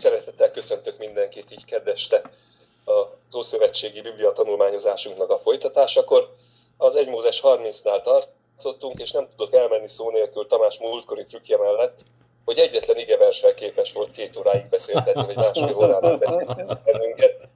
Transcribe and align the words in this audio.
Szeretettel 0.00 0.50
köszöntök 0.50 0.98
mindenkit 0.98 1.50
így 1.50 1.64
kedveste 1.64 2.22
az 2.84 3.34
Ószövetségi 3.34 4.00
Biblia 4.00 4.32
tanulmányozásunknak 4.32 5.30
a 5.30 5.38
folytatásakor. 5.38 6.34
Az 6.76 6.96
1 6.96 7.08
Mózes 7.08 7.40
30-nál 7.44 8.02
tartottunk, 8.02 9.00
és 9.00 9.10
nem 9.10 9.28
tudok 9.36 9.54
elmenni 9.54 9.88
szó 9.88 10.10
nélkül 10.10 10.46
Tamás 10.46 10.78
múltkori 10.78 11.24
trükkje 11.24 11.56
mellett, 11.56 11.98
hogy 12.44 12.58
egyetlen 12.58 12.96
igeversel 12.98 13.54
képes 13.54 13.92
volt 13.92 14.10
két 14.10 14.36
óráig 14.36 14.68
beszéltetni, 14.68 15.24
vagy 15.24 15.36
másfél 15.36 15.76
órán 15.76 16.18
beszéltetni 16.18 16.76
bennünket. 16.84 17.48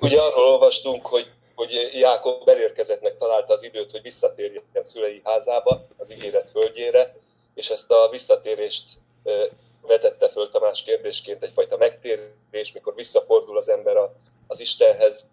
Ugye 0.00 0.20
arról 0.20 0.44
olvastunk, 0.44 1.06
hogy, 1.06 1.30
hogy 1.54 1.90
Jákob 1.92 2.48
elérkezettnek 2.48 3.16
találta 3.16 3.52
az 3.52 3.62
időt, 3.62 3.90
hogy 3.90 4.02
visszatérjen 4.02 4.62
szülei 4.82 5.20
házába, 5.24 5.86
az 5.96 6.12
ígéret 6.12 6.48
földjére, 6.48 7.16
és 7.54 7.70
ezt 7.70 7.90
a 7.90 8.08
visszatérést 8.10 8.84
vetette 9.86 10.28
föl 10.28 10.48
Tamás 10.48 10.82
kérdésként 10.82 11.42
egyfajta 11.42 11.76
megtérés, 11.76 12.72
mikor 12.72 12.94
visszafordul 12.94 13.56
az 13.56 13.68
ember 13.68 13.96
az 14.46 14.60
Istenhez, 14.60 15.26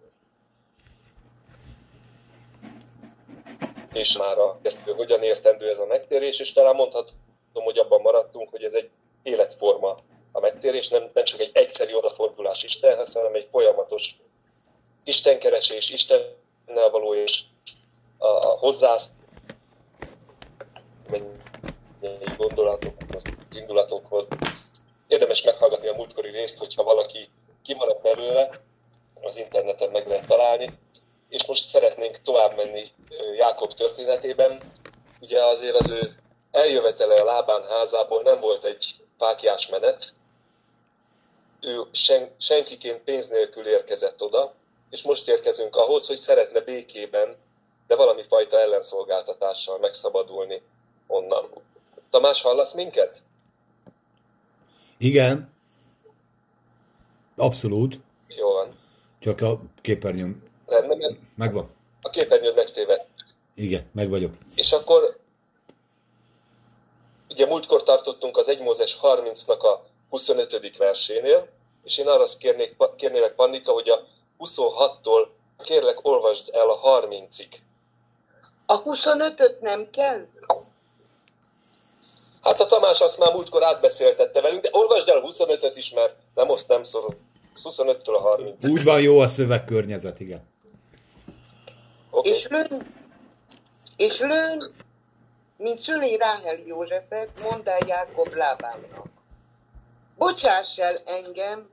és 3.92 4.16
már 4.16 4.38
a 4.38 4.60
hogyan 4.96 5.22
értendő 5.22 5.68
ez 5.70 5.78
a 5.78 5.86
megtérés, 5.86 6.40
és 6.40 6.52
talán 6.52 6.74
mondhatom, 6.74 7.14
hogy 7.52 7.78
abban 7.78 8.00
maradtunk, 8.00 8.50
hogy 8.50 8.62
ez 8.62 8.74
egy 8.74 8.90
életforma 9.22 9.96
a 10.32 10.40
megtérés, 10.40 10.88
nem, 10.88 11.10
nem 11.14 11.24
csak 11.24 11.40
egy 11.40 11.50
egyszerű 11.52 11.92
odafordulás 11.92 12.62
Istenhez, 12.62 13.12
hanem 13.12 13.34
egy 13.34 13.46
folyamatos 13.50 14.16
Istenkeresés, 15.04 15.90
Istennel 15.90 16.90
való 16.90 17.14
és 17.14 17.42
a, 18.18 18.26
a 18.26 18.58
hozzá 18.58 18.96
gondolatokhoz, 22.36 23.14
az 23.14 23.33
indulatokhoz. 23.54 24.26
Érdemes 25.06 25.42
meghallgatni 25.42 25.88
a 25.88 25.94
múltkori 25.94 26.30
részt, 26.30 26.58
hogyha 26.58 26.82
valaki 26.82 27.28
kimaradt 27.62 28.02
belőle, 28.02 28.60
az 29.22 29.36
interneten 29.36 29.90
meg 29.90 30.08
lehet 30.08 30.26
találni. 30.26 30.68
És 31.28 31.46
most 31.46 31.68
szeretnénk 31.68 32.16
tovább 32.16 32.56
menni 32.56 32.84
Jákob 33.36 33.72
történetében. 33.72 34.60
Ugye 35.20 35.44
azért 35.44 35.74
az 35.74 35.90
ő 35.90 36.16
eljövetele 36.50 37.20
a 37.20 37.24
lábán 37.24 37.64
házából 37.68 38.22
nem 38.22 38.40
volt 38.40 38.64
egy 38.64 38.94
fákjás 39.18 39.68
menet. 39.68 40.14
Ő 41.60 41.82
sen, 41.92 42.34
senkiként 42.38 43.00
pénz 43.00 43.28
nélkül 43.28 43.66
érkezett 43.66 44.22
oda, 44.22 44.54
és 44.90 45.02
most 45.02 45.28
érkezünk 45.28 45.76
ahhoz, 45.76 46.06
hogy 46.06 46.16
szeretne 46.16 46.60
békében, 46.60 47.36
de 47.86 47.96
valami 47.96 48.22
fajta 48.28 48.58
ellenszolgáltatással 48.60 49.78
megszabadulni 49.78 50.62
onnan. 51.06 51.50
Tamás, 52.10 52.42
hallasz 52.42 52.72
minket? 52.72 53.22
Igen. 54.98 55.52
Abszolút. 57.36 57.98
Jó 58.28 58.52
van. 58.52 58.78
Csak 59.18 59.40
a 59.40 59.60
képernyőm... 59.80 60.42
Rendben, 60.66 61.18
Megvan. 61.34 61.70
A 62.02 62.08
képernyőt 62.08 62.54
megtévedt. 62.54 63.06
Igen, 63.54 63.88
meg 63.92 64.08
vagyok. 64.08 64.34
És 64.54 64.72
akkor 64.72 65.18
ugye 67.30 67.46
múltkor 67.46 67.82
tartottunk 67.82 68.36
az 68.36 68.48
1 68.48 68.60
Mózes 68.60 68.98
30-nak 69.02 69.58
a 69.58 69.86
25. 70.08 70.76
versénél, 70.76 71.48
és 71.84 71.98
én 71.98 72.06
arra 72.06 72.24
kérnék, 72.38 72.76
kérnélek 72.96 73.34
Pannika, 73.34 73.72
hogy 73.72 73.88
a 73.88 74.06
26-tól 74.38 75.28
kérlek 75.62 75.98
olvasd 76.02 76.50
el 76.52 76.68
a 76.68 76.80
30-ig. 76.80 77.52
A 78.66 78.82
25-öt 78.82 79.60
nem 79.60 79.90
kell? 79.90 80.26
Hát 82.44 82.60
a 82.60 82.66
Tamás 82.66 83.00
azt 83.00 83.18
már 83.18 83.32
múltkor 83.32 83.64
átbeszéltette 83.64 84.40
velünk, 84.40 84.62
de 84.62 84.68
olvasd 84.72 85.08
el 85.08 85.16
a 85.16 85.20
25-öt 85.20 85.76
is, 85.76 85.92
mert 85.92 86.14
nem 86.34 86.50
azt 86.50 86.68
nem 86.68 86.82
szorul. 86.82 87.16
25-től 87.62 88.14
a 88.14 88.20
30 88.20 88.64
Úgy 88.64 88.84
van 88.84 89.00
jó 89.00 89.18
a 89.18 89.26
szövegkörnyezet, 89.26 90.20
igen. 90.20 90.48
Okay. 92.10 92.32
És 92.32 92.46
lőn, 92.48 92.94
és 93.96 94.18
lőn, 94.18 94.72
mint 95.56 95.78
szüli 95.78 96.16
Ráhel 96.16 96.58
Józsefet, 96.66 97.28
mondd 97.50 97.68
el 97.68 97.78
Jákob 97.86 98.34
lábának. 98.34 99.06
Bocsáss 100.18 100.78
el 100.78 101.00
engem, 101.04 101.68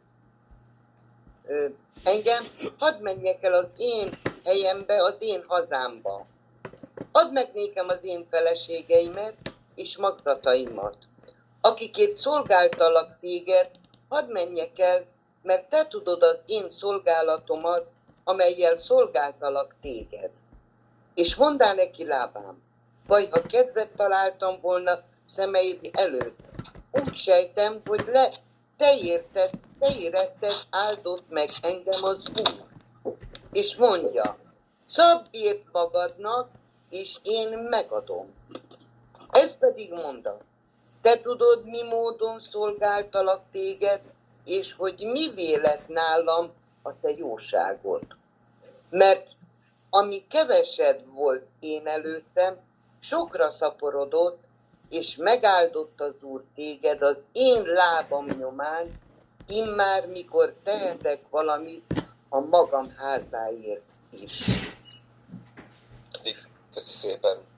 ö, 1.47 1.65
engem, 2.03 2.47
hadd 2.77 3.01
menjek 3.01 3.43
el 3.43 3.53
az 3.53 3.67
én 3.77 4.19
helyembe, 4.43 5.03
az 5.03 5.15
én 5.19 5.43
hazámba. 5.47 6.25
Add 7.11 7.31
meg 7.31 7.51
nékem 7.53 7.87
az 7.87 7.99
én 8.01 8.27
feleségeimet, 8.29 9.50
és 9.81 9.97
magzataimat. 9.97 10.95
Akikért 11.61 12.17
szolgáltalak 12.17 13.19
téged, 13.19 13.69
hadd 14.09 14.31
menjek 14.31 14.79
el, 14.79 15.05
mert 15.41 15.69
te 15.69 15.87
tudod 15.87 16.23
az 16.23 16.37
én 16.45 16.69
szolgálatomat, 16.69 17.87
amelyel 18.23 18.77
szolgáltalak 18.77 19.75
téged. 19.81 20.29
És 21.13 21.35
mondál 21.35 21.75
neki 21.75 22.05
lábám, 22.05 22.61
vagy 23.07 23.27
ha 23.31 23.41
kedvet 23.41 23.89
találtam 23.95 24.59
volna 24.61 24.99
szemeid 25.35 25.89
előtt, 25.91 26.39
úgy 26.91 27.15
sejtem, 27.15 27.81
hogy 27.85 28.03
le, 28.07 28.31
te 28.77 28.97
érted, 28.97 29.49
te 29.79 29.95
éretted 29.95 30.53
áldott 30.69 31.29
meg 31.29 31.49
engem 31.61 32.03
az 32.03 32.23
Úr. 32.35 33.15
És 33.51 33.75
mondja, 33.75 34.37
szabd 34.85 35.59
magadnak, 35.71 36.49
és 36.89 37.17
én 37.23 37.57
megadom. 37.57 38.33
Pedig 39.71 39.93
mondat. 39.93 40.43
Te 41.01 41.21
tudod, 41.21 41.65
mi 41.65 41.83
módon 41.83 42.39
szolgáltalak 42.39 43.41
téged, 43.51 44.01
és 44.43 44.73
hogy 44.77 44.95
mi 44.99 45.29
vélet 45.29 45.87
nálam 45.87 46.51
a 46.81 46.99
te 46.99 47.09
jóságod. 47.09 48.01
Mert 48.89 49.27
ami 49.89 50.27
kevesed 50.27 51.05
volt 51.13 51.45
én 51.59 51.87
előttem, 51.87 52.57
sokra 52.99 53.49
szaporodott, 53.49 54.43
és 54.89 55.15
megáldott 55.15 56.01
az 56.01 56.13
Úr 56.21 56.43
téged 56.55 57.01
az 57.01 57.17
én 57.31 57.61
lábam 57.61 58.27
nyomán, 58.27 58.99
immár 59.47 60.07
mikor 60.07 60.53
tehetek 60.63 61.21
valamit 61.29 61.93
a 62.29 62.39
magam 62.39 62.95
házáért 62.97 63.83
is. 64.09 64.45
Köszi 66.73 66.93
szépen. 66.93 67.50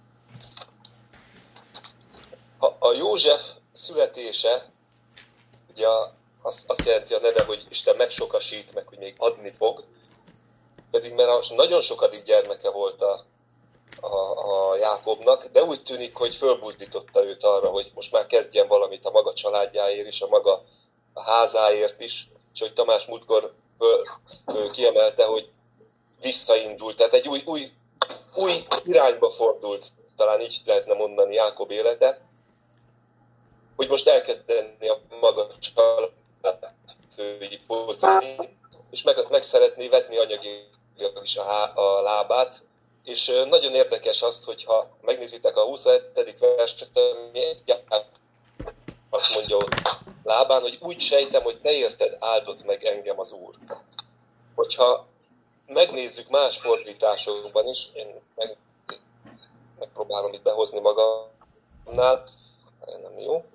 A, 2.63 2.75
a 2.79 2.93
József 2.93 3.49
születése, 3.73 4.71
ugye 5.69 5.87
azt, 6.41 6.63
azt 6.67 6.85
jelenti 6.85 7.13
a 7.13 7.19
neve, 7.19 7.43
hogy 7.43 7.65
Isten 7.69 7.95
megsokasít, 7.95 8.73
meg 8.73 8.87
hogy 8.87 8.97
még 8.97 9.15
adni 9.17 9.53
fog, 9.57 9.83
pedig 10.91 11.13
mert 11.13 11.55
nagyon 11.55 11.81
sokadik 11.81 12.23
gyermeke 12.23 12.69
volt 12.69 13.01
a, 13.01 13.25
a, 14.01 14.71
a 14.71 14.75
Jákobnak, 14.75 15.45
de 15.45 15.63
úgy 15.63 15.83
tűnik, 15.83 16.15
hogy 16.15 16.35
fölbuzdította 16.35 17.25
őt 17.25 17.43
arra, 17.43 17.69
hogy 17.69 17.91
most 17.95 18.11
már 18.11 18.25
kezdjen 18.25 18.67
valamit 18.67 19.05
a 19.05 19.11
maga 19.11 19.33
családjáért 19.33 20.07
is, 20.07 20.21
a 20.21 20.27
maga 20.27 20.63
a 21.13 21.21
házáért 21.21 22.01
is, 22.01 22.29
és 22.53 22.59
hogy 22.59 22.73
Tamás 22.73 23.05
múltkor 23.05 23.53
föl, 23.77 24.03
föl 24.45 24.71
kiemelte, 24.71 25.25
hogy 25.25 25.51
visszaindult, 26.21 26.97
tehát 26.97 27.13
egy 27.13 27.27
új, 27.27 27.41
új, 27.45 27.71
új 28.35 28.65
irányba 28.85 29.29
fordult, 29.29 29.85
talán 30.15 30.41
így 30.41 30.61
lehetne 30.65 30.93
mondani 30.93 31.33
Jákob 31.33 31.71
élete, 31.71 32.31
hogy 33.75 33.87
most 33.87 34.07
elkezdeni 34.07 34.87
a 34.87 34.99
maga 35.19 35.47
családfői 35.59 37.59
pozíciót, 37.67 38.49
és 38.91 39.03
meg, 39.03 39.15
meg 39.29 39.43
szeretné 39.43 39.87
vetni 39.87 40.17
anyagi 40.17 40.67
is 41.23 41.37
a, 41.37 41.43
há, 41.43 41.71
a 41.73 42.01
lábát, 42.01 42.61
és 43.03 43.31
nagyon 43.49 43.73
érdekes 43.73 44.21
azt, 44.21 44.43
hogyha 44.43 44.97
megnézitek 45.01 45.57
a 45.57 45.63
27. 45.63 46.39
verset, 46.39 46.89
azt 49.09 49.33
mondja 49.33 49.55
ott 49.55 49.75
lábán, 50.23 50.61
hogy 50.61 50.77
úgy 50.81 50.99
sejtem, 50.99 51.43
hogy 51.43 51.61
te 51.61 51.71
érted, 51.71 52.17
áldott 52.19 52.65
meg 52.65 52.83
engem 52.83 53.19
az 53.19 53.31
Úr. 53.31 53.55
Hogyha 54.55 55.07
megnézzük 55.67 56.29
más 56.29 56.57
fordításokban 56.57 57.67
is, 57.67 57.89
én 57.93 58.21
meg, 58.35 58.57
megpróbálom 59.79 60.33
itt 60.33 60.41
behozni 60.41 60.79
magamnál, 60.79 62.23
nem 63.01 63.19
jó. 63.19 63.45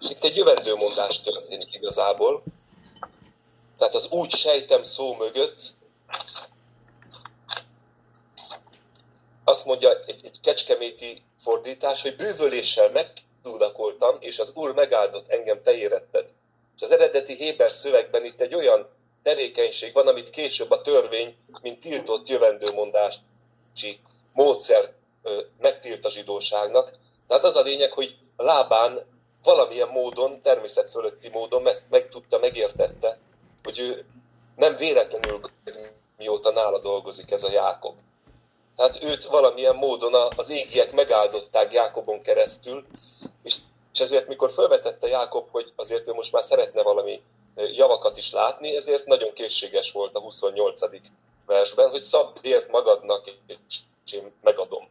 Itt 0.00 0.24
egy 0.24 0.36
jövendőmondás 0.36 1.20
történik 1.20 1.74
igazából. 1.74 2.42
Tehát 3.78 3.94
az 3.94 4.08
úgy 4.10 4.30
sejtem 4.30 4.82
szó 4.82 5.14
mögött 5.14 5.74
azt 9.44 9.64
mondja 9.64 10.04
egy, 10.06 10.20
egy 10.24 10.40
kecskeméti 10.42 11.22
fordítás, 11.40 12.02
hogy 12.02 12.16
bűvöléssel 12.16 12.90
megtudakoltam, 12.90 14.16
és 14.20 14.38
az 14.38 14.52
Úr 14.54 14.74
megáldott 14.74 15.28
engem, 15.28 15.62
te 15.62 15.72
éretted. 15.72 16.28
És 16.76 16.82
az 16.82 16.90
eredeti 16.90 17.34
Héber 17.34 17.70
szövegben 17.70 18.24
itt 18.24 18.40
egy 18.40 18.54
olyan 18.54 18.88
tevékenység 19.22 19.92
van, 19.92 20.06
amit 20.06 20.30
később 20.30 20.70
a 20.70 20.82
törvény, 20.82 21.36
mint 21.62 21.80
tiltott 21.80 22.28
jövendőmondási 22.28 24.00
módszer 24.32 24.92
megtilt 25.60 26.04
a 26.04 26.10
zsidóságnak. 26.10 26.92
Tehát 27.28 27.44
az 27.44 27.56
a 27.56 27.62
lényeg, 27.62 27.92
hogy 27.92 28.16
lábán 28.36 29.11
valamilyen 29.42 29.88
módon, 29.88 30.42
természet 30.42 30.90
fölötti 30.90 31.28
módon 31.28 31.62
meg, 31.90 32.08
tudta, 32.08 32.38
megértette, 32.38 33.18
hogy 33.62 33.78
ő 33.78 34.04
nem 34.56 34.76
véletlenül 34.76 35.40
mióta 36.16 36.50
nála 36.50 36.78
dolgozik 36.78 37.30
ez 37.30 37.42
a 37.42 37.50
Jákob. 37.50 37.94
Tehát 38.76 39.02
őt 39.02 39.24
valamilyen 39.24 39.76
módon 39.76 40.14
az 40.36 40.50
égiek 40.50 40.92
megáldották 40.92 41.72
Jákobon 41.72 42.22
keresztül, 42.22 42.86
és, 43.42 43.56
és 43.92 44.00
ezért 44.00 44.28
mikor 44.28 44.50
felvetette 44.50 45.08
Jákob, 45.08 45.48
hogy 45.50 45.72
azért 45.76 46.08
ő 46.08 46.12
most 46.12 46.32
már 46.32 46.42
szeretne 46.42 46.82
valami 46.82 47.22
javakat 47.54 48.16
is 48.16 48.32
látni, 48.32 48.76
ezért 48.76 49.06
nagyon 49.06 49.32
készséges 49.32 49.92
volt 49.92 50.14
a 50.14 50.20
28. 50.20 50.80
versben, 51.46 51.90
hogy 51.90 52.02
szabd 52.02 52.44
ért 52.44 52.70
magadnak, 52.70 53.30
és 53.46 54.12
én 54.12 54.32
megadom. 54.42 54.88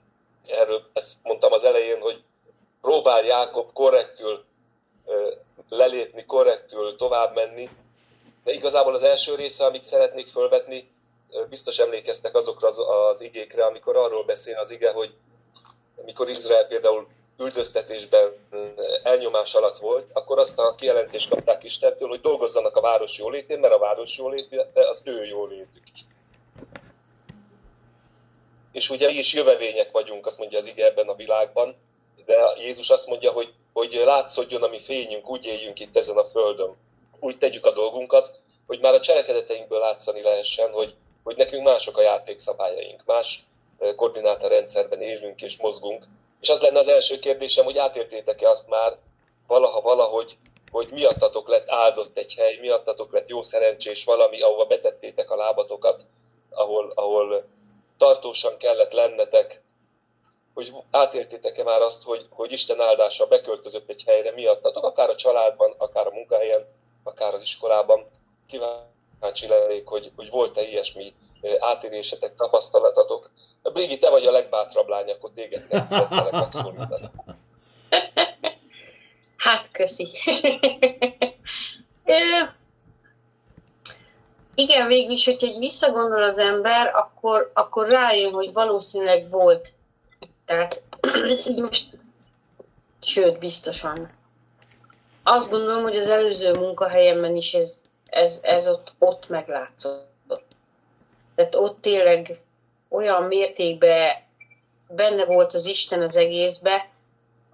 Erről 0.48 0.90
ezt 0.94 1.14
mondtam 1.24 1.52
az 1.52 1.64
elején, 1.64 2.02
hogy 2.02 2.24
próbál 2.82 3.24
Jákob 3.26 3.74
korrektül 3.74 4.44
lelépni, 5.70 6.26
korrektül 6.26 6.96
tovább 6.96 7.36
menni, 7.36 7.70
de 8.44 8.52
igazából 8.52 8.94
az 8.94 9.04
első 9.04 9.36
része, 9.36 9.66
amit 9.66 9.84
szeretnék 9.84 10.28
felvetni, 10.28 10.92
biztos 11.50 11.78
emlékeztek 11.78 12.36
azokra 12.36 12.68
az, 12.68 12.78
az 13.12 13.22
igékre, 13.22 13.66
amikor 13.66 13.96
arról 13.96 14.24
beszél 14.24 14.58
az 14.58 14.72
ige, 14.72 14.92
hogy 14.92 15.14
mikor 16.06 16.30
Izrael 16.30 16.68
például 16.68 17.08
üldöztetésben 17.38 18.34
elnyomás 19.04 19.54
alatt 19.54 19.80
volt, 19.80 20.10
akkor 20.14 20.40
azt 20.40 20.60
a 20.60 20.76
kijelentést 20.76 21.30
kapták 21.30 21.64
Istentől, 21.64 22.08
hogy 22.08 22.22
dolgozzanak 22.22 22.76
a 22.76 22.82
város 22.82 23.18
jólétén, 23.18 23.60
mert 23.60 23.74
a 23.74 23.80
város 23.80 24.18
jóléte 24.18 24.70
az 24.74 25.02
ő 25.06 25.26
jólétük 25.26 25.84
is. 25.94 26.06
És 28.72 28.90
ugye 28.90 29.08
mi 29.08 29.14
is 29.14 29.34
jövevények 29.34 29.92
vagyunk, 29.92 30.26
azt 30.26 30.38
mondja 30.38 30.60
az 30.60 30.66
ige 30.66 30.86
ebben 30.86 31.08
a 31.08 31.16
világban, 31.16 31.76
de 32.26 32.36
Jézus 32.58 32.90
azt 32.90 33.08
mondja, 33.08 33.32
hogy, 33.32 33.54
hogy 33.74 34.02
látszódjon 34.06 34.64
a 34.64 34.68
mi 34.68 34.80
fényünk, 34.80 35.30
úgy 35.30 35.46
éljünk 35.46 35.80
itt 35.80 35.98
ezen 35.98 36.18
a 36.18 36.30
földön. 36.30 36.78
Úgy 37.20 37.38
tegyük 37.38 37.66
a 37.66 37.74
dolgunkat, 37.74 38.32
hogy 38.68 38.80
már 38.80 38.94
a 38.94 39.00
cselekedeteinkből 39.00 39.80
látszani 39.80 40.22
lehessen, 40.22 40.72
hogy, 40.72 40.96
hogy 41.24 41.36
nekünk 41.38 41.64
mások 41.64 41.98
a 41.98 42.02
játékszabályaink, 42.02 43.04
más 43.06 43.44
koordinátorrendszerben 43.96 45.02
élünk 45.02 45.42
és 45.42 45.58
mozgunk. 45.58 46.08
És 46.42 46.50
az 46.50 46.62
lenne 46.62 46.80
az 46.80 46.88
első 46.88 47.20
kérdésem, 47.20 47.66
hogy 47.66 47.78
átértétek-e 47.78 48.50
azt 48.50 48.68
már 48.68 48.98
valaha 49.48 49.82
valahogy, 49.82 50.38
hogy 50.72 50.88
miattatok 50.92 51.48
lett 51.48 51.70
áldott 51.70 52.18
egy 52.18 52.34
hely, 52.34 52.58
miattatok 52.62 53.12
lett 53.12 53.30
jó 53.30 53.42
szerencsés 53.42 54.04
valami, 54.04 54.42
ahova 54.42 54.66
betettétek 54.66 55.32
a 55.32 55.36
lábatokat, 55.36 56.06
ahol, 56.50 56.92
ahol 56.96 57.46
tartósan 57.98 58.58
kellett 58.58 58.92
lennetek, 58.92 59.62
hogy 60.54 60.74
átértétek-e 60.92 61.64
már 61.64 61.82
azt, 61.82 62.04
hogy, 62.04 62.26
hogy 62.30 62.52
Isten 62.52 62.82
áldása 62.82 63.28
beköltözött 63.28 63.90
egy 63.90 64.04
helyre 64.08 64.32
miattatok, 64.32 64.84
akár 64.84 65.10
a 65.10 65.16
családban, 65.16 65.76
akár 65.78 66.08
a 66.08 66.12
munkahelyen, 66.12 66.66
akár 67.04 67.34
az 67.34 67.42
iskolában. 67.42 68.10
Kíváncsi 68.48 69.48
lennék, 69.48 69.88
hogy, 69.88 70.12
hogy 70.16 70.30
volt-e 70.30 70.62
ilyesmi 70.62 71.14
átérésetek, 71.60 72.36
tapasztalatatok. 72.36 73.32
Brigi, 73.64 73.98
te 73.98 74.10
vagy 74.10 74.26
a 74.26 74.32
legbátrabb 74.32 74.88
lány, 74.88 75.10
akkor 75.10 75.32
téged 75.36 75.66
megszólítani. 76.32 77.10
Hát, 79.38 79.72
köszi. 79.72 80.08
Igen, 84.56 84.88
végül 84.88 85.12
is, 85.12 85.26
hogyha 85.26 85.60
visszagondol 85.60 86.24
az 86.24 86.38
ember, 86.38 86.92
akkor, 86.96 87.52
akkor 87.54 87.88
rájön, 87.88 88.34
hogy 88.34 88.54
valószínűleg 88.54 89.30
volt. 89.30 89.72
Tehát 90.46 90.82
most, 91.62 91.98
sőt, 93.02 93.40
biztosan. 93.40 94.10
Azt 95.24 95.50
gondolom, 95.50 95.84
hogy 95.84 95.96
az 95.96 96.10
előző 96.10 96.52
munkahelyemben 96.52 97.36
is 97.36 97.54
ez, 97.54 97.84
ez, 98.06 98.40
ez 98.42 98.68
ott, 98.68 98.94
ott 99.00 99.30
meglátszott. 99.30 100.10
Tehát 101.36 101.56
ott 101.56 101.82
tényleg 101.82 102.42
olyan 102.90 103.24
mértékben 103.24 104.10
benne 104.88 105.26
volt 105.26 105.54
az 105.54 105.66
Isten 105.66 106.02
az 106.02 106.16
egészbe, 106.16 106.90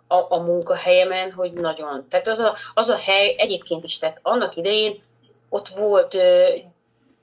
a, 0.08 0.26
a 0.30 0.38
munkahelyemen, 0.38 1.32
hogy 1.32 1.54
nagyon. 1.54 2.06
Tehát 2.10 2.28
az 2.28 2.40
a, 2.40 2.56
az 2.74 2.90
a 2.90 2.98
hely 2.98 3.36
egyébként 3.38 3.84
is, 3.84 3.98
tehát 3.98 4.20
annak 4.22 4.56
idején 4.56 5.02
ott 5.50 5.68
volt 5.68 6.18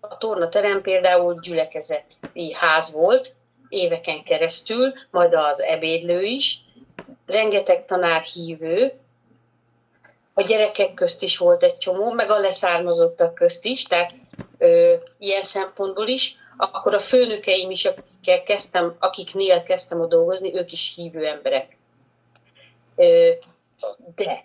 a 0.01 0.19
tornaterem 0.19 0.83
például 0.83 1.41
gyülekezeti 1.41 2.53
ház 2.53 2.93
volt, 2.93 3.35
éveken 3.69 4.23
keresztül, 4.23 4.93
majd 5.11 5.35
az 5.35 5.63
ebédlő 5.63 6.23
is, 6.23 6.59
rengeteg 7.27 7.85
tanár 7.85 8.23
hívő, 8.23 8.93
a 10.35 10.43
gyerekek 10.43 10.95
közt 10.95 11.23
is 11.23 11.39
volt 11.39 11.63
egy 11.63 11.79
csomó, 11.79 12.13
meg 12.13 12.31
a 12.31 12.39
leszármazottak 12.39 13.35
közt 13.35 13.65
is, 13.65 13.83
tehát 13.83 14.15
ö, 14.59 14.95
ilyen 15.19 15.43
szempontból 15.43 16.07
is, 16.07 16.37
akkor 16.57 16.95
a 16.95 17.01
főnökeim 17.01 17.71
is, 17.71 17.85
akikkel 17.85 18.43
kezdtem, 18.43 18.97
akiknél 18.99 19.63
kezdtem 19.63 20.01
a 20.01 20.07
dolgozni, 20.07 20.55
ők 20.55 20.73
is 20.73 20.93
hívő 20.97 21.27
emberek. 21.27 21.77
Ö, 22.97 23.31
de 24.15 24.45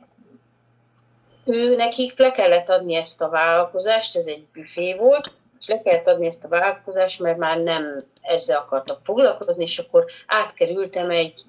ő 1.45 1.75
nekik 1.75 2.17
le 2.17 2.31
kellett 2.31 2.69
adni 2.69 2.95
ezt 2.95 3.21
a 3.21 3.29
vállalkozást, 3.29 4.15
ez 4.15 4.25
egy 4.25 4.45
büfé 4.53 4.93
volt, 4.93 5.31
le 5.69 5.81
kellett 5.81 6.07
adni 6.07 6.25
ezt 6.25 6.45
a 6.45 6.47
vállalkozást, 6.47 7.19
mert 7.19 7.37
már 7.37 7.57
nem 7.57 8.05
ezzel 8.21 8.57
akartak 8.57 8.99
foglalkozni, 9.03 9.63
és 9.63 9.79
akkor 9.79 10.05
átkerültem 10.27 11.09
egy 11.09 11.41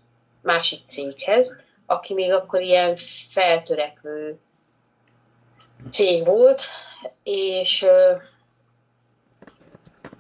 másik 0.42 0.80
céghez, 0.86 1.56
aki 1.86 2.14
még 2.14 2.32
akkor 2.32 2.60
ilyen 2.60 2.96
feltörekvő 3.30 4.38
cég 5.90 6.24
volt, 6.24 6.62
és, 7.22 7.86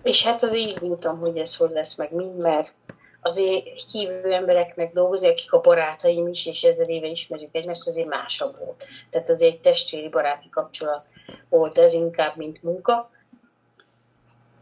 és 0.02 0.24
hát 0.24 0.42
azért 0.42 0.68
izgultam, 0.68 1.18
hogy 1.18 1.38
ez 1.38 1.56
hogy 1.56 1.70
lesz 1.70 1.96
meg 1.96 2.12
mind, 2.12 2.36
mert 2.36 2.74
azért 3.20 3.90
hívő 3.92 4.32
embereknek 4.32 4.92
dolgozni, 4.92 5.28
akik 5.28 5.52
a 5.52 5.60
barátaim 5.60 6.28
is, 6.28 6.46
és 6.46 6.62
ezer 6.62 6.88
éve 6.88 7.06
ismerjük 7.06 7.54
egymást, 7.54 7.86
azért 7.86 8.08
másabb 8.08 8.58
volt. 8.58 8.86
Tehát 9.10 9.28
azért 9.28 9.52
egy 9.52 9.60
testvéri 9.60 10.08
baráti 10.08 10.48
kapcsolat 10.48 11.04
volt 11.48 11.78
ez 11.78 11.92
inkább, 11.92 12.36
mint 12.36 12.62
munka 12.62 13.10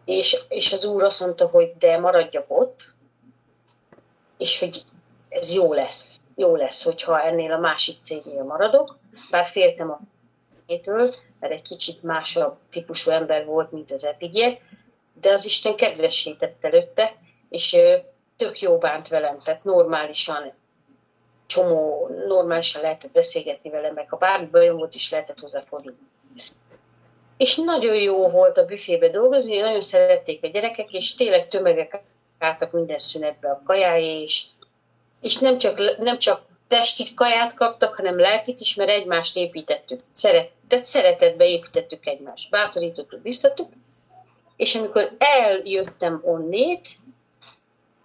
és, 0.08 0.36
és 0.48 0.72
az 0.72 0.84
úr 0.84 1.02
azt 1.02 1.20
mondta, 1.20 1.46
hogy 1.46 1.72
de 1.78 1.98
maradjak 1.98 2.44
ott, 2.48 2.92
és 4.38 4.58
hogy 4.58 4.84
ez 5.28 5.54
jó 5.54 5.72
lesz. 5.72 6.20
Jó 6.34 6.56
lesz, 6.56 6.82
hogyha 6.82 7.22
ennél 7.22 7.52
a 7.52 7.58
másik 7.58 7.96
cégnél 8.02 8.42
maradok, 8.42 8.98
bár 9.30 9.44
féltem 9.44 9.90
a 9.90 10.00
től, 10.82 11.14
mert 11.40 11.52
egy 11.52 11.62
kicsit 11.62 12.02
másabb 12.02 12.56
típusú 12.70 13.10
ember 13.10 13.44
volt, 13.44 13.72
mint 13.72 13.90
az 13.90 14.04
epigye, 14.04 14.58
de 15.20 15.32
az 15.32 15.44
Isten 15.44 15.76
kedvesített 15.76 16.64
előtte, 16.64 17.16
és 17.48 17.76
tök 18.36 18.60
jó 18.60 18.78
bánt 18.78 19.08
velem, 19.08 19.38
tehát 19.44 19.64
normálisan, 19.64 20.52
csomó 21.46 22.08
normálisan 22.26 22.82
lehetett 22.82 23.12
beszélgetni 23.12 23.70
velem, 23.70 23.94
meg 23.94 24.08
ha 24.08 24.16
bármi 24.16 24.46
bajom 24.46 24.76
volt 24.76 24.94
is 24.94 25.10
lehetett 25.10 25.40
hozzá 25.40 25.60
fordulni 25.60 25.98
és 27.38 27.56
nagyon 27.56 27.94
jó 27.94 28.28
volt 28.28 28.58
a 28.58 28.64
büfébe 28.64 29.08
dolgozni, 29.08 29.58
nagyon 29.58 29.80
szerették 29.80 30.44
a 30.44 30.48
gyerekek, 30.48 30.92
és 30.92 31.14
tényleg 31.14 31.48
tömegek 31.48 32.02
álltak 32.38 32.72
minden 32.72 32.98
szünetbe 32.98 33.50
a 33.50 33.62
kajáé, 33.64 34.22
és, 34.22 34.44
és 35.20 35.38
nem, 35.38 35.58
csak, 35.58 35.98
nem 35.98 36.18
csak 36.18 36.42
testi 36.68 37.14
kaját 37.14 37.54
kaptak, 37.54 37.94
hanem 37.94 38.18
lelkit 38.18 38.60
is, 38.60 38.74
mert 38.74 38.90
egymást 38.90 39.36
építettük. 39.36 40.00
Szeret, 40.12 40.50
tehát 40.68 40.84
szeretetbe 40.84 41.44
építettük 41.44 42.06
egymást. 42.06 42.50
Bátorítottuk, 42.50 43.20
biztattuk, 43.20 43.72
és 44.56 44.74
amikor 44.74 45.16
eljöttem 45.18 46.20
onnét, 46.24 46.88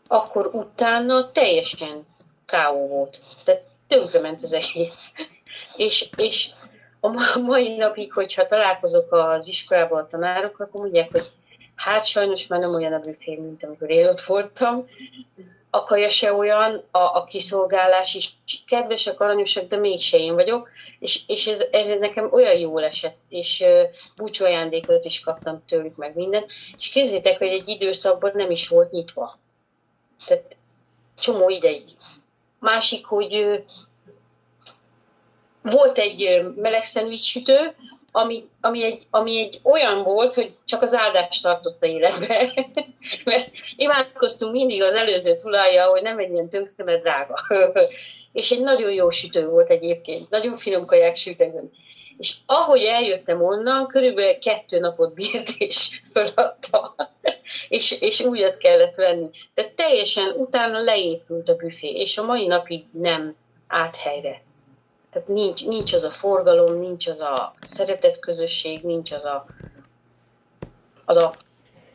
akkor 0.08 0.50
utána 0.54 1.32
teljesen 1.32 2.08
káó 2.46 2.88
volt. 2.88 3.20
Tehát 3.44 3.64
tönkrement 3.88 4.42
az 4.42 4.54
egész. 4.54 5.14
és, 5.76 6.10
és 6.16 6.50
a 7.04 7.40
mai 7.40 7.76
napig, 7.76 8.14
hogyha 8.14 8.46
találkozok 8.46 9.12
az 9.12 9.48
iskolában 9.48 10.00
a 10.00 10.08
tanárokkal, 10.08 10.66
akkor 10.66 10.82
mondják, 10.82 11.12
hogy 11.12 11.32
hát 11.76 12.06
sajnos 12.06 12.48
már 12.48 12.60
nem 12.60 12.74
olyan 12.74 12.94
a 12.94 13.00
büfé, 13.00 13.36
mint 13.36 13.64
amikor 13.64 13.90
én 13.90 14.08
ott 14.08 14.22
voltam. 14.22 14.86
A 15.70 15.84
kaja 15.84 16.10
se 16.10 16.34
olyan, 16.34 16.84
a, 16.92 16.98
a 16.98 17.24
kiszolgálás 17.24 18.16
is 18.16 18.38
kedvesek, 18.68 19.20
aranyosak, 19.20 19.68
de 19.68 19.78
mégse 19.78 20.18
én 20.18 20.34
vagyok, 20.34 20.70
és, 21.00 21.22
és 21.28 21.48
ez, 21.48 21.64
ez 21.72 21.88
nekem 21.88 22.30
olyan 22.32 22.58
jól 22.58 22.84
esett, 22.84 23.18
és 23.30 23.60
uh, 23.60 23.82
búcsú 24.16 24.46
ajándékot 24.46 25.06
is 25.06 25.20
kaptam 25.20 25.64
tőlük 25.68 25.96
meg 25.96 26.16
minden, 26.16 26.46
és 26.78 26.90
kézzétek, 26.90 27.38
hogy 27.38 27.48
egy 27.48 27.68
időszakban 27.68 28.32
nem 28.34 28.52
is 28.52 28.68
volt 28.68 28.92
nyitva. 28.92 29.36
Tehát 30.26 30.56
csomó 31.20 31.50
ideig. 31.50 31.84
Másik, 32.60 33.06
hogy 33.06 33.64
volt 35.64 35.98
egy 35.98 36.42
meleg 36.56 36.84
sütő, 37.16 37.76
ami, 38.16 38.44
ami, 38.62 38.84
egy, 38.84 39.04
ami 39.10 39.40
egy 39.40 39.60
olyan 39.64 40.04
volt, 40.04 40.34
hogy 40.34 40.56
csak 40.66 40.82
az 40.82 40.94
áldást 40.94 41.44
tartotta 41.44 41.86
életbe. 41.86 42.54
Mert 43.26 43.52
imádkoztunk 43.76 44.52
mindig 44.52 44.82
az 44.82 44.94
előző 44.94 45.36
tulajja, 45.36 45.86
hogy 45.86 46.02
nem 46.02 46.16
menjen 46.16 46.50
tönkre, 46.50 46.84
mert 46.84 47.02
drága. 47.02 47.40
és 48.34 48.52
egy 48.52 48.62
nagyon 48.62 48.92
jó 48.92 49.10
sütő 49.10 49.48
volt 49.48 49.70
egyébként. 49.70 50.30
Nagyon 50.30 50.56
finom 50.56 50.86
kaják 50.86 51.16
sütően. 51.16 51.72
És 52.18 52.36
ahogy 52.46 52.84
eljöttem 52.84 53.44
onnan, 53.44 53.88
körülbelül 53.88 54.40
kettő 54.40 54.80
napot 54.80 55.14
bírt, 55.14 55.50
és 55.58 56.00
föladta. 56.14 56.96
és, 57.70 58.02
és 58.02 58.22
újat 58.22 58.58
kellett 58.58 58.96
venni. 58.96 59.30
Tehát 59.54 59.72
teljesen 59.72 60.30
utána 60.30 60.80
leépült 60.80 61.50
a 61.50 61.56
büfé, 61.56 61.88
és 61.88 62.18
a 62.18 62.24
mai 62.24 62.48
napig 62.48 62.84
nem 62.92 63.36
állt 63.68 63.96
helyre. 63.96 64.42
Tehát 65.14 65.28
nincs, 65.28 65.66
nincs 65.66 65.94
az 65.94 66.04
a 66.04 66.12
forgalom, 66.12 66.80
nincs 66.80 67.08
az 67.08 67.20
a 67.20 67.54
szeretett 67.62 68.20
közösség, 68.20 68.84
nincs 68.84 69.12
az 69.12 69.26
a, 69.26 69.46
az 71.06 71.18
a 71.18 71.36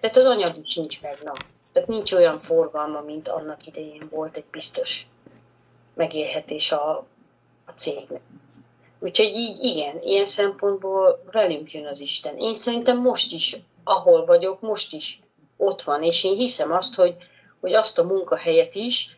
tehát 0.00 0.16
az 0.16 0.24
anyag 0.24 0.56
is 0.64 0.74
nincs 0.74 1.02
meg, 1.02 1.18
na. 1.24 1.32
Tehát 1.72 1.88
nincs 1.88 2.12
olyan 2.12 2.40
forgalma, 2.40 3.00
mint 3.00 3.28
annak 3.28 3.66
idején 3.66 4.08
volt 4.10 4.36
egy 4.36 4.44
biztos 4.50 5.06
megélhetés 5.94 6.72
a, 6.72 7.06
a 7.66 7.70
cégnek. 7.76 8.20
Úgyhogy 8.98 9.26
így 9.34 9.64
igen, 9.64 10.02
ilyen 10.02 10.26
szempontból 10.26 11.24
velünk 11.32 11.72
jön 11.72 11.86
az 11.86 12.00
Isten. 12.00 12.36
Én 12.36 12.54
szerintem 12.54 12.98
most 13.00 13.32
is, 13.32 13.56
ahol 13.84 14.24
vagyok, 14.24 14.60
most 14.60 14.92
is 14.92 15.20
ott 15.56 15.82
van, 15.82 16.02
és 16.02 16.24
én 16.24 16.36
hiszem 16.36 16.72
azt, 16.72 16.94
hogy, 16.94 17.16
hogy 17.60 17.74
azt 17.74 17.98
a 17.98 18.04
munkahelyet 18.04 18.74
is, 18.74 19.17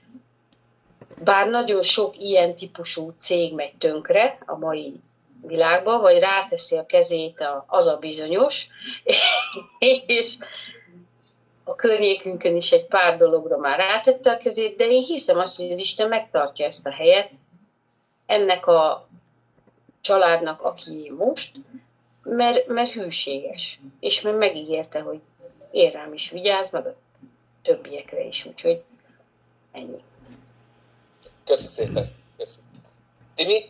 bár 1.25 1.49
nagyon 1.49 1.83
sok 1.83 2.19
ilyen 2.19 2.55
típusú 2.55 3.12
cég 3.19 3.55
megy 3.55 3.75
tönkre 3.79 4.39
a 4.47 4.57
mai 4.57 5.00
világban, 5.47 6.00
vagy 6.00 6.19
ráteszi 6.19 6.77
a 6.77 6.87
kezét 6.87 7.41
a, 7.41 7.65
az 7.69 7.87
a 7.87 7.97
bizonyos, 7.97 8.67
és 10.07 10.37
a 11.65 11.75
környékünkön 11.75 12.57
is 12.57 12.73
egy 12.73 12.87
pár 12.87 13.17
dologra 13.17 13.57
már 13.57 13.79
rátette 13.79 14.31
a 14.31 14.37
kezét, 14.37 14.77
de 14.77 14.85
én 14.85 15.03
hiszem 15.03 15.39
azt, 15.39 15.57
hogy 15.57 15.71
az 15.71 15.79
Isten 15.79 16.09
megtartja 16.09 16.67
ezt 16.67 16.87
a 16.87 16.93
helyet 16.93 17.35
ennek 18.27 18.67
a 18.67 19.09
családnak, 20.00 20.62
aki 20.62 21.12
most, 21.19 21.53
mert, 22.23 22.67
mert 22.67 22.91
hűséges, 22.91 23.81
és 24.00 24.21
mert 24.21 24.39
megígérte, 24.39 25.00
hogy 25.00 25.21
én 25.71 25.91
rám 25.91 26.12
is 26.12 26.31
vigyáz, 26.31 26.71
meg 26.71 26.87
a 26.87 26.95
többiekre 27.62 28.25
is, 28.25 28.45
úgyhogy 28.45 28.83
ennyi. 29.73 30.03
Köszi 31.50 31.66
szépen. 31.66 32.12
Köszi. 32.37 32.59
Timi? 33.35 33.64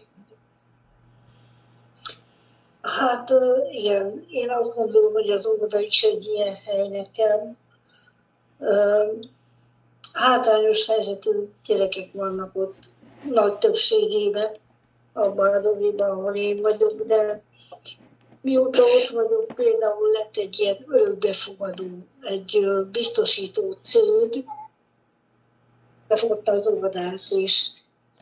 Hát 2.82 3.32
igen, 3.72 4.24
én 4.30 4.50
azt 4.50 4.74
gondolom, 4.74 5.12
hogy 5.12 5.30
az 5.30 5.46
óvoda 5.46 5.78
is 5.78 6.02
egy 6.02 6.24
ilyen 6.24 6.54
hely 6.54 6.88
nekem. 6.88 7.56
Hátrányos 10.12 10.86
helyzetű 10.86 11.30
gyerekek 11.66 12.12
vannak 12.12 12.56
ott 12.56 12.76
nagy 13.30 13.58
többségében, 13.58 14.50
abban 15.12 15.54
az 15.54 15.66
óviban, 15.66 16.10
ahol 16.10 16.34
én 16.34 16.60
vagyok, 16.60 17.02
de 17.06 17.42
mióta 18.40 18.82
ott 18.82 19.08
vagyok, 19.08 19.46
például 19.54 20.10
lett 20.10 20.36
egy 20.36 20.60
ilyen 20.60 20.84
örökbefogadó, 20.88 21.86
egy 22.20 22.60
biztosító 22.92 23.76
cég, 23.82 24.44
befogadta 26.10 26.52
az 26.52 26.68
óvodát, 26.68 27.20
és 27.28 27.68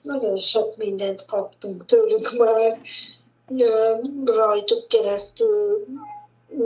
nagyon 0.03 0.37
sok 0.37 0.77
mindent 0.77 1.25
kaptunk 1.25 1.85
tőlük 1.87 2.31
már, 2.39 2.81
rajtuk 4.25 4.89
keresztül, 4.89 5.85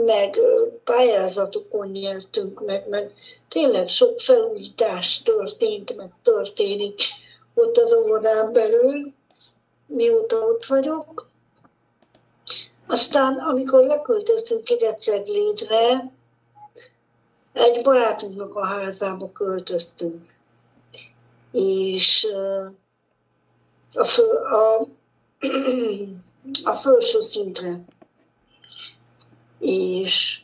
meg 0.05 0.39
pályázatokon 0.83 1.87
nyertünk 1.87 2.65
meg, 2.65 2.89
meg 2.89 3.11
tényleg 3.49 3.87
sok 3.87 4.19
felújítás 4.19 5.21
történt, 5.21 5.95
meg 5.95 6.11
történik 6.23 7.01
ott 7.53 7.77
az 7.77 7.93
óvodán 7.93 8.53
belül, 8.53 9.13
mióta 9.85 10.37
ott 10.37 10.65
vagyok. 10.65 11.27
Aztán, 12.87 13.37
amikor 13.37 13.83
leköltöztünk 13.83 14.69
ide 14.69 14.93
Ceglédre, 14.93 16.11
egy 17.53 17.83
barátunknak 17.83 18.55
a 18.55 18.65
házába 18.65 19.31
költöztünk 19.31 20.21
és 21.53 22.27
a, 23.93 24.03
fő, 24.03 24.23
a, 24.31 24.87
a 26.63 26.73
felső 26.73 27.21
szintre. 27.21 27.85
És 29.59 30.41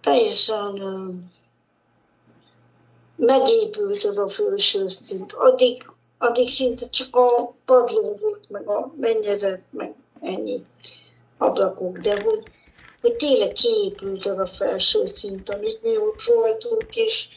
teljesen 0.00 0.74
megépült 3.16 4.04
az 4.04 4.18
a 4.18 4.28
felső 4.28 4.88
szint. 4.88 5.32
Addig, 5.32 5.90
addig 6.18 6.48
szinte 6.48 6.88
csak 6.88 7.16
a 7.16 7.54
padló 7.64 8.16
volt, 8.20 8.50
meg 8.50 8.68
a 8.68 8.92
mennyezet, 9.00 9.64
meg 9.70 9.94
ennyi 10.20 10.64
ablakok, 11.38 11.98
de 11.98 12.22
hogy, 12.22 12.42
hogy 13.00 13.16
tényleg 13.16 13.52
kiépült 13.52 14.26
az 14.26 14.38
a 14.38 14.46
felső 14.46 15.06
szint, 15.06 15.54
amit 15.54 15.82
mi 15.82 15.96
ott 15.96 16.22
voltunk, 16.22 16.96
és 16.96 17.28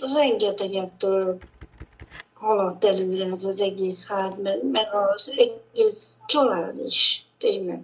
rengeteget 0.00 1.06
haladt 2.34 2.84
előre 2.84 3.24
ez 3.24 3.44
az 3.44 3.60
egész 3.60 4.06
ház, 4.06 4.38
meg, 4.42 4.64
meg 4.64 4.86
az 4.94 5.32
egész 5.36 6.16
család 6.26 6.78
is, 6.84 7.24
tényleg. 7.38 7.82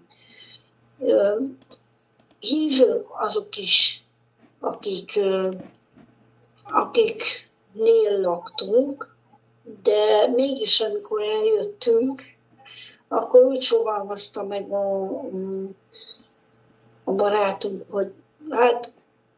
Hívők 2.39 3.05
azok 3.09 3.57
is, 3.57 4.05
akik, 4.61 5.21
akiknél 6.65 8.21
laktunk, 8.21 9.17
de 9.83 10.27
mégis 10.35 10.81
amikor 10.81 11.23
eljöttünk, 11.23 12.23
akkor 13.09 13.43
úgy 13.43 13.65
fogalmazta 13.65 14.45
meg 14.45 14.71
a, 14.71 15.05
a 17.05 17.13
barátunk, 17.13 17.91
hogy 17.91 18.15
hát 18.51 18.93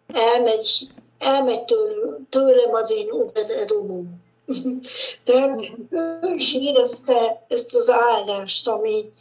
elmegy 0.06 0.88
elmegy 1.18 1.64
tőlem, 1.64 2.26
tőlem 2.28 2.74
az 2.74 2.90
én 2.90 3.10
overerumom. 3.10 4.24
Tehát 5.24 5.60
ő 5.90 6.34
is 6.34 6.54
érezte 6.54 7.44
ezt 7.48 7.74
az 7.74 7.90
áldást, 7.90 8.68
ami, 8.68 9.12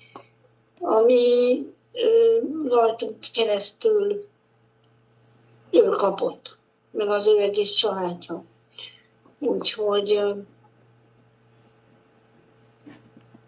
ami 0.80 1.62
rajtunk 2.68 3.18
keresztül 3.34 4.28
ő 5.72 5.90
kapott, 5.90 6.58
meg 6.92 7.10
az 7.10 7.28
ő 7.28 7.40
egész 7.40 7.72
családja. 7.72 8.44
Úgyhogy 9.40 10.22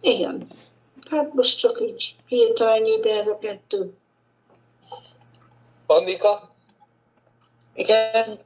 igen, 0.01 0.47
hát 1.09 1.33
most 1.33 1.57
csak 1.59 1.81
így 1.81 2.15
hirtelen 2.27 3.03
ez 3.03 3.27
a 3.27 3.37
kettő. 3.37 3.93
Annika? 5.85 6.46
Igen. 7.77 8.39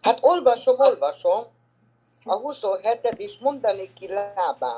Hát 0.00 0.18
olvasom, 0.20 0.74
olvasom. 0.78 1.44
A 2.24 2.40
27-et 2.40 3.14
is 3.16 3.38
mondani 3.40 3.92
ki 3.92 4.08
lábám. 4.08 4.76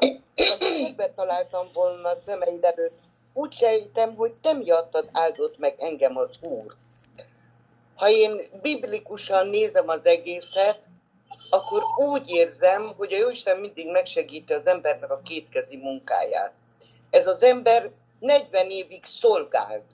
Ha 0.97 1.15
találtam 1.15 1.69
volna 1.73 2.09
a 2.09 2.19
szemeid 2.27 2.65
előtt, 2.65 2.99
úgy 3.33 3.53
sejtem, 3.53 4.15
hogy 4.15 4.33
te 4.33 4.53
miattad 4.53 5.09
áldott 5.13 5.59
meg 5.59 5.75
engem 5.79 6.17
az 6.17 6.31
Úr. 6.41 6.75
Ha 7.95 8.09
én 8.09 8.41
biblikusan 8.63 9.47
nézem 9.47 9.89
az 9.89 10.05
egészet, 10.05 10.79
akkor 11.51 11.83
úgy 11.97 12.29
érzem, 12.31 12.93
hogy 12.97 13.13
a 13.13 13.17
Jóisten 13.17 13.57
mindig 13.61 13.91
megsegíti 13.91 14.53
az 14.53 14.67
embernek 14.67 15.11
a 15.11 15.21
kétkezi 15.25 15.77
munkáját. 15.77 16.53
Ez 17.11 17.27
az 17.27 17.43
ember 17.43 17.91
40 18.19 18.71
évig 18.71 19.05
szolgált 19.05 19.85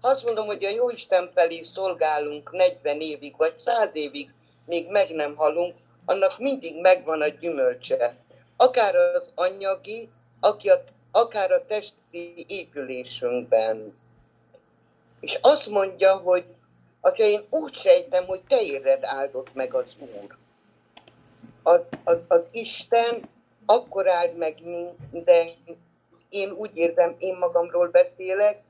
ha 0.00 0.08
azt 0.08 0.24
mondom, 0.24 0.46
hogy 0.46 0.64
a 0.64 0.68
Jóisten 0.68 1.30
felé 1.34 1.62
szolgálunk 1.62 2.52
40 2.52 3.00
évig, 3.00 3.36
vagy 3.36 3.58
100 3.58 3.88
évig, 3.92 4.30
még 4.64 4.90
meg 4.90 5.08
nem 5.10 5.36
halunk, 5.36 5.74
annak 6.04 6.38
mindig 6.38 6.80
megvan 6.80 7.20
a 7.20 7.28
gyümölcse. 7.28 8.16
Akár 8.56 8.94
az 8.94 9.32
anyagi, 9.34 10.08
akár 11.10 11.52
a 11.52 11.64
testi 11.66 12.44
épülésünkben. 12.46 13.98
És 15.20 15.38
azt 15.40 15.66
mondja, 15.66 16.16
hogy 16.16 16.44
azt 17.00 17.18
én 17.18 17.40
úgy 17.50 17.74
sejtem, 17.74 18.24
hogy 18.24 18.40
te 18.48 18.62
éred 18.62 19.04
áldott 19.04 19.54
meg 19.54 19.74
az 19.74 19.96
Úr. 19.98 20.36
Az, 21.62 21.88
az, 22.04 22.18
az 22.28 22.42
Isten 22.50 23.28
akkor 23.66 24.08
áld 24.08 24.36
meg 24.36 24.56
minden, 25.10 25.48
én 26.28 26.50
úgy 26.50 26.76
érzem, 26.76 27.14
én 27.18 27.36
magamról 27.36 27.88
beszélek, 27.88 28.62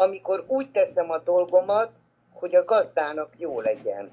amikor 0.00 0.44
úgy 0.46 0.70
teszem 0.70 1.10
a 1.10 1.18
dolgomat, 1.18 1.90
hogy 2.32 2.54
a 2.54 2.64
gazdának 2.64 3.32
jó 3.36 3.60
legyen. 3.60 4.10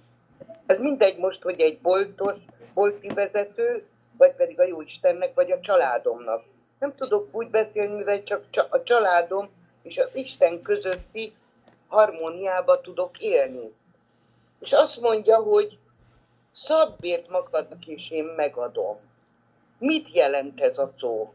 Ez 0.66 0.80
mindegy 0.80 1.18
most, 1.18 1.42
hogy 1.42 1.60
egy 1.60 1.80
boltos, 1.80 2.36
bolti 2.74 3.08
vezető, 3.08 3.86
vagy 4.18 4.32
pedig 4.32 4.60
a 4.60 4.64
Jóistennek, 4.64 5.34
vagy 5.34 5.52
a 5.52 5.60
családomnak. 5.60 6.44
nem 6.80 6.96
tudok 6.96 7.28
úgy 7.32 7.48
beszélni, 7.48 7.96
mivel 7.96 8.24
csak 8.24 8.44
csa- 8.50 8.74
a 8.74 8.84
családom 8.84 9.50
és 9.82 9.98
az 9.98 10.10
Isten 10.14 10.62
közötti 10.62 11.34
harmóniába 11.88 12.82
tudok 12.82 13.18
élni. 13.20 13.74
És 14.60 14.72
azt 14.72 15.00
mondja, 15.00 15.38
hogy 15.38 15.78
szabbért 16.52 17.30
magadnak 17.30 17.86
és 17.86 18.12
én 18.12 18.24
megadom. 18.24 18.98
Mit 19.78 20.14
jelent 20.14 20.62
ez 20.62 20.78
a 20.78 20.92
szó? 21.00 21.34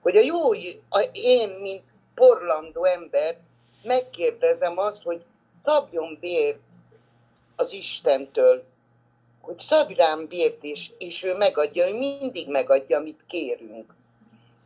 Hogy 0.00 0.16
a 0.16 0.20
jó, 0.20 0.52
a, 0.88 1.08
én, 1.12 1.48
mint 1.48 1.91
porlandó 2.14 2.84
ember, 2.84 3.36
megkérdezem 3.82 4.78
azt, 4.78 5.02
hogy 5.02 5.22
szabjon 5.64 6.16
bért 6.20 6.58
az 7.56 7.72
Istentől, 7.72 8.64
hogy 9.40 9.58
szabj 9.58 9.94
rám 9.94 10.26
bért, 10.26 10.64
és, 10.64 10.90
és 10.98 11.22
ő 11.22 11.36
megadja, 11.36 11.88
ő 11.88 11.98
mindig 11.98 12.48
megadja, 12.48 12.98
amit 12.98 13.24
kérünk. 13.26 13.94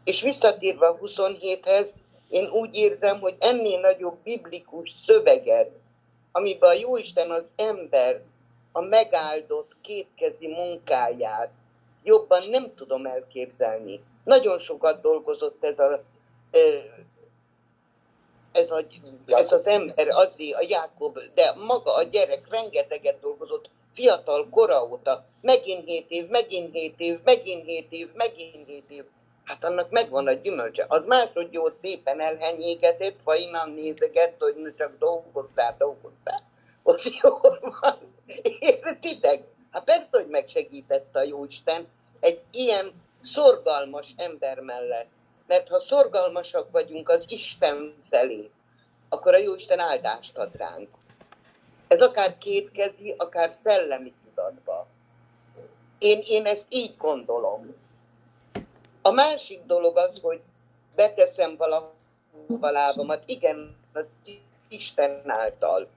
És 0.05 0.21
visszatérve 0.21 0.87
a 0.87 0.99
27-hez, 0.99 1.89
én 2.29 2.49
úgy 2.49 2.75
érzem, 2.75 3.21
hogy 3.21 3.35
ennél 3.39 3.81
nagyobb 3.81 4.17
biblikus 4.23 4.91
szöveget, 5.07 5.71
amiben 6.33 6.71
a 6.71 6.73
Jóisten 6.73 7.31
az 7.31 7.45
ember 7.57 8.23
a 8.73 8.81
megáldott 8.81 9.77
kétkezi 9.83 10.47
munkáját 10.47 11.51
jobban 12.03 12.43
nem 12.51 12.75
tudom 12.75 13.07
elképzelni. 13.07 14.01
Nagyon 14.25 14.59
sokat 14.59 15.01
dolgozott 15.01 15.65
ez 15.65 15.79
a 15.79 16.03
ez, 18.57 18.71
a, 18.71 18.85
ez 19.27 19.53
az 19.53 19.67
ember, 19.67 20.09
azért 20.09 20.59
a 20.59 20.65
Jákob, 20.69 21.19
de 21.35 21.53
maga 21.67 21.95
a 21.95 22.03
gyerek 22.03 22.49
rengeteget 22.51 23.21
dolgozott 23.21 23.71
fiatal 23.95 24.49
kora 24.51 24.85
óta, 24.85 25.25
megint 25.41 25.85
hét 25.85 26.11
év, 26.11 26.29
megint 26.29 26.73
hét 26.73 26.95
év, 27.01 27.19
megint 27.25 27.65
hét 27.65 27.93
év, 27.93 28.09
megint 28.15 28.67
hét 28.67 28.91
év. 28.91 29.05
Hát 29.45 29.65
annak 29.65 29.91
megvan 29.91 30.27
a 30.27 30.33
gyümölcse. 30.33 30.85
Az 30.89 31.05
másodjót 31.07 31.79
szépen 31.81 32.21
elhenyégetett, 32.21 33.19
ha 33.25 33.35
innen 33.35 33.71
nézeget, 33.71 34.35
hogy 34.39 34.75
csak 34.77 34.99
dolgozzál, 34.99 35.75
dolgozzál. 35.79 36.43
Ott 36.83 37.03
jól 37.23 37.75
van. 37.81 37.99
Értitek? 38.59 39.43
Hát 39.71 39.85
persze, 39.85 40.09
hogy 40.11 40.27
megsegítette 40.27 41.19
a 41.19 41.23
Jóisten 41.23 41.89
egy 42.21 42.41
ilyen 42.51 42.93
szorgalmas 43.23 44.15
ember 44.17 44.61
mellett. 44.61 45.11
Mert 45.47 45.69
ha 45.69 45.79
szorgalmasak 45.79 46.71
vagyunk 46.71 47.09
az 47.09 47.25
Isten 47.29 47.95
felé, 48.11 48.51
akkor 49.09 49.35
a 49.35 49.39
Jóisten 49.39 49.79
áldást 49.79 50.39
ad 50.39 50.57
ránk. 50.57 50.89
Ez 51.89 52.01
akár 52.01 52.39
kétkezi, 52.39 53.15
akár 53.17 53.55
szellemi 53.63 54.13
tudatba. 54.25 54.87
Én, 55.99 56.23
én 56.27 56.47
ezt 56.47 56.67
így 56.69 56.97
gondolom. 56.97 57.75
A 59.03 59.11
másik 59.11 59.61
dolog 59.67 59.97
az, 59.97 60.19
hogy 60.23 60.41
beteszem 60.95 61.57
valahova 61.57 62.71
lábamat. 62.71 63.23
Igen, 63.27 63.77
az 63.93 64.05
Isten 64.69 65.23
által. 65.27 65.89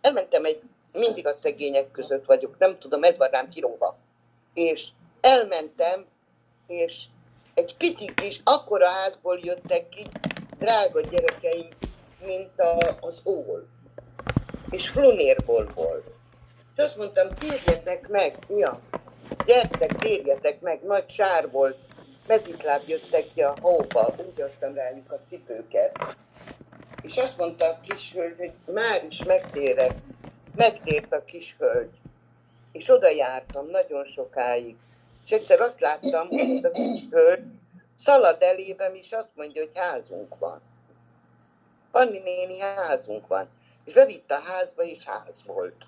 Elmentem 0.00 0.44
egy, 0.44 0.62
mindig 0.92 1.26
a 1.26 1.36
szegények 1.42 1.90
között 1.90 2.24
vagyok, 2.24 2.58
nem 2.58 2.78
tudom, 2.78 3.02
ez 3.02 3.16
van. 3.78 3.96
És 4.54 4.86
elmentem, 5.20 6.06
és 6.66 6.94
egy 7.56 7.76
picit 7.76 8.14
kis, 8.14 8.40
akkora 8.44 8.88
házból 8.88 9.38
jöttek 9.42 9.88
ki, 9.88 10.06
drága 10.58 11.00
gyerekeim, 11.00 11.68
mint 12.26 12.58
a, 12.58 12.78
az 13.00 13.20
ól. 13.24 13.66
És 14.70 14.88
flunérból 14.88 15.68
volt. 15.74 16.06
És 16.76 16.82
azt 16.82 16.96
mondtam, 16.96 17.28
térjetek 17.28 18.08
meg, 18.08 18.38
ja, 18.48 18.78
gyertek, 19.46 19.92
térjetek 19.92 20.60
meg, 20.60 20.82
nagy 20.82 21.10
sár 21.10 21.50
volt, 21.50 21.76
mezitláb 22.26 22.82
jöttek 22.86 23.24
ki 23.34 23.42
a 23.42 23.54
hóba, 23.60 24.14
úgy 24.26 24.40
adtam 24.40 24.74
rájuk 24.74 25.12
a 25.12 25.20
cipőket. 25.28 26.16
És 27.02 27.16
azt 27.16 27.36
mondta 27.36 27.66
a 27.66 27.78
hölgy, 28.12 28.36
hogy 28.38 28.74
már 28.74 29.04
is 29.08 29.18
megtérek. 29.26 29.92
Megtért 30.56 31.12
a 31.12 31.22
hölgy. 31.58 31.90
És 32.72 32.88
oda 32.88 33.10
jártam 33.10 33.66
nagyon 33.70 34.04
sokáig. 34.04 34.76
És 35.26 35.32
egyszer 35.32 35.60
azt 35.60 35.80
láttam, 35.80 36.28
hogy 36.28 36.64
a 36.64 36.78
hölgy 37.10 37.44
szalad 37.98 38.42
elében, 38.42 38.94
és 38.94 39.10
azt 39.10 39.30
mondja, 39.34 39.62
hogy 39.62 39.70
házunk 39.74 40.38
van. 40.38 40.60
Panni 41.90 42.18
néni 42.18 42.58
házunk 42.58 43.26
van. 43.26 43.48
És 43.84 43.92
bevitt 43.92 44.30
a 44.30 44.40
házba, 44.40 44.82
és 44.82 45.04
ház 45.04 45.42
volt. 45.46 45.84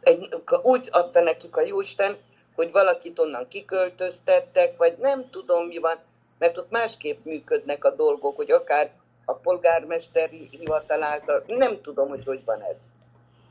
Egy, 0.00 0.34
úgy 0.62 0.88
adta 0.90 1.20
nekik 1.20 1.56
a 1.56 1.60
Jóisten, 1.60 2.16
hogy 2.54 2.70
valakit 2.70 3.18
onnan 3.18 3.48
kiköltöztettek, 3.48 4.76
vagy 4.76 4.96
nem 4.98 5.30
tudom 5.30 5.66
mi 5.66 5.78
van, 5.78 5.98
mert 6.38 6.58
ott 6.58 6.70
másképp 6.70 7.24
működnek 7.24 7.84
a 7.84 7.94
dolgok, 7.94 8.36
hogy 8.36 8.50
akár 8.50 8.90
a 9.24 9.32
polgármesteri 9.32 10.48
hivataláltal, 10.50 11.44
nem 11.46 11.80
tudom, 11.80 12.08
hogy 12.08 12.24
hogy 12.24 12.44
van 12.44 12.62
ez. 12.62 12.76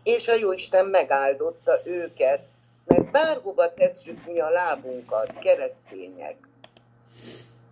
És 0.03 0.27
a 0.27 0.35
Jóisten 0.35 0.85
megáldotta 0.85 1.79
őket, 1.83 2.39
mert 2.87 3.11
bárhova 3.11 3.73
tesszük 3.73 4.25
mi 4.25 4.39
a 4.39 4.49
lábunkat, 4.49 5.39
keresztények, 5.39 6.35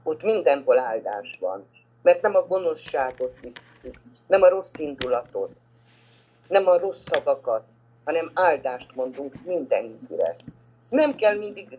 ott 0.04 0.24
mindenhol 0.24 0.80
áldás 0.80 1.38
van. 1.40 1.66
Mert 2.02 2.22
nem 2.22 2.36
a 2.36 2.48
gonoszságot 2.48 3.34
visszük, 3.42 4.02
nem 4.28 4.42
a 4.42 4.50
rossz 4.50 4.78
indulatot, 4.78 5.52
nem 6.48 6.68
a 6.68 6.80
rossz 6.80 7.04
szavakat, 7.12 7.64
hanem 8.04 8.32
áldást 8.34 8.96
mondunk 8.96 9.34
mindenkire. 9.46 10.36
Nem 10.90 11.16
kell 11.16 11.38
mindig 11.38 11.78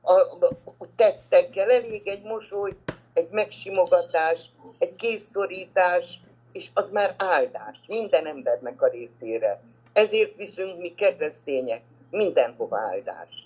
a, 0.00 0.12
a, 0.12 0.38
a 0.64 0.86
tettekkel, 0.96 1.70
elég 1.70 2.08
egy 2.08 2.22
mosoly, 2.22 2.72
egy 3.12 3.28
megsimogatás, 3.30 4.50
egy 4.78 4.96
kéztorítás, 4.96 6.20
és 6.52 6.68
az 6.74 6.90
már 6.90 7.14
áldás 7.16 7.80
minden 7.86 8.26
embernek 8.26 8.82
a 8.82 8.88
részére. 8.88 9.60
Ezért 9.92 10.36
viszünk 10.36 10.78
mi 10.78 10.94
keresztények 10.94 11.82
mindenhova 12.16 12.78
áldást. 12.78 13.44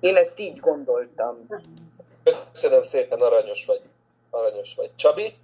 Én 0.00 0.16
ezt 0.16 0.38
így 0.38 0.58
gondoltam. 0.58 1.46
Köszönöm 2.22 2.82
szépen, 2.82 3.20
aranyos 3.20 3.64
vagy. 3.66 3.80
Aranyos 4.30 4.74
vagy. 4.74 4.90
Csabi? 4.94 5.34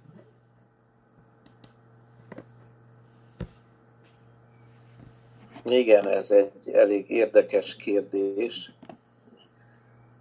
Igen, 5.65 6.07
ez 6.07 6.31
egy 6.31 6.69
elég 6.73 7.09
érdekes 7.09 7.75
kérdés, 7.75 8.71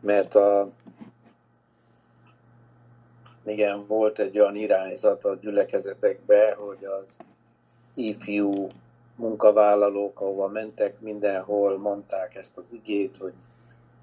mert 0.01 0.35
a, 0.35 0.71
igen, 3.45 3.87
volt 3.87 4.19
egy 4.19 4.39
olyan 4.39 4.57
irányzat 4.57 5.25
a 5.25 5.35
gyülekezetekbe, 5.35 6.55
hogy 6.55 6.85
az 6.85 7.17
ifjú 7.95 8.67
munkavállalók, 9.17 10.21
ahova 10.21 10.49
mentek, 10.49 11.01
mindenhol 11.01 11.79
mondták 11.79 12.35
ezt 12.35 12.57
az 12.57 12.67
igét, 12.73 13.17
hogy 13.17 13.33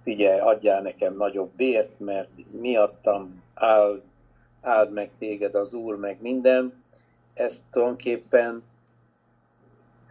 figyelj, 0.04 0.40
adjál 0.40 0.82
nekem 0.82 1.16
nagyobb 1.16 1.50
bért, 1.56 2.00
mert 2.00 2.30
miattam 2.52 3.44
áld, 3.54 4.02
áld 4.62 4.92
meg 4.92 5.10
téged 5.20 5.56
az 5.56 5.74
Úr, 5.74 5.96
meg 5.96 6.18
minden. 6.22 6.84
Ezt 7.34 7.62
tulajdonképpen 7.72 8.64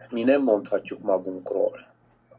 mi 0.09 0.23
nem 0.23 0.41
mondhatjuk 0.41 1.01
magunkról, 1.01 1.89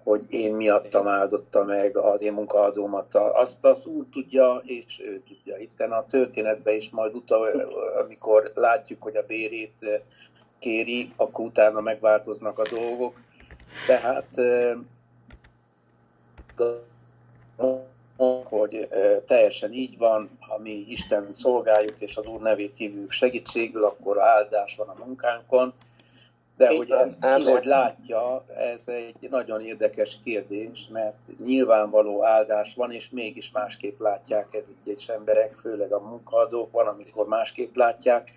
hogy 0.03 0.25
én 0.29 0.55
miattam 0.55 1.09
áldotta 1.09 1.64
meg 1.64 1.96
az 1.96 2.22
én 2.22 2.33
munkaadómat. 2.33 3.14
Azt 3.14 3.64
az 3.64 3.87
Úr 3.87 4.05
tudja, 4.12 4.62
és 4.64 5.01
ő 5.05 5.22
tudja. 5.29 5.57
Itt 5.57 5.81
a 5.81 6.07
történetben 6.09 6.75
is 6.75 6.90
majd 6.90 7.14
utal, 7.14 7.48
amikor 8.05 8.51
látjuk, 8.55 9.03
hogy 9.03 9.16
a 9.16 9.27
bérét 9.27 10.03
kéri, 10.62 11.12
akkor 11.16 11.44
utána 11.44 11.81
megváltoznak 11.81 12.59
a 12.59 12.68
dolgok. 12.70 13.20
Tehát 13.87 14.29
hogy 18.44 18.88
teljesen 19.27 19.72
így 19.72 19.98
van, 19.98 20.31
ha 20.40 20.59
mi 20.59 20.85
Isten 20.88 21.29
szolgáljuk 21.33 22.01
és 22.01 22.16
az 22.16 22.27
Úr 22.27 22.40
nevét 22.40 22.77
hívjuk 22.77 23.11
segítségül, 23.11 23.85
akkor 23.85 24.20
áldás 24.20 24.77
van 24.77 24.88
a 24.88 25.05
munkánkon. 25.05 25.72
De 26.57 26.77
hogy 26.77 26.90
ezt 26.90 27.18
ki 27.20 27.51
hogy 27.51 27.64
látja, 27.64 28.44
ez 28.57 28.83
egy 28.87 29.29
nagyon 29.31 29.61
érdekes 29.61 30.18
kérdés, 30.25 30.88
mert 30.92 31.16
nyilvánvaló 31.44 32.25
áldás 32.25 32.75
van, 32.75 32.92
és 32.92 33.11
mégis 33.11 33.51
másképp 33.51 34.01
látják 34.01 34.55
ez 34.55 34.64
egyes 34.85 35.09
emberek, 35.09 35.55
főleg 35.61 35.92
a 35.92 36.01
munkaadók, 36.01 36.72
van, 36.72 36.87
amikor 36.87 37.27
másképp 37.27 37.75
látják. 37.75 38.33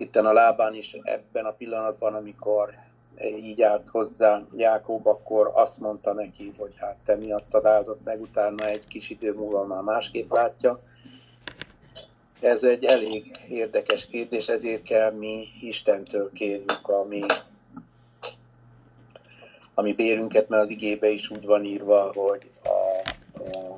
Itten 0.00 0.26
a 0.26 0.32
lábán 0.32 0.74
is 0.74 0.96
ebben 1.02 1.44
a 1.44 1.50
pillanatban, 1.52 2.14
amikor 2.14 2.74
így 3.22 3.62
állt 3.62 3.88
hozzá 3.88 4.42
Jákob, 4.56 5.06
akkor 5.06 5.50
azt 5.54 5.78
mondta 5.78 6.12
neki, 6.12 6.54
hogy 6.58 6.74
hát 6.76 6.96
te 7.04 7.16
miattad 7.16 7.64
áldott 7.64 8.04
meg, 8.04 8.20
utána 8.20 8.66
egy 8.66 8.86
kis 8.86 9.10
idő 9.10 9.32
múlva 9.34 9.64
már 9.64 9.82
másképp 9.82 10.32
látja. 10.32 10.80
Ez 12.40 12.62
egy 12.62 12.84
elég 12.84 13.46
érdekes 13.48 14.06
kérdés, 14.06 14.48
ezért 14.48 14.82
kell 14.82 15.12
mi 15.12 15.48
Istentől 15.60 16.32
kérjük 16.32 16.88
a 16.88 17.04
mi, 17.04 17.20
a 19.74 19.82
mi 19.82 19.92
bérünket, 19.92 20.48
mert 20.48 20.62
az 20.62 20.70
igébe 20.70 21.08
is 21.08 21.30
úgy 21.30 21.44
van 21.44 21.64
írva, 21.64 22.12
hogy 22.14 22.50
a, 22.64 23.08
a 23.42 23.76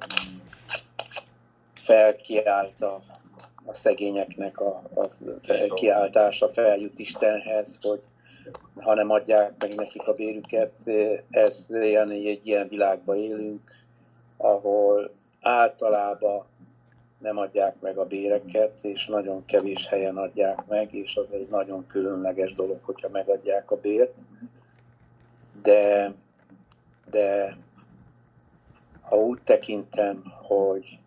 felkiált 1.74 2.82
a, 3.70 3.74
szegényeknek 3.74 4.60
a, 4.60 4.82
a 4.94 5.08
kiáltása 5.74 6.48
feljut 6.48 6.98
Istenhez, 6.98 7.78
hogy 7.82 8.00
ha 8.76 8.94
nem 8.94 9.10
adják 9.10 9.52
meg 9.58 9.74
nekik 9.74 10.06
a 10.06 10.12
bérüket, 10.12 10.72
ez 11.30 11.66
ilyen, 11.68 12.10
egy 12.10 12.46
ilyen 12.46 12.68
világban 12.68 13.16
élünk, 13.16 13.60
ahol 14.36 15.10
általában 15.40 16.44
nem 17.18 17.38
adják 17.38 17.80
meg 17.80 17.96
a 17.98 18.06
béreket, 18.06 18.78
és 18.82 19.06
nagyon 19.06 19.44
kevés 19.44 19.86
helyen 19.86 20.16
adják 20.16 20.66
meg, 20.66 20.94
és 20.94 21.16
az 21.16 21.32
egy 21.32 21.48
nagyon 21.48 21.86
különleges 21.86 22.52
dolog, 22.52 22.78
hogyha 22.82 23.08
megadják 23.08 23.70
a 23.70 23.76
bért. 23.76 24.14
De, 25.62 26.12
de 27.10 27.56
ha 29.00 29.16
úgy 29.16 29.38
tekintem, 29.44 30.22
hogy 30.42 30.98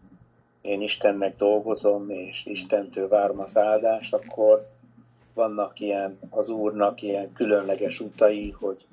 én 0.63 0.81
Istennek 0.81 1.35
dolgozom, 1.35 2.09
és 2.09 2.45
Istentől 2.45 3.07
várom 3.07 3.39
az 3.39 3.57
áldást, 3.57 4.13
akkor 4.13 4.67
vannak 5.33 5.79
ilyen, 5.79 6.19
az 6.29 6.49
Úrnak 6.49 7.01
ilyen 7.01 7.33
különleges 7.33 7.99
utai, 7.99 8.49
hogy 8.49 8.85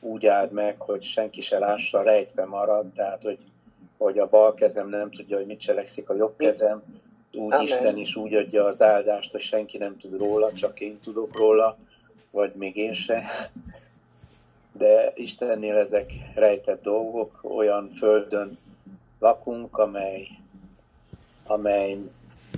úgy 0.00 0.26
áld 0.26 0.52
meg, 0.52 0.80
hogy 0.80 1.02
senki 1.02 1.40
se 1.40 1.58
lássa, 1.58 2.02
rejtve 2.02 2.44
marad, 2.44 2.92
tehát 2.92 3.22
hogy, 3.22 3.38
hogy 3.96 4.18
a 4.18 4.28
bal 4.28 4.54
kezem 4.54 4.88
nem 4.88 5.10
tudja, 5.10 5.36
hogy 5.36 5.46
mit 5.46 5.60
cselekszik 5.60 6.08
a 6.08 6.14
jobb 6.14 6.36
kezem, 6.36 6.82
úgy 7.32 7.52
Amen. 7.52 7.60
Isten 7.60 7.96
is 7.96 8.16
úgy 8.16 8.34
adja 8.34 8.64
az 8.64 8.82
áldást, 8.82 9.32
hogy 9.32 9.40
senki 9.40 9.78
nem 9.78 9.96
tud 9.96 10.16
róla, 10.16 10.52
csak 10.52 10.80
én 10.80 10.98
tudok 11.00 11.36
róla, 11.36 11.76
vagy 12.30 12.54
még 12.54 12.76
én 12.76 12.92
se. 12.92 13.22
De 14.72 15.12
Istennél 15.14 15.76
ezek 15.76 16.12
rejtett 16.34 16.82
dolgok, 16.82 17.40
olyan 17.42 17.88
földön 17.88 18.58
lakunk, 19.18 19.78
amely, 19.78 20.28
amely 21.46 21.98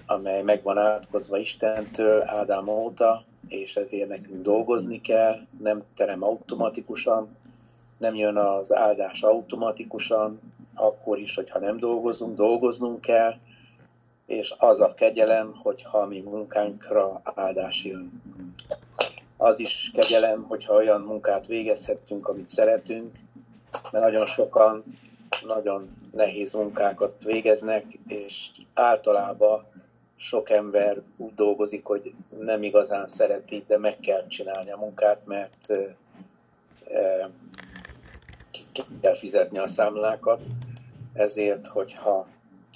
amely 0.06 0.42
meg 0.42 0.62
van 0.62 0.78
átkozva 0.78 1.38
Istentől 1.38 2.22
Ádám 2.22 2.68
óta, 2.68 3.24
és 3.48 3.76
ezért 3.76 4.08
nekünk 4.08 4.42
dolgozni 4.42 5.00
kell, 5.00 5.38
nem 5.60 5.82
terem 5.96 6.22
automatikusan, 6.22 7.36
nem 7.98 8.14
jön 8.14 8.36
az 8.36 8.74
áldás 8.74 9.22
automatikusan, 9.22 10.40
akkor 10.74 11.18
is, 11.18 11.34
hogyha 11.34 11.58
nem 11.58 11.78
dolgozunk, 11.78 12.36
dolgoznunk 12.36 13.00
kell, 13.00 13.34
és 14.26 14.54
az 14.58 14.80
a 14.80 14.94
kegyelem, 14.94 15.54
hogyha 15.62 16.06
mi 16.06 16.20
munkánkra 16.20 17.20
áldás 17.34 17.84
jön. 17.84 18.22
Az 19.36 19.60
is 19.60 19.90
kegyelem, 19.94 20.42
hogyha 20.42 20.74
olyan 20.74 21.00
munkát 21.00 21.46
végezhetünk, 21.46 22.28
amit 22.28 22.48
szeretünk, 22.48 23.18
mert 23.92 24.04
nagyon 24.04 24.26
sokan 24.26 24.84
nagyon 25.46 25.88
nehéz 26.12 26.52
munkákat 26.52 27.24
végeznek, 27.24 27.84
és 28.06 28.50
általában 28.74 29.66
sok 30.16 30.50
ember 30.50 31.02
úgy 31.16 31.34
dolgozik, 31.34 31.84
hogy 31.84 32.14
nem 32.40 32.62
igazán 32.62 33.06
szereti, 33.06 33.64
de 33.66 33.78
meg 33.78 33.98
kell 33.98 34.26
csinálni 34.26 34.70
a 34.70 34.76
munkát, 34.76 35.26
mert 35.26 35.72
ki 38.50 38.82
kell 39.00 39.14
fizetni 39.14 39.58
a 39.58 39.66
számlákat. 39.66 40.40
Ezért, 41.12 41.66
hogyha 41.66 42.26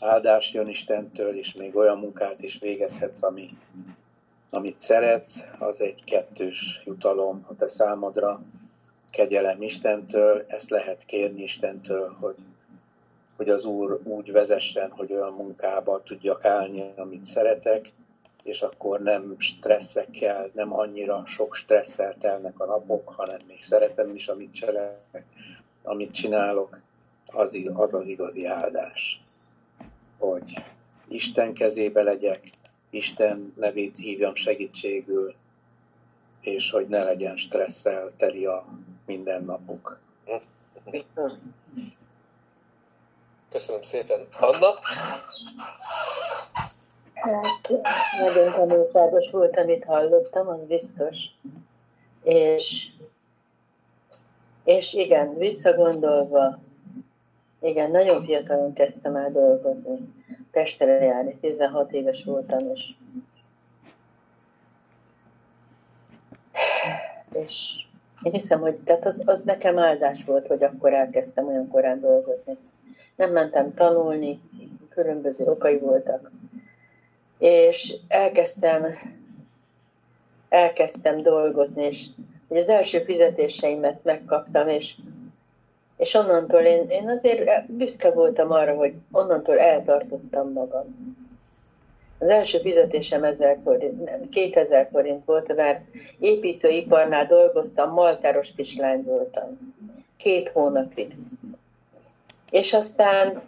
áldás 0.00 0.52
jön 0.52 0.68
Istentől, 0.68 1.36
és 1.36 1.52
még 1.54 1.76
olyan 1.76 1.98
munkát 1.98 2.42
is 2.42 2.58
végezhetsz, 2.58 3.22
ami, 3.22 3.56
amit 4.50 4.80
szeretsz, 4.80 5.44
az 5.58 5.80
egy 5.80 6.04
kettős 6.04 6.82
jutalom 6.84 7.46
a 7.48 7.54
te 7.54 7.68
számodra, 7.68 8.42
kegyelem 9.12 9.62
Istentől, 9.62 10.44
ezt 10.48 10.70
lehet 10.70 11.04
kérni 11.04 11.42
Istentől, 11.42 12.16
hogy 12.20 12.36
hogy 13.36 13.50
az 13.50 13.64
Úr 13.64 14.00
úgy 14.04 14.32
vezessen, 14.32 14.90
hogy 14.90 15.12
olyan 15.12 15.32
munkába 15.32 16.02
tudjak 16.02 16.44
állni, 16.44 16.92
amit 16.96 17.24
szeretek, 17.24 17.92
és 18.42 18.62
akkor 18.62 19.00
nem 19.00 19.34
stresszekkel, 19.38 20.50
nem 20.52 20.72
annyira 20.72 21.22
sok 21.26 21.54
stresszel 21.54 22.14
telnek 22.18 22.60
a 22.60 22.64
napok, 22.64 23.08
hanem 23.08 23.38
még 23.46 23.62
szeretem 23.62 24.14
is, 24.14 24.28
amit 24.28 24.54
csinálok, 24.54 25.22
amit 25.82 26.14
csinálok, 26.14 26.80
az, 27.26 27.56
az 27.72 27.94
az 27.94 28.06
igazi 28.06 28.46
áldás. 28.46 29.22
Hogy 30.18 30.62
Isten 31.08 31.52
kezébe 31.52 32.02
legyek, 32.02 32.50
Isten 32.90 33.52
nevét 33.56 33.96
hívjam 33.96 34.34
segítségül, 34.34 35.34
és 36.40 36.70
hogy 36.70 36.88
ne 36.88 37.02
legyen 37.02 37.36
stresszel 37.36 38.10
teli 38.16 38.44
a 38.44 38.64
mindennapok. 39.12 40.00
Köszönöm 43.50 43.82
szépen. 43.82 44.20
Anna? 44.40 44.66
Hát 47.14 47.68
nagyon 48.20 48.52
tanulságos 48.52 49.30
volt, 49.30 49.58
amit 49.58 49.84
hallottam, 49.84 50.48
az 50.48 50.64
biztos. 50.64 51.16
És, 52.22 52.86
és 54.64 54.94
igen, 54.94 55.34
visszagondolva, 55.34 56.58
igen, 57.60 57.90
nagyon 57.90 58.24
fiatalon 58.24 58.72
kezdtem 58.72 59.16
el 59.16 59.32
dolgozni. 59.32 59.98
Pestre 60.50 61.04
járni, 61.04 61.38
16 61.40 61.92
éves 61.92 62.24
voltam, 62.24 62.70
és, 62.74 62.90
és 67.32 67.82
én 68.22 68.32
hiszem, 68.32 68.60
hogy 68.60 68.74
tehát 68.84 69.06
az, 69.06 69.22
az 69.24 69.40
nekem 69.40 69.78
áldás 69.78 70.24
volt, 70.24 70.46
hogy 70.46 70.62
akkor 70.62 70.92
elkezdtem 70.92 71.46
olyan 71.46 71.68
korán 71.68 72.00
dolgozni 72.00 72.58
nem 73.16 73.32
mentem 73.32 73.74
tanulni, 73.74 74.40
különböző 74.88 75.44
okai 75.44 75.78
voltak. 75.78 76.30
És 77.38 77.94
elkezdtem, 78.08 78.86
elkezdtem 80.48 81.22
dolgozni, 81.22 81.84
és 81.84 82.06
hogy 82.48 82.56
az 82.56 82.68
első 82.68 82.98
fizetéseimet 82.98 84.04
megkaptam, 84.04 84.68
és, 84.68 84.94
és 85.96 86.14
onnantól 86.14 86.60
én, 86.60 86.88
én 86.88 87.08
azért 87.08 87.66
büszke 87.66 88.10
voltam 88.10 88.50
arra, 88.50 88.74
hogy 88.74 88.94
onnantól 89.10 89.58
eltartottam 89.58 90.52
magam. 90.52 91.11
Az 92.22 92.28
első 92.28 92.58
fizetésem 92.58 93.24
1000 93.24 93.58
forint, 93.64 94.04
nem, 94.04 94.28
2000 94.28 94.88
forint 94.92 95.24
volt, 95.24 95.54
mert 95.56 95.80
építőiparnál 96.18 97.26
dolgoztam, 97.26 97.92
maltáros 97.92 98.52
kislány 98.56 99.02
voltam. 99.02 99.74
Két 100.16 100.48
hónapig 100.48 101.14
és 102.52 102.72
aztán 102.72 103.42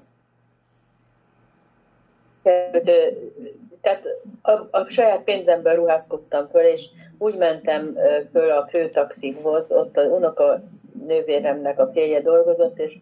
tehát 3.80 4.04
a, 4.42 4.50
a 4.70 4.86
saját 4.88 5.24
pénzemből 5.24 5.74
ruházkodtam 5.74 6.48
föl, 6.48 6.62
és 6.62 6.88
úgy 7.18 7.36
mentem 7.36 7.98
föl 8.32 8.50
a 8.50 8.66
főtaxihoz, 8.66 9.72
ott 9.72 9.96
az 9.96 10.10
unoka 10.10 10.62
nővéremnek 11.06 11.78
a 11.78 11.90
férje 11.92 12.20
dolgozott, 12.20 12.78
és, 12.78 12.98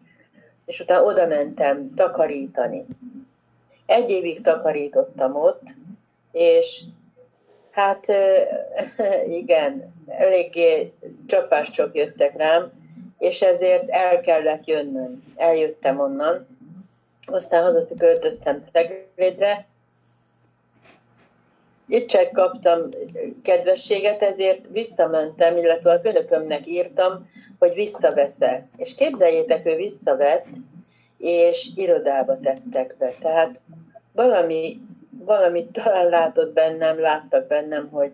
és 0.65 0.81
utána 0.81 1.05
oda 1.05 1.27
mentem 1.27 1.95
takarítani. 1.95 2.87
Egy 3.93 4.11
évig 4.11 4.41
takarítottam 4.41 5.37
ott, 5.37 5.63
és 6.31 6.83
hát 7.71 8.07
igen, 9.41 9.95
eléggé 10.07 10.93
csapáscsok 11.27 11.95
jöttek 11.95 12.37
rám, 12.37 12.73
és 13.19 13.43
ezért 13.43 13.89
el 13.89 14.21
kellett 14.21 14.67
jönnöm. 14.67 15.23
Eljöttem 15.37 16.01
onnan, 16.01 16.47
aztán 17.27 17.63
haza 17.63 17.95
költöztem 17.99 18.63
Ceglédre. 18.73 19.67
Itt 21.89 22.09
csak 22.09 22.33
kaptam 22.33 22.89
kedvességet, 23.43 24.23
ezért 24.23 24.65
visszamentem, 24.71 25.57
illetve 25.57 25.93
a 25.93 26.01
főnökömnek 26.01 26.67
írtam, 26.67 27.31
hogy 27.59 27.75
visszaveszek. 27.75 28.67
És 28.77 28.95
képzeljétek, 28.95 29.67
ő 29.67 29.77
visszavett, 29.77 30.47
és 31.23 31.71
irodába 31.75 32.39
tettek 32.41 32.95
be. 32.99 33.15
Tehát 33.21 33.59
valami, 34.13 34.81
valamit 35.25 35.73
talán 35.73 36.09
látott 36.09 36.53
bennem, 36.53 37.01
láttak 37.01 37.47
bennem, 37.47 37.89
hogy, 37.89 38.13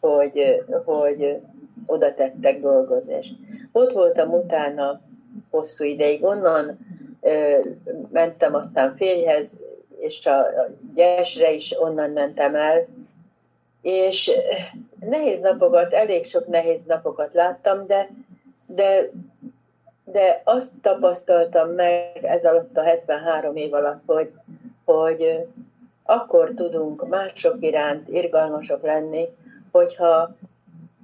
hogy, 0.00 0.64
hogy 0.84 1.40
oda 1.86 2.14
tettek 2.14 2.60
dolgozni. 2.60 3.14
És 3.14 3.28
ott 3.72 3.92
voltam 3.92 4.32
utána 4.32 5.00
hosszú 5.50 5.84
ideig, 5.84 6.24
onnan 6.24 6.78
ö, 7.20 7.58
mentem 8.12 8.54
aztán 8.54 8.96
férjhez, 8.96 9.56
és 9.98 10.26
a, 10.26 10.38
a 10.38 10.68
gyesre 10.94 11.52
is 11.52 11.74
onnan 11.78 12.10
mentem 12.10 12.54
el, 12.54 12.86
és 13.82 14.30
nehéz 15.00 15.40
napokat, 15.40 15.92
elég 15.92 16.24
sok 16.26 16.46
nehéz 16.46 16.80
napokat 16.86 17.34
láttam, 17.34 17.86
de, 17.86 18.08
de, 18.66 19.10
de 20.04 20.42
azt 20.44 20.72
tapasztaltam 20.82 21.70
meg 21.70 22.18
ez 22.22 22.44
alatt 22.44 22.76
a 22.76 22.82
73 22.82 23.56
év 23.56 23.74
alatt, 23.74 24.00
hogy, 24.06 24.32
hogy 24.90 25.46
akkor 26.02 26.52
tudunk 26.54 27.08
mások 27.08 27.56
iránt 27.60 28.08
irgalmasok 28.08 28.82
lenni, 28.82 29.28
hogyha 29.70 30.36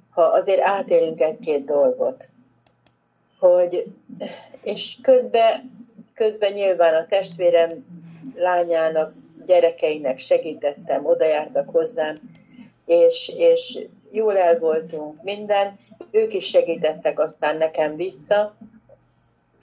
ha 0.09 0.21
azért 0.21 0.61
átélünk 0.61 1.21
egy-két 1.21 1.65
dolgot. 1.65 2.27
Hogy, 3.39 3.85
és 4.61 4.97
közben, 5.01 5.71
közben 6.13 6.53
nyilván 6.53 6.93
a 6.93 7.05
testvérem 7.05 7.85
lányának 8.35 9.13
gyerekeinek 9.45 10.17
segítettem, 10.17 11.05
oda 11.05 11.25
jártak 11.25 11.69
hozzám, 11.69 12.15
és, 12.85 13.31
és 13.37 13.79
jól 14.11 14.37
el 14.37 14.59
voltunk 14.59 15.23
minden, 15.23 15.79
ők 16.11 16.33
is 16.33 16.45
segítettek 16.45 17.19
aztán 17.19 17.57
nekem 17.57 17.95
vissza, 17.95 18.55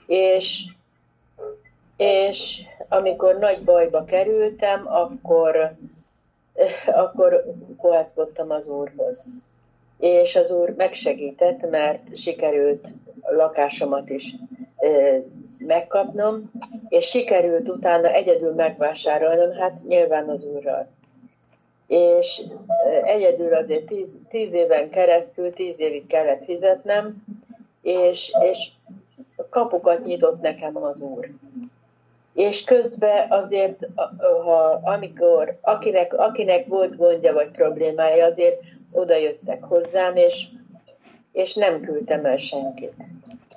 és, 0.07 0.63
és 1.97 2.61
amikor 2.89 3.35
nagy 3.35 3.63
bajba 3.63 4.03
kerültem, 4.03 4.87
akkor, 4.87 5.71
akkor 6.85 7.43
kohászkodtam 7.77 8.51
az 8.51 8.67
úrhoz. 8.67 9.25
És 9.99 10.35
az 10.35 10.51
úr 10.51 10.73
megsegített, 10.77 11.69
mert 11.69 12.17
sikerült 12.17 12.87
lakásomat 13.21 14.09
is 14.09 14.35
megkapnom, 15.57 16.51
és 16.89 17.05
sikerült 17.05 17.69
utána 17.69 18.07
egyedül 18.07 18.53
megvásárolnom, 18.53 19.51
hát 19.51 19.83
nyilván 19.83 20.29
az 20.29 20.43
úrral. 20.43 20.87
És 21.87 22.41
egyedül 23.03 23.53
azért 23.53 23.85
tíz, 23.85 24.17
tíz 24.29 24.53
éven 24.53 24.89
keresztül, 24.89 25.53
tíz 25.53 25.79
évig 25.79 26.07
kellett 26.07 26.43
fizetnem, 26.43 27.23
és, 27.81 28.31
és 28.41 28.71
kapukat 29.49 30.05
nyitott 30.05 30.41
nekem 30.41 30.77
az 30.77 31.01
úr. 31.01 31.29
És 32.35 32.63
közben 32.63 33.31
azért, 33.31 33.87
ha, 34.43 34.81
amikor, 34.83 35.57
akinek, 35.61 36.13
akinek 36.13 36.67
volt 36.67 36.95
gondja 36.95 37.33
vagy 37.33 37.49
problémája, 37.49 38.25
azért 38.25 38.61
oda 38.91 39.15
jöttek 39.15 39.63
hozzám, 39.63 40.15
és, 40.15 40.45
és 41.31 41.53
nem 41.53 41.81
küldtem 41.81 42.25
el 42.25 42.37
senkit. 42.37 42.93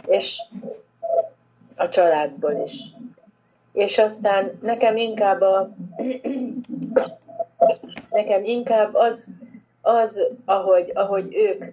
És 0.07 0.41
a 1.77 1.88
családból 1.88 2.62
is. 2.64 2.81
És 3.73 3.99
aztán 3.99 4.59
nekem 4.62 4.97
inkább 4.97 5.41
a, 5.41 5.71
nekem 8.11 8.45
inkább 8.45 8.95
az, 8.95 9.27
az 9.81 10.21
ahogy, 10.45 10.91
ahogy 10.95 11.35
ők 11.35 11.64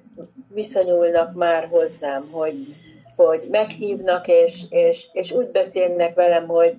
viszonyulnak 0.53 1.33
már 1.33 1.67
hozzám, 1.67 2.29
hogy, 2.31 2.75
hogy 3.15 3.47
meghívnak, 3.51 4.27
és, 4.27 4.63
és, 4.69 5.07
és 5.13 5.31
úgy 5.31 5.47
beszélnek 5.47 6.15
velem, 6.15 6.47
hogy, 6.47 6.75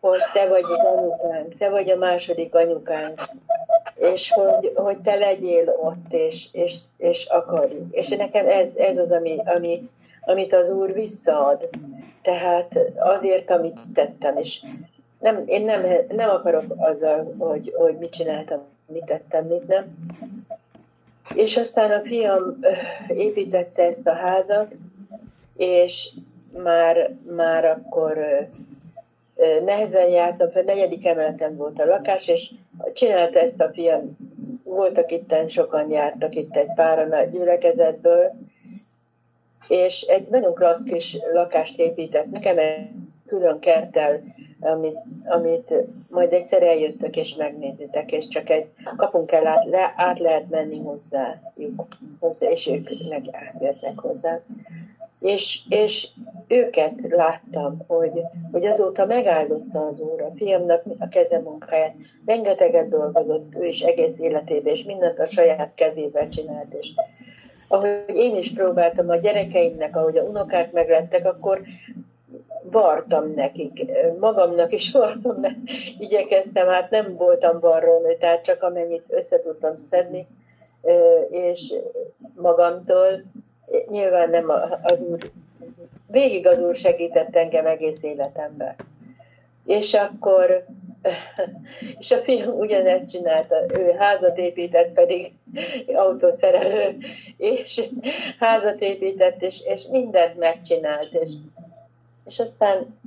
hogy 0.00 0.20
te 0.32 0.48
vagy 0.48 0.64
az 0.64 0.84
anyukánk, 0.84 1.56
te 1.58 1.68
vagy 1.68 1.90
a 1.90 1.96
második 1.96 2.54
anyukánk, 2.54 3.20
és 3.94 4.30
hogy, 4.30 4.72
hogy 4.74 4.98
te 4.98 5.14
legyél 5.14 5.76
ott, 5.82 6.12
és, 6.12 6.48
és, 6.52 6.78
és 6.96 7.24
akarjuk. 7.24 7.94
És 7.94 8.08
nekem 8.08 8.48
ez, 8.48 8.76
ez 8.76 8.98
az, 8.98 9.12
ami, 9.12 9.38
ami, 9.44 9.88
amit 10.20 10.54
az 10.54 10.70
Úr 10.70 10.92
visszaad. 10.92 11.68
Tehát 12.22 12.78
azért, 12.98 13.50
amit 13.50 13.78
tettem, 13.94 14.36
és 14.36 14.62
nem, 15.18 15.42
én 15.46 15.64
nem, 15.64 15.86
nem 16.08 16.30
akarok 16.30 16.64
azzal, 16.76 17.34
hogy, 17.38 17.74
hogy 17.76 17.96
mit 17.98 18.10
csináltam, 18.10 18.60
mit 18.86 19.04
tettem, 19.04 19.44
mit 19.44 19.66
nem. 19.66 19.84
És 21.34 21.56
aztán 21.56 21.90
a 21.90 22.04
fiam 22.04 22.58
építette 23.08 23.82
ezt 23.82 24.06
a 24.06 24.14
házat, 24.14 24.72
és 25.56 26.08
már, 26.62 27.10
már 27.36 27.64
akkor 27.64 28.18
nehezen 29.64 30.08
jártam 30.08 30.50
fel, 30.50 30.62
negyedik 30.62 31.06
emeleten 31.06 31.56
volt 31.56 31.80
a 31.80 31.84
lakás, 31.84 32.28
és 32.28 32.50
csinálta 32.92 33.38
ezt 33.38 33.60
a 33.60 33.70
fiam, 33.72 34.16
voltak 34.64 35.12
itt 35.12 35.34
sokan 35.48 35.90
jártak 35.90 36.34
itt 36.34 36.56
egy 36.56 36.72
páran 36.74 37.12
a 37.12 37.24
gyülekezetből, 37.24 38.32
és 39.68 40.00
egy 40.00 40.28
nagyon 40.28 40.54
klassz 40.54 40.82
kis 40.82 41.18
lakást 41.32 41.78
épített 41.78 42.30
nekem 42.30 42.58
egy 42.58 42.88
külön 43.26 43.58
kerttel, 43.58 44.20
amit, 44.60 44.98
amit 45.24 45.74
majd 46.08 46.32
egyszer 46.32 46.62
eljöttök 46.62 47.16
és 47.16 47.34
megnézitek, 47.34 48.12
és 48.12 48.28
csak 48.28 48.50
egy 48.50 48.66
kapunk 48.96 49.26
kell 49.26 49.46
át, 49.46 49.64
le, 49.64 49.92
át 49.96 50.18
lehet 50.18 50.50
menni 50.50 50.78
hozzá, 50.78 51.40
hozzá 52.18 52.50
és 52.50 52.66
ők 52.66 52.88
meg 53.08 53.22
átjöttek 53.32 53.98
hozzá. 53.98 54.40
És, 55.20 55.60
és 55.68 56.08
őket 56.48 56.92
láttam, 57.08 57.84
hogy, 57.86 58.22
hogy 58.52 58.66
azóta 58.66 59.06
megáldotta 59.06 59.86
az 59.86 60.00
Úr 60.00 60.22
a 60.22 60.32
fiamnak 60.36 60.82
a 60.98 61.08
kezemunkáját. 61.08 61.94
Rengeteget 62.26 62.88
dolgozott 62.88 63.54
ő 63.54 63.66
is 63.66 63.80
egész 63.80 64.18
életében, 64.18 64.74
és 64.74 64.82
mindent 64.82 65.18
a 65.18 65.26
saját 65.26 65.74
kezével 65.74 66.28
csinált, 66.28 66.74
és 66.80 66.88
ahogy 67.68 68.04
én 68.06 68.36
is 68.36 68.52
próbáltam 68.52 69.08
a 69.08 69.16
gyerekeimnek, 69.16 69.96
ahogy 69.96 70.16
a 70.16 70.22
unokák 70.22 70.72
meglettek, 70.72 71.26
akkor 71.26 71.60
vartam 72.62 73.32
nekik, 73.34 73.90
magamnak 74.18 74.72
is 74.72 74.92
vartam, 75.00 75.36
mert 75.40 75.56
igyekeztem, 75.98 76.68
hát 76.68 76.90
nem 76.90 77.16
voltam 77.16 77.60
varrónő, 77.60 78.16
tehát 78.16 78.44
csak 78.44 78.62
amennyit 78.62 79.04
össze 79.08 79.40
tudtam 79.40 79.76
szedni, 79.76 80.26
és 81.30 81.74
magamtól, 82.34 83.22
nyilván 83.90 84.30
nem 84.30 84.50
az 84.82 85.02
úr, 85.02 85.30
végig 86.06 86.46
az 86.46 86.60
úr 86.60 86.76
segített 86.76 87.36
engem 87.36 87.66
egész 87.66 88.02
életemben. 88.02 88.74
És 89.64 89.94
akkor 89.94 90.64
és 91.98 92.10
a 92.10 92.16
fiam 92.16 92.58
ugyanezt 92.58 93.10
csinálta, 93.10 93.56
ő 93.78 93.90
házat 93.98 94.38
épített, 94.38 94.92
pedig 94.92 95.32
autószerelő, 95.94 96.96
és 97.36 97.80
házat 98.38 98.80
épített, 98.80 99.42
és, 99.42 99.60
és 99.64 99.86
mindent 99.86 100.38
megcsinált, 100.38 101.12
és, 101.12 101.30
és 102.24 102.38
aztán 102.38 102.98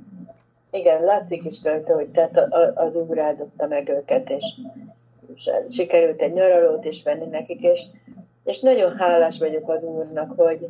igen, 0.70 1.04
látszik 1.04 1.44
is 1.44 1.62
rajta, 1.62 1.94
hogy 1.94 2.08
tehát 2.08 2.54
az 2.74 2.96
úr 2.96 3.18
áldotta 3.18 3.66
meg 3.66 3.88
őket, 3.88 4.30
és, 4.30 4.44
és 5.34 5.50
sikerült 5.70 6.22
egy 6.22 6.32
nyaralót 6.32 6.84
is 6.84 7.02
venni 7.02 7.26
nekik, 7.26 7.62
és, 7.62 7.82
és 8.44 8.60
nagyon 8.60 8.96
hálás 8.96 9.38
vagyok 9.38 9.68
az 9.68 9.84
úrnak, 9.84 10.32
hogy, 10.36 10.68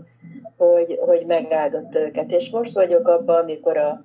hogy, 0.57 0.99
hogy 1.01 1.27
megáldott 1.27 1.95
őket. 1.95 2.31
És 2.31 2.51
most 2.51 2.73
vagyok 2.73 3.09
abban, 3.09 3.43
amikor 3.43 3.77
a, 3.77 4.05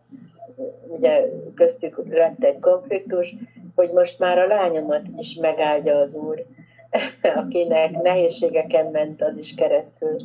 ugye 0.88 1.26
köztük 1.56 2.02
lett 2.10 2.44
egy 2.44 2.60
konfliktus, 2.60 3.36
hogy 3.76 3.92
most 3.92 4.20
már 4.20 4.38
a 4.38 4.48
lányomat 4.48 5.02
is 5.18 5.36
megáldja 5.36 5.98
az 5.98 6.16
Úr, 6.16 6.46
akinek 7.36 8.02
nehézségeken 8.02 8.92
ment 8.92 9.22
az 9.22 9.38
is 9.38 9.54
keresztül. 9.54 10.16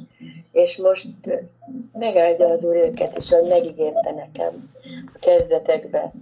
És 0.52 0.76
most 0.76 1.08
megáldja 1.92 2.46
az 2.48 2.64
Úr 2.64 2.76
őket 2.76 3.18
is, 3.18 3.30
hogy 3.30 3.48
megígérte 3.48 4.10
nekem 4.10 4.72
a 5.14 5.18
kezdetekbe, 5.20 6.12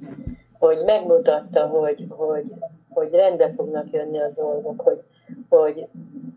hogy 0.59 0.79
megmutatta, 0.85 1.67
hogy, 1.67 2.07
hogy, 2.09 2.53
hogy 2.89 3.11
rendbe 3.11 3.53
fognak 3.57 3.93
jönni 3.93 4.19
a 4.19 4.33
dolgok, 4.35 4.81
hogy, 4.81 5.03
hogy 5.49 5.87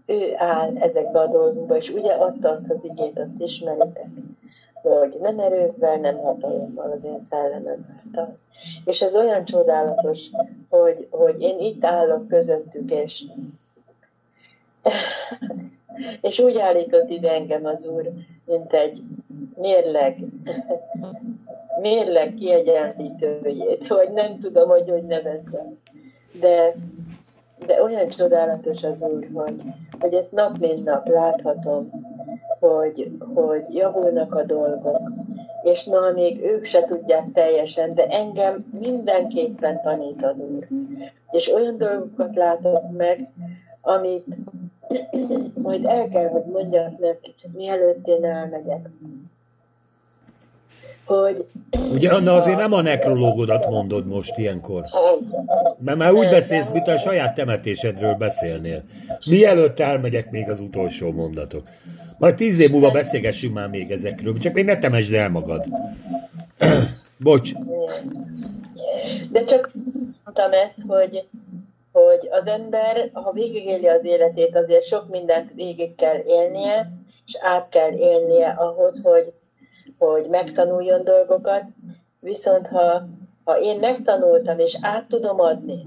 ő 0.05 0.33
áll 0.37 0.77
ezekbe 0.77 1.19
a 1.19 1.27
dolgokba, 1.27 1.77
és 1.77 1.89
ugye 1.89 2.13
adta 2.13 2.49
azt 2.49 2.69
az 2.69 2.83
igét, 2.83 3.19
azt 3.19 3.39
ismeritek 3.39 4.07
hogy 4.89 5.17
nem 5.21 5.39
erőkvel, 5.39 5.95
nem 5.95 6.17
hatalommal 6.17 6.91
az 6.91 7.03
én 7.03 7.19
szellemem 7.19 8.01
által. 8.05 8.37
És 8.85 9.01
ez 9.01 9.15
olyan 9.15 9.45
csodálatos, 9.45 10.29
hogy, 10.69 11.07
hogy 11.09 11.41
én 11.41 11.59
itt 11.59 11.85
állok 11.85 12.27
közöttük, 12.27 12.91
és, 12.91 13.23
és 16.21 16.39
úgy 16.39 16.57
állított 16.57 17.09
ide 17.09 17.31
engem 17.31 17.65
az 17.65 17.85
Úr, 17.85 18.11
mint 18.45 18.73
egy 18.73 19.01
mérleg, 19.55 20.17
mérleg 21.81 22.33
kiegyenlítőjét, 22.33 23.87
vagy 23.87 24.11
nem 24.11 24.39
tudom, 24.39 24.69
hogy 24.69 24.89
hogy 24.89 25.03
nevezzem. 25.03 25.79
De, 26.39 26.73
de 27.65 27.83
olyan 27.83 28.07
csodálatos 28.07 28.83
az 28.83 29.01
Úr, 29.01 29.27
hogy, 29.33 29.61
hogy 29.99 30.13
ezt 30.13 30.31
nap 30.31 30.57
mint 30.57 30.83
nap 30.83 31.07
láthatom, 31.07 31.89
hogy, 32.59 33.11
hogy 33.33 33.75
javulnak 33.75 34.35
a 34.35 34.43
dolgok, 34.43 35.01
és 35.63 35.85
na, 35.85 36.11
még 36.11 36.43
ők 36.43 36.65
se 36.65 36.83
tudják 36.83 37.31
teljesen, 37.33 37.93
de 37.93 38.07
engem 38.07 38.65
mindenképpen 38.79 39.81
tanít 39.81 40.23
az 40.23 40.41
Úr. 40.41 40.67
És 41.31 41.51
olyan 41.53 41.77
dolgokat 41.77 42.35
látok 42.35 42.91
meg, 42.97 43.29
amit 43.81 44.25
majd 45.63 45.85
el 45.85 46.09
kell, 46.09 46.27
hogy 46.27 46.45
mondjak 46.45 46.99
nekik, 46.99 47.35
mielőtt 47.53 48.07
én 48.07 48.25
elmegyek. 48.25 48.89
Hogy... 51.05 51.45
Ugye, 51.91 52.09
Anna, 52.09 52.35
azért 52.35 52.57
nem 52.57 52.73
a 52.73 52.81
nekrológodat 52.81 53.69
mondod 53.69 54.05
most 54.07 54.37
ilyenkor. 54.37 54.83
Mert 55.77 55.97
már 55.97 56.11
úgy 56.11 56.29
beszélsz, 56.29 56.69
mint 56.71 56.87
a 56.87 56.97
saját 56.97 57.35
temetésedről 57.35 58.13
beszélnél. 58.13 58.83
Mielőtt 59.29 59.79
elmegyek 59.79 60.31
még 60.31 60.49
az 60.49 60.59
utolsó 60.59 61.11
mondatok. 61.11 61.67
Majd 62.17 62.35
tíz 62.35 62.59
év 62.59 62.71
múlva 62.71 62.91
beszélgessünk 62.91 63.53
már 63.53 63.67
még 63.67 63.91
ezekről, 63.91 64.37
csak 64.37 64.53
még 64.53 64.65
ne 64.65 64.77
temesd 64.77 65.13
el 65.13 65.29
magad. 65.29 65.65
Bocs. 67.17 67.51
De 69.31 69.45
csak 69.45 69.71
mondtam 70.23 70.51
ezt, 70.51 70.77
hogy, 70.87 71.27
hogy 71.91 72.27
az 72.31 72.47
ember, 72.47 73.09
ha 73.13 73.31
végigéli 73.31 73.87
az 73.87 74.05
életét, 74.05 74.55
azért 74.55 74.85
sok 74.85 75.09
mindent 75.09 75.51
végig 75.53 75.95
kell 75.95 76.21
élnie, 76.25 76.91
és 77.25 77.37
át 77.41 77.69
kell 77.69 77.91
élnie 77.91 78.47
ahhoz, 78.49 79.01
hogy, 79.03 79.33
hogy 79.97 80.27
megtanuljon 80.29 81.03
dolgokat. 81.03 81.63
Viszont 82.19 82.67
ha, 82.67 83.07
ha 83.43 83.59
én 83.59 83.79
megtanultam, 83.79 84.59
és 84.59 84.77
át 84.81 85.07
tudom 85.07 85.39
adni, 85.39 85.85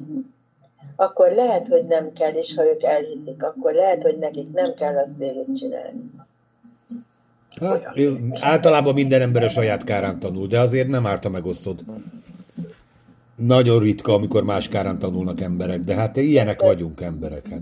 akkor 0.97 1.31
lehet, 1.31 1.69
hogy 1.69 1.85
nem 1.85 2.13
kell, 2.13 2.33
és 2.33 2.55
ha 2.55 2.65
ők 2.65 2.83
elhiszik, 2.83 3.43
akkor 3.43 3.73
lehet, 3.73 4.03
hogy 4.03 4.19
nekik 4.19 4.53
nem 4.53 4.75
kell 4.75 4.97
azt 4.97 5.13
csinálni. 5.55 6.11
Hát, 7.61 7.95
általában 8.41 8.95
minden 8.95 9.21
ember 9.21 9.45
a 9.45 9.49
saját 9.49 9.85
kárán 9.85 10.19
tanul, 10.19 10.47
de 10.47 10.61
azért 10.61 10.89
nem 10.89 11.07
árt, 11.07 11.25
a 11.25 11.29
megosztod. 11.29 11.81
Nagyon 13.37 13.79
ritka, 13.79 14.13
amikor 14.13 14.43
más 14.43 14.69
kárán 14.69 14.99
tanulnak 14.99 15.41
emberek, 15.41 15.81
de 15.81 15.95
hát 15.95 16.17
ilyenek 16.17 16.63
vagyunk 16.63 17.01
emberek. 17.01 17.49
Hát, 17.49 17.61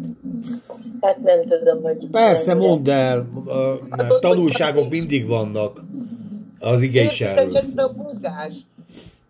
hát 1.00 1.22
nem 1.22 1.42
tudom, 1.48 1.82
hogy... 1.82 2.06
Persze, 2.10 2.54
mondd 2.54 2.90
el, 2.90 3.26
a 3.90 4.18
tanulságok 4.18 4.90
mindig 4.90 5.26
vannak. 5.26 5.82
Az 6.60 6.80
ige 6.80 7.02
is 7.02 7.20
erről. 7.20 7.56
a 7.76 7.88
búgás, 7.92 8.52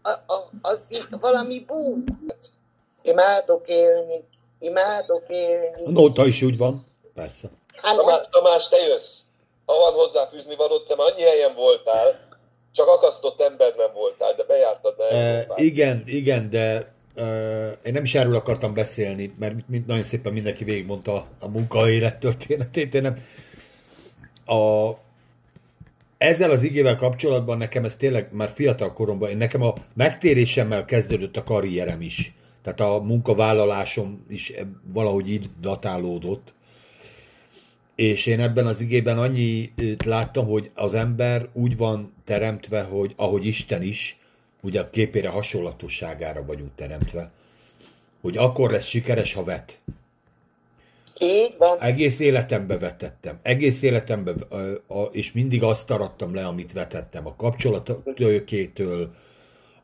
a, 0.03 0.11
a, 0.11 0.51
a, 0.63 1.19
valami 1.21 1.65
bú. 1.67 2.05
Imádok 3.03 3.69
élni, 3.69 4.25
imádok 4.59 5.25
élni. 5.29 5.85
A 5.85 5.91
nóta 5.91 6.27
is 6.27 6.43
úgy 6.43 6.57
van, 6.57 6.85
persze. 7.15 7.49
Hát, 7.77 7.97
Tamás, 7.97 8.21
Tamás, 8.31 8.69
te 8.69 8.77
jössz 8.77 9.25
ha 9.67 9.79
van 9.79 9.93
hozzáfűzni 9.93 10.57
valót, 10.57 10.87
te 10.87 10.95
már 10.97 11.13
annyi 11.13 11.23
helyen 11.23 11.55
voltál, 11.55 12.19
csak 12.73 12.87
akasztott 12.89 13.41
ember 13.41 13.75
nem 13.77 13.91
voltál, 13.95 14.35
de 14.35 14.45
bejártad, 14.45 14.97
de 14.97 15.05
e, 15.05 15.47
Igen, 15.57 16.03
igen, 16.07 16.51
de 16.51 16.95
én 17.83 17.93
nem 17.93 18.03
is 18.03 18.15
erről 18.15 18.35
akartam 18.35 18.75
beszélni, 18.75 19.35
mert 19.39 19.55
mint 19.69 19.87
nagyon 19.87 20.03
szépen 20.03 20.33
mindenki 20.33 20.65
végigmondta 20.65 21.27
a 21.41 21.49
munkaélet 21.49 22.19
történetét. 22.19 22.95
Én 22.95 23.03
nem, 23.03 23.17
a, 24.59 24.91
ezzel 26.19 26.51
az 26.51 26.63
igével 26.63 26.97
kapcsolatban 26.97 27.59
nekem 27.59 27.85
ez 27.85 27.97
tényleg 27.97 28.29
már 28.33 28.51
fiatal 28.55 28.93
koromban, 28.93 29.31
én 29.31 29.37
nekem 29.37 29.63
a 29.63 29.75
megtérésemmel 29.95 30.85
kezdődött 30.85 31.37
a 31.37 31.45
karrierem 31.45 32.01
is. 32.01 32.33
Tehát 32.63 32.81
a 32.81 32.99
munkavállalásom 32.99 34.25
is 34.29 34.53
valahogy 34.93 35.31
így 35.31 35.51
datálódott. 35.61 36.55
És 37.95 38.27
én 38.27 38.41
ebben 38.41 38.67
az 38.67 38.81
igében 38.81 39.19
annyit 39.19 40.05
láttam, 40.05 40.47
hogy 40.47 40.71
az 40.75 40.95
ember 40.95 41.49
úgy 41.53 41.77
van 41.77 42.13
teremtve, 42.25 42.83
hogy 42.83 43.13
ahogy 43.17 43.47
Isten 43.47 43.83
is, 43.83 44.19
ugye 44.61 44.81
a 44.81 44.91
képére 44.91 45.29
hasonlatosságára 45.29 46.45
vagyunk 46.45 46.71
teremtve, 46.75 47.31
hogy 48.21 48.37
akkor 48.37 48.71
lesz 48.71 48.87
sikeres, 48.87 49.33
ha 49.33 49.45
vet. 49.45 49.81
Így 51.19 51.55
van. 51.59 51.81
Egész 51.81 52.21
életembe 52.21 52.79
vetettem. 52.79 53.39
Egész 53.43 53.83
életembe, 53.83 54.35
és 55.11 55.33
mindig 55.33 55.63
azt 55.63 55.91
arattam 55.91 56.35
le, 56.35 56.47
amit 56.47 56.73
vetettem. 56.73 57.27
A 57.27 57.35
kapcsolattőkétől, 57.37 59.11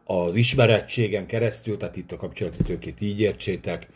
az 0.05 0.35
ismerettségen 0.35 1.27
keresztül, 1.27 1.77
tehát 1.77 1.97
itt 1.97 2.13
a 2.13 2.17
kapcsolati 2.17 2.63
tőkét 2.63 3.01
így 3.01 3.21
értsétek, 3.21 3.89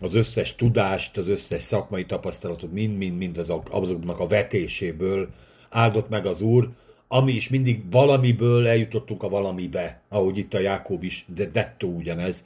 az 0.00 0.14
összes 0.14 0.54
tudást, 0.54 1.16
az 1.16 1.28
összes 1.28 1.62
szakmai 1.62 2.06
tapasztalatot, 2.06 2.72
mind-mind-mind 2.72 3.38
az, 3.38 3.52
azoknak 3.70 4.20
a 4.20 4.26
vetéséből 4.26 5.28
áldott 5.70 6.08
meg 6.08 6.26
az 6.26 6.40
Úr, 6.40 6.68
ami 7.08 7.32
is 7.32 7.48
mindig 7.48 7.90
valamiből 7.90 8.66
eljutottunk 8.66 9.22
a 9.22 9.28
valamibe, 9.28 10.00
ahogy 10.08 10.38
itt 10.38 10.54
a 10.54 10.58
Jákob 10.58 11.02
is, 11.02 11.24
de 11.34 11.44
dettó 11.46 11.88
ugyanez. 11.88 12.44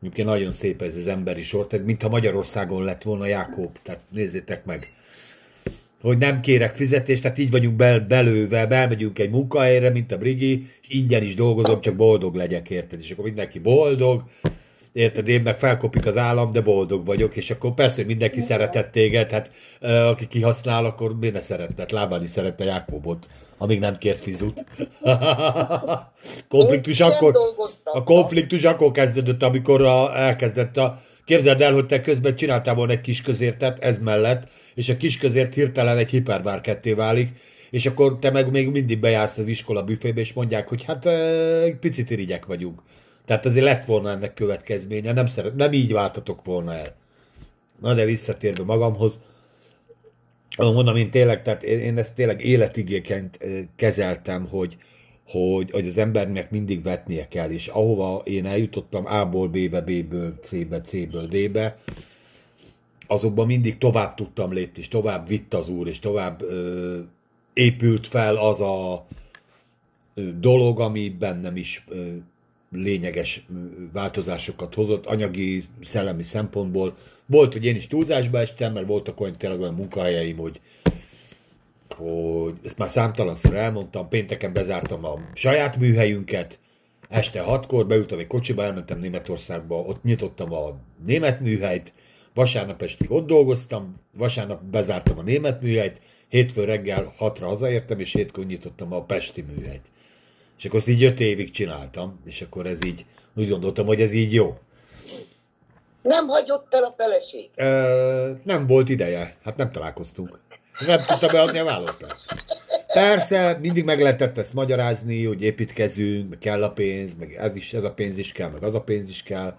Egyébként 0.00 0.28
nagyon 0.28 0.52
szép 0.52 0.82
ez 0.82 0.96
az 0.96 1.06
emberi 1.06 1.42
sor, 1.42 1.66
tehát 1.66 1.86
mintha 1.86 2.08
Magyarországon 2.08 2.84
lett 2.84 3.02
volna 3.02 3.26
Jákob, 3.26 3.78
tehát 3.82 4.00
nézzétek 4.10 4.64
meg 4.64 4.92
hogy 6.00 6.18
nem 6.18 6.40
kérek 6.40 6.74
fizetést, 6.74 7.22
tehát 7.22 7.38
így 7.38 7.50
vagyunk 7.50 7.76
bel, 7.76 8.00
belőve, 8.00 8.66
belmegyünk 8.66 9.18
egy 9.18 9.30
munkahelyre, 9.30 9.90
mint 9.90 10.12
a 10.12 10.18
Brigi, 10.18 10.66
és 10.82 10.88
ingyen 10.88 11.22
is 11.22 11.34
dolgozom, 11.34 11.80
csak 11.80 11.96
boldog 11.96 12.34
legyek, 12.34 12.70
érted? 12.70 13.00
És 13.00 13.10
akkor 13.10 13.24
mindenki 13.24 13.58
boldog, 13.58 14.22
érted, 14.92 15.28
én 15.28 15.42
meg 15.42 15.58
felkopik 15.58 16.06
az 16.06 16.16
állam, 16.16 16.50
de 16.50 16.60
boldog 16.60 17.06
vagyok, 17.06 17.36
és 17.36 17.50
akkor 17.50 17.74
persze, 17.74 17.96
hogy 17.96 18.06
mindenki 18.06 18.40
szeretett 18.40 18.92
téged, 18.92 19.30
hát 19.30 19.50
aki 19.80 20.26
kihasznál, 20.26 20.84
akkor 20.84 21.18
miért 21.18 21.34
ne 21.34 21.40
szeretne? 21.40 21.74
Hát 21.78 21.90
Lábán 21.90 22.22
is 22.22 22.30
szerette 22.30 22.64
Jákobot, 22.64 23.28
amíg 23.58 23.78
nem 23.78 23.98
kért 23.98 24.20
fizut. 24.20 24.64
konfliktus 26.48 27.00
akkor, 27.00 27.36
a 27.84 28.02
konfliktus 28.02 28.64
akkor 28.64 28.90
kezdődött, 28.90 29.42
amikor 29.42 29.82
a, 29.82 30.18
elkezdett 30.18 30.76
a, 30.76 31.02
képzeld 31.24 31.60
el, 31.60 31.72
hogy 31.72 31.86
te 31.86 32.00
közben 32.00 32.34
csináltál 32.34 32.74
volna 32.74 32.92
egy 32.92 33.00
kis 33.00 33.22
közértet, 33.22 33.78
ez 33.78 33.98
mellett, 33.98 34.48
és 34.74 34.88
a 34.88 34.96
kis 34.96 35.18
közért 35.18 35.54
hirtelen 35.54 35.98
egy 35.98 36.10
hipermarketté 36.10 36.92
válik, 36.92 37.28
és 37.70 37.86
akkor 37.86 38.18
te 38.18 38.30
meg 38.30 38.50
még 38.50 38.68
mindig 38.68 39.00
bejársz 39.00 39.38
az 39.38 39.46
iskola 39.46 39.82
büfébe, 39.82 40.20
és 40.20 40.32
mondják, 40.32 40.68
hogy 40.68 40.84
hát 40.84 41.06
egy 41.64 41.76
picit 41.76 42.10
irigyek 42.10 42.46
vagyunk. 42.46 42.82
Tehát 43.24 43.46
azért 43.46 43.64
lett 43.64 43.84
volna 43.84 44.10
ennek 44.10 44.34
következménye, 44.34 45.12
nem, 45.12 45.26
szeret, 45.26 45.54
nem 45.54 45.72
így 45.72 45.92
váltatok 45.92 46.44
volna 46.44 46.74
el. 46.74 46.94
Na 47.80 47.94
de 47.94 48.04
visszatérve 48.04 48.64
magamhoz, 48.64 49.18
mondom, 50.66 50.96
én 50.96 51.10
tényleg, 51.10 51.42
tehát 51.42 51.62
én 51.62 51.98
ezt 51.98 52.14
tényleg 52.14 52.44
életigéként 52.44 53.38
kezeltem, 53.76 54.46
hogy, 54.46 54.76
hogy, 55.26 55.70
hogy 55.70 55.86
az 55.86 55.98
embernek 55.98 56.50
mindig 56.50 56.82
vetnie 56.82 57.28
kell, 57.28 57.50
és 57.50 57.66
ahova 57.66 58.22
én 58.24 58.46
eljutottam 58.46 59.06
A-ból 59.06 59.48
B-be, 59.48 59.80
B-ből 59.80 60.38
C-be, 60.42 60.80
C-ből 60.80 61.26
D-be, 61.26 61.78
azokban 63.06 63.46
mindig 63.46 63.78
tovább 63.78 64.14
tudtam 64.14 64.52
lépni, 64.52 64.80
és 64.80 64.88
tovább 64.88 65.28
vitt 65.28 65.54
az 65.54 65.68
úr, 65.68 65.86
és 65.86 65.98
tovább 65.98 66.42
ö, 66.42 66.98
épült 67.52 68.06
fel 68.06 68.36
az 68.36 68.60
a 68.60 69.06
dolog, 70.40 70.80
ami 70.80 71.08
bennem 71.08 71.56
is 71.56 71.84
ö, 71.88 72.06
lényeges 72.72 73.46
változásokat 73.92 74.74
hozott 74.74 75.06
anyagi, 75.06 75.64
szellemi 75.82 76.22
szempontból. 76.22 76.96
Volt, 77.30 77.52
hogy 77.52 77.64
én 77.64 77.76
is 77.76 77.86
túlzásba 77.86 78.38
estem, 78.38 78.72
mert 78.72 78.86
voltak 78.86 79.20
olyan 79.20 79.36
tényleg 79.36 79.60
olyan 79.60 79.74
munkahelyeim, 79.74 80.36
hogy, 80.36 80.60
hogy 81.96 82.54
ezt 82.64 82.78
már 82.78 82.88
számtalanszor 82.88 83.54
elmondtam, 83.54 84.08
pénteken 84.08 84.52
bezártam 84.52 85.04
a 85.04 85.18
saját 85.34 85.76
műhelyünket, 85.76 86.58
este 87.08 87.40
hatkor 87.40 87.86
beültem 87.86 88.18
egy 88.18 88.26
kocsiba, 88.26 88.62
elmentem 88.62 88.98
Németországba, 88.98 89.76
ott 89.80 90.02
nyitottam 90.02 90.52
a 90.52 90.76
német 91.04 91.40
műhelyt, 91.40 91.92
vasárnap 92.34 92.82
estig 92.82 93.10
ott 93.10 93.26
dolgoztam, 93.26 94.00
vasárnap 94.16 94.62
bezártam 94.62 95.18
a 95.18 95.22
német 95.22 95.62
műhelyt, 95.62 96.00
hétfő 96.28 96.64
reggel 96.64 97.12
hatra 97.16 97.46
hazaértem, 97.46 98.00
és 98.00 98.12
hétkor 98.12 98.44
nyitottam 98.46 98.92
a 98.92 99.02
pesti 99.02 99.44
műhelyt. 99.54 99.86
És 100.58 100.64
akkor 100.64 100.78
azt 100.78 100.88
így 100.88 101.02
öt 101.02 101.20
évig 101.20 101.50
csináltam, 101.50 102.20
és 102.24 102.42
akkor 102.42 102.66
ez 102.66 102.84
így, 102.84 103.04
úgy 103.34 103.48
gondoltam, 103.48 103.86
hogy 103.86 104.00
ez 104.00 104.12
így 104.12 104.32
jó. 104.32 104.58
Nem 106.08 106.26
hagyott 106.26 106.74
el 106.74 106.82
a 106.84 106.94
feleség? 106.96 107.50
Ö, 107.54 108.30
nem 108.42 108.66
volt 108.66 108.88
ideje, 108.88 109.36
hát 109.44 109.56
nem 109.56 109.72
találkoztunk. 109.72 110.38
Nem 110.86 111.04
tudta 111.04 111.28
beadni 111.28 111.58
a 111.58 111.64
vállalatot. 111.64 112.16
Persze, 112.92 113.58
mindig 113.60 113.84
meg 113.84 114.00
lehetett 114.00 114.38
ezt 114.38 114.54
magyarázni, 114.54 115.24
hogy 115.24 115.42
építkezünk, 115.42 116.28
meg 116.28 116.38
kell 116.38 116.62
a 116.62 116.70
pénz, 116.70 117.14
meg 117.18 117.34
ez, 117.34 117.56
is, 117.56 117.72
ez 117.72 117.84
a 117.84 117.92
pénz 117.92 118.18
is 118.18 118.32
kell, 118.32 118.48
meg 118.48 118.62
az 118.62 118.74
a 118.74 118.80
pénz 118.80 119.08
is 119.08 119.22
kell. 119.22 119.56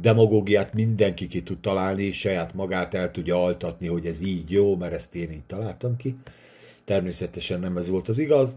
Demagógiát 0.00 0.72
mindenki 0.72 1.26
ki 1.26 1.42
tud 1.42 1.60
találni, 1.60 2.12
saját 2.12 2.54
magát 2.54 2.94
el 2.94 3.10
tudja 3.10 3.42
altatni, 3.42 3.86
hogy 3.86 4.06
ez 4.06 4.20
így 4.20 4.50
jó, 4.50 4.76
mert 4.76 4.92
ezt 4.92 5.14
én 5.14 5.30
így 5.30 5.44
találtam 5.46 5.96
ki. 5.96 6.16
Természetesen 6.84 7.60
nem 7.60 7.76
ez 7.76 7.88
volt 7.88 8.08
az 8.08 8.18
igaz. 8.18 8.56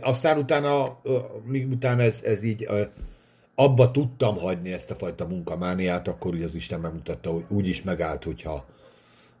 Aztán 0.00 0.38
utána, 0.38 1.00
míg 1.44 1.70
utána 1.70 2.02
ez, 2.02 2.20
ez 2.24 2.42
így 2.42 2.68
abba 3.58 3.90
tudtam 3.90 4.38
hagyni 4.38 4.72
ezt 4.72 4.90
a 4.90 4.94
fajta 4.94 5.26
munkamániát, 5.26 6.08
akkor 6.08 6.34
ugye 6.34 6.44
az 6.44 6.54
Isten 6.54 6.80
megmutatta, 6.80 7.30
hogy 7.30 7.44
úgy 7.48 7.68
is 7.68 7.82
megállt, 7.82 8.24
hogyha 8.24 8.66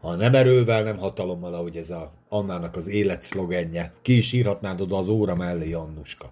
ha 0.00 0.14
nem 0.14 0.34
erővel, 0.34 0.82
nem 0.82 0.98
hatalommal, 0.98 1.54
ahogy 1.54 1.76
ez 1.76 1.90
a 1.90 2.12
Annának 2.28 2.76
az 2.76 2.86
élet 2.86 3.22
szlogenje. 3.22 3.92
Ki 4.02 4.16
is 4.16 4.32
írhatnád 4.32 4.80
oda 4.80 4.96
az 4.96 5.08
óra 5.08 5.34
mellé, 5.34 5.72
Annuska. 5.72 6.30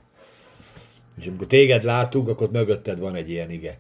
És 1.19 1.27
amikor 1.27 1.47
téged 1.47 1.85
látunk, 1.85 2.29
akkor 2.29 2.51
mögötted 2.51 2.99
van 2.99 3.15
egy 3.15 3.31
ilyen 3.31 3.51
ige. 3.51 3.79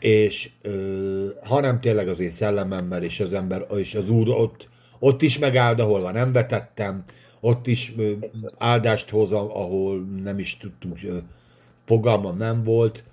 És 0.00 0.50
ö, 0.62 1.28
ha 1.44 1.60
nem 1.60 1.80
tényleg 1.80 2.08
az 2.08 2.20
én 2.20 2.30
szellememmel, 2.30 3.02
és 3.02 3.20
az 3.20 3.32
ember, 3.32 3.66
és 3.74 3.94
az 3.94 4.10
úr 4.10 4.28
ott, 4.28 4.68
ott 4.98 5.22
is 5.22 5.38
megáld, 5.38 5.80
ahol 5.80 6.12
nem 6.12 6.32
vetettem, 6.32 7.04
ott 7.40 7.66
is 7.66 7.94
áldást 8.58 9.10
hoz, 9.10 9.32
ahol 9.32 10.00
nem 10.22 10.38
is 10.38 10.56
tudtunk, 10.56 10.98
fogalmam 11.92 12.36
nem 12.36 12.62
volt. 12.62 13.04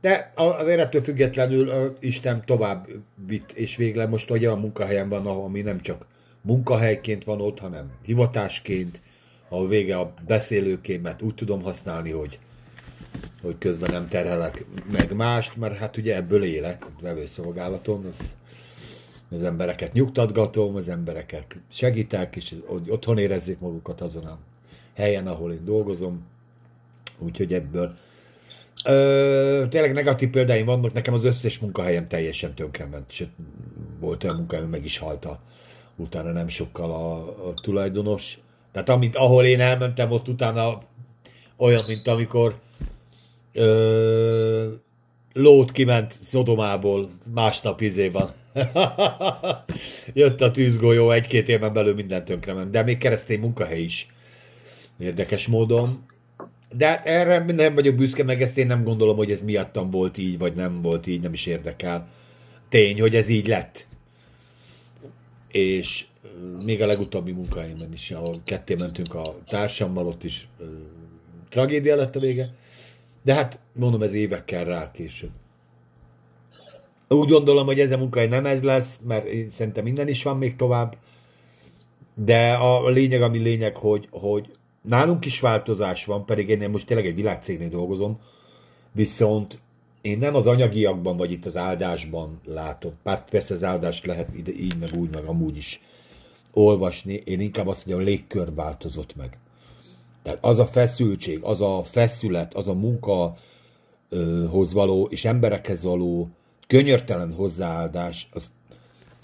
De 0.00 0.32
azért 0.36 0.80
ettől 0.80 1.02
függetlenül 1.02 1.96
Isten 2.00 2.42
tovább 2.44 2.88
vitt, 3.26 3.52
és 3.52 3.76
végre 3.76 4.06
most 4.06 4.30
olyan 4.30 4.58
munkahelyen 4.58 5.08
van, 5.08 5.26
ami 5.26 5.60
nem 5.60 5.80
csak 5.80 6.06
munkahelyként 6.40 7.24
van 7.24 7.40
ott, 7.40 7.58
hanem 7.58 7.90
hivatásként, 8.04 9.00
ahol 9.48 9.68
vége 9.68 9.96
a 9.96 10.14
beszélőkémet 10.26 11.22
úgy 11.22 11.34
tudom 11.34 11.62
használni, 11.62 12.10
hogy, 12.10 12.38
hogy 13.42 13.58
közben 13.58 13.90
nem 13.92 14.08
terhelek 14.08 14.64
meg 14.92 15.14
mást, 15.14 15.56
mert 15.56 15.76
hát 15.76 15.96
ugye 15.96 16.16
ebből 16.16 16.44
élek, 16.44 16.86
vevőszolgálaton, 17.00 18.04
az 18.04 18.34
az 19.30 19.44
embereket 19.44 19.92
nyugtatgatom, 19.92 20.74
az 20.74 20.88
embereket 20.88 21.56
segítek, 21.68 22.36
és 22.36 22.54
hogy 22.66 22.90
otthon 22.90 23.18
érezzék 23.18 23.58
magukat 23.58 24.00
azon 24.00 24.24
a 24.24 24.38
helyen, 24.94 25.26
ahol 25.26 25.52
én 25.52 25.64
dolgozom. 25.64 26.32
Úgyhogy 27.18 27.54
ebből 27.54 27.94
Ö, 28.84 29.64
tényleg 29.68 29.92
negatív 29.92 30.30
példáim 30.30 30.64
vannak, 30.64 30.92
nekem 30.92 31.14
az 31.14 31.24
összes 31.24 31.58
munkahelyem 31.58 32.08
teljesen 32.08 32.54
tönkrement, 32.54 33.10
sőt, 33.10 33.28
volt 34.00 34.24
olyan 34.24 34.36
munkahelyem, 34.36 34.70
meg 34.70 34.84
is 34.84 34.98
halt 34.98 35.24
a, 35.24 35.40
utána 35.96 36.32
nem 36.32 36.48
sokkal 36.48 36.90
a, 36.90 37.16
a 37.48 37.54
tulajdonos. 37.62 38.38
Tehát 38.72 38.88
amit, 38.88 39.16
ahol 39.16 39.44
én 39.44 39.60
elmentem, 39.60 40.10
ott 40.10 40.28
utána 40.28 40.78
olyan, 41.56 41.84
mint 41.86 42.06
amikor 42.06 42.54
ö, 43.52 44.72
lót 45.32 45.72
kiment 45.72 46.18
Szodomából, 46.22 47.08
másnap 47.34 47.80
izé 47.80 48.08
van. 48.08 48.30
Jött 50.12 50.40
a 50.40 50.50
tűzgolyó, 50.50 51.10
egy-két 51.10 51.48
éven 51.48 51.72
belül 51.72 51.94
minden 51.94 52.24
tönkrement, 52.24 52.70
de 52.70 52.82
még 52.82 52.98
keresztény 52.98 53.40
munkahely 53.40 53.82
is. 53.82 54.08
Érdekes 54.98 55.46
módon. 55.46 56.06
De 56.76 56.86
hát 56.86 57.06
erre 57.06 57.38
nem 57.52 57.74
vagyok 57.74 57.94
büszke, 57.94 58.24
meg 58.24 58.42
ezt 58.42 58.58
én 58.58 58.66
nem 58.66 58.84
gondolom, 58.84 59.16
hogy 59.16 59.30
ez 59.30 59.42
miattam 59.42 59.90
volt 59.90 60.18
így, 60.18 60.38
vagy 60.38 60.54
nem 60.54 60.80
volt 60.80 61.06
így, 61.06 61.20
nem 61.20 61.32
is 61.32 61.46
érdekel. 61.46 62.08
Tény, 62.68 63.00
hogy 63.00 63.16
ez 63.16 63.28
így 63.28 63.46
lett. 63.46 63.86
És 65.48 66.06
még 66.64 66.82
a 66.82 66.86
legutóbbi 66.86 67.32
munkáimban 67.32 67.92
is, 67.92 68.10
ahol 68.10 68.34
ketté 68.44 68.74
mentünk 68.74 69.14
a 69.14 69.34
társammal, 69.46 70.06
ott 70.06 70.24
is 70.24 70.48
ö, 70.58 70.64
tragédia 71.48 71.96
lett 71.96 72.16
a 72.16 72.20
vége. 72.20 72.48
De 73.22 73.34
hát 73.34 73.58
mondom, 73.72 74.02
ez 74.02 74.12
évekkel 74.12 74.64
rá 74.64 74.90
később. 74.90 75.30
Úgy 77.08 77.28
gondolom, 77.28 77.66
hogy 77.66 77.80
ez 77.80 77.92
a 77.92 77.98
munkahely 77.98 78.28
nem 78.28 78.46
ez 78.46 78.62
lesz, 78.62 78.98
mert 79.06 79.26
szerintem 79.52 79.84
minden 79.84 80.08
is 80.08 80.22
van 80.22 80.38
még 80.38 80.56
tovább. 80.56 80.96
De 82.14 82.52
a 82.52 82.88
lényeg, 82.88 83.22
ami 83.22 83.38
lényeg, 83.38 83.76
hogy, 83.76 84.08
hogy 84.10 84.52
nálunk 84.88 85.24
is 85.24 85.40
változás 85.40 86.04
van, 86.04 86.24
pedig 86.24 86.48
én 86.48 86.70
most 86.70 86.86
tényleg 86.86 87.06
egy 87.06 87.14
világcégnél 87.14 87.68
dolgozom, 87.68 88.20
viszont 88.92 89.58
én 90.00 90.18
nem 90.18 90.34
az 90.34 90.46
anyagiakban, 90.46 91.16
vagy 91.16 91.30
itt 91.30 91.46
az 91.46 91.56
áldásban 91.56 92.40
látom. 92.44 92.92
Bár 93.02 93.24
persze 93.24 93.54
az 93.54 93.64
áldást 93.64 94.06
lehet 94.06 94.28
ide, 94.36 94.52
így, 94.52 94.76
meg 94.78 94.90
úgy, 94.94 95.10
meg 95.10 95.24
amúgy 95.24 95.56
is 95.56 95.80
olvasni. 96.52 97.22
Én 97.24 97.40
inkább 97.40 97.66
azt 97.66 97.86
mondjam, 97.86 98.06
a 98.06 98.10
légkör 98.10 98.54
változott 98.54 99.16
meg. 99.16 99.38
Tehát 100.22 100.38
az 100.42 100.58
a 100.58 100.66
feszültség, 100.66 101.38
az 101.42 101.60
a 101.60 101.82
feszület, 101.82 102.54
az 102.54 102.68
a 102.68 102.74
munkahoz 102.74 104.72
való 104.72 105.06
és 105.10 105.24
emberekhez 105.24 105.82
való 105.82 106.28
könyörtelen 106.66 107.32
hozzáállás, 107.32 108.28
az, 108.32 108.50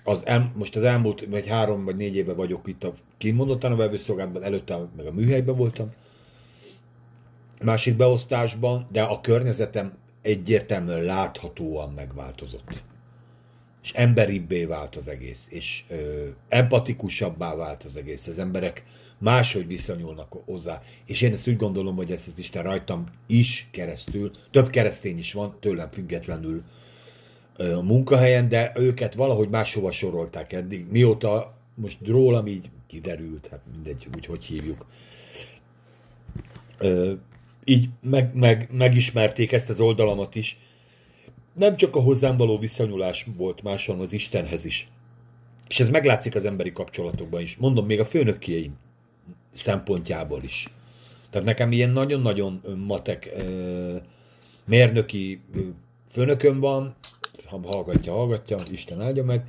az 0.05 0.27
el, 0.27 0.53
most 0.57 0.77
az 0.77 0.83
elmúlt, 0.83 1.27
vagy 1.27 1.47
három 1.47 1.85
vagy 1.85 1.97
négy 1.97 2.17
éve 2.17 2.33
vagyok 2.33 2.67
itt 2.69 2.85
a 2.85 2.93
kimondottan 3.17 3.73
a 3.73 3.77
vevőszolgálatban, 3.77 4.43
előtte 4.43 4.79
meg 4.97 5.07
a 5.07 5.13
műhelyben 5.13 5.57
voltam, 5.57 5.93
másik 7.63 7.97
beosztásban, 7.97 8.87
de 8.93 9.03
a 9.03 9.21
környezetem 9.21 9.93
egyértelműen 10.23 11.03
láthatóan 11.03 11.93
megváltozott. 11.93 12.83
És 13.83 13.93
emberibbé 13.93 14.65
vált 14.65 14.97
az 14.97 15.09
egész, 15.09 15.47
és 15.49 15.85
ö, 15.89 16.27
empatikusabbá 16.49 17.55
vált 17.55 17.85
az 17.85 17.97
egész. 17.97 18.27
Az 18.27 18.39
emberek 18.39 18.85
máshogy 19.19 19.67
viszonyulnak 19.67 20.33
hozzá. 20.45 20.83
És 21.07 21.23
én 21.23 21.33
ezt 21.33 21.49
úgy 21.49 21.57
gondolom, 21.57 21.97
hogy 21.97 22.13
ezt 22.13 22.27
az 22.27 22.39
Isten 22.39 22.63
rajtam 22.63 23.07
is 23.27 23.69
keresztül, 23.71 24.31
több 24.51 24.71
keresztény 24.71 25.19
is 25.19 25.33
van, 25.33 25.57
tőlem 25.61 25.91
függetlenül 25.91 26.63
a 27.61 27.83
munkahelyen, 27.83 28.49
de 28.49 28.73
őket 28.77 29.15
valahogy 29.15 29.49
máshova 29.49 29.91
sorolták 29.91 30.53
eddig. 30.53 30.87
Mióta 30.91 31.55
most 31.75 31.99
rólam 32.07 32.47
így 32.47 32.71
kiderült, 32.87 33.49
hát 33.51 33.61
mindegy, 33.73 34.09
úgy 34.15 34.27
hogy 34.27 34.45
hívjuk. 34.45 34.87
Ö, 36.79 37.13
így 37.65 37.89
meg, 38.01 38.35
meg, 38.35 38.69
megismerték 38.73 39.53
ezt 39.53 39.71
az 39.71 39.81
oldalamat 39.81 40.35
is. 40.35 40.59
Nem 41.53 41.77
csak 41.77 41.97
a 41.97 42.01
hozzám 42.01 42.37
való 42.37 42.59
viszonyulás 42.59 43.27
volt 43.37 43.63
más, 43.63 43.87
hanem 43.87 44.01
az 44.01 44.13
Istenhez 44.13 44.65
is. 44.65 44.89
És 45.69 45.81
ez 45.81 45.91
meglátszik 45.91 46.35
az 46.35 46.45
emberi 46.45 46.73
kapcsolatokban 46.73 47.41
is. 47.41 47.57
Mondom, 47.57 47.87
még 47.87 48.01
a 48.01 48.05
főnökjeim 48.05 48.79
szempontjából 49.55 50.43
is. 50.43 50.69
Tehát 51.31 51.47
nekem 51.47 51.73
ilyen 51.73 51.91
nagyon-nagyon 51.91 52.61
matek 52.87 53.35
mérnöki 54.65 55.41
főnököm 56.11 56.61
van, 56.61 56.95
ha 57.51 57.61
hallgatja, 57.65 58.13
hallgatja, 58.13 58.63
Isten 58.71 59.03
áldja 59.03 59.25
meg, 59.25 59.45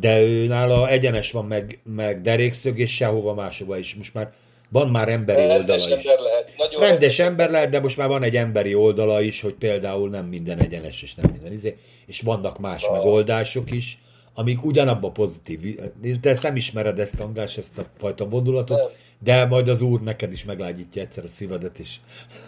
de 0.00 0.22
ő 0.22 0.46
nála 0.46 0.88
egyenes 0.88 1.32
van, 1.32 1.44
meg, 1.44 1.78
meg 1.82 2.22
derékszög, 2.22 2.78
és 2.78 2.94
sehova 2.94 3.34
máshova 3.34 3.78
is. 3.78 3.94
Most 3.94 4.14
már 4.14 4.32
van 4.68 4.88
már 4.88 5.08
emberi 5.08 5.46
rendes 5.46 5.82
oldala 5.84 6.00
is. 6.00 6.06
Ember 6.06 6.18
lehet. 6.18 6.54
Nagyon 6.56 6.80
rendes, 6.80 6.88
rendes 6.90 7.18
ember 7.18 7.50
lehet, 7.50 7.70
de 7.70 7.80
most 7.80 7.96
már 7.96 8.08
van 8.08 8.22
egy 8.22 8.36
emberi 8.36 8.74
oldala 8.74 9.20
is, 9.20 9.40
hogy 9.40 9.54
például 9.54 10.08
nem 10.08 10.26
minden 10.26 10.58
egyenes, 10.58 11.02
és 11.02 11.14
nem 11.14 11.30
minden 11.32 11.52
izé, 11.52 11.76
és 12.06 12.20
vannak 12.20 12.58
más 12.58 12.82
ah. 12.82 12.96
megoldások 12.96 13.70
is, 13.70 13.98
amik 14.34 14.64
ugyanabban 14.64 15.12
pozitív. 15.12 15.78
Te 16.20 16.30
ezt 16.30 16.42
nem 16.42 16.56
ismered, 16.56 16.98
ezt 16.98 17.20
András, 17.20 17.56
ezt 17.56 17.78
a 17.78 17.84
fajta 17.98 18.28
gondolatot, 18.28 18.78
nem. 18.78 18.88
de 19.18 19.44
majd 19.44 19.68
az 19.68 19.82
Úr 19.82 20.00
neked 20.00 20.32
is 20.32 20.44
meglágyítja 20.44 21.02
egyszer 21.02 21.24
a 21.24 21.28
szívedet, 21.28 21.78
és 21.78 21.96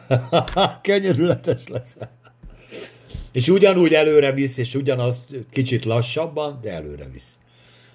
könyörületes 0.83 1.69
lesz. 1.69 1.97
És 3.37 3.49
ugyanúgy 3.49 3.93
előre 3.95 4.33
visz, 4.33 4.57
és 4.57 4.75
ugyanaz 4.75 5.25
kicsit 5.51 5.85
lassabban, 5.85 6.59
de 6.63 6.71
előre 6.71 7.09
visz. 7.13 7.39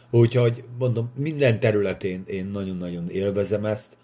Úgyhogy 0.10 0.64
mondom, 0.78 1.12
minden 1.16 1.60
területén 1.60 2.24
én 2.26 2.46
nagyon-nagyon 2.46 3.10
élvezem 3.10 3.66
ezt. 3.66 3.98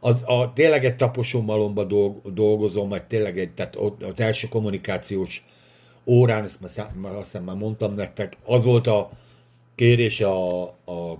Az, 0.00 0.22
a, 0.24 0.52
tényleg 0.52 0.84
egy 0.84 0.96
taposómalomba 0.96 1.84
dolg, 1.84 2.32
dolgozom, 2.32 2.88
meg 2.88 3.06
tényleg 3.06 3.38
egy, 3.38 3.50
tehát 3.50 3.76
ott, 3.76 4.02
az 4.02 4.20
első 4.20 4.48
kommunikációs 4.48 5.44
órán, 6.04 6.44
ezt 6.44 6.60
már, 6.60 6.92
már 6.94 7.14
azt 7.14 7.30
hiszem 7.30 7.44
már 7.44 7.56
mondtam 7.56 7.94
nektek, 7.94 8.36
az 8.44 8.64
volt 8.64 8.86
a 8.86 9.10
kérése 9.74 10.28
a, 10.28 10.62
a 10.66 11.18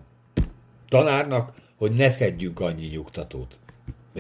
tanárnak, 0.89 1.53
hogy 1.77 1.93
ne 1.93 2.09
szedjünk 2.11 2.61
annyi 2.61 2.87
nyugtatót. 2.87 3.59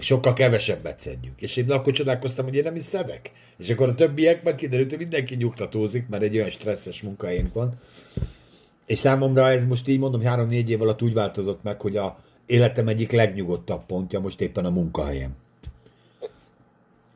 Még 0.00 0.08
sokkal 0.08 0.32
kevesebbet 0.32 1.00
szedjünk. 1.00 1.40
És 1.40 1.56
én 1.56 1.70
akkor 1.70 1.92
csodálkoztam, 1.92 2.44
hogy 2.44 2.54
én 2.54 2.62
nem 2.62 2.76
is 2.76 2.84
szedek. 2.84 3.30
És 3.58 3.70
akkor 3.70 3.88
a 3.88 3.94
többiekben 3.94 4.56
kiderült, 4.56 4.90
hogy 4.90 4.98
mindenki 4.98 5.34
nyugtatózik, 5.34 6.08
mert 6.08 6.22
egy 6.22 6.36
olyan 6.36 6.48
stresszes 6.48 7.02
munkáink 7.02 7.52
van. 7.52 7.74
És 8.86 8.98
számomra 8.98 9.50
ez 9.50 9.64
most 9.64 9.88
így 9.88 9.98
mondom, 9.98 10.22
három-négy 10.22 10.70
év 10.70 10.82
alatt 10.82 11.02
úgy 11.02 11.12
változott 11.12 11.62
meg, 11.62 11.80
hogy 11.80 11.96
a 11.96 12.18
életem 12.46 12.88
egyik 12.88 13.12
legnyugodtabb 13.12 13.86
pontja 13.86 14.20
most 14.20 14.40
éppen 14.40 14.64
a 14.64 14.70
munkahelyem. 14.70 15.30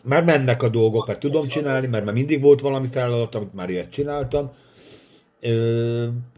Már 0.03 0.25
mennek 0.25 0.63
a 0.63 0.69
dolgok, 0.69 1.07
mert 1.07 1.21
tudom 1.21 1.49
csinálni, 1.49 1.87
mert 1.87 2.05
már 2.05 2.15
mindig 2.15 2.41
volt 2.41 2.61
valami 2.61 2.89
feladat, 2.91 3.35
amit 3.35 3.55
már 3.55 3.71
ilyet 3.71 3.91
csináltam. 3.91 4.53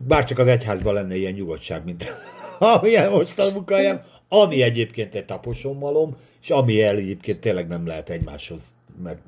Bár 0.07 0.25
csak 0.25 0.39
az 0.39 0.47
egyházban 0.47 0.95
lenne 0.95 1.17
ilyen 1.17 1.33
nyugodtság, 1.33 1.85
mint 1.85 2.05
amilyen 2.59 3.11
most 3.11 3.39
a 3.39 3.51
munkahelyem, 3.55 4.03
ami 4.29 4.63
egyébként 4.63 5.15
egy 5.15 5.25
taposommalom, 5.25 6.17
és 6.47 6.53
ami 6.53 6.83
el 6.83 6.97
egyébként 6.97 7.41
tényleg 7.41 7.69
nem 7.69 7.87
lehet 7.87 8.11
egymáshoz, 8.11 8.61
mert 9.03 9.19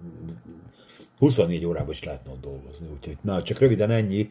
24 1.19 1.65
órában 1.65 1.91
is 1.91 2.05
lehetne 2.05 2.31
ott 2.31 2.41
dolgozni. 2.41 2.87
Úgyhogy 2.95 3.17
na, 3.21 3.43
csak 3.43 3.59
röviden 3.59 3.91
ennyi, 3.91 4.31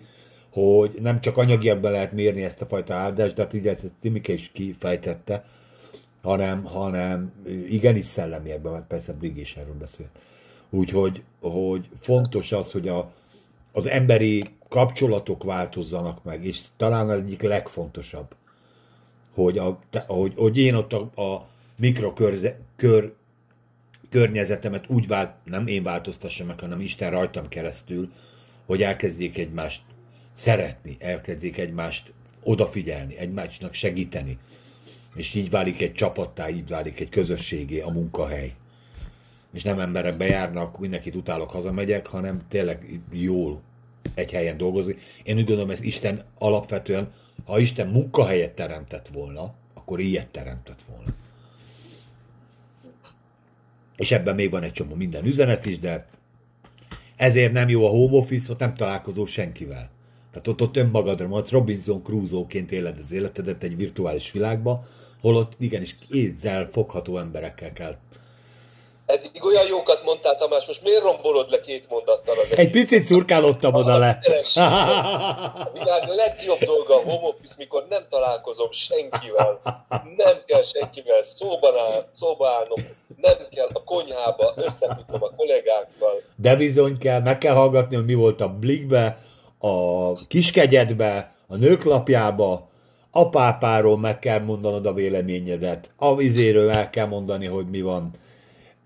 hogy 0.49 0.97
nem 1.01 1.21
csak 1.21 1.37
anyagiakban 1.37 1.91
lehet 1.91 2.11
mérni 2.11 2.43
ezt 2.43 2.61
a 2.61 2.65
fajta 2.65 2.93
áldást, 2.93 3.35
de 3.35 3.41
hát 3.41 3.53
ugye 3.53 3.71
ezt 3.71 3.91
Timike 4.01 4.33
is 4.33 4.51
kifejtette, 4.53 5.45
hanem, 6.21 6.63
hanem 6.63 7.33
igenis 7.69 8.05
szellemiekben, 8.05 8.71
mert 8.71 8.87
persze 8.87 9.13
Brig 9.13 9.37
is 9.37 9.55
erről 9.55 9.77
beszélt. 9.79 10.09
Úgyhogy 10.69 11.23
hogy 11.41 11.89
fontos 11.99 12.51
az, 12.51 12.71
hogy 12.71 12.87
a, 12.87 13.11
az 13.71 13.87
emberi 13.87 14.49
kapcsolatok 14.69 15.43
változzanak 15.43 16.23
meg, 16.23 16.45
és 16.45 16.61
talán 16.77 17.09
az 17.09 17.19
egyik 17.19 17.41
legfontosabb, 17.41 18.35
hogy, 19.33 19.57
a, 19.57 19.79
hogy, 20.07 20.33
hogy 20.35 20.57
én 20.57 20.75
ott 20.75 20.93
a, 20.93 21.21
a 21.21 21.55
mikrokörze, 21.77 22.59
kör, 22.75 23.13
környezetemet 24.09 24.89
úgy 24.89 25.07
vált, 25.07 25.31
nem 25.43 25.67
én 25.67 25.83
változtassam 25.83 26.47
meg, 26.47 26.59
hanem 26.59 26.79
Isten 26.79 27.11
rajtam 27.11 27.47
keresztül, 27.47 28.11
hogy 28.65 28.81
elkezdjék 28.83 29.37
egymást 29.37 29.81
szeretni, 30.33 30.97
elkezdjék 30.99 31.57
egymást 31.57 32.11
odafigyelni, 32.43 33.17
egymásnak 33.17 33.73
segíteni. 33.73 34.37
És 35.15 35.33
így 35.33 35.49
válik 35.49 35.81
egy 35.81 35.93
csapattá, 35.93 36.49
így 36.49 36.67
válik 36.67 36.99
egy 36.99 37.09
közösségé 37.09 37.79
a 37.79 37.89
munkahely. 37.89 38.53
És 39.53 39.63
nem 39.63 39.79
emberek 39.79 40.17
bejárnak, 40.17 40.79
mindenkit 40.79 41.15
utálok, 41.15 41.49
hazamegyek, 41.49 42.07
hanem 42.07 42.41
tényleg 42.49 42.99
jól 43.11 43.61
egy 44.13 44.31
helyen 44.31 44.57
dolgozni. 44.57 44.95
Én 45.23 45.37
úgy 45.37 45.45
gondolom, 45.45 45.69
ez 45.69 45.81
Isten 45.81 46.23
alapvetően, 46.37 47.11
ha 47.45 47.59
Isten 47.59 47.87
munkahelyet 47.87 48.55
teremtett 48.55 49.07
volna, 49.07 49.53
akkor 49.73 49.99
ilyet 49.99 50.27
teremtett 50.27 50.81
volna. 50.89 51.13
És 53.97 54.11
ebben 54.11 54.35
még 54.35 54.51
van 54.51 54.63
egy 54.63 54.71
csomó 54.71 54.95
minden 54.95 55.25
üzenet 55.25 55.65
is, 55.65 55.79
de 55.79 56.07
ezért 57.15 57.51
nem 57.51 57.69
jó 57.69 57.85
a 57.85 57.89
home 57.89 58.17
office, 58.17 58.51
ott 58.51 58.59
nem 58.59 58.73
találkozó 58.73 59.25
senkivel. 59.25 59.89
Tehát 60.31 60.47
ott, 60.47 60.61
ott 60.61 60.77
önmagadra 60.77 61.27
maradsz, 61.27 61.51
Robinson 61.51 62.03
Crusoe-ként 62.03 62.71
éled 62.71 62.97
az 63.03 63.11
életedet 63.11 63.63
egy 63.63 63.75
virtuális 63.75 64.31
világba, 64.31 64.87
holott 65.21 65.53
igenis 65.57 65.95
kézzel 66.09 66.67
fogható 66.71 67.17
emberekkel 67.17 67.73
kell 67.73 67.97
Eddig 69.07 69.45
olyan 69.45 69.67
jókat 69.67 70.03
mondtál, 70.03 70.35
Tamás, 70.37 70.67
most 70.67 70.83
miért 70.83 71.01
rombolod 71.01 71.49
le 71.49 71.61
két 71.61 71.89
mondattal? 71.89 72.35
Az 72.51 72.57
egy 72.57 72.69
picit 72.69 73.05
szurkálottam 73.05 73.73
oda 73.73 73.97
le. 73.97 74.19
A 75.65 75.69
világ 75.73 76.07
legjobb 76.07 76.59
dolga 76.59 76.95
a 76.95 77.01
home 77.01 77.27
office, 77.27 77.53
mikor 77.57 77.85
nem 77.89 78.05
találkozom 78.09 78.71
senkivel, 78.71 79.59
nem 80.17 80.41
kell 80.45 80.63
senkivel 80.63 81.23
szóba, 81.23 81.67
áll, 81.67 82.07
szóba 82.11 82.49
állnom, 82.49 82.95
nem 83.21 83.37
kell 83.51 83.67
a 83.73 83.83
konyhába, 83.83 84.53
összefutnom 84.55 85.23
a 85.23 85.35
kollégákkal. 85.35 86.21
De 86.35 86.55
bizony 86.55 86.97
kell, 86.97 87.21
meg 87.21 87.37
kell 87.37 87.53
hallgatni, 87.53 87.95
hogy 87.95 88.05
mi 88.05 88.13
volt 88.13 88.41
a 88.41 88.49
Blikbe, 88.49 89.17
a 89.59 90.13
Kiskegyedbe, 90.27 91.35
a 91.47 91.55
Nőklapjába, 91.55 92.69
a 93.11 93.29
pápáról 93.29 93.97
meg 93.97 94.19
kell 94.19 94.39
mondanod 94.39 94.85
a 94.85 94.93
véleményedet, 94.93 95.89
a 95.95 96.15
vizéről 96.15 96.69
el 96.69 96.89
kell 96.89 97.05
mondani, 97.05 97.45
hogy 97.45 97.69
mi 97.69 97.81
van 97.81 98.11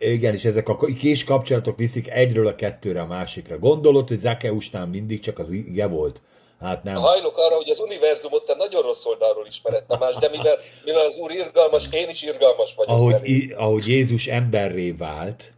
igen, 0.02 0.34
és 0.34 0.46
ezek 0.46 0.70
a 0.70 0.78
kis 1.00 1.24
kapcsolatok 1.24 1.78
viszik 1.78 2.10
egyről 2.10 2.48
a 2.48 2.56
kettőre 2.56 3.02
a 3.02 3.06
másikra. 3.06 3.60
Gondolod, 3.60 4.08
hogy 4.08 4.20
Zakeusnál 4.20 4.86
mindig 4.86 5.20
csak 5.20 5.40
az 5.40 5.52
ige 5.52 5.88
volt? 5.88 6.22
Hát 6.62 6.84
nem. 6.84 6.96
Hajlok 6.96 7.38
arra, 7.38 7.56
hogy 7.56 7.70
az 7.70 7.80
univerzumot 7.80 8.46
te 8.46 8.56
nagyon 8.56 8.82
rossz 8.82 9.06
oldalról 9.06 9.46
ismered, 9.48 9.84
Tamás, 9.84 10.16
de 10.16 10.30
mivel, 10.30 10.58
mivel 10.86 11.06
az 11.06 11.18
Úr 11.18 11.32
irgalmas, 11.32 11.88
én 11.92 12.10
is 12.10 12.22
irgalmas 12.22 12.76
vagyok. 12.76 12.96
Ahogy, 12.96 13.30
i, 13.30 13.54
ahogy 13.58 13.88
Jézus 13.88 14.28
emberré 14.28 14.92
vált, 14.92 15.52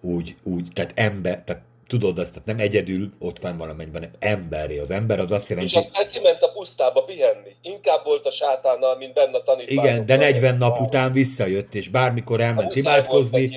úgy, 0.00 0.34
úgy, 0.42 0.68
tehát 0.72 0.92
ember, 0.94 1.42
tehát 1.44 1.62
tudod 1.86 2.18
azt, 2.18 2.30
tehát 2.32 2.46
nem 2.46 2.58
egyedül 2.58 3.12
ott 3.18 3.38
van 3.38 3.56
valamennyben, 3.56 4.02
hanem 4.02 4.16
emberé. 4.18 4.78
Az 4.78 4.90
ember 4.90 5.20
az 5.20 5.30
azt 5.30 5.48
jelenti... 5.48 5.70
És 5.70 5.76
aztán 5.76 6.08
kiment 6.12 6.42
a 6.42 6.49
pusztába 6.60 7.04
pihenni. 7.04 7.50
Inkább 7.62 8.04
volt 8.04 8.26
a 8.26 8.30
sátánnal, 8.30 8.96
mint 8.96 9.14
benne 9.14 9.36
a 9.36 9.42
tanítványok. 9.42 9.84
Igen, 9.84 10.06
de 10.06 10.16
40 10.16 10.56
nap 10.56 10.80
után 10.80 11.12
visszajött, 11.12 11.74
és 11.74 11.88
bármikor 11.88 12.40
elment 12.40 12.76
imádkozni, 12.76 13.50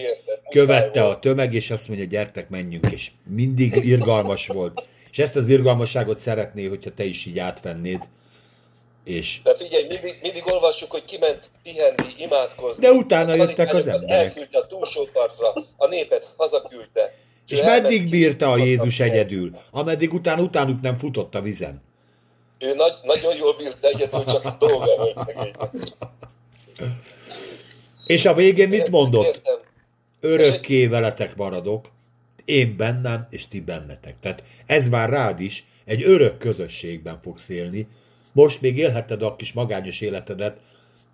követte 0.50 1.06
a 1.06 1.20
tömeg, 1.20 1.54
és 1.54 1.72
azt 1.72 1.88
mondja, 1.88 2.06
gyertek, 2.06 2.50
menjünk, 2.50 2.92
és 2.92 3.12
mindig 3.30 3.76
irgalmas 3.76 4.48
volt. 4.48 4.84
És 5.12 5.20
ezt 5.20 5.36
az 5.36 5.48
irgalmasságot 5.48 6.20
szeretné, 6.20 6.66
hogyha 6.66 6.94
te 6.94 7.04
is 7.04 7.26
így 7.26 7.40
átvennéd. 7.40 8.00
És... 9.04 9.40
De 9.44 9.56
figyelj, 9.56 9.88
mindig, 9.88 10.20
mindig 10.22 10.44
olvassuk, 10.52 10.92
hogy 10.92 11.06
kiment 11.06 11.50
pihenni, 11.64 12.08
imádkozni. 12.18 12.86
De 12.86 12.92
utána 12.92 13.34
jöttek 13.34 13.74
az 13.74 13.88
emberek. 13.88 14.26
Elküldte 14.26 14.58
a 14.58 14.68
túlsó 14.68 15.08
partra, 15.14 15.54
a 15.78 15.88
népet 15.88 16.34
hazaküldte 16.38 17.14
és 17.48 17.62
meddig 17.62 18.10
bírta 18.10 18.52
a 18.52 18.58
Jézus 18.58 19.00
egyedül? 19.00 19.52
Ameddig 19.72 20.14
után 20.14 20.40
utánuk 20.40 20.82
nem 20.82 20.98
futott 20.98 21.36
a 21.36 21.42
vizen. 21.42 21.82
Ő 22.64 22.74
nagy, 22.74 22.94
nagyon 23.04 23.36
jól 23.36 23.56
bírta 23.58 23.88
egyedül, 23.88 24.24
csak 24.24 24.58
dolga 24.58 24.96
volt 24.96 25.96
És 28.06 28.26
a 28.26 28.34
végén 28.34 28.70
mit 28.70 28.90
mondott? 28.90 29.42
Örökké 30.20 30.88
veletek 30.88 31.36
maradok, 31.36 31.90
én 32.46 32.76
bennem, 32.78 33.28
és 33.30 33.48
ti 33.48 33.62
bennetek. 33.62 34.16
Tehát 34.22 34.44
ez 34.66 34.90
vár 34.90 35.10
rád 35.10 35.40
is, 35.40 35.66
egy 35.86 36.04
örök 36.04 36.38
közösségben 36.38 37.20
fogsz 37.24 37.50
élni. 37.50 37.88
Most 38.32 38.62
még 38.62 38.78
élheted 38.78 39.22
a 39.22 39.36
kis 39.36 39.54
magányos 39.54 40.02
életedet, 40.02 40.58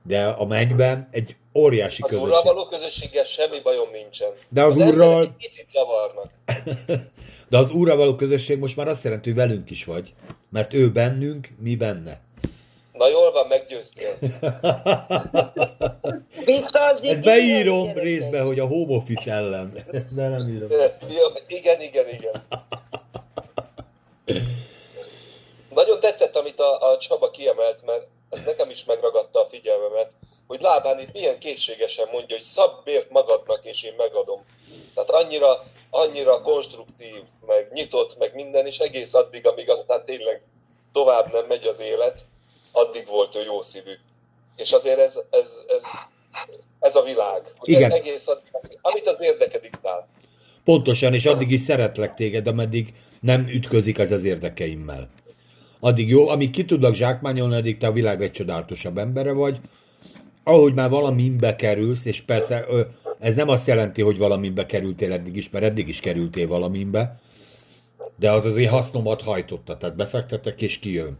de 0.04 0.26
a 0.26 0.46
mennyben 0.46 1.08
egy 1.12 1.36
óriási 1.54 2.02
az 2.02 2.10
közösség. 2.10 2.34
Az 2.34 2.40
úrral 2.40 2.54
való 2.54 2.68
közösséggel 2.68 3.24
semmi 3.24 3.60
bajom 3.64 3.90
nincsen. 3.92 4.30
De 4.50 4.64
az, 4.64 4.78
az 4.78 4.88
úrral... 4.88 5.22
Egy 5.22 5.48
picit 5.48 5.70
zavarnak. 5.70 6.32
de 7.50 7.58
az 7.58 7.72
úrral 7.72 7.98
való 7.98 8.16
közösség 8.16 8.60
most 8.60 8.76
már 8.76 8.88
azt 8.88 9.04
jelenti, 9.04 9.30
hogy 9.30 9.38
velünk 9.38 9.70
is 9.70 9.86
vagy. 9.86 10.14
Mert 10.50 10.74
ő 10.74 10.92
bennünk, 10.92 11.48
mi 11.60 11.76
benne. 11.76 12.22
Na 12.94 13.08
jól 13.08 13.32
van, 13.32 13.48
meggyőztél. 13.48 14.18
Ezt 17.02 17.24
beírom 17.24 17.94
részbe, 17.94 18.42
hogy 18.42 18.60
a 18.60 18.66
home 18.66 18.96
office 18.96 19.32
ellen. 19.32 19.74
De 20.16 20.28
nem 20.28 20.50
írom. 20.50 20.70
igen, 21.48 21.82
igen, 21.82 22.06
igen. 22.10 22.44
Nagyon 25.70 26.00
tetszett, 26.00 26.36
amit 26.36 26.60
a, 26.60 26.92
a 26.92 26.98
Csaba 26.98 27.32
kiemelt, 27.32 27.86
mert 27.86 28.08
ez 28.30 28.42
nekem 28.46 28.70
is 28.70 28.86
megragadta 28.86 29.40
a 29.42 29.48
figyelmemet, 29.52 30.16
hogy 30.50 30.62
Lábán 30.62 31.00
itt 31.00 31.14
milyen 31.14 31.40
készségesen 31.40 32.08
mondja, 32.12 32.36
hogy 32.36 32.46
szabbért 32.46 33.10
magadnak, 33.10 33.60
és 33.64 33.84
én 33.84 33.94
megadom. 33.98 34.46
Tehát 34.94 35.10
annyira, 35.10 35.64
annyira 35.90 36.42
konstruktív, 36.42 37.22
meg 37.48 37.70
nyitott, 37.74 38.18
meg 38.18 38.34
minden, 38.34 38.66
és 38.66 38.78
egész 38.78 39.14
addig, 39.14 39.48
amíg 39.48 39.70
aztán 39.70 40.06
tényleg 40.06 40.42
tovább 40.94 41.32
nem 41.32 41.46
megy 41.48 41.68
az 41.68 41.80
élet, 41.80 42.28
addig 42.72 43.08
volt 43.08 43.36
ő 43.36 43.44
jó 43.46 43.62
szívű. 43.62 43.92
És 44.56 44.72
azért 44.72 45.00
ez, 45.00 45.20
ez, 45.30 45.52
ez, 45.68 45.84
ez 46.80 46.96
a 46.96 47.02
világ. 47.02 47.54
Hogy 47.58 47.70
Igen. 47.70 47.92
egész 47.92 48.28
addig, 48.28 48.78
amit 48.82 49.08
az 49.08 49.22
érdeke 49.22 49.60
diktál. 49.60 50.08
Pontosan, 50.64 51.14
és 51.14 51.26
addig 51.26 51.52
is 51.52 51.62
szeretlek 51.62 52.16
téged, 52.16 52.48
ameddig 52.48 52.94
nem 53.22 53.48
ütközik 53.48 53.98
ez 53.98 54.12
az 54.12 54.24
érdekeimmel 54.24 55.10
addig 55.80 56.10
jó, 56.10 56.28
amíg 56.28 56.50
ki 56.50 56.66
tudlak 56.66 56.94
zsákmányolni, 56.94 57.56
addig 57.56 57.78
te 57.78 57.88
a 57.88 57.92
világ 57.92 58.20
legcsodálatosabb 58.20 58.98
embere 58.98 59.32
vagy. 59.32 59.60
Ahogy 60.50 60.74
már 60.74 60.90
valamibe 60.90 61.56
kerülsz, 61.56 62.06
és 62.06 62.22
persze 62.22 62.66
ez 63.20 63.36
nem 63.36 63.50
azt 63.50 63.68
jelenti, 63.68 64.02
hogy 64.02 64.18
valamibe 64.18 64.66
kerültél 64.66 65.12
eddig 65.14 65.36
is, 65.36 65.50
mert 65.50 65.66
eddig 65.66 65.88
is 65.88 66.00
kerültél 66.00 66.48
valamibe, 66.48 67.20
de 68.16 68.32
az 68.32 68.46
azért 68.46 68.72
hasznomat 68.72 69.22
hajtotta, 69.22 69.78
tehát 69.78 69.96
befektetek 69.96 70.62
és 70.62 70.80
kijön. 70.80 71.18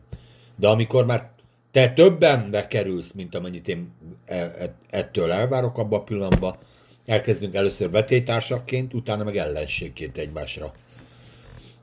De 0.56 0.68
amikor 0.68 1.06
már 1.06 1.30
te 1.72 1.94
többen 1.94 2.52
bekerülsz, 2.52 3.12
mint 3.12 3.36
amennyit 3.36 3.68
én 3.68 3.94
e, 4.26 4.36
e, 4.36 4.74
ettől 4.90 5.32
elvárok 5.32 5.78
abba 5.78 5.98
a 5.98 6.04
pillanatban, 6.04 6.58
elkezdünk 7.06 7.56
először 7.56 7.90
vetélytársakként, 7.90 8.94
utána 8.94 9.24
meg 9.24 9.38
ellenségként 9.38 10.18
egymásra 10.18 10.74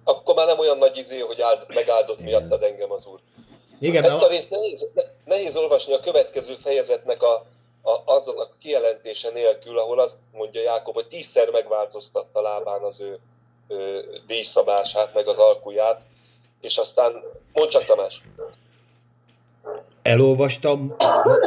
akkor 0.09 0.35
már 0.35 0.47
nem 0.47 0.59
olyan 0.59 0.79
nagy 0.79 0.97
izé, 0.97 1.19
hogy 1.19 1.41
áld, 1.41 1.67
megáldott 1.75 2.21
miattad 2.21 2.63
engem 2.63 2.93
az 2.93 3.07
úr. 3.07 3.21
Igen, 3.79 4.05
Ezt 4.05 4.23
a 4.23 4.29
részt 4.29 4.51
nehéz, 4.51 4.87
nehéz 5.25 5.57
olvasni 5.57 5.93
a 5.93 6.01
következő 6.01 6.53
fejezetnek 6.63 7.23
a, 7.23 7.35
a, 7.83 8.03
azon 8.05 8.39
a 8.39 8.49
kijelentése 8.61 9.31
nélkül, 9.35 9.79
ahol 9.79 9.99
azt 9.99 10.17
mondja 10.33 10.63
Jákob, 10.63 10.95
hogy 10.95 11.07
tízszer 11.07 11.51
megváltoztatta 11.51 12.41
lábán 12.41 12.83
az 12.83 13.01
ő, 13.01 13.19
ő 13.69 14.05
díjszabását, 14.27 15.15
meg 15.15 15.29
az 15.29 15.39
alkuját, 15.39 16.07
és 16.61 16.77
aztán, 16.77 17.23
mondd 17.53 17.69
csak 17.69 17.85
Tamás 17.85 18.23
elolvastam, 20.07 20.95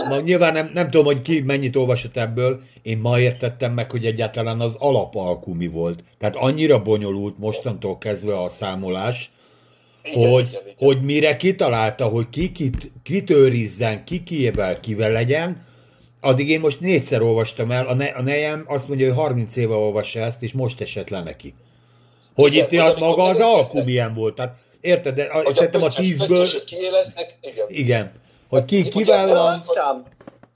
ma 0.10 0.20
nyilván 0.20 0.54
nem, 0.54 0.72
nem 0.74 0.90
tudom, 0.90 1.06
hogy 1.06 1.22
ki 1.22 1.40
mennyit 1.40 1.76
olvasott 1.76 2.18
ebből, 2.18 2.60
én 2.82 2.98
ma 2.98 3.20
értettem 3.20 3.74
meg, 3.74 3.92
hogy 3.92 4.06
egyáltalán 4.06 4.62
az 4.62 4.76
alapalkú 4.78 5.54
mi 5.54 5.68
volt. 5.68 6.04
Tehát 6.20 6.36
annyira 6.36 6.82
bonyolult 6.82 7.38
mostantól 7.38 7.98
kezdve 7.98 8.42
a 8.42 8.50
számolás, 8.50 9.32
igen, 10.04 10.32
hogy, 10.32 10.48
igen, 10.48 10.62
igen. 10.62 10.76
hogy 10.78 11.02
mire 11.02 11.36
kitalálta, 11.36 12.06
hogy 12.06 12.30
ki 12.30 12.52
kit, 12.52 12.92
kit 13.04 13.30
őrizzen, 13.30 14.04
ki 14.04 14.24
kiével, 14.24 14.80
kivel 14.80 15.12
legyen, 15.12 15.68
addig 16.22 16.50
én 16.50 16.60
most 16.60 16.80
négyszer 16.80 17.22
olvastam 17.22 17.72
el, 17.72 17.88
a, 17.88 17.94
ne, 17.94 18.06
a 18.06 18.22
nejem 18.22 18.64
azt 18.68 18.88
mondja, 18.88 19.08
hogy 19.08 19.16
30 19.16 19.56
éve 19.56 19.74
olvassa 19.74 20.20
ezt, 20.20 20.42
és 20.42 20.54
most 20.54 20.82
esett 20.82 21.10
le 21.10 21.24
neki. 21.24 21.54
Hogy 22.36 22.54
igen, 22.54 22.68
itt 22.72 22.80
hogy 22.80 23.02
maga 23.02 23.24
az 23.24 23.40
alkú 23.40 23.84
milyen 23.84 24.14
volt. 24.14 24.36
Tehát 24.36 24.56
érted, 24.82 25.16
de 25.16 25.30
hogy 25.32 25.56
szerintem 25.56 25.84
a 25.84 25.90
tízből... 25.90 26.48
Igen. 27.42 27.66
igen. 27.68 28.12
Hogy 28.50 28.66
ki 28.66 28.88
kivel 28.88 29.28
van. 29.28 29.66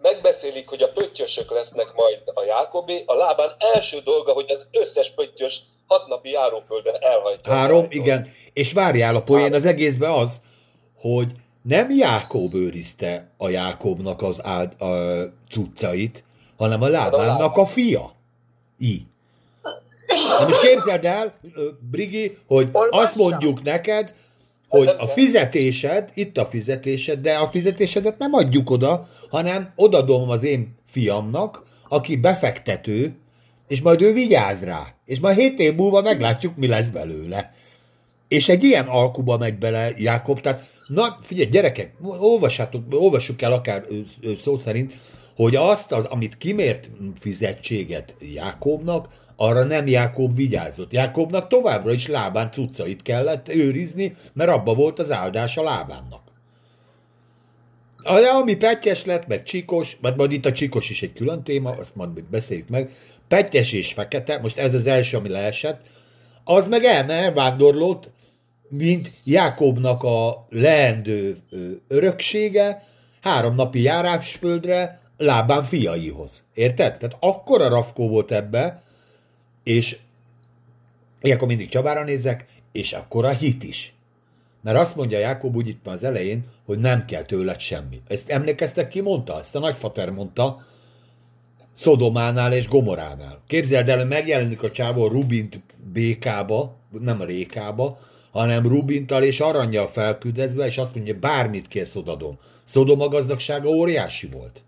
Megbeszélik, 0.02 0.68
hogy 0.68 0.82
a 0.82 0.88
pöttyösök 0.88 1.52
lesznek 1.52 1.94
majd 1.96 2.22
a 2.26 2.44
Jákobé, 2.44 3.04
a 3.06 3.14
lábán 3.14 3.50
első 3.74 3.98
dolga, 4.04 4.32
hogy 4.32 4.46
az 4.48 4.68
összes 4.72 5.12
pöttyös 5.12 5.62
hat 5.88 6.08
napi 6.08 6.30
járóföldön 6.30 6.96
elhajtja. 7.00 7.54
Három, 7.54 7.86
igen. 7.90 8.34
És 8.54 8.74
várjál, 8.74 9.16
a 9.16 9.22
poén 9.22 9.54
az 9.54 9.66
egészben 9.66 10.12
az, 10.12 10.42
hogy 10.96 11.32
nem 11.62 11.92
Jákob 11.92 12.54
őrizte 12.54 13.30
a 13.38 13.50
Jákobnak 13.50 14.22
az 14.22 14.44
áld, 14.44 14.82
a 14.82 14.88
cuccait, 15.50 16.24
hanem 16.58 16.82
a 16.82 16.88
lábának 16.88 17.58
a 17.58 17.66
fia. 17.66 18.14
I. 18.78 19.06
Na 20.40 20.46
most 20.46 20.60
képzeld 20.60 21.06
el, 21.06 21.34
Brigi, 21.92 22.38
hogy 22.48 22.70
azt 22.90 23.16
mondjuk 23.16 23.64
neked, 23.64 24.14
hogy 24.68 24.88
a 24.98 25.08
fizetésed, 25.08 26.10
itt 26.14 26.38
a 26.38 26.46
fizetésed, 26.46 27.20
de 27.20 27.34
a 27.34 27.50
fizetésedet 27.50 28.18
nem 28.18 28.34
adjuk 28.34 28.70
oda, 28.70 29.08
hanem 29.30 29.72
odadom 29.76 30.30
az 30.30 30.44
én 30.44 30.76
fiamnak, 30.86 31.64
aki 31.90 32.16
befektető, 32.16 33.16
és 33.68 33.82
majd 33.82 34.02
ő 34.02 34.14
vigyáz 34.14 34.64
rá. 34.64 34.94
És 35.06 35.20
majd 35.20 35.38
hét 35.38 35.60
év 35.60 35.76
múlva 35.76 36.02
meglátjuk, 36.02 36.56
mi 36.56 36.68
lesz 36.68 36.88
belőle. 36.88 37.54
És 38.34 38.50
egy 38.50 38.64
ilyen 38.64 38.86
alkuba 38.86 39.38
megy 39.38 39.58
bele 39.58 39.94
Jákob, 39.98 40.42
tehát 40.42 40.70
na 40.88 41.18
figyelj, 41.22 41.50
gyerekek, 41.50 41.94
olvassátok, 42.02 42.84
olvassuk 42.90 43.42
el 43.42 43.52
akár 43.52 43.86
szó 44.42 44.60
szerint, 44.60 44.94
hogy 45.36 45.56
azt, 45.56 45.92
az, 45.92 46.06
amit 46.06 46.38
kimért 46.38 46.90
fizetséget 47.20 48.16
Jákobnak, 48.34 49.08
arra 49.36 49.64
nem 49.64 49.88
Jákob 49.88 50.36
vigyázott. 50.36 50.92
Jákobnak 50.92 51.48
továbbra 51.48 51.92
is 51.92 52.08
lábán 52.08 52.52
cuccait 52.52 53.02
kellett 53.02 53.50
őrizni, 53.50 54.16
mert 54.34 54.50
abba 54.50 54.74
volt 54.74 55.00
az 55.00 55.12
áldás 55.12 55.58
a 55.58 55.64
lábánnak. 55.64 56.22
Ami 58.40 58.56
petyes 58.56 59.06
lett, 59.06 59.28
meg 59.28 59.44
csikos, 59.44 59.98
mert 60.02 60.16
majd 60.16 60.32
itt 60.32 60.46
a 60.46 60.52
csikos 60.52 60.90
is 60.90 61.02
egy 61.02 61.14
külön 61.14 61.44
téma, 61.44 61.72
azt 61.72 61.96
majd 61.96 62.24
beszéljük 62.24 62.70
meg, 62.70 62.92
Petyes 63.28 63.72
és 63.72 63.94
fekete, 63.94 64.40
most 64.40 64.58
ez 64.58 64.74
az 64.74 64.88
első, 64.88 65.18
ami 65.18 65.30
leesett, 65.30 65.82
az 66.44 66.68
meg 66.68 66.84
elvándorlott, 66.84 68.10
mint 68.78 69.12
Jákobnak 69.24 70.04
a 70.04 70.48
leendő 70.50 71.38
öröksége, 71.88 72.88
három 73.22 73.56
napi 73.56 73.82
járásföldre, 73.82 75.02
lábán 75.18 75.64
fiaihoz. 75.64 76.44
Érted? 76.54 76.98
Tehát 76.98 77.18
akkora 77.20 77.68
rafkó 77.68 78.08
volt 78.08 78.32
ebbe, 78.32 78.84
és 79.64 79.98
ilyenkor 81.22 81.48
mindig 81.48 81.70
Csabára 81.70 82.04
nézek, 82.04 82.46
és 82.72 82.94
akkor 82.94 83.26
a 83.26 83.30
hit 83.30 83.64
is. 83.64 83.94
Mert 84.62 84.78
azt 84.78 84.96
mondja 84.96 85.20
Jákob 85.20 85.56
úgy 85.56 85.68
itt 85.68 85.88
az 85.88 86.04
elején, 86.04 86.44
hogy 86.66 86.80
nem 86.80 87.06
kell 87.06 87.24
tőled 87.24 87.60
semmi. 87.60 88.02
Ezt 88.08 88.30
emlékeztek 88.30 88.88
ki, 88.88 89.02
mondta? 89.02 89.40
Ezt 89.40 89.56
a 89.56 89.60
nagyfater 89.60 90.10
mondta 90.10 90.66
Szodománál 91.74 92.54
és 92.54 92.68
Gomoránál. 92.68 93.42
Képzeld 93.48 93.90
el, 93.90 93.98
hogy 93.98 94.08
megjelenik 94.08 94.64
a 94.64 94.72
csávó 94.72 95.08
Rubint 95.08 95.60
békába, 95.94 96.76
nem 97.00 97.22
a 97.22 97.26
rékába, 97.26 98.00
hanem 98.34 98.68
Rubintal 98.68 99.24
és 99.24 99.40
aranyjal 99.40 99.88
felküldezve, 99.88 100.66
és 100.66 100.78
azt 100.78 100.96
mondja, 100.96 101.20
bármit 101.20 101.68
kérsz, 101.68 101.96
odadom. 101.96 102.38
Szodoma 102.64 103.08
gazdagsága 103.08 103.70
óriási 103.70 104.28
volt. 104.28 104.62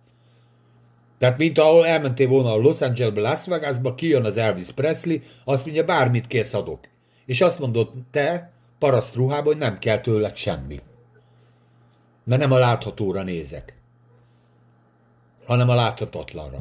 Tehát, 1.18 1.38
mint 1.38 1.58
ahol 1.58 1.86
elmentél 1.86 2.28
volna 2.28 2.52
a 2.52 2.58
Los 2.58 2.82
Angelesbe, 2.82 3.22
Las 3.22 3.46
Vegasba, 3.46 3.96
kijön 3.96 4.26
az 4.26 4.38
Elvis 4.38 4.72
Presley, 4.72 5.18
azt 5.44 5.66
mondja, 5.66 5.86
bármit 5.86 6.28
kérsz, 6.28 6.54
adok. 6.54 6.80
És 7.26 7.42
azt 7.42 7.60
mondod, 7.60 7.92
te, 8.12 8.52
paraszt 8.80 9.16
ruhában, 9.16 9.46
hogy 9.46 9.58
nem 9.58 9.80
kell 9.80 10.00
tőled 10.00 10.36
semmi. 10.36 10.80
Mert 12.24 12.42
nem 12.42 12.52
a 12.52 12.58
láthatóra 12.58 13.24
nézek, 13.24 13.74
hanem 15.46 15.70
a 15.70 15.76
láthatatlanra. 15.76 16.58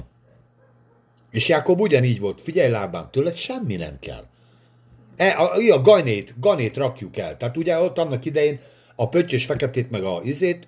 És 1.31 1.49
Jákob 1.49 1.81
ugyanígy 1.81 2.21
volt, 2.21 2.41
figyelj 2.41 2.71
lábám, 2.71 3.09
tőled 3.11 3.37
semmi 3.37 3.77
nem 3.77 3.99
kell. 4.01 4.25
E, 5.17 5.39
a, 5.39 5.75
a, 5.75 5.81
ganét, 5.81 6.35
ganét 6.41 6.77
rakjuk 6.77 7.17
el. 7.17 7.37
Tehát 7.37 7.57
ugye 7.57 7.79
ott 7.79 7.99
annak 7.99 8.25
idején 8.25 8.61
a 8.97 9.09
pöttyös 9.09 9.45
feketét 9.45 9.91
meg 9.91 10.05
a 10.05 10.21
izét, 10.25 10.67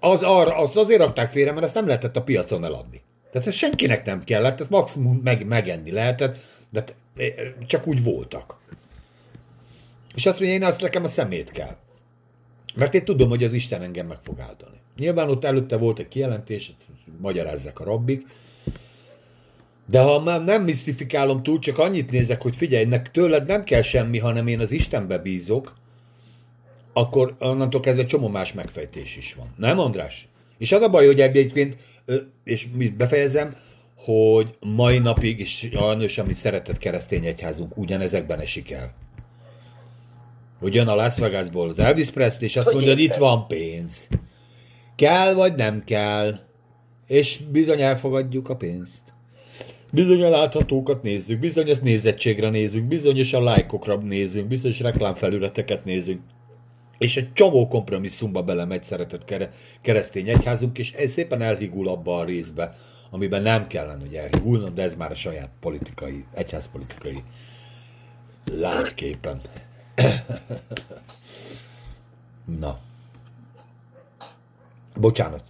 az 0.00 0.22
arra, 0.22 0.56
azt 0.56 0.76
azért 0.76 1.00
rakták 1.00 1.30
félre, 1.30 1.52
mert 1.52 1.64
ezt 1.64 1.74
nem 1.74 1.86
lehetett 1.86 2.16
a 2.16 2.22
piacon 2.22 2.64
eladni. 2.64 3.02
Tehát 3.32 3.46
ez 3.46 3.54
senkinek 3.54 4.04
nem 4.04 4.24
kellett, 4.24 4.60
ezt 4.60 4.70
maximum 4.70 5.20
meg, 5.24 5.46
megenni 5.46 5.90
lehetett, 5.90 6.36
de 6.72 6.84
e, 7.16 7.22
csak 7.66 7.86
úgy 7.86 8.02
voltak. 8.02 8.58
És 10.14 10.26
azt 10.26 10.40
mondja, 10.40 10.56
én 10.58 10.64
azt 10.64 10.80
nekem 10.80 11.04
a 11.04 11.08
szemét 11.08 11.50
kell. 11.50 11.76
Mert 12.74 12.94
én 12.94 13.04
tudom, 13.04 13.28
hogy 13.28 13.44
az 13.44 13.52
Isten 13.52 13.82
engem 13.82 14.06
meg 14.06 14.18
fog 14.22 14.40
áldani. 14.40 14.76
Nyilván 14.96 15.30
ott 15.30 15.44
előtte 15.44 15.76
volt 15.76 15.98
egy 15.98 16.08
kijelentés, 16.08 16.72
magyarázzák 17.20 17.80
a 17.80 17.84
rabbik, 17.84 18.26
de 19.90 20.00
ha 20.00 20.20
már 20.20 20.44
nem 20.44 20.64
misztifikálom 20.64 21.42
túl, 21.42 21.58
csak 21.58 21.78
annyit 21.78 22.10
nézek, 22.10 22.42
hogy 22.42 22.56
figyelj, 22.56 22.84
nek 22.84 23.10
tőled 23.10 23.46
nem 23.46 23.64
kell 23.64 23.82
semmi, 23.82 24.18
hanem 24.18 24.46
én 24.46 24.60
az 24.60 24.72
Istenbe 24.72 25.18
bízok, 25.18 25.74
akkor 26.92 27.36
onnantól 27.38 27.80
kezdve 27.80 28.04
csomó 28.04 28.28
más 28.28 28.52
megfejtés 28.52 29.16
is 29.16 29.34
van. 29.34 29.46
Nem, 29.56 29.78
András? 29.78 30.28
És 30.58 30.72
az 30.72 30.82
a 30.82 30.90
baj, 30.90 31.06
hogy 31.06 31.20
egyébként, 31.20 31.76
és 32.44 32.66
mit 32.74 32.96
befejezem, 32.96 33.56
hogy 33.96 34.56
mai 34.60 34.98
napig, 34.98 35.40
és 35.40 35.68
sajnos, 35.72 36.18
ami 36.18 36.32
szeretett 36.32 36.78
keresztény 36.78 37.26
egyházunk, 37.26 37.76
ugyanezekben 37.76 38.40
esik 38.40 38.70
el. 38.70 38.94
Hogy 40.58 40.74
jön 40.74 40.88
a 40.88 40.94
Las 40.94 41.18
Vegasból 41.18 41.68
az 41.68 41.78
Elvis 41.78 42.10
Presley, 42.10 42.48
és 42.48 42.56
azt 42.56 42.66
hogy 42.66 42.74
mondja, 42.74 42.92
hogy 42.92 43.02
itt 43.02 43.14
van 43.14 43.46
pénz. 43.46 44.06
Kell 44.96 45.34
vagy 45.34 45.54
nem 45.54 45.84
kell. 45.84 46.38
És 47.06 47.36
bizony 47.36 47.80
elfogadjuk 47.80 48.48
a 48.48 48.56
pénzt. 48.56 48.99
Bizony 49.92 50.22
a 50.22 50.28
láthatókat 50.28 51.02
nézzük, 51.02 51.38
bizonyos 51.38 51.78
nézettségre 51.78 52.50
nézünk, 52.50 52.88
bizonyos 52.88 53.32
a 53.32 53.42
lájkokra 53.42 53.96
nézünk, 53.96 54.48
bizonyos 54.48 54.80
reklámfelületeket 54.80 55.84
nézünk. 55.84 56.20
És 56.98 57.16
egy 57.16 57.32
csomó 57.32 57.68
kompromisszumba 57.68 58.42
belemegy 58.42 58.82
szeretett 58.82 59.34
keresztény 59.80 60.28
egyházunk, 60.28 60.78
és 60.78 60.92
ez 60.92 61.10
szépen 61.10 61.42
elhigul 61.42 61.88
abba 61.88 62.18
a 62.18 62.24
részbe, 62.24 62.76
amiben 63.10 63.42
nem 63.42 63.66
kellene, 63.66 64.00
hogy 64.00 64.14
elhigulnom, 64.14 64.74
de 64.74 64.82
ez 64.82 64.94
már 64.94 65.10
a 65.10 65.14
saját 65.14 65.50
politikai, 65.60 66.24
egyházpolitikai 66.34 67.22
látképen. 68.52 69.40
Na. 72.60 72.78
Bocsánat. 74.96 75.42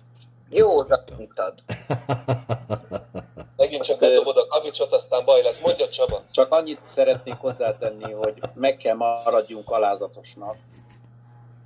Jó, 0.51 0.83
mutat. 1.19 1.63
Megint 3.61 3.83
csak 3.83 3.99
bedobod 3.99 4.37
a 4.37 4.47
kavicsot, 4.47 4.93
aztán 4.93 5.25
baj 5.25 5.43
lesz. 5.43 5.61
Mondja 5.61 5.89
Csaba. 5.89 6.23
Csak 6.31 6.53
annyit 6.53 6.81
szeretnék 6.85 7.35
hozzátenni, 7.35 8.13
hogy 8.13 8.35
meg 8.55 8.77
kell 8.77 8.95
maradjunk 8.95 9.71
alázatosnak, 9.71 10.57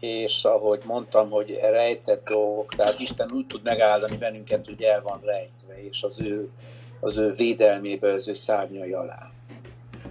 és 0.01 0.45
ahogy 0.45 0.83
mondtam, 0.85 1.31
hogy 1.31 1.59
rejtett 1.63 2.29
dolgok, 2.29 2.75
tehát 2.75 2.99
Isten 2.99 3.31
úgy 3.33 3.47
tud 3.47 3.63
megáldani 3.63 4.17
bennünket, 4.17 4.67
hogy 4.67 4.83
el 4.83 5.03
van 5.03 5.21
rejtve, 5.25 5.85
és 5.89 6.03
az 6.03 6.21
ő, 6.21 6.51
az 7.01 7.17
ő 7.17 7.33
védelmébe, 7.33 8.13
az 8.13 8.29
ő 8.29 8.35
szárnyai 8.35 8.93
alá. 8.93 9.31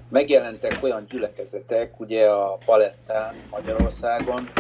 Megjelentek 0.10 0.78
olyan 0.82 1.06
gyülekezetek, 1.10 2.00
ugye 2.00 2.30
a 2.30 2.58
Palettán 2.66 3.36
Magyarországon, 3.50 4.52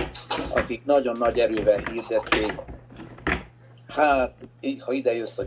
akik 0.49 0.85
nagyon 0.85 1.17
nagy 1.17 1.39
erővel 1.39 1.83
hirdették, 1.91 2.53
hát 3.87 4.33
ha 4.79 4.91
ide 4.91 5.13
jössz 5.13 5.37
a 5.37 5.45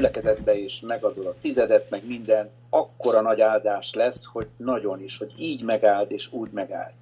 gyülekezetbe 0.00 0.58
és 0.58 0.80
megadod 0.80 1.26
a 1.26 1.34
tizedet, 1.40 1.90
meg 1.90 2.06
minden, 2.06 2.50
akkora 2.70 3.20
nagy 3.20 3.40
áldás 3.40 3.92
lesz, 3.94 4.24
hogy 4.24 4.46
nagyon 4.56 5.02
is, 5.02 5.18
hogy 5.18 5.32
így 5.36 5.62
megáld 5.62 6.10
és 6.10 6.32
úgy 6.32 6.50
megáld. 6.50 6.92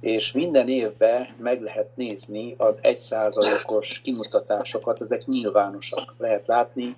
És 0.00 0.32
minden 0.32 0.68
évben 0.68 1.28
meg 1.38 1.62
lehet 1.62 1.96
nézni 1.96 2.54
az 2.58 2.78
egyszázalékos 2.80 4.00
kimutatásokat, 4.04 5.00
ezek 5.00 5.26
nyilvánosak. 5.26 6.14
Lehet 6.18 6.46
látni, 6.46 6.96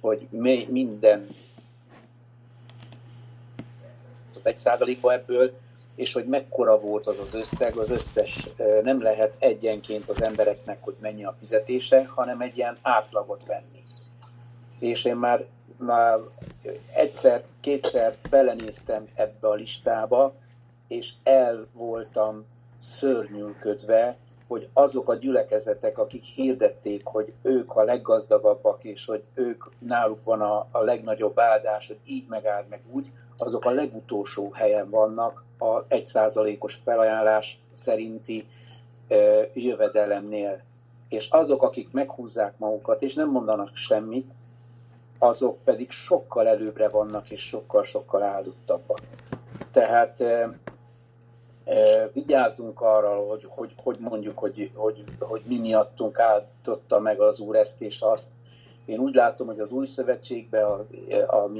hogy 0.00 0.26
minden 0.68 1.28
az 4.38 4.46
egy 4.46 4.56
százalékba 4.56 5.12
ebből, 5.12 5.52
és 5.94 6.12
hogy 6.12 6.24
mekkora 6.24 6.80
volt 6.80 7.06
az 7.06 7.18
az 7.18 7.34
összeg, 7.34 7.76
az 7.76 7.90
összes 7.90 8.48
nem 8.82 9.02
lehet 9.02 9.36
egyenként 9.38 10.08
az 10.08 10.22
embereknek, 10.22 10.78
hogy 10.80 10.94
mennyi 11.00 11.24
a 11.24 11.36
fizetése, 11.38 12.06
hanem 12.06 12.40
egy 12.40 12.56
ilyen 12.56 12.76
átlagot 12.82 13.46
venni 13.46 13.83
és 14.80 15.04
én 15.04 15.16
már, 15.16 15.44
már 15.76 16.18
egyszer, 16.94 17.44
kétszer 17.60 18.16
belenéztem 18.30 19.08
ebbe 19.14 19.48
a 19.48 19.54
listába, 19.54 20.34
és 20.88 21.12
el 21.22 21.66
voltam 21.72 22.44
szörnyűködve, 22.80 24.16
hogy 24.46 24.68
azok 24.72 25.08
a 25.08 25.14
gyülekezetek, 25.14 25.98
akik 25.98 26.24
hirdették, 26.24 27.04
hogy 27.04 27.32
ők 27.42 27.76
a 27.76 27.82
leggazdagabbak, 27.82 28.84
és 28.84 29.04
hogy 29.04 29.22
ők 29.34 29.64
náluk 29.78 30.24
van 30.24 30.40
a, 30.40 30.66
a 30.70 30.78
legnagyobb 30.78 31.38
áldás, 31.38 31.86
hogy 31.86 31.98
így 32.04 32.26
megáld 32.28 32.68
meg 32.68 32.80
úgy, 32.90 33.10
azok 33.36 33.64
a 33.64 33.70
legutolsó 33.70 34.50
helyen 34.52 34.90
vannak 34.90 35.44
a 35.58 35.84
egyszázalékos 35.88 36.80
felajánlás 36.84 37.58
szerinti 37.70 38.46
ö, 39.08 39.42
jövedelemnél. 39.54 40.62
És 41.08 41.28
azok, 41.30 41.62
akik 41.62 41.92
meghúzzák 41.92 42.58
magukat, 42.58 43.02
és 43.02 43.14
nem 43.14 43.30
mondanak 43.30 43.76
semmit, 43.76 44.32
azok 45.24 45.58
pedig 45.64 45.90
sokkal 45.90 46.48
előbbre 46.48 46.88
vannak, 46.88 47.30
és 47.30 47.40
sokkal-sokkal 47.40 48.22
áldottabbak. 48.22 48.98
Tehát 49.72 50.20
e, 50.20 50.58
e, 51.64 52.08
vigyázzunk 52.12 52.80
arra, 52.80 53.14
hogy, 53.14 53.46
hogy, 53.48 53.74
hogy 53.82 53.96
mondjuk, 54.00 54.38
hogy, 54.38 54.70
hogy, 54.74 55.04
hogy 55.18 55.42
mi 55.46 55.58
miattunk 55.58 56.18
áldotta 56.18 57.00
meg 57.00 57.20
az 57.20 57.40
Úr 57.40 57.56
ezt 57.56 57.80
és 57.80 58.00
azt. 58.00 58.28
Én 58.84 58.98
úgy 58.98 59.14
látom, 59.14 59.46
hogy 59.46 59.60
az 59.60 59.70
új 59.70 59.86
szövetségben, 59.86 60.64
a, 60.64 60.86
a, 61.26 61.44
a 61.44 61.50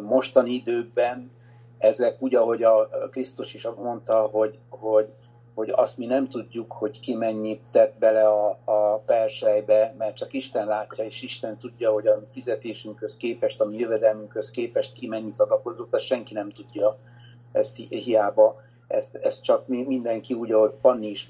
mostani 0.00 0.50
időkben 0.50 1.30
ezek 1.78 2.22
úgy, 2.22 2.34
ahogy 2.34 2.62
a 2.62 2.88
Krisztus 3.10 3.54
is 3.54 3.68
mondta, 3.76 4.20
hogy, 4.20 4.58
hogy 4.68 5.08
hogy 5.54 5.70
azt 5.74 5.98
mi 5.98 6.06
nem 6.06 6.26
tudjuk, 6.26 6.72
hogy 6.72 7.00
ki 7.00 7.14
mennyit 7.14 7.60
tett 7.70 7.98
bele 7.98 8.28
a, 8.28 8.58
a 8.64 9.02
persejbe, 9.06 9.94
mert 9.98 10.16
csak 10.16 10.32
Isten 10.32 10.66
látja, 10.66 11.04
és 11.04 11.22
Isten 11.22 11.58
tudja, 11.58 11.92
hogy 11.92 12.06
a 12.06 12.22
fizetésünkhöz 12.32 13.16
képest, 13.16 13.60
a 13.60 13.64
mi 13.64 13.76
jövedelmünkhöz 13.76 14.50
képest 14.50 14.92
ki 14.92 15.06
mennyit 15.06 15.40
adakozott, 15.40 15.94
azt 15.94 16.04
senki 16.04 16.34
nem 16.34 16.48
tudja, 16.50 16.98
ezt 17.52 17.76
hiába. 17.76 18.62
Ezt, 18.86 19.14
ezt 19.14 19.42
csak 19.42 19.66
mi, 19.66 19.82
mindenki 19.82 20.34
úgy, 20.34 20.52
ahogy 20.52 20.72
Panni 20.80 21.08
is, 21.08 21.28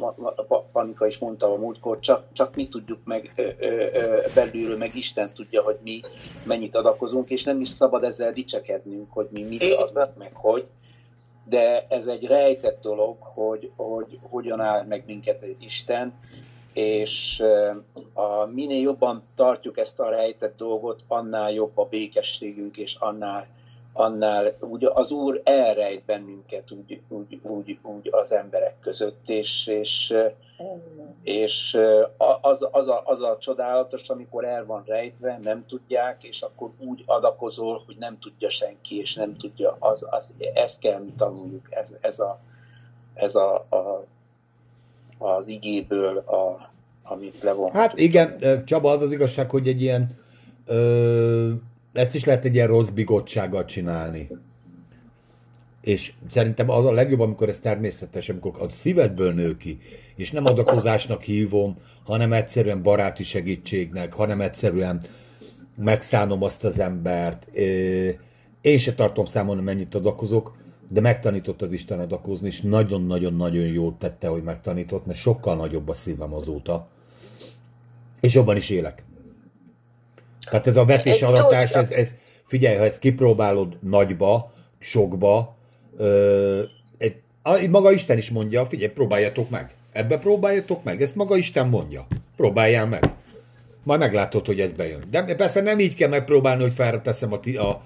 Pannika 0.73 1.07
is 1.07 1.19
mondta 1.19 1.53
a 1.53 1.57
múltkor, 1.57 1.99
csak, 1.99 2.25
csak 2.33 2.55
mi 2.55 2.69
tudjuk 2.69 2.99
meg 3.05 3.33
ö, 3.37 3.49
ö, 3.59 3.67
ö, 3.93 4.21
belülről, 4.35 4.77
meg 4.77 4.97
Isten 4.97 5.33
tudja, 5.33 5.63
hogy 5.63 5.79
mi 5.83 6.01
mennyit 6.45 6.75
adakozunk, 6.75 7.31
és 7.31 7.45
nem 7.45 7.61
is 7.61 7.69
szabad 7.69 8.05
ezzel 8.05 8.33
dicsekednünk, 8.33 9.13
hogy 9.13 9.29
mi 9.31 9.43
mit 9.43 9.63
adunk 9.63 10.17
meg, 10.17 10.31
hogy 10.35 10.67
de 11.45 11.87
ez 11.89 12.07
egy 12.07 12.27
rejtett 12.27 12.81
dolog, 12.83 13.17
hogy, 13.21 13.71
hogy 13.77 14.19
hogyan 14.23 14.61
áll 14.61 14.85
meg 14.85 15.05
minket 15.07 15.43
egy 15.43 15.63
Isten, 15.63 16.13
és 16.73 17.43
a, 18.13 18.45
minél 18.45 18.81
jobban 18.81 19.23
tartjuk 19.35 19.79
ezt 19.79 20.01
a 20.01 20.09
rejtett 20.09 20.57
dolgot, 20.57 21.03
annál 21.09 21.53
jobb 21.53 21.79
a 21.79 21.85
békességünk, 21.85 22.77
és 22.77 22.95
annál 22.95 23.47
annál 23.97 24.57
úgy 24.61 24.85
az 24.85 25.11
Úr 25.11 25.41
elrejt 25.45 26.05
bennünket 26.05 26.71
úgy, 26.71 27.01
úgy, 27.09 27.39
úgy, 27.43 27.79
úgy 27.83 28.09
az 28.11 28.33
emberek 28.33 28.75
között, 28.81 29.29
és, 29.29 29.67
és, 29.67 30.15
és 31.23 31.79
az, 32.41 32.69
az, 32.71 32.89
a, 32.89 33.03
az 33.05 33.23
a 33.23 33.37
csodálatos, 33.41 34.09
amikor 34.09 34.45
el 34.45 34.65
van 34.65 34.83
rejtve, 34.87 35.39
nem 35.43 35.65
tudják, 35.67 36.25
és 36.25 36.43
akkor 36.43 36.71
úgy 36.79 37.03
adakozol, 37.07 37.83
hogy 37.87 37.97
nem 37.99 38.19
tudja 38.19 38.51
senki, 38.51 38.99
és 38.99 39.15
nem 39.15 39.37
tudja, 39.37 39.77
az, 39.79 40.07
az, 40.11 40.35
ezt 40.55 40.79
kell 40.79 41.01
mi 41.01 41.13
tanuljuk, 41.17 41.67
ez, 41.71 41.97
ez, 42.01 42.19
a, 42.19 42.41
ez 43.15 43.35
a, 43.35 43.55
a, 43.55 44.05
az 45.19 45.49
igéből, 45.49 46.19
a, 46.19 46.71
amit 47.03 47.43
levonhatunk. 47.43 47.85
Hát 47.85 47.99
igen, 47.99 48.63
Csaba, 48.65 48.91
az 48.91 49.03
az 49.03 49.13
igazság, 49.13 49.51
hogy 49.51 49.69
egy 49.69 49.83
ilyen 49.83 50.19
ö, 50.67 51.53
ezt 51.95 52.15
is 52.15 52.25
lehet 52.25 52.45
egy 52.45 52.55
ilyen 52.55 52.67
rossz 52.67 52.89
bigottsággal 52.89 53.65
csinálni. 53.65 54.29
És 55.81 56.13
szerintem 56.31 56.71
az 56.71 56.85
a 56.85 56.93
legjobb, 56.93 57.21
amikor 57.21 57.49
ez 57.49 57.61
természetes, 57.61 58.29
amikor 58.29 58.53
a 58.59 58.69
szívedből 58.69 59.33
nő 59.33 59.57
ki, 59.57 59.79
és 60.15 60.31
nem 60.31 60.45
adakozásnak 60.45 61.23
hívom, 61.23 61.77
hanem 62.05 62.33
egyszerűen 62.33 62.83
baráti 62.83 63.23
segítségnek, 63.23 64.13
hanem 64.13 64.41
egyszerűen 64.41 65.01
megszánom 65.77 66.43
azt 66.43 66.65
az 66.65 66.79
embert. 66.79 67.47
Én 68.61 68.79
se 68.79 68.95
tartom 68.95 69.25
számon, 69.25 69.57
mennyit 69.57 69.95
adakozok, 69.95 70.57
de 70.89 71.01
megtanított 71.01 71.63
az 71.63 71.73
Isten 71.73 72.01
adakozni, 72.01 72.47
és 72.47 72.61
nagyon-nagyon-nagyon 72.61 73.67
jól 73.67 73.95
tette, 73.99 74.29
hogy 74.29 74.43
megtanított, 74.43 75.07
mert 75.07 75.19
sokkal 75.19 75.57
nagyobb 75.57 75.89
a 75.89 75.95
szívem 75.95 76.35
azóta. 76.35 76.89
És 78.21 78.35
jobban 78.35 78.57
is 78.57 78.71
élek. 78.71 79.03
Tehát 80.51 80.67
ez 80.67 80.77
a 80.77 80.85
vetés 80.85 81.23
aratás, 81.23 81.71
ez, 81.71 81.91
ez, 81.91 82.15
figyelj, 82.47 82.77
ha 82.77 82.85
ezt 82.85 82.99
kipróbálod 82.99 83.79
nagyba, 83.81 84.53
sokba, 84.79 85.57
ö, 85.97 86.63
egy, 86.99 87.71
maga 87.71 87.93
Isten 87.93 88.19
is 88.19 88.31
mondja, 88.31 88.67
figyelj, 88.67 88.93
próbáljatok 88.93 89.51
meg. 89.51 89.75
Ebbe 89.93 90.19
próbáljatok 90.19 90.85
meg, 90.85 91.03
ezt 91.03 91.15
maga 91.15 91.37
Isten 91.37 91.69
mondja. 91.69 92.07
Próbáljál 92.37 92.87
meg. 92.87 93.05
Majd 93.83 94.01
meglátod, 94.01 94.47
hogy 94.47 94.61
ez 94.61 94.73
bejön. 94.73 95.03
De 95.11 95.35
persze 95.35 95.61
nem 95.61 95.79
így 95.79 95.95
kell 95.95 96.09
megpróbálni, 96.09 96.63
hogy 96.63 96.75
felteszem 96.75 97.33
a, 97.33 97.41
a, 97.59 97.83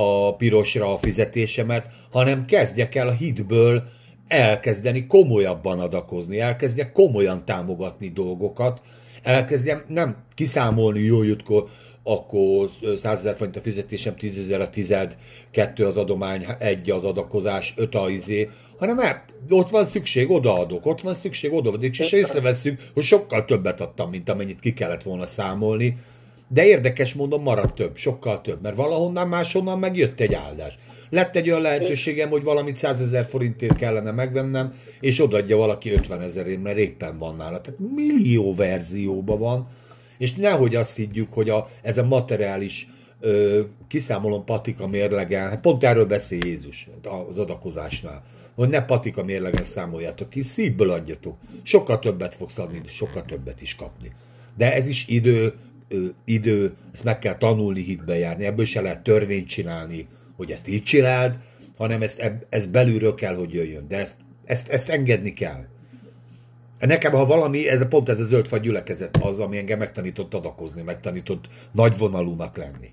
a 0.00 0.36
pirosra 0.36 0.92
a 0.92 0.96
fizetésemet, 0.96 1.86
hanem 2.10 2.44
kezdjek 2.44 2.94
el 2.94 3.08
a 3.08 3.12
hitből 3.12 3.82
elkezdeni 4.28 5.06
komolyabban 5.06 5.80
adakozni, 5.80 6.40
elkezdjek 6.40 6.92
komolyan 6.92 7.44
támogatni 7.44 8.08
dolgokat, 8.08 8.80
elkezdjem 9.26 9.84
nem 9.88 10.16
kiszámolni, 10.34 11.00
jó 11.00 11.22
jutkor, 11.22 11.66
akkor 12.02 12.68
100 12.98 13.18
ezer 13.18 13.34
forint 13.34 13.56
a 13.56 13.60
fizetésem, 13.60 14.16
10 14.16 14.38
ezer 14.38 14.60
a 14.60 14.70
tized, 14.70 15.16
kettő 15.50 15.86
az 15.86 15.96
adomány, 15.96 16.46
egy 16.58 16.90
az 16.90 17.04
adakozás, 17.04 17.74
öt 17.76 17.94
a 17.94 18.10
izé, 18.10 18.48
hanem 18.78 18.96
mert 18.96 19.32
ott 19.48 19.70
van 19.70 19.86
szükség, 19.86 20.30
odaadok, 20.30 20.86
ott 20.86 21.00
van 21.00 21.14
szükség, 21.14 21.52
odaadok, 21.52 21.82
és 21.82 22.12
észreveszünk, 22.12 22.80
hogy 22.94 23.02
sokkal 23.02 23.44
többet 23.44 23.80
adtam, 23.80 24.10
mint 24.10 24.28
amennyit 24.28 24.60
ki 24.60 24.72
kellett 24.72 25.02
volna 25.02 25.26
számolni, 25.26 25.96
de 26.48 26.66
érdekes 26.66 27.14
módon 27.14 27.40
maradt 27.40 27.74
több, 27.74 27.96
sokkal 27.96 28.40
több, 28.40 28.62
mert 28.62 28.76
valahonnan 28.76 29.28
máshonnan 29.28 29.78
megjött 29.78 30.20
egy 30.20 30.34
áldás. 30.34 30.78
Lett 31.10 31.36
egy 31.36 31.48
olyan 31.50 31.60
lehetőségem, 31.60 32.28
hogy 32.28 32.42
valamit 32.42 32.76
100 32.76 33.00
ezer 33.00 33.24
forintért 33.24 33.76
kellene 33.76 34.10
megvennem, 34.10 34.72
és 35.00 35.22
odaadja 35.22 35.56
valaki 35.56 35.90
50 35.90 36.20
ezerért, 36.20 36.62
mert 36.62 36.78
éppen 36.78 37.18
van 37.18 37.36
nála. 37.36 37.60
Tehát 37.60 37.80
millió 37.94 38.54
verzióban 38.54 39.38
van, 39.38 39.68
és 40.18 40.34
nehogy 40.34 40.74
azt 40.74 40.96
higgyük, 40.96 41.32
hogy 41.32 41.50
a, 41.50 41.68
ez 41.82 41.98
a 41.98 42.04
materiális 42.04 42.88
ö, 43.20 43.60
kiszámolom 43.88 44.44
patika 44.44 44.86
mérlegen, 44.86 45.48
hát 45.48 45.60
pont 45.60 45.84
erről 45.84 46.06
beszél 46.06 46.40
Jézus 46.44 46.88
az 47.30 47.38
adakozásnál, 47.38 48.22
hogy 48.54 48.68
ne 48.68 48.84
patika 48.84 49.24
mérlegen 49.24 49.64
számoljátok 49.64 50.30
ki, 50.30 50.42
szívből 50.42 50.90
adjatok. 50.90 51.36
Sokkal 51.62 51.98
többet 51.98 52.34
fogsz 52.34 52.58
adni, 52.58 52.80
sokkal 52.86 53.24
többet 53.24 53.62
is 53.62 53.74
kapni. 53.74 54.12
De 54.56 54.74
ez 54.74 54.88
is 54.88 55.08
idő, 55.08 55.54
ö, 55.88 56.04
idő, 56.24 56.74
ezt 56.92 57.04
meg 57.04 57.18
kell 57.18 57.36
tanulni 57.38 57.82
hitbe 57.82 58.18
járni, 58.18 58.44
ebből 58.44 58.64
se 58.64 58.80
lehet 58.80 59.02
törvényt 59.02 59.48
csinálni, 59.48 60.06
hogy 60.36 60.50
ezt 60.50 60.68
így 60.68 60.82
csináld, 60.82 61.38
hanem 61.76 62.02
ezt, 62.02 62.32
ez 62.48 62.66
belülről 62.66 63.14
kell, 63.14 63.34
hogy 63.34 63.52
jöjjön. 63.52 63.88
De 63.88 63.98
ezt, 63.98 64.16
ezt, 64.44 64.68
ezt 64.68 64.88
engedni 64.88 65.32
kell. 65.32 65.64
Nekem, 66.78 67.12
ha 67.12 67.26
valami, 67.26 67.68
ez 67.68 67.80
a 67.80 67.86
pont 67.86 68.08
ez 68.08 68.20
a 68.20 68.24
zöld 68.24 68.46
fagy 68.46 68.60
gyülekezet 68.60 69.16
az, 69.16 69.40
ami 69.40 69.58
engem 69.58 69.78
megtanított 69.78 70.34
adakozni, 70.34 70.82
megtanított 70.82 71.48
nagyvonalúnak 71.72 72.56
lenni. 72.56 72.90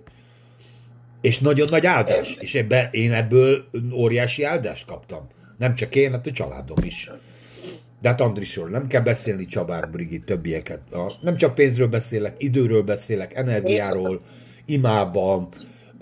És 1.22 1.40
nagyon 1.40 1.70
nagy 1.70 1.86
áldás. 1.86 2.38
És 2.40 2.56
ebbe, 2.56 2.90
én 2.92 3.14
ebből 3.14 3.70
óriási 3.94 4.44
áldást 4.44 4.86
kaptam. 4.86 5.28
Nem 5.58 5.76
csak 5.76 5.96
én, 5.96 6.12
hát 6.12 6.28
a 6.28 6.32
családom 6.32 6.78
is. 6.84 7.12
De 8.02 8.10
hát 8.10 8.22
Andrisról 8.22 8.70
nem 8.70 8.88
kell 8.88 9.02
beszélni, 9.02 9.46
Csabár, 9.46 9.90
Brigit, 9.90 10.26
többieket. 10.26 10.82
Nem 11.22 11.38
csak 11.38 11.56
pénzről 11.56 11.88
beszélek, 11.88 12.36
időről 12.38 12.84
beszélek, 12.84 13.34
energiáról, 13.36 14.22
imában, 14.66 15.50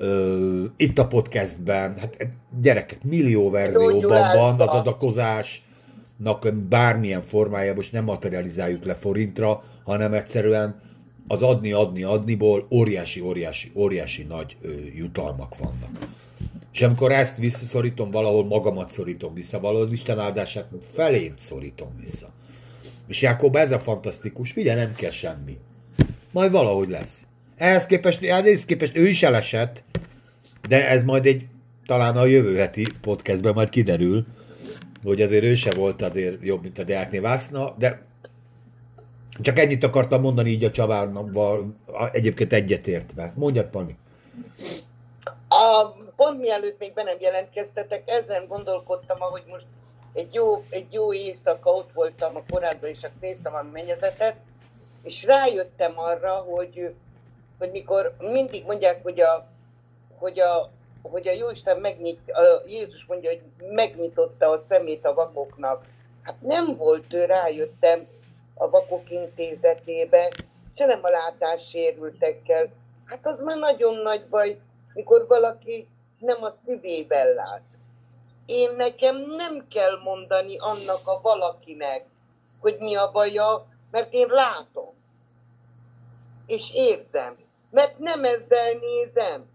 uh, 0.02 0.64
itt 0.78 0.98
a 0.98 1.08
podcastben, 1.08 1.98
hát 1.98 2.28
gyerekek, 2.62 3.04
millió 3.04 3.50
verzióban 3.50 4.38
van 4.38 4.62
az 4.62 4.74
adakozásnak 4.74 6.54
bármilyen 6.70 7.22
formájában, 7.22 7.84
és 7.84 7.90
nem 7.90 8.04
materializáljuk 8.04 8.86
le 8.86 8.96
forintra, 8.96 9.64
hanem 9.84 10.14
egyszerűen 10.14 10.82
az 11.28 11.42
adni, 11.42 11.72
adni, 11.72 12.04
adniból 12.04 12.68
óriási, 12.72 13.22
óriási, 13.22 13.72
óriási 13.76 14.24
nagy 14.24 14.58
ö, 14.62 14.72
jutalmak 14.96 15.58
vannak. 15.58 15.90
És 16.74 16.82
amikor 16.82 17.12
ezt 17.12 17.38
visszaszorítom, 17.38 18.12
valahol 18.12 18.46
magamat 18.46 18.92
szorítom 18.92 19.34
vissza, 19.34 19.60
valahol 19.60 19.92
Isten 19.92 20.20
áldását 20.20 20.68
felém 20.94 21.34
szorítom 21.38 21.90
vissza. 22.00 22.30
És 23.08 23.22
Jákob 23.22 23.56
ez 23.56 23.72
a 23.72 23.80
fantasztikus, 23.80 24.52
figyelj, 24.52 24.80
nem 24.80 24.94
kell 24.94 25.12
semmi. 25.12 25.58
Majd 26.32 26.52
valahogy 26.52 26.90
lesz. 26.90 27.26
Ehhez 27.62 27.86
képest, 27.86 28.24
ehhez 28.24 28.66
képest 28.66 28.96
ő 28.96 29.08
is 29.08 29.24
elesett, 29.24 29.84
de 30.68 30.88
ez 30.88 31.04
majd 31.04 31.26
egy, 31.26 31.48
talán 31.86 32.18
a 32.18 32.26
jövő 32.26 32.56
heti 32.56 32.88
podcastben 33.02 33.54
majd 33.54 33.70
kiderül, 33.70 34.26
hogy 35.04 35.22
azért 35.22 35.44
ő 35.44 35.56
se 35.56 35.72
volt 35.76 36.02
azért 36.02 36.38
jobb, 36.42 36.62
mint 36.62 36.80
a 36.80 36.84
Deák 36.84 37.20
Vászna, 37.20 37.76
de 37.78 38.02
csak 39.42 39.60
ennyit 39.60 39.84
akartam 39.84 40.22
mondani 40.22 40.50
így 40.50 40.64
a 40.64 40.72
Csabárnval, 40.72 41.76
egyébként 42.12 42.54
egyetértve. 42.54 43.34
Mondjad, 43.36 43.72
Pani. 43.72 43.98
A, 45.48 45.88
pont 46.16 46.40
mielőtt 46.40 46.80
még 46.80 46.94
be 46.94 47.04
nem 47.04 47.18
jelentkeztetek, 47.20 48.04
ezen 48.06 48.48
gondolkodtam, 48.48 49.18
ahogy 49.20 49.44
most 49.48 49.66
egy 50.14 50.34
jó, 50.34 50.64
egy 50.70 50.94
jó 50.94 51.14
éjszaka 51.14 51.70
ott 51.70 51.92
voltam 51.94 52.36
a 52.36 52.44
korábban, 52.50 52.90
és 52.90 53.00
csak 53.00 53.12
néztem 53.20 53.54
a 53.54 53.66
mennyezetet, 53.74 54.36
és 55.04 55.24
rájöttem 55.24 55.92
arra, 55.96 56.32
hogy 56.32 56.94
hogy 57.62 57.72
mikor 57.72 58.16
mindig 58.20 58.66
mondják, 58.66 59.04
hogy 59.04 59.20
a, 59.20 59.48
hogy 60.18 60.40
a, 60.40 60.70
hogy 61.02 61.28
a 61.28 61.32
Jóisten 61.32 61.80
megnyit, 61.80 62.32
a 62.32 62.62
Jézus 62.68 63.06
mondja, 63.06 63.30
hogy 63.30 63.42
megnyitotta 63.70 64.50
a 64.50 64.62
szemét 64.70 65.06
a 65.06 65.14
vakoknak. 65.14 65.86
Hát 66.22 66.42
nem 66.42 66.76
volt 66.76 67.14
ő, 67.14 67.26
rájöttem 67.26 68.08
a 68.54 68.70
vakok 68.70 69.10
intézetébe, 69.10 70.32
se 70.76 70.86
nem 70.86 71.00
a 71.02 71.10
látássérültekkel. 71.10 72.70
Hát 73.06 73.26
az 73.26 73.40
már 73.40 73.58
nagyon 73.58 73.96
nagy 73.96 74.28
baj, 74.30 74.60
mikor 74.94 75.28
valaki 75.28 75.88
nem 76.20 76.44
a 76.44 76.52
szívében 76.66 77.34
lát. 77.34 77.64
Én 78.46 78.70
nekem 78.76 79.16
nem 79.18 79.68
kell 79.70 80.00
mondani 80.04 80.58
annak 80.58 81.08
a 81.08 81.20
valakinek, 81.22 82.06
hogy 82.60 82.78
mi 82.80 82.96
a 82.96 83.12
baja, 83.12 83.66
mert 83.92 84.14
én 84.14 84.28
látom. 84.28 84.94
És 86.46 86.74
érzem. 86.74 87.50
Mert 87.72 88.00
nem 88.00 88.24
ezzel 88.24 88.72
nézem, 88.82 89.46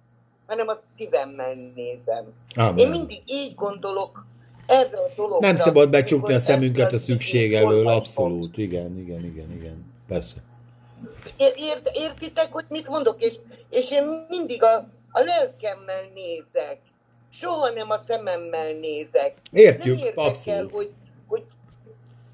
hanem 0.46 0.68
a 0.68 0.80
szívemmel 0.96 1.54
nézem. 1.74 2.24
Amen. 2.54 2.78
Én 2.78 2.88
mindig 2.88 3.22
így 3.26 3.54
gondolok 3.54 4.26
erre 4.66 4.96
a 4.96 5.10
dologra. 5.16 5.46
Nem 5.46 5.56
szabad 5.56 5.90
becsukni 5.90 6.34
a 6.34 6.38
szemünket 6.38 6.92
a 6.92 6.98
szükség 6.98 7.54
elől, 7.54 7.88
abszolút. 7.88 8.58
Igen, 8.58 8.98
igen, 8.98 9.24
igen, 9.24 9.52
igen. 9.52 9.94
Persze. 10.08 10.36
Ér, 11.36 11.80
értitek, 11.92 12.52
hogy 12.52 12.64
mit 12.68 12.88
mondok? 12.88 13.22
És, 13.22 13.34
és 13.70 13.90
én 13.90 14.26
mindig 14.28 14.62
a, 14.62 14.88
a 15.10 15.20
lelkemmel 15.20 16.02
nézek. 16.14 16.78
Soha 17.30 17.70
nem 17.70 17.90
a 17.90 17.98
szememmel 17.98 18.72
nézek. 18.72 19.34
Értjük, 19.52 19.98
nem 19.98 20.12
abszolút. 20.14 20.70
hogy, 20.70 20.90
hogy 21.26 21.42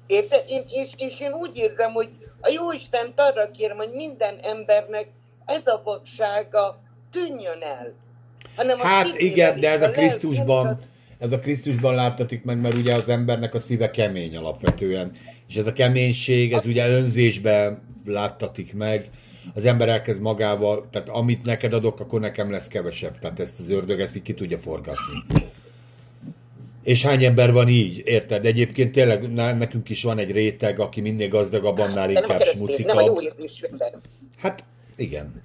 érted? 0.07 0.43
Én, 0.47 0.63
és, 0.69 0.89
és 0.97 1.19
én 1.19 1.33
úgy 1.33 1.57
érzem, 1.57 1.91
hogy 1.91 2.09
a 2.41 2.49
Jóisten 2.49 3.13
arra 3.15 3.51
kérem, 3.51 3.77
hogy 3.77 3.91
minden 3.91 4.37
embernek 4.37 5.07
ez 5.45 5.67
a 5.67 5.81
vaksága 5.83 6.79
tűnjön 7.11 7.61
el. 7.61 7.93
Hanem 8.55 8.79
hát 8.79 9.19
igen, 9.19 9.59
de 9.59 9.69
ez 9.69 9.81
a 9.81 9.89
Krisztusban, 9.89 10.79
ez 11.19 11.31
a 11.31 11.39
Krisztusban 11.39 11.95
láttatik 11.95 12.43
meg, 12.43 12.61
mert 12.61 12.75
ugye 12.75 12.95
az 12.95 13.09
embernek 13.09 13.53
a 13.53 13.59
szíve 13.59 13.91
kemény 13.91 14.37
alapvetően. 14.37 15.11
És 15.47 15.55
ez 15.55 15.67
a 15.67 15.73
keménység, 15.73 16.53
ez 16.53 16.65
ugye 16.65 16.89
önzésben 16.89 17.81
láttatik 18.05 18.73
meg, 18.73 19.09
az 19.53 19.65
ember 19.65 19.89
elkezd 19.89 20.21
magával, 20.21 20.87
tehát 20.91 21.09
amit 21.09 21.43
neked 21.43 21.73
adok, 21.73 21.99
akkor 21.99 22.19
nekem 22.19 22.51
lesz 22.51 22.67
kevesebb. 22.67 23.19
Tehát 23.19 23.39
ezt 23.39 23.59
az 23.59 23.69
ördög 23.69 23.99
ezt 23.99 24.15
így 24.15 24.21
ki 24.21 24.33
tudja 24.33 24.57
forgatni. 24.57 25.23
És 26.83 27.03
hány 27.03 27.23
ember 27.23 27.51
van 27.51 27.67
így, 27.67 28.01
érted? 28.05 28.45
Egyébként 28.45 28.91
tényleg 28.91 29.33
nekünk 29.33 29.89
is 29.89 30.03
van 30.03 30.17
egy 30.17 30.31
réteg, 30.31 30.79
aki 30.79 31.01
minél 31.01 31.27
gazdagabb, 31.27 31.79
annál 31.79 32.09
inkább 32.09 32.41
smucikabb. 32.41 32.97
A 32.97 33.21
Hát, 34.37 34.63
igen. 34.95 35.43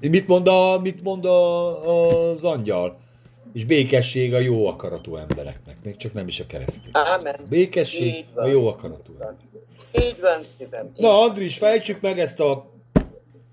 Mit 0.00 0.26
mond, 0.26 0.48
a, 0.48 0.78
mit 0.78 1.02
mond 1.02 1.24
a, 1.24 2.30
az 2.30 2.44
angyal? 2.44 2.98
És 3.52 3.64
békesség 3.64 4.34
a 4.34 4.38
jó 4.38 4.66
akaratú 4.66 5.16
embereknek, 5.16 5.76
még 5.82 5.96
csak 5.96 6.12
nem 6.12 6.28
is 6.28 6.40
a 6.40 6.46
keresztény. 6.46 6.90
Ámen. 6.92 7.40
Békesség 7.48 8.24
a 8.34 8.46
jó 8.46 8.68
akaratú 8.68 9.12
embereknek. 9.12 9.62
Így 9.92 10.20
van, 10.20 10.44
szívem. 10.58 10.92
Na, 10.96 11.20
Andris, 11.20 11.58
fejtsük 11.58 12.00
meg 12.00 12.18
ezt 12.18 12.40
a 12.40 12.70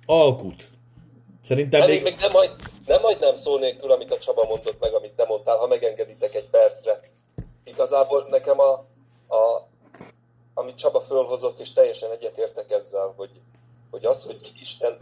alkut. 0.05 0.69
Szerintem 1.45 1.87
még... 1.87 2.03
még 2.03 2.15
nem, 2.19 2.31
majd, 2.31 2.51
nem 2.85 3.01
nem 3.19 3.35
szó 3.35 3.57
nélkül, 3.57 3.91
amit 3.91 4.11
a 4.11 4.17
Csaba 4.17 4.45
mondott 4.45 4.77
meg, 4.79 4.93
amit 4.93 5.11
te 5.11 5.25
mondtál, 5.27 5.57
ha 5.57 5.67
megengeditek 5.67 6.35
egy 6.35 6.49
percre. 6.49 6.99
Igazából 7.63 8.27
nekem 8.29 8.59
a, 8.59 8.71
a 9.35 9.67
amit 10.53 10.75
Csaba 10.75 10.99
fölhozott, 10.99 11.59
és 11.59 11.73
teljesen 11.73 12.11
egyetértek 12.11 12.71
ezzel, 12.71 13.13
hogy, 13.15 13.29
hogy 13.91 14.05
az, 14.05 14.25
hogy 14.25 14.51
Isten 14.61 14.97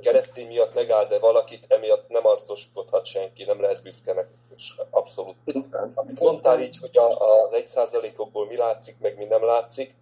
keresztény 0.00 0.46
miatt 0.46 0.74
megáll, 0.74 1.04
de 1.04 1.18
valakit 1.18 1.66
emiatt 1.68 2.08
nem 2.08 2.26
arcoskodhat 2.26 3.04
senki, 3.04 3.44
nem 3.44 3.60
lehet 3.60 3.82
büszkenek, 3.82 4.30
és 4.56 4.74
abszolút. 4.90 5.36
Amit 5.94 6.20
mondtál 6.20 6.60
így, 6.60 6.78
hogy 6.78 6.98
a, 6.98 7.42
az 7.44 7.52
egy 7.52 7.66
százalékokból 7.66 8.46
mi 8.46 8.56
látszik, 8.56 8.96
meg 8.98 9.16
mi 9.16 9.24
nem 9.24 9.44
látszik, 9.44 9.94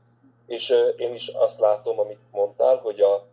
és 0.47 0.75
én 0.97 1.15
is 1.15 1.29
azt 1.29 1.59
látom, 1.61 1.99
amit 1.99 2.21
mondtál, 2.31 2.77
hogy 2.77 3.01
a, 3.01 3.27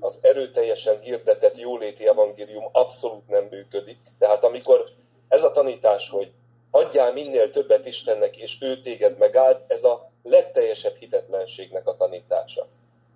az 0.00 0.18
erőteljesen 0.22 1.00
hirdetett 1.00 1.58
jóléti 1.58 2.08
evangélium 2.08 2.68
abszolút 2.72 3.28
nem 3.28 3.44
működik. 3.44 3.98
Tehát 4.18 4.44
amikor 4.44 4.84
ez 5.28 5.42
a 5.42 5.50
tanítás, 5.50 6.08
hogy 6.08 6.32
adjál 6.70 7.12
minél 7.12 7.50
többet 7.50 7.86
Istennek, 7.86 8.36
és 8.36 8.58
ő 8.60 8.80
téged 8.80 9.18
megáld, 9.18 9.64
ez 9.66 9.84
a 9.84 10.10
legteljesebb 10.22 10.94
hitetlenségnek 10.94 11.86
a 11.86 11.96
tanítása. 11.96 12.66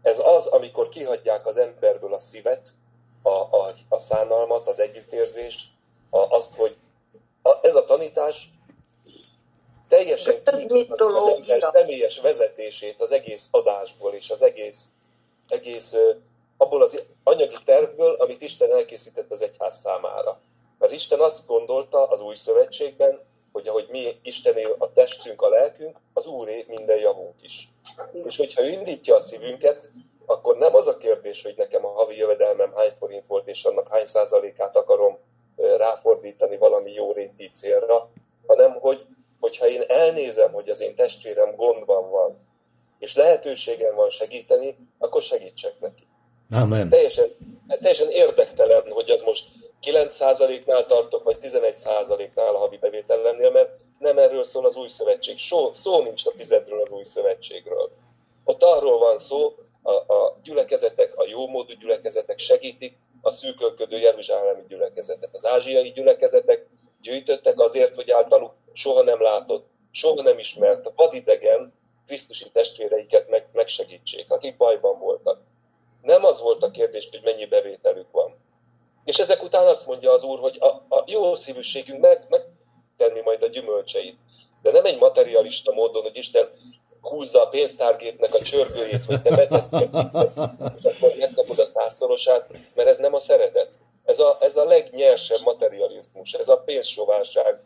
Ez 0.04 0.18
az, 0.18 0.46
amikor 0.46 0.88
kihagyják 0.88 1.46
az 1.46 1.56
emberből 1.56 2.14
a 2.14 2.18
szívet, 2.18 2.74
a, 3.22 3.28
a, 3.28 3.72
a 3.88 3.98
szánalmat, 3.98 4.68
az 4.68 4.80
együttérzést, 4.80 5.68
a, 6.10 6.18
azt, 6.18 6.54
hogy 6.54 6.76
a, 7.42 7.58
ez 7.62 7.74
a 7.74 7.84
tanítás 7.84 8.48
teljesen 9.88 10.42
kívül 10.44 10.86
az 10.92 11.28
ember 11.38 11.70
személyes 11.72 12.20
vezetését 12.20 13.02
az 13.02 13.12
egész 13.12 13.48
adásból 13.50 14.12
és 14.12 14.30
az 14.30 14.42
egész, 14.42 14.90
egész 15.48 15.94
abból 16.56 16.82
az 16.82 17.02
anyagi 17.22 17.56
tervből, 17.64 18.14
amit 18.14 18.42
Isten 18.42 18.70
elkészített 18.70 19.32
az 19.32 19.42
egyház 19.42 19.78
számára. 19.78 20.40
Mert 20.78 20.92
Isten 20.92 21.20
azt 21.20 21.46
gondolta 21.46 22.06
az 22.06 22.20
új 22.20 22.34
szövetségben, 22.34 23.20
hogy 23.52 23.68
ahogy 23.68 23.86
mi 23.90 24.08
Istené 24.22 24.64
a 24.78 24.92
testünk, 24.92 25.42
a 25.42 25.48
lelkünk, 25.48 25.98
az 26.12 26.26
Úré 26.26 26.64
minden 26.68 26.98
javunk 26.98 27.42
is. 27.42 27.68
És 28.12 28.36
hogyha 28.36 28.64
ő 28.64 28.68
indítja 28.68 29.14
a 29.14 29.20
szívünket, 29.20 29.90
akkor 30.26 30.56
nem 30.56 30.74
az 30.74 30.88
a 30.88 30.96
kérdés, 30.96 31.42
hogy 31.42 31.54
nekem 31.56 31.84
a 31.84 31.92
havi 31.92 32.16
jövedelmem 32.16 32.72
hány 32.74 32.92
forint 32.98 33.26
volt, 33.26 33.48
és 33.48 33.64
annak 33.64 33.88
hány 33.88 34.04
százalékát 34.04 34.76
akarom 34.76 35.18
ráfordítani 35.78 36.56
valami 36.56 36.92
jó 36.92 37.12
réti 37.12 37.50
célra, 37.50 38.10
hanem 38.46 38.72
hogy 38.72 39.06
hogyha 39.40 39.68
én 39.68 39.82
elnézem, 39.86 40.52
hogy 40.52 40.68
az 40.68 40.80
én 40.80 40.94
testvérem 40.94 41.54
gondban 41.56 42.10
van, 42.10 42.48
és 42.98 43.16
lehetőségem 43.16 43.94
van 43.94 44.10
segíteni, 44.10 44.76
akkor 44.98 45.22
segítsek 45.22 45.80
neki. 45.80 46.06
Amen. 46.50 46.88
Teljesen, 46.88 47.26
teljesen 47.68 48.08
érdektelen, 48.08 48.82
hogy 48.90 49.10
az 49.10 49.22
most 49.22 49.44
9%-nál 49.82 50.86
tartok, 50.86 51.24
vagy 51.24 51.36
11%-nál 51.40 52.54
a 52.54 52.58
havi 52.58 52.76
bevételemnél, 52.76 53.50
mert 53.50 53.70
nem 54.04 54.18
erről 54.18 54.44
szól 54.44 54.66
az 54.66 54.76
új 54.76 54.88
szövetség. 54.88 55.38
Szó, 55.38 55.72
szó 55.72 56.02
nincs 56.02 56.26
a 56.26 56.32
tizedről 56.36 56.80
az 56.80 56.90
új 56.90 57.04
szövetségről. 57.04 57.90
Ott 58.44 58.62
arról 58.62 58.98
van 58.98 59.18
szó, 59.18 59.54
a, 59.82 59.92
a 59.92 60.36
gyülekezetek, 60.42 61.16
a 61.16 61.24
jómódú 61.28 61.74
gyülekezetek 61.74 62.38
segítik 62.38 62.96
a 63.22 63.30
szűkölködő 63.30 63.98
jeruzsálemi 63.98 64.62
gyülekezetet. 64.68 65.34
Az 65.34 65.46
ázsiai 65.46 65.90
gyülekezetek 65.90 66.66
gyűjtöttek 67.00 67.60
azért, 67.60 67.94
hogy 67.94 68.10
általuk 68.10 68.52
soha 68.72 69.02
nem 69.02 69.20
látott, 69.20 69.66
soha 69.90 70.22
nem 70.22 70.38
ismert 70.38 70.92
vadidegen 70.96 71.72
Krisztusi 72.06 72.50
testvéreiket 72.50 73.28
meg, 73.28 73.48
megsegítsék, 73.52 74.30
akik 74.30 74.56
bajban 74.56 74.98
voltak. 74.98 75.40
Nem 76.02 76.24
az 76.24 76.40
volt 76.40 76.62
a 76.62 76.70
kérdés, 76.70 77.08
hogy 77.10 77.20
mennyi 77.24 77.46
bevételük 77.46 78.10
van. 78.10 78.36
És 79.04 79.18
ezek 79.18 79.42
után 79.42 79.66
azt 79.66 79.86
mondja 79.86 80.10
az 80.12 80.22
Úr, 80.22 80.38
hogy 80.38 80.56
a, 80.60 80.66
a 80.96 81.04
jó 81.06 81.34
szívűségünk 81.34 82.00
meg, 82.00 82.26
megtenni 82.96 83.20
majd 83.24 83.42
a 83.42 83.46
gyümölcseit. 83.46 84.16
De 84.62 84.70
nem 84.70 84.84
egy 84.84 84.98
materialista 84.98 85.72
módon, 85.72 86.02
hogy 86.02 86.16
Isten 86.16 86.48
húzza 87.00 87.42
a 87.42 87.48
pénztárgépnek 87.48 88.34
a 88.34 88.42
csörgőjét, 88.42 89.04
hogy 89.04 89.22
te 89.22 89.36
betettél, 89.36 89.90
és 90.76 90.84
akkor 90.84 91.14
megkapod 91.18 91.58
a 91.58 91.64
százszorosát, 91.64 92.50
mert 92.74 92.88
ez 92.88 92.98
nem 92.98 93.14
a 93.14 93.18
szeretet. 93.18 93.78
Ez 94.04 94.18
a, 94.18 94.36
ez 94.40 94.56
a 94.56 94.64
legnyersebb 94.64 95.40
materializmus, 95.44 96.32
ez 96.32 96.48
a 96.48 96.56
pénzsoválság. 96.56 97.60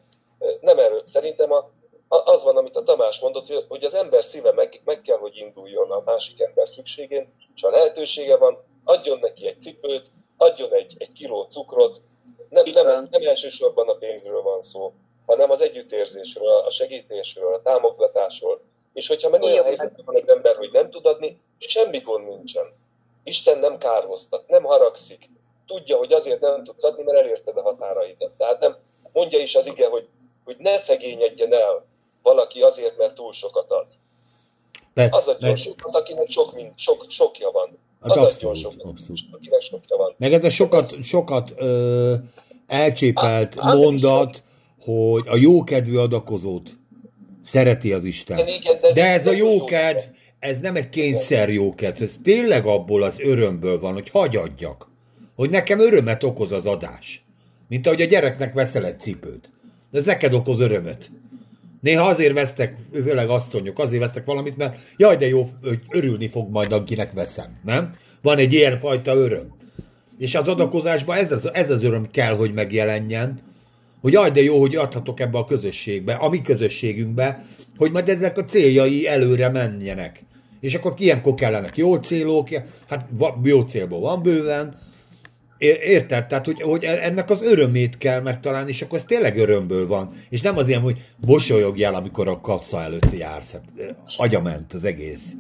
Nem 0.61 0.79
erről. 0.79 1.03
Szerintem 1.05 1.53
a, 1.53 1.71
az 2.09 2.45
van, 2.45 2.57
amit 2.57 2.77
a 2.77 2.83
Tamás 2.83 3.21
mondott, 3.21 3.67
hogy 3.69 3.85
az 3.85 3.95
ember 3.95 4.25
szíve 4.25 4.53
meg, 4.53 4.81
meg 4.85 5.01
kell, 5.01 5.19
hogy 5.19 5.37
induljon 5.37 5.91
a 5.91 6.03
másik 6.05 6.41
ember 6.41 6.69
szükségén, 6.69 7.33
és 7.55 7.63
ha 7.63 7.71
lehetősége 7.71 8.37
van, 8.37 8.65
adjon 8.85 9.19
neki 9.19 9.47
egy 9.47 9.61
cipőt, 9.61 10.11
adjon 10.37 10.73
egy, 10.73 10.95
egy 10.99 11.13
kiló 11.13 11.43
cukrot. 11.43 12.01
Nem, 12.49 12.65
nem, 12.73 13.09
nem 13.11 13.23
elsősorban 13.23 13.89
a 13.89 13.95
pénzről 13.95 14.43
van 14.43 14.63
szó, 14.63 14.93
hanem 15.29 15.51
az 15.51 15.61
együttérzésről, 15.61 16.57
a 16.67 16.71
segítésről, 16.71 17.55
a 17.55 17.63
támogatásról. 17.63 18.61
És 18.93 19.09
hogyha 19.09 19.29
meg 19.29 19.43
olyan 19.43 19.65
helyzetben 19.65 20.05
van 20.05 20.15
az 20.15 20.29
ember, 20.29 20.57
hogy 20.57 20.71
nem 20.73 20.91
tud 20.91 21.07
adni, 21.07 21.41
semmi 21.59 21.99
gond 21.99 22.27
nincsen. 22.27 22.67
Isten 23.25 23.59
nem 23.59 23.79
kárhoztat, 23.79 24.49
nem 24.49 24.63
haragszik, 24.63 25.31
tudja, 25.67 25.97
hogy 25.97 26.13
azért 26.13 26.41
nem 26.41 26.65
tudsz 26.65 26.85
adni, 26.85 27.03
mert 27.03 27.19
elérted 27.19 27.57
a 27.57 27.63
határaidat. 27.63 28.31
Tehát 28.39 28.61
nem 28.61 28.77
mondja 29.13 29.39
is 29.39 29.55
az 29.55 29.67
ige, 29.67 29.89
hogy, 29.89 30.09
hogy 30.45 30.57
ne 30.59 30.77
szegényedjen 30.77 31.53
el 31.53 31.87
valaki 32.23 32.61
azért, 32.61 32.99
mert 32.99 33.15
túl 33.15 33.33
sokat 33.33 33.71
ad. 33.71 33.87
Mert, 34.95 35.15
az 35.15 35.29
adjon 35.29 35.51
mert... 35.51 35.63
sokat, 35.63 35.97
akinek 35.97 36.29
sok, 36.29 36.55
mind, 36.55 36.73
sok, 36.77 37.05
sokja 37.09 37.51
van. 37.51 37.79
Az 38.01 38.11
abszolút, 38.11 38.35
adjon 38.37 38.55
sokat, 38.55 38.85
abszolút. 38.85 39.21
akinek 39.33 39.61
sokja 39.61 39.97
van. 39.97 40.15
Meg 40.19 40.33
ez 40.33 40.45
a 40.45 40.51
sokat, 40.51 41.05
sokat 41.05 41.53
ö, 41.57 42.15
elcsépelt 42.67 43.55
a, 43.57 43.75
mondat, 43.75 44.43
hogy 44.93 45.25
a 45.27 45.37
jókedvű 45.37 45.97
adakozót 45.97 46.77
szereti 47.45 47.93
az 47.93 48.05
Isten. 48.05 48.39
Igen, 48.39 48.81
de, 48.81 48.89
ez, 48.89 48.95
de 48.95 49.05
ez 49.05 49.27
a 49.27 49.33
jókedv, 49.33 49.99
ez 50.39 50.59
nem 50.59 50.77
egy 50.77 50.89
kényszer 50.89 51.51
jókedv, 51.51 52.03
ez 52.03 52.17
tényleg 52.23 52.67
abból 52.67 53.03
az 53.03 53.21
örömből 53.21 53.81
van, 53.81 53.93
hogy 53.93 54.11
hagyadjak 54.11 54.89
hogy 55.39 55.51
nekem 55.51 55.81
örömet 55.81 56.23
okoz 56.23 56.53
az 56.53 56.67
adás. 56.67 57.25
Mint 57.69 57.87
ahogy 57.87 58.03
a 58.03 58.07
gyereknek 58.07 58.53
veszel 58.53 58.87
egy 58.87 58.99
cipőt. 58.99 59.51
Ez 59.93 60.05
neked 60.05 60.35
okoz 60.35 60.61
örömöt. 60.61 61.11
Néha 61.81 62.07
azért 62.07 62.33
vesztek, 62.33 62.77
főleg 62.93 63.29
asszonyok, 63.29 63.79
azért 63.79 64.03
vesztek 64.03 64.25
valamit, 64.25 64.57
mert 64.57 64.81
jaj, 64.97 65.17
de 65.17 65.29
jó, 65.29 65.49
hogy 65.63 65.81
örülni 65.89 66.29
fog 66.29 66.51
majd, 66.51 66.73
akinek 66.73 67.13
veszem, 67.13 67.61
nem? 67.65 67.95
Van 68.23 68.39
egy 68.39 68.53
ilyen 68.53 68.79
fajta 68.79 69.15
öröm. 69.15 69.57
És 70.19 70.35
az 70.35 70.49
adakozásban 70.49 71.17
ez 71.17 71.33
az, 71.33 71.55
ez 71.55 71.71
az 71.71 71.83
öröm 71.83 72.11
kell, 72.11 72.35
hogy 72.35 72.53
megjelenjen, 72.53 73.41
hogy 74.01 74.13
jaj, 74.13 74.31
de 74.31 74.43
jó, 74.43 74.61
hogy 74.61 74.77
adhatok 74.77 75.21
ebbe 75.21 75.39
a 75.39 75.45
közösségbe, 75.45 76.15
a 76.15 76.29
mi 76.29 76.43
közösségünkbe, 76.43 77.45
hogy 77.77 77.91
majd 77.91 78.09
ezek 78.09 78.39
a 78.39 78.45
céljai 78.45 79.07
előre 79.07 79.49
menjenek. 79.49 80.25
És 80.61 80.75
akkor 80.75 80.95
ilyenkor 80.97 81.35
kellenek 81.35 81.77
jó 81.77 81.97
célok, 81.97 82.49
hát 82.89 83.09
jó 83.43 83.63
célból 83.63 84.01
van 84.01 84.23
bőven, 84.23 84.87
Érted? 85.59 86.27
Tehát, 86.27 86.45
hogy, 86.45 86.61
hogy 86.61 86.85
ennek 86.85 87.31
az 87.31 87.43
örömét 87.43 87.99
kell 87.99 88.21
megtalálni, 88.21 88.71
és 88.71 88.83
akkor 88.83 88.99
ez 88.99 89.05
tényleg 89.05 89.39
örömből 89.39 89.87
van. 89.87 90.13
És 90.29 90.41
nem 90.41 90.57
az 90.57 90.69
ilyen, 90.69 90.81
hogy 90.81 90.99
mosolyogjál, 91.27 91.95
amikor 91.95 92.29
a 92.29 92.41
kassa 92.41 92.83
előtt 92.83 93.13
jársz. 93.19 93.53
Hát, 93.53 93.63
agyament 94.17 94.73
az 94.73 94.85
egész. 94.85 95.33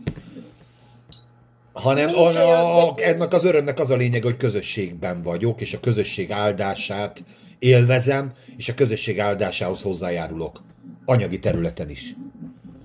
Hanem 1.72 2.08
a, 2.14 2.26
a, 2.26 2.88
a, 2.88 2.94
ennek 2.96 3.32
az 3.32 3.44
örömnek 3.44 3.78
az 3.78 3.90
a 3.90 3.96
lényeg, 3.96 4.22
hogy 4.22 4.36
közösségben 4.36 5.22
vagyok, 5.22 5.60
és 5.60 5.74
a 5.74 5.80
közösség 5.80 6.32
áldását 6.32 7.24
élvezem, 7.58 8.32
és 8.56 8.68
a 8.68 8.74
közösség 8.74 9.20
áldásához 9.20 9.82
hozzájárulok. 9.82 10.62
Anyagi 11.04 11.38
területen 11.38 11.90
is. 11.90 12.14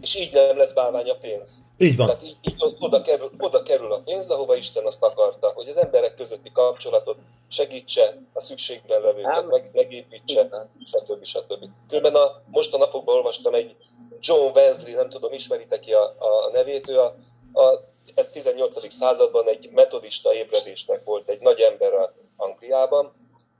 És 0.01 0.15
így 0.15 0.33
nem 0.33 0.57
lesz 0.57 0.73
bálvány 0.73 1.09
a 1.09 1.15
pénz. 1.21 1.63
Így 1.77 1.95
van. 1.95 2.05
Tehát 2.07 2.23
így, 2.23 2.37
így 2.41 2.55
oda, 2.79 3.01
kerül, 3.01 3.31
oda 3.37 3.63
kerül 3.63 3.91
a 3.91 4.01
pénz, 4.05 4.29
ahova 4.29 4.55
Isten 4.55 4.85
azt 4.85 5.03
akarta, 5.03 5.51
hogy 5.55 5.67
az 5.67 5.77
emberek 5.77 6.15
közötti 6.15 6.51
kapcsolatot 6.51 7.17
segítse, 7.47 8.17
a 8.33 8.41
szükségben 8.41 9.01
levőket 9.01 9.47
meg, 9.47 9.69
megépítse, 9.73 10.69
stb. 10.85 11.23
stb. 11.23 11.65
Különben 11.87 12.15
a, 12.15 12.41
most 12.51 12.73
a 12.73 12.77
napokban 12.77 13.15
olvastam 13.15 13.53
egy 13.53 13.75
John 14.19 14.57
Wesley, 14.57 14.95
nem 14.95 15.09
tudom, 15.09 15.33
ismeritek 15.33 15.79
ki 15.79 15.91
a, 15.91 16.03
a 16.03 16.49
nevét, 16.53 16.89
ő 16.89 16.99
a, 16.99 17.15
a 17.53 17.91
ez 18.15 18.27
18. 18.31 18.93
században 18.93 19.47
egy 19.47 19.69
metodista 19.71 20.33
ébredésnek 20.33 21.01
volt 21.03 21.29
egy 21.29 21.39
nagy 21.39 21.59
ember 21.59 22.11
Angliában, 22.35 23.13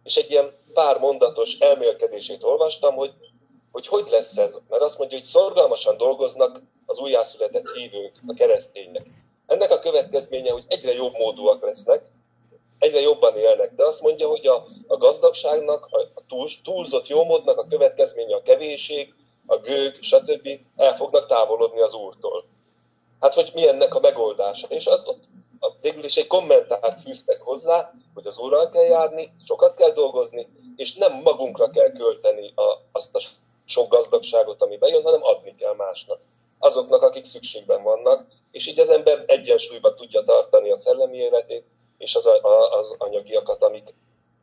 és 0.04 0.16
egy 0.16 0.32
ilyen 0.32 0.52
pár 0.74 1.00
mondatos 1.00 1.58
elmélkedését 1.60 2.44
olvastam, 2.44 2.96
hogy, 2.96 3.14
hogy 3.72 3.88
hogy 3.88 4.08
lesz 4.10 4.38
ez. 4.38 4.60
Mert 4.70 4.82
azt 4.82 4.98
mondja, 4.98 5.18
hogy 5.18 5.28
szorgalmasan 5.28 5.98
dolgoznak 5.98 6.62
az 6.86 7.00
újjászületett 7.00 7.70
hívők, 7.70 8.22
a 8.28 8.34
kereszténynek. 8.34 9.06
Ennek 9.46 9.72
a 9.72 9.80
következménye, 9.80 10.52
hogy 10.52 10.66
egyre 10.68 10.94
jobb 10.94 11.14
módúak 11.14 11.64
lesznek, 11.64 12.12
egyre 12.80 13.00
jobban 13.00 13.38
élnek. 13.38 13.74
De 13.74 13.86
azt 13.86 14.02
mondja, 14.02 14.28
hogy 14.28 14.48
a, 14.48 14.66
a 14.88 14.98
gazdagságnak, 14.98 15.88
a 16.14 16.22
túl, 16.28 16.48
túlzott 16.64 17.08
jómódnak 17.08 17.58
a 17.58 17.68
következménye 17.68 18.36
a 18.36 18.42
kevéség, 18.42 19.14
a 19.46 19.58
gőg, 19.58 19.96
stb. 20.02 20.48
el 20.76 20.96
fognak 20.96 21.28
távolodni 21.28 21.82
az 21.82 21.94
úrtól. 21.94 22.46
Hát, 23.20 23.34
hogy 23.34 23.52
mi 23.54 23.68
ennek 23.68 23.96
a 23.96 24.00
megoldása. 24.00 24.68
És 24.68 24.88
az 24.88 25.06
ott 25.06 25.24
végül 25.82 26.04
is 26.04 26.18
egy 26.18 26.28
kommentárt 26.28 27.02
fűztek 27.02 27.42
hozzá, 27.42 27.94
hogy 28.14 28.28
az 28.28 28.38
úrral 28.38 28.70
kell 28.70 28.84
járni, 28.84 29.32
sokat 29.46 29.76
kell 29.76 29.92
dolgozni, 29.92 30.48
és 30.76 30.94
nem 30.94 31.22
magunkra 31.24 31.70
kell 31.70 31.92
költeni 31.92 32.54
a, 32.56 32.82
azt 32.92 33.16
a 33.16 33.20
sok 33.66 33.90
gazdagságot, 33.92 34.62
ami 34.62 34.78
bejön, 34.78 35.04
hanem 35.04 35.24
adni 35.24 35.56
kell 35.56 35.76
másnak. 35.76 36.20
Azoknak, 36.60 37.02
akik 37.02 37.26
szükségben 37.26 37.84
vannak, 37.84 38.26
és 38.52 38.68
így 38.68 38.80
az 38.80 38.90
ember 38.90 39.24
egyensúlyba 39.28 39.94
tudja 39.94 40.24
tartani 40.24 40.72
a 40.72 40.78
szellemi 40.78 41.18
életét, 41.18 41.64
és 41.98 42.16
az, 42.16 42.26
a, 42.26 42.80
az 42.80 42.96
anyagiakat, 42.98 43.64
amik 43.64 43.94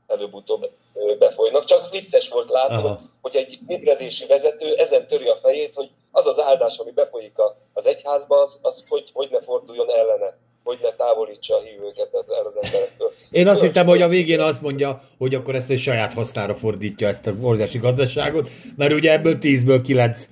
előbb-utóbb 0.06 0.70
befolynak. 1.18 1.64
Csak 1.64 1.90
vicces 1.90 2.28
volt 2.28 2.50
látni, 2.50 2.74
Aha. 2.74 3.00
hogy 3.22 3.36
egy 3.36 3.58
ébredési 3.66 4.26
vezető 4.26 4.74
ezen 4.74 5.06
töri 5.06 5.28
a 5.28 5.36
fejét, 5.36 5.74
hogy 5.74 5.90
az 6.10 6.26
az 6.26 6.40
áldás, 6.40 6.78
ami 6.78 6.90
befolyik 6.90 7.38
az 7.72 7.86
egyházba, 7.86 8.40
az, 8.40 8.58
az 8.62 8.84
hogy, 8.88 9.10
hogy 9.12 9.30
ne 9.30 9.40
forduljon 9.40 9.90
ellene 9.90 10.38
hogy 10.64 10.78
ne 10.82 10.90
távolítsa 10.90 11.56
a 11.56 11.60
hívőket 11.60 12.08
el 12.12 12.44
az 12.44 12.58
emberektől. 12.62 13.12
Én 13.30 13.48
azt 13.48 13.60
hittem, 13.60 13.86
hogy 13.86 14.02
a 14.02 14.08
végén 14.08 14.40
azt 14.40 14.62
mondja, 14.62 15.02
hogy 15.18 15.34
akkor 15.34 15.54
ezt 15.54 15.70
egy 15.70 15.78
saját 15.78 16.12
hasznára 16.12 16.54
fordítja 16.54 17.08
ezt 17.08 17.26
a 17.26 17.34
óriási 17.42 17.78
gazdaságot, 17.78 18.48
mert 18.76 18.92
ugye 18.92 19.12
ebből 19.12 19.36
10-ből 19.40 19.80
9 19.82 20.28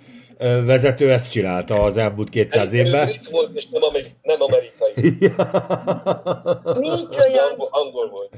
vezető 0.65 1.11
ezt 1.11 1.31
csinálta 1.31 1.83
az 1.83 1.97
elmúlt 1.97 2.29
200 2.29 2.73
évben. 2.73 3.07
Brit 3.07 3.29
volt, 3.29 3.57
és 3.57 3.69
nem, 3.69 3.83
amerikai. 3.83 4.13
nem 4.23 4.41
amerikai. 4.41 4.95
nincs 6.89 7.17
olyan... 7.17 7.51
Angol, 7.51 7.69
angol 7.71 8.11
volt. 8.11 8.31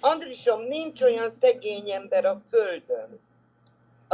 Andrisom, 0.00 0.60
nincs 0.68 1.00
olyan 1.00 1.30
szegény 1.40 1.90
ember 1.90 2.24
a 2.24 2.42
Földön, 2.50 3.20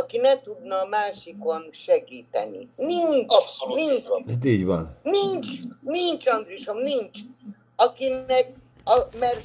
aki 0.01 0.19
ne 0.19 0.41
tudna 0.41 0.81
a 0.81 0.87
másikon 0.87 1.69
segíteni. 1.73 2.69
Nincs, 2.77 3.33
Abszolút 3.33 3.75
nincs. 3.75 4.07
Van. 4.07 4.25
Így 4.45 4.65
van. 4.65 4.97
Nincs, 5.03 5.49
nincs, 5.81 6.27
Andrisom, 6.27 6.77
nincs. 6.77 7.19
Akinek, 7.77 8.53
a, 8.85 8.99
mert 9.19 9.43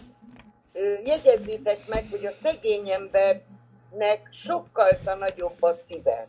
jegyezzétek 1.06 1.88
meg, 1.88 2.06
hogy 2.12 2.26
a 2.26 2.32
szegény 2.44 2.90
embernek 2.90 4.30
sokkal 4.32 5.00
nagyobb 5.20 5.64
a 5.64 5.76
szíve. 5.88 6.28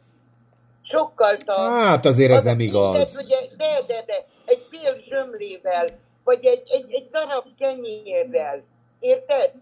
Sokkal 0.83 1.37
a... 1.47 1.61
Hát 1.61 2.05
azért 2.05 2.31
ez 2.31 2.37
az 2.37 2.43
nem 2.43 2.61
igaz. 2.61 3.19
Ugye, 3.19 3.37
de, 3.57 3.83
de, 3.87 4.05
de, 4.07 4.27
egy 4.45 4.67
fél 4.71 4.97
zsömlével, 5.09 5.89
vagy 6.25 6.45
egy, 6.45 6.63
egy, 6.71 6.93
egy 6.93 7.09
darab 7.11 7.45
kenyérrel, 7.59 8.63
érted? 9.01 9.53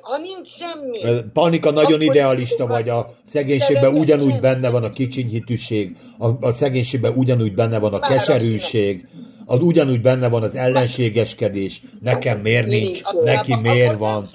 Ha 0.00 0.18
nincs 0.18 0.48
semmi. 0.48 1.22
Panika 1.32 1.70
nagyon 1.70 2.00
idealista 2.00 2.66
vagy, 2.66 2.88
a 2.88 3.10
szegénységben 3.26 3.94
ugyanúgy 3.94 4.40
benne 4.40 4.70
van 4.70 4.84
a 4.84 4.90
kicsinyhitűség, 4.90 5.96
a, 6.18 6.46
a 6.46 6.52
szegénységben 6.52 7.12
ugyanúgy 7.16 7.54
benne 7.54 7.78
van 7.78 7.94
a 7.94 7.98
keserűség, 7.98 9.08
az 9.46 9.62
ugyanúgy 9.62 10.00
benne 10.00 10.28
van 10.28 10.42
az 10.42 10.54
ellenségeskedés, 10.54 11.82
nekem 12.02 12.40
miért 12.40 12.66
nincs, 12.66 13.00
neki 13.24 13.54
miért 13.54 13.98
van. 13.98 14.30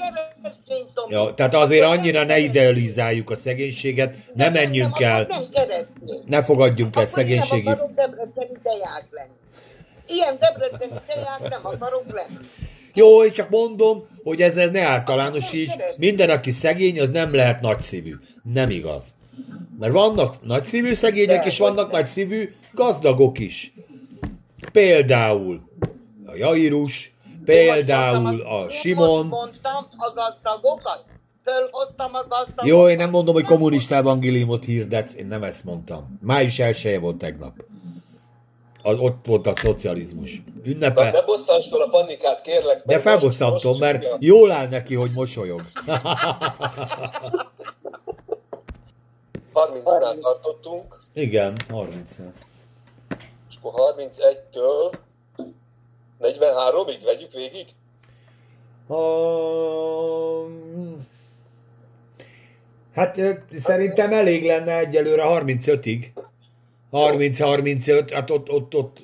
Ja, 1.10 1.34
tehát 1.34 1.54
azért 1.54 1.86
annyira 1.86 2.24
ne 2.24 2.38
idealizáljuk 2.38 3.30
a 3.30 3.36
szegénységet, 3.36 4.16
ne 4.34 4.50
menjünk 4.50 5.00
el, 5.00 5.28
ne 6.26 6.44
fogadjunk 6.44 6.96
el 6.96 7.06
szegénységi... 7.06 7.70
Ilyen 10.08 10.38
debreceni 10.40 11.00
teják 11.08 11.50
nem 11.50 11.60
akarok 11.64 12.04
lenni. 12.12 12.38
Jó, 12.94 13.24
én 13.24 13.32
csak 13.32 13.50
mondom, 13.50 14.08
hogy 14.24 14.42
ez 14.42 14.56
ne 14.72 14.82
általánosíts. 14.82 15.72
Minden, 15.98 16.30
aki 16.30 16.52
szegény, 16.52 17.00
az 17.00 17.10
nem 17.10 17.34
lehet 17.34 17.62
nagyszívű. 17.62 18.14
Nem 18.54 18.70
igaz. 18.70 19.14
Mert 19.80 19.94
vannak 19.94 20.46
nagyszívű 20.46 20.94
szegények, 20.94 21.46
és 21.46 21.58
vannak 21.58 21.92
nagyszívű 21.92 22.54
gazdagok 22.74 23.40
is. 23.40 23.74
Például 24.72 25.62
a 26.26 26.36
Jairus, 26.36 27.14
például 27.46 28.42
a 28.42 28.70
Simon. 28.70 29.28
Mondtam 29.28 29.86
a 29.98 30.14
gazdagokat, 30.14 31.06
fölhoztam 31.44 32.14
a 32.14 32.26
gazdagokat. 32.30 32.66
Jó, 32.66 32.90
én 32.90 32.98
nem 32.98 33.10
mondom, 33.10 33.34
hogy 33.34 33.44
kommunista 33.44 33.96
evangéliumot 33.96 34.66
hirdetsz, 34.66 35.16
én 35.16 35.28
nem 35.28 35.44
ezt 35.44 35.64
mondtam. 35.64 36.20
Május 36.22 36.60
elsője 36.60 37.00
volt 37.00 37.18
tegnap 37.18 37.54
az, 38.84 39.00
ott 39.00 39.26
volt 39.26 39.48
a 39.48 39.54
szocializmus. 39.56 40.42
Ünnepe. 40.64 41.12
Ne 41.12 41.22
bosszants 41.22 41.70
fel 41.70 41.82
a 41.82 41.90
panikát, 41.90 42.42
kérlek. 42.42 42.82
De 42.86 43.00
felbosszantom, 43.00 43.78
mert 43.80 44.16
jól 44.20 44.52
áll 44.52 44.68
neki, 44.68 44.96
hogy 44.96 45.12
mosolyog. 45.12 45.62
30-nál 49.54 50.20
tartottunk. 50.20 51.00
Igen, 51.14 51.58
30-nál. 51.70 52.32
És 53.50 53.56
akkor 53.62 53.96
31-től 53.96 54.94
43-ig 56.22 57.00
vegyük 57.04 57.32
végig? 57.34 57.66
Um, 58.88 60.58
hát 62.94 63.20
szerintem 63.60 64.12
elég 64.12 64.46
lenne 64.46 64.78
egyelőre 64.78 65.24
35-ig. 65.28 66.06
30-35, 66.94 68.10
hát 68.14 68.30
ott, 68.30 68.52
ott, 68.52 68.76
ott, 68.76 68.98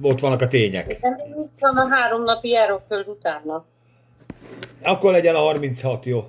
ott 0.00 0.20
vannak 0.20 0.40
a 0.40 0.48
tények. 0.48 0.86
De 1.00 1.16
itt 1.26 1.58
van 1.58 1.76
a 1.76 1.94
három 1.94 2.22
napi 2.22 2.48
járóföld 2.48 3.08
utána. 3.08 3.64
Akkor 4.82 5.12
legyen 5.12 5.34
a 5.34 5.38
36, 5.38 6.04
jó. 6.04 6.24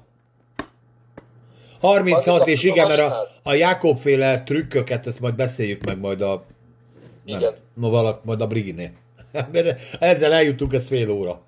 36, 1.79 2.47
és 2.47 2.63
igen, 2.63 2.87
mert 2.87 2.99
a, 2.99 3.27
a 3.43 3.53
Jákob 3.53 3.97
féle 3.97 4.43
trükköket, 4.43 5.07
ezt 5.07 5.19
majd 5.19 5.35
beszéljük 5.35 5.85
meg 5.85 5.99
majd 5.99 6.21
a... 6.21 6.43
Nem, 7.25 7.37
igen. 7.37 7.53
Ma 7.73 7.89
valak, 7.89 8.23
majd 8.23 8.41
a 8.41 8.47
Briginé. 8.47 8.91
Ezzel 9.99 10.33
eljutunk, 10.33 10.73
ez 10.73 10.87
fél 10.87 11.09
óra. 11.09 11.41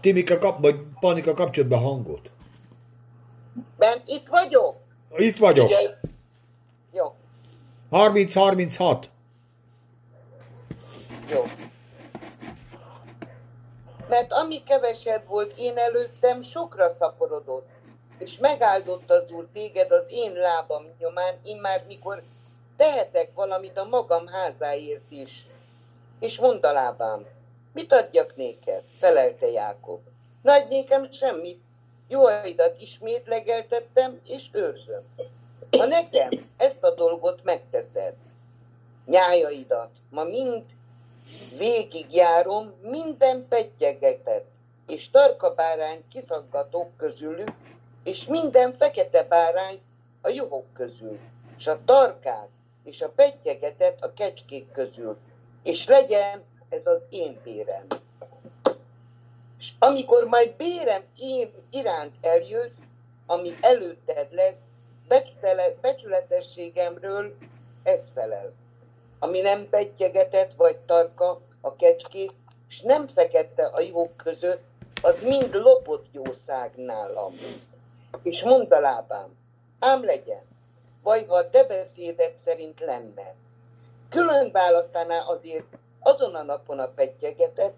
Timika 0.00 0.38
kap, 0.38 0.60
vagy 0.60 0.76
Panika 1.00 1.34
kapcsolat 1.34 1.68
be 1.68 1.76
hangot. 1.76 2.30
Bent 3.78 4.02
itt 4.06 4.28
vagyok? 4.28 4.76
Itt 5.16 5.36
vagyok. 5.36 5.70
Igen. 5.70 5.98
Jó. 6.92 7.14
30-36. 7.90 9.04
Jó. 11.30 11.42
Mert 14.08 14.32
ami 14.32 14.62
kevesebb 14.62 15.26
volt 15.26 15.54
én 15.56 15.78
előttem, 15.78 16.42
sokra 16.42 16.94
szaporodott. 16.98 17.68
És 18.18 18.36
megáldott 18.40 19.10
az 19.10 19.30
úr 19.30 19.48
téged 19.52 19.90
az 19.90 20.04
én 20.08 20.32
lábam 20.32 20.84
nyomán, 20.98 21.34
én 21.42 21.56
már 21.56 21.84
mikor 21.86 22.22
tehetek 22.76 23.30
valamit 23.34 23.78
a 23.78 23.84
magam 23.84 24.26
házáért 24.26 25.10
is. 25.10 25.46
És 26.20 26.38
mondd 26.38 26.64
a 26.64 26.72
lábám, 26.72 27.26
mit 27.72 27.92
adjak 27.92 28.36
néked? 28.36 28.82
Felelte 28.98 29.46
Jákob. 29.50 30.00
Nagy 30.42 30.68
nékem 30.68 31.12
semmit, 31.12 31.60
Jóaidat 32.12 32.80
ismét 32.80 33.26
legeltettem, 33.26 34.20
és 34.24 34.48
őrzöm. 34.52 35.02
Ha 35.70 35.86
nekem 35.86 36.30
ezt 36.56 36.82
a 36.82 36.94
dolgot 36.94 37.44
megteszed, 37.44 38.14
nyájaidat, 39.06 39.90
ma 40.10 40.24
mind 40.24 40.62
végigjárom 41.58 42.72
minden 42.82 43.46
pettyegetet, 43.48 44.44
és 44.86 45.10
tarka 45.10 45.54
bárány 45.54 46.04
kiszaggatok 46.08 46.96
közülük, 46.96 47.52
és 48.04 48.24
minden 48.24 48.72
fekete 48.72 49.24
bárány 49.24 49.80
a 50.20 50.28
juhok 50.28 50.72
közül, 50.72 51.18
és 51.58 51.66
a 51.66 51.80
tarkát 51.84 52.48
és 52.84 53.00
a 53.00 53.08
pettyegetet 53.08 54.02
a 54.02 54.12
kecskék 54.14 54.72
közül, 54.72 55.16
és 55.62 55.86
legyen 55.86 56.42
ez 56.68 56.86
az 56.86 57.00
én 57.10 57.40
bérem. 57.44 57.86
És 59.62 59.72
amikor 59.78 60.24
majd 60.24 60.54
bérem 60.56 61.02
én 61.16 61.50
iránt 61.70 62.14
eljössz, 62.20 62.78
ami 63.26 63.50
előtted 63.60 64.28
lesz, 64.30 64.58
becsületességemről 65.80 67.34
ez 67.82 68.02
felel. 68.14 68.52
Ami 69.18 69.40
nem 69.40 69.68
pettyegetett 69.68 70.52
vagy 70.56 70.76
tarka 70.76 71.40
a 71.60 71.76
kecskét, 71.76 72.32
és 72.68 72.80
nem 72.80 73.08
fekete 73.08 73.66
a 73.66 73.80
jók 73.80 74.16
között, 74.16 74.62
az 75.02 75.22
mind 75.22 75.54
lopott 75.54 76.06
jószág 76.12 76.72
nálam. 76.76 77.32
És 78.22 78.42
mondd 78.42 78.70
lábám, 78.70 79.36
ám 79.78 80.04
legyen, 80.04 80.42
vagy 81.02 81.26
ha 81.28 81.34
a 81.34 81.50
te 81.50 81.64
beszéded 81.64 82.34
szerint 82.44 82.80
lenne. 82.80 83.34
Külön 84.08 84.50
választaná 84.50 85.18
azért 85.18 85.76
azon 86.00 86.34
a 86.34 86.42
napon 86.42 86.78
a 86.78 86.88
pettyegetet, 86.88 87.74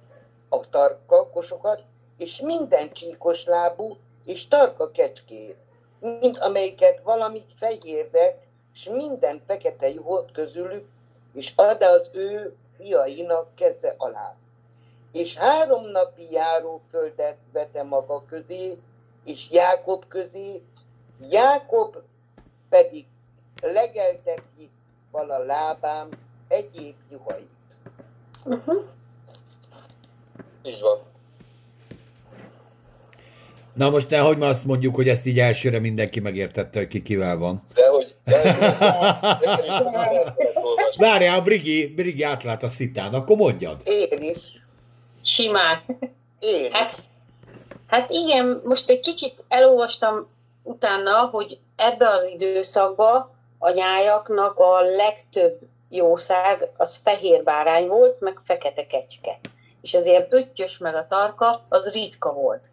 a 0.55 0.68
tarka 0.70 1.28
kosokat, 1.30 1.82
és 2.16 2.40
minden 2.40 2.92
csíkos 2.92 3.44
lábú 3.44 3.96
és 4.24 4.48
tarka 4.48 4.90
kecskét, 4.90 5.57
mint 6.00 6.38
amelyiket 6.38 7.00
valamit 7.02 7.55
fehérre, 7.59 8.38
és 8.74 8.84
minden 8.84 9.42
fekete 9.46 9.88
juhot 9.88 10.32
közülük, 10.32 10.88
és 11.32 11.52
ad 11.57 11.82
az 11.82 12.11
ő 12.12 12.57
fiainak 12.76 13.55
keze 13.55 13.94
alá. 13.98 14.34
És 15.12 15.36
három 15.36 15.84
napi 15.86 16.32
járóföldet 16.32 17.36
vete 17.52 17.82
maga 17.82 18.24
közé, 18.24 18.78
és 19.24 19.50
Jákob 19.50 20.09
közé, 20.09 20.62
Jákob 21.28 21.96
pedig 22.68 23.07
legelte 23.61 24.34
ki 24.34 24.70
vala 25.11 25.38
lábám 25.38 26.09
egyéb 26.48 26.94
juhait. 27.11 27.48
Uh-huh. 28.44 28.84
Így 30.65 30.81
van. 30.81 30.99
Na 33.75 33.91
most 33.91 34.11
nehogy 34.11 34.39
ma 34.39 34.47
azt 34.47 34.65
mondjuk, 34.65 34.95
hogy 34.95 35.09
ezt 35.09 35.27
így 35.27 35.39
elsőre 35.39 35.79
mindenki 35.79 36.21
megértette, 36.21 36.79
hogy 36.79 36.89
ki 36.89 37.03
kivel 37.03 37.37
van. 37.37 37.62
De 37.75 37.89
hogy... 37.89 38.17
Várjál, 40.97 41.41
Brigi, 41.41 41.87
Brigi 41.87 42.23
átlát 42.23 42.62
a 42.62 42.69
szitán, 42.69 43.15
akkor 43.15 43.37
mondjad. 43.37 43.81
Én 43.85 44.23
is. 44.23 44.62
Simán. 45.23 45.83
Én 46.39 46.73
Hát, 46.73 47.01
hát 47.87 48.11
igen, 48.11 48.61
most 48.65 48.89
egy 48.89 49.01
kicsit 49.01 49.45
elolvastam 49.49 50.27
utána, 50.62 51.29
hogy 51.33 51.59
ebbe 51.77 52.09
az 52.09 52.25
időszakba 52.25 53.35
a 53.59 53.71
nyájaknak 53.71 54.59
a 54.59 54.81
legtöbb 54.81 55.59
jószág 55.89 56.71
az 56.77 57.01
fehér 57.05 57.43
bárány 57.43 57.87
volt, 57.87 58.21
meg 58.21 58.41
fekete 58.45 58.87
kecske. 58.87 59.41
És 59.85 59.95
azért 59.95 60.28
pöttyös 60.28 60.78
meg 60.78 60.95
a 60.95 61.07
tarka, 61.07 61.64
az 61.68 61.93
ritka 61.93 62.32
volt. 62.32 62.70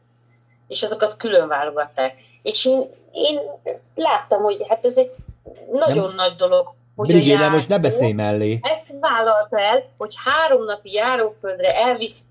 És 0.67 0.83
azokat 0.83 1.17
külön 1.17 1.47
válogatták. 1.47 2.13
És 2.41 2.65
én, 2.65 2.89
én 3.11 3.39
láttam, 3.95 4.41
hogy 4.41 4.65
hát 4.69 4.85
ez 4.85 4.97
egy 4.97 5.11
nagyon 5.71 6.07
Nem. 6.07 6.15
nagy 6.15 6.35
dolog, 6.35 6.73
hogy 6.95 7.07
Brigi, 7.07 7.33
a 7.33 7.37
de 7.37 7.49
most 7.49 7.67
ne 7.67 7.75
járó 7.75 7.87
beszélj 7.89 8.11
mellé. 8.11 8.59
Ezt 8.61 8.93
vállalta 8.99 9.59
el, 9.59 9.83
hogy 9.97 10.13
három 10.23 10.63
napi 10.63 10.91
járóföldre 10.91 11.75
elviszik 11.75 12.23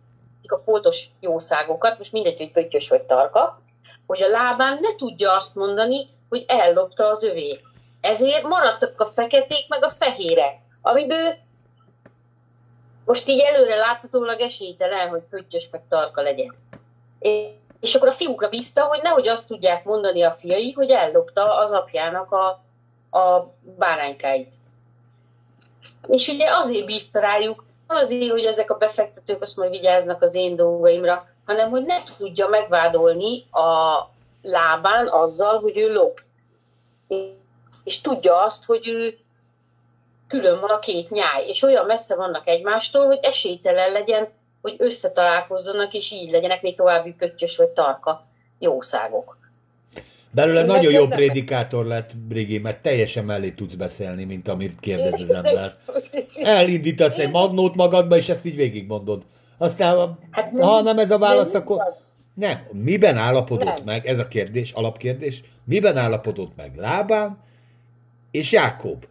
a 0.46 0.56
foltos 0.56 1.04
jószágokat, 1.20 1.98
most 1.98 2.12
mindegy, 2.12 2.36
hogy 2.36 2.52
pöttyös 2.52 2.88
vagy 2.88 3.02
tarka, 3.02 3.60
hogy 4.06 4.22
a 4.22 4.28
lábán 4.28 4.78
ne 4.80 4.94
tudja 4.94 5.36
azt 5.36 5.54
mondani, 5.54 6.06
hogy 6.28 6.44
ellopta 6.48 7.08
az 7.08 7.22
övét. 7.22 7.60
Ezért 8.00 8.42
maradtak 8.42 9.00
a 9.00 9.06
feketék 9.06 9.68
meg 9.68 9.84
a 9.84 9.90
fehérek, 9.90 10.54
amiből 10.82 11.34
most 13.10 13.28
így 13.28 13.40
előre 13.40 13.76
láthatólag 13.76 14.40
esélytelen, 14.40 15.08
hogy 15.08 15.22
pöttyös 15.30 15.68
meg 15.70 15.82
tarka 15.88 16.22
legyen. 16.22 16.54
És 17.80 17.94
akkor 17.94 18.08
a 18.08 18.12
fiúkra 18.12 18.48
bízta, 18.48 18.84
hogy 18.84 19.00
nehogy 19.02 19.28
azt 19.28 19.48
tudják 19.48 19.84
mondani 19.84 20.22
a 20.22 20.32
fiai, 20.32 20.72
hogy 20.72 20.90
ellopta 20.90 21.56
az 21.56 21.72
apjának 21.72 22.32
a, 22.32 22.46
a 23.18 23.54
báránykáit. 23.78 24.54
És 26.08 26.28
ugye 26.28 26.50
azért 26.50 26.86
bízta 26.86 27.20
rájuk, 27.20 27.64
nem 27.88 27.96
azért, 27.96 28.30
hogy 28.30 28.44
ezek 28.44 28.70
a 28.70 28.76
befektetők 28.76 29.42
azt 29.42 29.56
majd 29.56 29.70
vigyáznak 29.70 30.22
az 30.22 30.34
én 30.34 30.56
dolgaimra, 30.56 31.28
hanem 31.46 31.70
hogy 31.70 31.84
ne 31.84 32.02
tudja 32.02 32.48
megvádolni 32.48 33.46
a 33.50 33.98
lábán 34.42 35.08
azzal, 35.08 35.60
hogy 35.60 35.78
ő 35.78 35.92
lop. 35.92 36.20
És 37.84 38.00
tudja 38.00 38.42
azt, 38.42 38.64
hogy 38.64 38.88
ő 38.88 39.18
külön 40.30 40.60
van 40.60 40.70
a 40.70 40.78
két 40.78 41.10
nyáj, 41.10 41.44
és 41.46 41.62
olyan 41.62 41.86
messze 41.86 42.14
vannak 42.14 42.48
egymástól, 42.48 43.06
hogy 43.06 43.18
esélytelen 43.22 43.92
legyen, 43.92 44.28
hogy 44.62 44.74
összetalálkozzanak, 44.78 45.92
és 45.94 46.10
így 46.10 46.30
legyenek 46.30 46.62
még 46.62 46.76
további 46.76 47.14
pöttyös 47.18 47.56
vagy 47.56 47.68
tarka 47.68 48.26
jószágok. 48.58 49.38
Belőle 50.30 50.60
Én 50.60 50.66
nagyon 50.66 50.92
jó 50.92 51.06
prédikátor 51.06 51.86
lett, 51.86 52.16
Brigi, 52.16 52.58
mert 52.58 52.82
teljesen 52.82 53.24
mellé 53.24 53.50
tudsz 53.50 53.74
beszélni, 53.74 54.24
mint 54.24 54.48
amit 54.48 54.80
kérdez 54.80 55.20
az 55.20 55.30
ember. 55.30 55.76
Elindítasz 56.42 57.18
egy 57.18 57.30
magnót 57.30 57.74
magadba, 57.74 58.16
és 58.16 58.28
ezt 58.28 58.44
így 58.44 58.56
végigmondod. 58.56 59.22
Aztán, 59.58 60.18
Hát 60.30 60.52
ha 60.60 60.80
nem 60.80 60.98
ez 60.98 61.10
a 61.10 61.18
válasz, 61.18 61.54
akkor... 61.54 61.82
Nem. 62.34 62.66
Miben 62.72 63.16
állapodott 63.16 63.64
Nem. 63.64 63.82
meg? 63.84 64.06
Ez 64.06 64.18
a 64.18 64.28
kérdés, 64.28 64.72
alapkérdés. 64.72 65.42
Miben 65.64 65.96
állapodott 65.96 66.56
meg 66.56 66.76
Lábán 66.76 67.38
és 68.30 68.52
Jákob? 68.52 69.04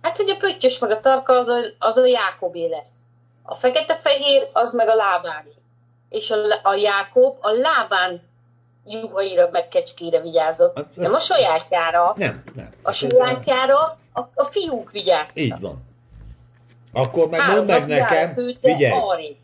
Hát, 0.00 0.16
hogy 0.16 0.30
a 0.30 0.36
pöttyös 0.36 0.78
meg 0.78 0.90
a 0.90 1.00
tarka 1.00 1.32
az 1.38 1.48
a, 1.48 1.58
az 1.78 1.96
a 1.96 2.06
Jákobé 2.06 2.68
lesz. 2.68 3.02
A 3.42 3.54
fekete-fehér 3.54 4.48
az 4.52 4.72
meg 4.72 4.88
a 4.88 4.94
lábáné. 4.94 5.54
És 6.08 6.30
a, 6.30 6.36
a 6.62 6.74
Jákob 6.74 7.36
a 7.40 7.50
lábán 7.50 8.22
juhaira 8.86 9.48
meg 9.52 9.68
kecskére 9.68 10.20
vigyázott. 10.20 10.76
Hát, 10.76 10.96
Nem 10.96 11.14
a 11.14 11.18
sajátjára. 11.18 12.14
Nem, 12.16 12.42
nem. 12.54 12.70
A 12.82 12.92
sajátjára 12.92 13.98
a, 14.12 14.20
a 14.34 14.44
fiúk 14.44 14.90
vigyáztak. 14.90 15.42
Így 15.42 15.60
van. 15.60 15.86
Akkor 16.92 17.28
meg 17.28 17.46
mondd 17.46 17.66
meg 17.66 17.86
nekem, 17.86 18.32
figyelj, 18.60 19.36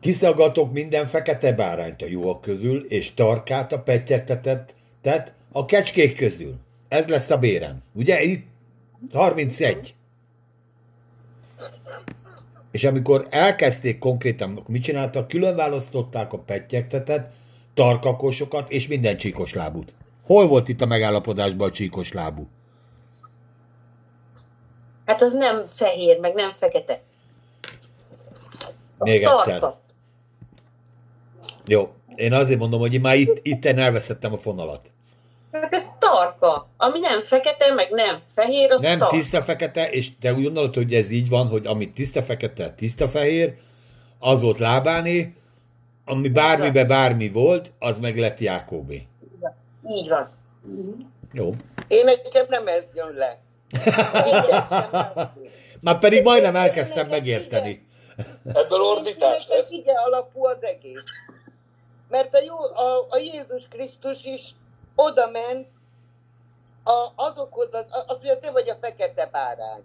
kiszagatok 0.00 0.72
minden 0.72 1.06
fekete 1.06 1.52
bárányt 1.52 2.02
a 2.02 2.06
juhok 2.06 2.40
közül, 2.40 2.84
és 2.88 3.14
tarkát 3.14 3.72
a 3.72 3.78
petyegtetett, 3.78 4.74
tehát 5.02 5.32
a 5.52 5.64
kecskék 5.64 6.16
közül. 6.16 6.54
Ez 6.88 7.08
lesz 7.08 7.30
a 7.30 7.38
bérem. 7.38 7.82
Ugye 7.92 8.22
itt 8.22 8.46
31. 9.12 9.94
És 12.70 12.84
amikor 12.84 13.26
elkezdték 13.30 13.98
konkrétan, 13.98 14.50
akkor 14.50 14.68
mit 14.68 14.82
csináltak? 14.82 15.28
Külön 15.28 15.56
választották 15.56 16.32
a 16.32 16.38
pettyegtetett 16.38 17.32
tarkakosokat 17.74 18.70
és 18.70 18.88
minden 18.88 19.16
csíkos 19.16 19.54
lábút. 19.54 19.94
Hol 20.24 20.48
volt 20.48 20.68
itt 20.68 20.80
a 20.80 20.86
megállapodásban 20.86 21.68
a 21.68 21.72
csíkos 21.72 22.12
lábú? 22.12 22.48
Hát 25.04 25.22
az 25.22 25.32
nem 25.32 25.66
fehér, 25.66 26.20
meg 26.20 26.34
nem 26.34 26.52
fekete. 26.52 27.02
Még 28.98 29.22
Tarka. 29.22 29.50
egyszer. 29.50 29.74
Jó. 31.66 31.92
Én 32.14 32.32
azért 32.32 32.58
mondom, 32.58 32.80
hogy 32.80 32.94
én 32.94 33.00
már 33.00 33.16
itt, 33.16 33.38
itt 33.42 33.64
elveszettem 33.64 34.32
a 34.32 34.38
fonalat. 34.38 34.92
Hát 35.60 35.74
ez 35.74 35.92
tarka. 35.98 36.68
Ami 36.76 36.98
nem 36.98 37.22
fekete, 37.22 37.72
meg 37.74 37.90
nem 37.90 38.20
fehér, 38.34 38.72
az 38.72 38.82
Nem 38.82 38.98
tarka. 38.98 39.16
tiszta 39.16 39.42
fekete, 39.42 39.90
és 39.90 40.18
te 40.18 40.32
úgy 40.32 40.42
gondolod, 40.42 40.74
hogy 40.74 40.94
ez 40.94 41.10
így 41.10 41.28
van, 41.28 41.48
hogy 41.48 41.66
amit 41.66 41.94
tiszta 41.94 42.22
fekete, 42.22 42.70
tiszta 42.70 43.08
fehér, 43.08 43.54
az 44.18 44.40
volt 44.42 44.58
lábáné, 44.58 45.34
ami 46.04 46.28
bármibe 46.28 46.84
bármi 46.84 47.30
volt, 47.30 47.72
az 47.78 47.98
meg 47.98 48.18
lett 48.18 48.38
Jákóbé. 48.38 49.06
Így 49.88 50.08
van. 50.08 50.30
Jó. 51.32 51.52
Én 51.88 52.04
nekem 52.04 52.46
nem 52.48 52.66
ez 52.66 52.82
jön 52.94 53.14
le. 53.14 53.38
Már 55.80 55.98
pedig 55.98 56.22
majdnem 56.22 56.56
elkezdtem 56.56 57.08
megérteni. 57.08 57.86
Ebből 58.44 58.80
ordítás 58.80 59.46
lesz. 59.48 59.70
Ige 59.70 59.92
alapú 60.04 60.46
az 60.46 60.62
egész. 60.62 61.02
Mert 62.08 62.34
a, 62.34 62.38
jó, 62.42 62.56
a, 62.58 63.06
a 63.10 63.16
Jézus 63.18 63.62
Krisztus 63.70 64.24
is 64.24 64.54
oda 64.96 65.30
ment 65.30 65.66
a, 66.84 67.12
azokhoz, 67.14 67.68
az, 67.72 67.84
az, 68.06 68.16
hogy 68.22 68.38
te 68.38 68.50
vagy 68.50 68.68
a 68.68 68.76
fekete 68.80 69.28
bárány. 69.32 69.80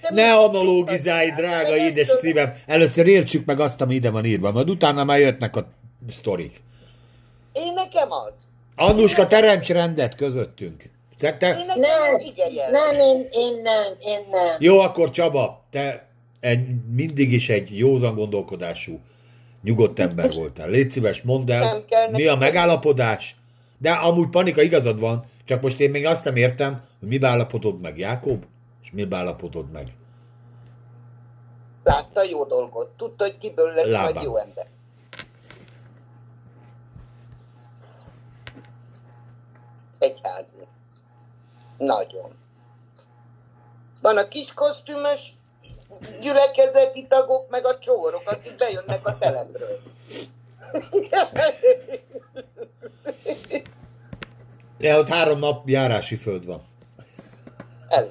Te 0.00 0.14
Ne 0.14 0.22
tudtad? 0.22 1.44
drága 1.46 1.76
édes 1.76 2.06
tudod- 2.06 2.22
szívem. 2.22 2.54
Először 2.66 3.06
értsük 3.06 3.44
meg 3.44 3.60
azt, 3.60 3.80
ami 3.80 3.94
ide 3.94 4.10
van 4.10 4.24
írva, 4.24 4.50
majd 4.52 4.70
utána 4.70 5.04
már 5.04 5.18
jöttnek 5.18 5.56
a 5.56 5.66
sztorik. 6.10 6.60
Én 7.52 7.72
nekem 7.72 8.10
az. 8.10 8.32
Annuska, 8.76 9.26
teremts 9.26 9.68
rendet 9.68 10.14
közöttünk. 10.14 10.82
Te, 11.18 11.36
te, 11.36 11.48
Én 11.48 11.54
nekem 11.66 11.80
Nem, 11.80 12.14
az 12.14 12.22
nem, 12.70 13.00
én, 13.00 13.28
én 13.30 13.60
nem, 13.62 13.84
én 14.00 14.26
nem. 14.30 14.56
Jó, 14.58 14.80
akkor 14.80 15.10
Csaba, 15.10 15.64
te 15.70 16.06
egy, 16.40 16.66
mindig 16.94 17.32
is 17.32 17.48
egy 17.48 17.78
józan 17.78 18.14
gondolkodású, 18.14 19.00
nyugodt 19.62 19.98
ember 19.98 20.30
voltál. 20.36 20.68
Légy 20.68 20.90
szíves, 20.90 21.22
mondd 21.22 21.50
el, 21.50 21.64
Nem 21.64 21.84
kell 21.88 22.10
mi 22.10 22.26
a 22.26 22.36
megállapodás. 22.36 23.36
De 23.84 23.92
amúgy 23.92 24.28
Panika 24.28 24.62
igazad 24.62 25.00
van, 25.00 25.24
csak 25.44 25.62
most 25.62 25.80
én 25.80 25.90
még 25.90 26.06
azt 26.06 26.24
nem 26.24 26.36
értem, 26.36 26.84
hogy 26.98 27.08
mi 27.08 27.24
állapodod 27.24 27.80
meg 27.80 27.98
Jákob, 27.98 28.44
és 28.82 28.90
mi 28.90 29.06
állapodod 29.10 29.70
meg. 29.70 29.96
Látta 31.82 32.22
jó 32.22 32.44
dolgot. 32.44 32.88
Tudta, 32.96 33.24
hogy 33.24 33.38
kiből 33.38 33.72
lesz 33.72 33.86
Lábán. 33.86 34.12
majd 34.12 34.26
jó 34.26 34.36
ember. 34.36 34.66
Egyházi. 39.98 40.66
Nagyon. 41.78 42.30
Van 44.00 44.16
a 44.16 44.28
kis 44.28 44.52
kosztümös 44.54 45.34
gyülekezeti 46.20 47.06
tagok, 47.06 47.50
meg 47.50 47.64
a 47.66 47.78
csórok, 47.78 48.30
akik 48.30 48.56
bejönnek 48.56 49.06
a 49.06 49.18
telepről. 49.18 49.80
Ja, 54.84 54.98
ott 54.98 55.08
három 55.08 55.38
nap 55.38 55.68
járási 55.68 56.16
föld 56.16 56.46
van. 56.46 56.62
Elég. 57.88 58.10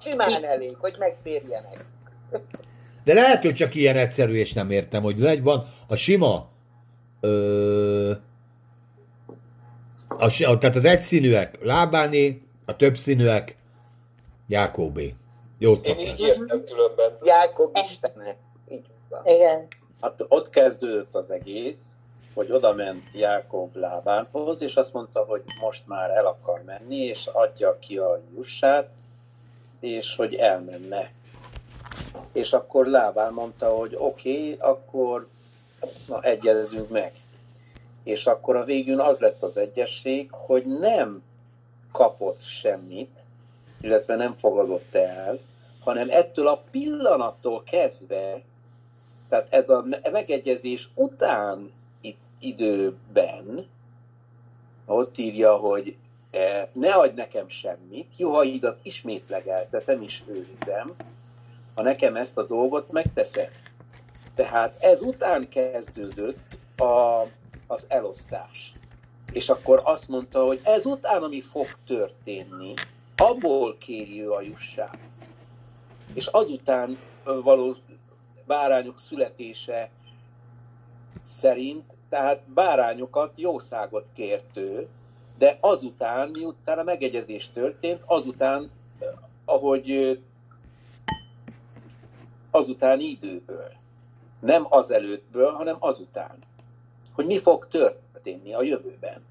Simán 0.00 0.44
elég, 0.44 0.76
hogy 0.78 0.96
megférjenek. 0.98 1.84
De 3.04 3.14
lehet, 3.14 3.42
hogy 3.42 3.54
csak 3.54 3.74
ilyen 3.74 3.96
egyszerű, 3.96 4.34
és 4.34 4.52
nem 4.52 4.70
értem, 4.70 5.02
hogy 5.02 5.18
legy 5.18 5.42
van 5.42 5.64
a 5.86 5.96
sima, 5.96 6.48
ö, 7.20 8.12
a, 10.08 10.58
tehát 10.58 10.76
az 10.76 10.84
egyszínűek 10.84 11.58
Lábáni, 11.62 12.42
a 12.64 12.76
többszínűek 12.76 13.56
Jákóbé. 14.46 15.14
Jó 15.58 15.72
Én 15.72 15.98
így 15.98 16.20
értem 16.20 16.64
különben. 16.64 17.18
Jákob 17.22 17.78
Istenek. 17.90 18.36
Így 18.70 18.86
van. 19.08 19.26
Igen. 19.26 19.66
Hát 20.00 20.24
ott 20.28 20.50
kezdődött 20.50 21.14
az 21.14 21.30
egész, 21.30 21.87
hogy 22.38 22.52
oda 22.52 22.72
ment 22.72 23.04
Jákob 23.12 23.76
Lábánhoz, 23.76 24.62
és 24.62 24.74
azt 24.74 24.92
mondta, 24.92 25.24
hogy 25.24 25.42
most 25.60 25.86
már 25.86 26.10
el 26.10 26.26
akar 26.26 26.62
menni, 26.62 26.96
és 26.96 27.26
adja 27.26 27.78
ki 27.78 27.98
a 27.98 28.20
jussát, 28.34 28.90
és 29.80 30.16
hogy 30.16 30.34
elmenne. 30.34 31.12
És 32.32 32.52
akkor 32.52 32.86
Lábán 32.86 33.32
mondta, 33.32 33.76
hogy 33.76 33.94
oké, 33.98 34.30
okay, 34.30 34.56
akkor 34.58 35.28
na, 36.06 36.22
egyezünk 36.22 36.88
meg. 36.88 37.12
És 38.02 38.26
akkor 38.26 38.56
a 38.56 38.64
végül 38.64 39.00
az 39.00 39.18
lett 39.18 39.42
az 39.42 39.56
egyesség, 39.56 40.28
hogy 40.30 40.66
nem 40.66 41.22
kapott 41.92 42.40
semmit, 42.40 43.24
illetve 43.80 44.16
nem 44.16 44.32
fogadott 44.32 44.94
el, 44.94 45.38
hanem 45.80 46.10
ettől 46.10 46.48
a 46.48 46.62
pillanattól 46.70 47.62
kezdve, 47.62 48.40
tehát 49.28 49.46
ez 49.50 49.68
a 49.68 49.84
megegyezés 50.10 50.88
után 50.94 51.76
időben, 52.38 53.66
ott 54.86 55.18
írja, 55.18 55.56
hogy 55.56 55.96
e, 56.30 56.70
ne 56.72 56.94
adj 56.94 57.14
nekem 57.14 57.48
semmit, 57.48 58.16
juhaidat 58.16 58.78
ismét 58.82 59.28
legeltetem 59.28 60.02
és 60.02 60.22
őrizem, 60.26 60.94
ha 61.74 61.82
nekem 61.82 62.16
ezt 62.16 62.36
a 62.36 62.44
dolgot 62.44 62.92
megteszed. 62.92 63.50
Tehát 64.34 64.76
ez 64.80 65.02
után 65.02 65.48
kezdődött 65.48 66.56
a, 66.76 67.22
az 67.66 67.84
elosztás. 67.88 68.72
És 69.32 69.48
akkor 69.48 69.80
azt 69.84 70.08
mondta, 70.08 70.44
hogy 70.44 70.60
ez 70.64 70.86
után, 70.86 71.22
ami 71.22 71.40
fog 71.40 71.66
történni, 71.86 72.74
abból 73.16 73.76
kéri 73.78 74.22
ő 74.22 74.30
a 74.30 74.40
jussát. 74.40 74.98
És 76.14 76.26
azután 76.26 76.98
való 77.24 77.76
bárányok 78.46 78.98
születése 78.98 79.90
szerint, 81.40 81.96
tehát 82.08 82.42
bárányokat, 82.54 83.32
jószágot 83.36 84.06
kért 84.14 84.56
ő, 84.56 84.88
de 85.38 85.58
azután, 85.60 86.28
miután 86.28 86.78
a 86.78 86.82
megegyezés 86.82 87.50
történt, 87.52 88.02
azután, 88.06 88.70
ahogy 89.44 90.20
azután 92.50 93.00
időből. 93.00 93.72
Nem 94.40 94.66
azelőttből, 94.68 95.50
hanem 95.50 95.76
azután. 95.78 96.38
Hogy 97.12 97.26
mi 97.26 97.38
fog 97.38 97.68
történni 97.68 98.54
a 98.54 98.62
jövőben 98.62 99.26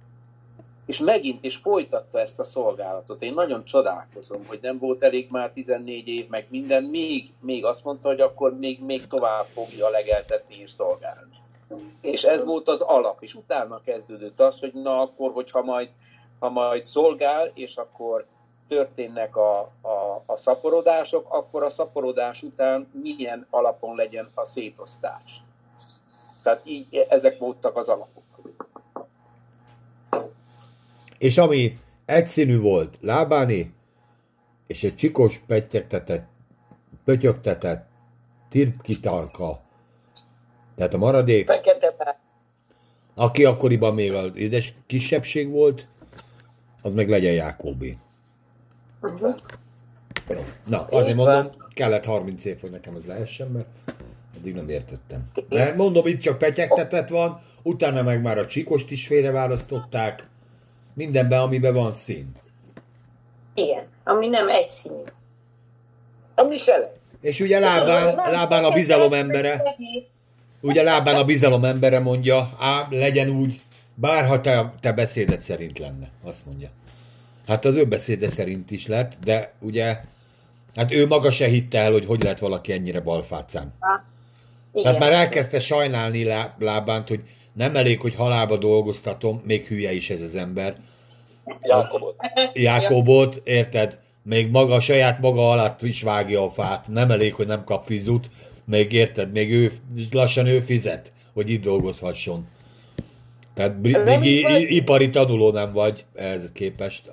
és 0.88 1.00
megint 1.00 1.44
is 1.44 1.56
folytatta 1.56 2.20
ezt 2.20 2.40
a 2.40 2.44
szolgálatot. 2.44 3.22
Én 3.22 3.34
nagyon 3.34 3.64
csodálkozom, 3.64 4.46
hogy 4.46 4.60
nem 4.62 4.78
volt 4.78 5.04
elég 5.04 5.28
már 5.32 5.52
14 5.52 6.08
év, 6.08 6.28
meg 6.28 6.48
minden, 6.50 6.84
még, 6.84 7.34
még 7.40 7.66
azt 7.66 7.84
mondta, 7.84 8.08
hogy 8.08 8.22
akkor 8.22 8.58
még, 8.58 8.84
még 8.84 9.08
tovább 9.08 9.46
fogja 9.46 9.90
legeltetni 9.90 10.56
és 10.56 10.72
szolgálni. 10.72 11.37
És 12.02 12.24
ez 12.24 12.46
volt 12.46 12.68
az 12.68 12.82
alap, 12.82 13.24
és 13.24 13.34
utána 13.34 13.82
kezdődött 13.82 14.40
az, 14.40 14.60
hogy 14.60 14.74
na 14.74 15.02
akkor, 15.02 15.32
hogyha 15.32 15.62
majd, 15.62 15.90
ha 16.40 16.50
majd 16.50 16.86
szolgál, 16.86 17.52
és 17.54 17.76
akkor 17.76 18.26
történnek 18.68 19.36
a, 19.36 19.60
a, 19.82 20.24
a 20.26 20.38
szaporodások, 20.38 21.34
akkor 21.34 21.64
a 21.64 21.70
szaporodás 21.70 22.44
után 22.44 22.88
milyen 23.02 23.48
alapon 23.50 23.96
legyen 23.96 24.32
a 24.34 24.46
szétosztás. 24.46 25.44
Tehát 26.44 26.62
így 26.66 27.06
ezek 27.10 27.38
voltak 27.38 27.78
az 27.78 27.90
alapok. 27.90 28.24
És 31.18 31.38
ami 31.38 31.78
egyszínű 32.06 32.60
volt, 32.60 32.98
lábáni, 33.02 33.74
és 34.68 34.84
egy 34.84 34.96
csikos 34.96 35.42
petyegtetett, 35.48 36.28
pötyögtetett, 37.04 37.88
tirtkitarka, 38.50 39.62
tehát 40.78 40.94
a 40.94 40.98
maradék, 40.98 41.52
aki 43.16 43.46
akkoriban 43.46 43.94
még 43.94 44.14
az 44.14 44.32
édes 44.36 44.74
kisebbség 44.86 45.50
volt, 45.50 45.88
az 46.82 46.92
meg 46.92 47.10
legyen 47.10 47.34
Jákóbi. 47.34 47.98
Uh-huh. 49.02 49.36
Na, 50.66 50.86
azért 50.90 51.16
mondom, 51.16 51.50
kellett 51.74 52.06
30 52.06 52.46
év, 52.46 52.60
hogy 52.60 52.72
nekem 52.72 52.96
ez 52.96 53.06
lehessen, 53.06 53.48
mert 53.48 53.68
eddig 54.38 54.54
nem 54.54 54.70
értettem. 54.70 55.32
Mert 55.50 55.76
mondom, 55.76 56.08
itt 56.08 56.22
csak 56.22 56.38
petyegtetett 56.38 57.10
van, 57.10 57.42
utána 57.64 58.02
meg 58.02 58.22
már 58.22 58.38
a 58.38 58.46
csikost 58.46 58.92
is 58.92 59.08
félreválasztották, 59.08 60.28
Mindenben, 60.98 61.40
amiben 61.40 61.74
van 61.74 61.92
szín. 61.92 62.32
Igen, 63.54 63.88
ami 64.04 64.28
nem 64.28 64.50
egy 64.50 64.70
színű. 64.70 65.04
Ami 66.36 66.58
se 66.58 66.92
És 67.22 67.40
ugye 67.40 67.60
lábán, 67.60 68.16
lábán 68.16 68.64
a 68.64 68.72
bizalom 68.72 69.14
embere, 69.14 69.76
ugye 70.62 70.84
lábán 70.84 71.16
a 71.16 71.24
bizalom 71.24 71.64
embere 71.64 72.00
mondja, 72.00 72.56
á, 72.60 72.88
legyen 72.90 73.30
úgy, 73.30 73.60
bárha 73.96 74.42
te, 74.42 74.74
te 74.80 74.92
beszédet 74.92 75.42
szerint 75.42 75.80
lenne, 75.80 76.10
azt 76.24 76.46
mondja. 76.46 76.70
Hát 77.48 77.66
az 77.66 77.76
ő 77.76 77.86
beszéde 77.86 78.30
szerint 78.30 78.72
is 78.72 78.88
lett, 78.88 79.14
de 79.24 79.54
ugye, 79.60 80.00
hát 80.76 80.92
ő 80.94 81.08
maga 81.08 81.32
se 81.32 81.48
hitte 81.48 81.80
el, 81.80 81.92
hogy 81.92 82.06
hogy 82.06 82.24
lett 82.24 82.40
valaki 82.40 82.72
ennyire 82.72 83.00
balfácán. 83.00 83.74
Tehát 84.74 85.00
már 85.00 85.12
elkezdte 85.12 85.60
sajnálni 85.60 86.24
lábánt, 86.60 87.08
hogy 87.08 87.22
nem 87.54 87.76
elég, 87.76 88.02
hogy 88.02 88.16
halálba 88.16 88.58
dolgoztatom, 88.58 89.42
még 89.46 89.66
hülye 89.66 89.94
is 89.94 90.10
ez 90.10 90.22
az 90.22 90.36
ember. 90.36 90.76
Jákobot. 91.62 92.16
Jákobot, 92.54 93.42
érted? 93.44 94.00
Még 94.24 94.50
maga, 94.50 94.80
saját 94.80 95.20
maga 95.20 95.52
alatt 95.52 95.82
is 95.82 96.02
vágja 96.02 96.44
a 96.44 96.50
fát. 96.50 96.88
Nem 96.88 97.12
elég, 97.12 97.34
hogy 97.34 97.48
nem 97.48 97.64
kap 97.64 97.86
fizut, 97.86 98.30
még 98.70 98.92
érted, 98.92 99.32
még 99.32 99.52
ő, 99.54 99.72
lassan 100.12 100.46
ő 100.48 100.60
fizet, 100.60 101.12
hogy 101.34 101.50
itt 101.50 101.64
dolgozhasson. 101.64 102.48
Tehát 103.54 103.78
még 103.82 104.26
i- 104.26 104.76
ipari 104.76 105.10
tanuló 105.10 105.52
nem 105.52 105.74
vagy 105.74 106.06
ehhez 106.16 106.52
képest. 106.54 107.10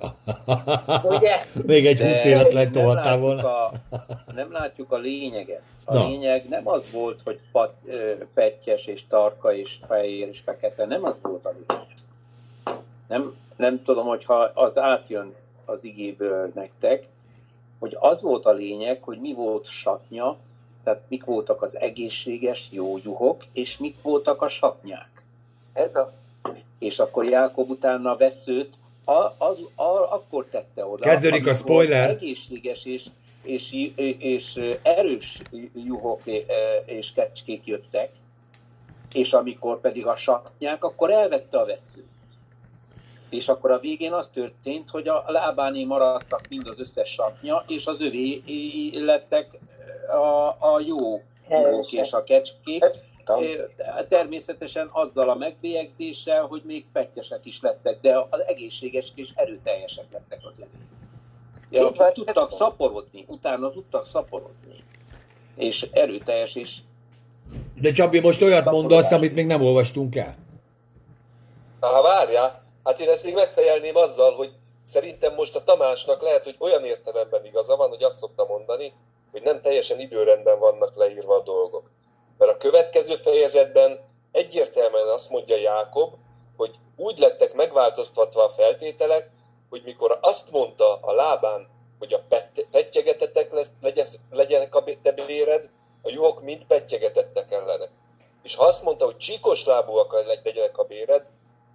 Ugye? 1.03 1.35
még 1.65 1.85
egy 1.85 1.99
húsz 1.99 2.23
élet 2.23 2.53
lett 2.53 2.73
volna. 2.73 3.65
A, 3.67 3.71
nem 4.35 4.51
látjuk 4.51 4.91
a 4.91 4.97
lényeget. 4.97 5.61
A 5.85 5.93
Na. 5.93 6.07
lényeg 6.07 6.45
nem 6.49 6.67
az 6.67 6.91
volt, 6.91 7.21
hogy 7.23 7.39
pat, 7.51 7.73
pettyes 8.33 8.85
és 8.87 9.07
tarka 9.07 9.55
és 9.55 9.77
fehér 9.87 10.27
és 10.27 10.39
fekete, 10.39 10.85
nem 10.85 11.03
az 11.03 11.19
volt 11.21 11.45
a 11.45 11.53
lényeg. 11.67 11.87
Nem, 13.07 13.33
nem 13.55 13.81
tudom, 13.83 14.05
hogyha 14.07 14.35
az 14.53 14.77
átjön 14.77 15.33
az 15.65 15.83
igéből 15.83 16.51
nektek, 16.55 17.07
hogy 17.79 17.97
az 17.99 18.21
volt 18.21 18.45
a 18.45 18.51
lényeg, 18.51 19.03
hogy 19.03 19.19
mi 19.19 19.33
volt 19.33 19.65
satnya, 19.65 20.37
tehát 20.85 21.01
mik 21.07 21.23
voltak 21.23 21.61
az 21.61 21.79
egészséges 21.79 22.67
jó 22.71 22.97
juhok, 23.03 23.43
és 23.53 23.77
mik 23.77 23.95
voltak 24.01 24.41
a 24.41 24.47
satnyák. 24.47 25.25
Ez 25.73 25.95
a... 25.95 26.13
És 26.79 26.99
akkor 26.99 27.25
Jákob 27.25 27.69
utána 27.69 28.15
veszőt 28.15 28.73
a, 29.03 29.45
az, 29.45 29.59
a, 29.75 30.13
akkor 30.13 30.45
tette 30.45 30.85
oda. 30.85 31.03
Kezdődik 31.03 31.47
a 31.47 31.53
spoiler. 31.53 32.09
Egészséges 32.09 32.85
és 32.85 33.05
és, 33.45 33.91
és 34.17 34.61
erős 34.81 35.41
juhok 35.73 36.21
és 36.85 37.11
kecskék 37.13 37.65
jöttek, 37.65 38.09
és 39.13 39.33
amikor 39.33 39.81
pedig 39.81 40.05
a 40.05 40.15
satnyák, 40.15 40.83
akkor 40.83 41.11
elvette 41.11 41.59
a 41.59 41.65
vesző. 41.65 42.03
És 43.29 43.47
akkor 43.47 43.71
a 43.71 43.79
végén 43.79 44.13
az 44.13 44.29
történt, 44.33 44.89
hogy 44.89 45.07
a 45.07 45.23
lábáni 45.27 45.83
maradtak 45.83 46.41
mind 46.49 46.67
az 46.67 46.79
összes 46.79 47.09
satnya, 47.09 47.63
és 47.67 47.85
az 47.85 48.01
övé 48.01 48.41
lettek 48.93 49.57
a, 50.09 50.47
a 50.59 50.79
jó 50.79 51.21
juhok 51.49 51.91
és 51.91 52.11
a 52.11 52.23
kecskék. 52.23 52.85
Természetesen 54.09 54.89
azzal 54.91 55.29
a 55.29 55.35
megbélyegzéssel, 55.35 56.45
hogy 56.45 56.61
még 56.65 56.85
pettyesek 56.93 57.39
is 57.43 57.61
lettek, 57.61 58.01
de 58.01 58.27
az 58.29 58.39
egészséges 58.47 59.11
és 59.15 59.29
erőteljesek 59.35 60.05
lettek 60.11 60.39
az 60.43 60.59
övé. 60.59 60.69
Ja, 61.69 62.11
tudtak 62.11 62.51
szaporodni, 62.51 63.25
utána 63.27 63.71
tudtak 63.71 64.07
szaporodni. 64.07 64.83
És 65.55 65.87
erőteljes 65.91 66.55
is. 66.55 66.83
De 67.81 67.91
Csabi, 67.91 68.19
most 68.19 68.41
olyat 68.41 68.65
mondasz, 68.65 69.11
amit 69.11 69.33
még 69.33 69.45
nem 69.45 69.61
olvastunk 69.61 70.15
el. 70.15 70.35
Ha 71.79 72.01
várjál, 72.01 72.63
hát 72.83 72.99
én 72.99 73.09
ezt 73.09 73.23
még 73.23 73.33
megfejelném 73.33 73.95
azzal, 73.95 74.35
hogy 74.35 74.51
szerintem 74.83 75.33
most 75.33 75.55
a 75.55 75.63
Tamásnak 75.63 76.21
lehet, 76.21 76.43
hogy 76.43 76.55
olyan 76.59 76.83
értelemben 76.83 77.45
igaza 77.45 77.75
van, 77.75 77.89
hogy 77.89 78.03
azt 78.03 78.17
szokta 78.17 78.45
mondani, 78.45 78.93
hogy 79.35 79.43
nem 79.43 79.61
teljesen 79.61 79.99
időrendben 79.99 80.59
vannak 80.59 80.95
leírva 80.95 81.35
a 81.35 81.43
dolgok. 81.43 81.91
Mert 82.37 82.51
a 82.51 82.57
következő 82.57 83.15
fejezetben 83.15 83.99
egyértelműen 84.31 85.07
azt 85.07 85.29
mondja 85.29 85.55
Jákob, 85.55 86.13
hogy 86.57 86.75
úgy 86.95 87.17
lettek 87.17 87.53
megváltoztatva 87.53 88.43
a 88.43 88.49
feltételek, 88.49 89.29
hogy 89.69 89.81
mikor 89.85 90.17
azt 90.21 90.51
mondta 90.51 90.95
a 91.01 91.13
lábán, 91.13 91.67
hogy 91.99 92.13
a 92.13 92.23
pettyegetetek 92.71 93.51
lesz, 93.53 93.71
legyenek 94.31 94.75
a 94.75 94.83
te 95.01 95.11
béred, 95.11 95.69
a 96.01 96.09
juhok 96.09 96.41
mind 96.41 96.65
pettyegetettek 96.65 97.51
ellene. 97.51 97.89
És 98.43 98.55
ha 98.55 98.65
azt 98.65 98.83
mondta, 98.83 99.05
hogy 99.05 99.17
csíkos 99.17 99.65
lábúak 99.65 100.25
legyenek 100.43 100.77
a 100.77 100.83
béred, 100.83 101.25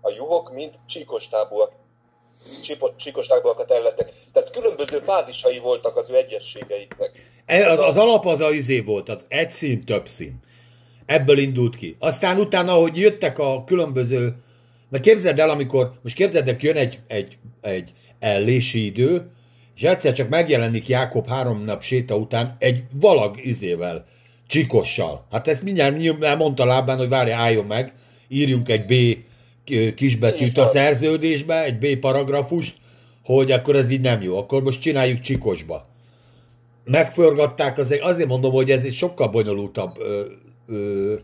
a 0.01 0.11
juhok 0.11 0.53
mind 0.53 0.74
csíkos 0.87 1.31
lábúak 1.31 1.73
csíkos 2.97 3.28
lábúakat 3.28 3.70
ellettek. 3.70 4.12
Tehát 4.32 4.51
különböző 4.51 4.99
fázisai 4.99 5.59
voltak 5.59 5.97
az 5.97 6.11
ő 6.11 6.16
egyességeiknek. 6.16 7.30
E, 7.51 7.70
az, 7.70 7.78
az 7.78 7.97
alap 7.97 8.27
az 8.27 8.40
a 8.40 8.51
izé 8.51 8.81
volt, 8.81 9.09
az 9.09 9.24
egy 9.28 9.51
szín, 9.51 9.85
több 9.85 10.09
szín. 10.09 10.35
Ebből 11.06 11.39
indult 11.39 11.77
ki. 11.77 11.97
Aztán 11.98 12.39
utána, 12.39 12.72
hogy 12.72 12.97
jöttek 12.97 13.39
a 13.39 13.64
különböző, 13.64 14.35
mert 14.89 15.05
képzeld 15.05 15.39
el, 15.39 15.51
amikor, 15.51 15.93
most 16.02 16.14
képzeld 16.14 16.48
el, 16.48 16.56
jön 16.59 16.77
egy, 16.77 16.98
egy, 17.06 17.39
egy 17.60 17.93
ellési 18.18 18.85
idő, 18.85 19.31
és 19.77 19.82
egyszer 19.82 20.12
csak 20.12 20.28
megjelenik 20.28 20.89
Jákob 20.89 21.28
három 21.28 21.64
nap 21.64 21.82
séta 21.82 22.16
után 22.16 22.56
egy 22.59 22.82
valag 22.93 23.44
izével, 23.44 24.05
csikossal. 24.47 25.27
Hát 25.31 25.48
ezt 25.48 25.62
mindjárt 25.62 26.39
mondta 26.39 26.64
lábán, 26.64 26.98
hogy 26.98 27.09
várja, 27.09 27.36
álljon 27.36 27.64
meg, 27.64 27.93
írjunk 28.28 28.68
egy 28.68 28.85
B 28.85 28.94
kisbetűt 29.94 30.59
a 30.59 30.66
szerződésbe, 30.66 31.64
egy 31.64 31.78
B 31.78 31.98
paragrafust, 32.01 32.74
hogy 33.24 33.51
akkor 33.51 33.77
ez 33.77 33.90
így 33.90 34.01
nem 34.01 34.22
jó, 34.22 34.39
akkor 34.39 34.62
most 34.62 34.81
csináljuk 34.81 35.20
csikosba. 35.20 35.90
Megforgatták, 36.91 37.79
azért, 37.79 38.03
azért 38.03 38.29
mondom, 38.29 38.53
hogy 38.53 38.71
ez 38.71 38.85
egy 38.85 38.93
sokkal 38.93 39.29
bonyolultabb 39.29 39.99
ö, 39.99 40.25
ö, 40.69 41.15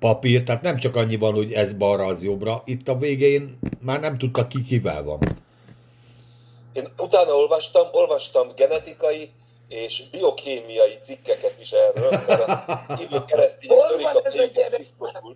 papír, 0.00 0.42
tehát 0.42 0.62
nem 0.62 0.76
csak 0.76 0.96
annyi 0.96 1.16
van, 1.16 1.34
hogy 1.34 1.52
ez 1.52 1.72
balra, 1.72 2.06
az 2.06 2.22
jobbra. 2.22 2.62
Itt 2.64 2.88
a 2.88 2.98
végén 2.98 3.58
már 3.80 4.00
nem 4.00 4.18
tudta 4.18 4.46
ki 4.46 4.62
kivel 4.62 5.02
van. 5.02 5.18
Én 6.72 6.84
utána 6.98 7.32
olvastam, 7.32 7.86
olvastam 7.92 8.48
genetikai 8.56 9.30
és 9.68 10.02
biokémiai 10.10 10.98
cikkeket 11.02 11.56
is 11.60 11.72
erről, 11.72 12.10
mert 12.10 12.48
a 12.48 12.84
hívő 12.98 13.24
keresztény 13.26 13.70
törik 13.88 14.06
a 14.06 15.34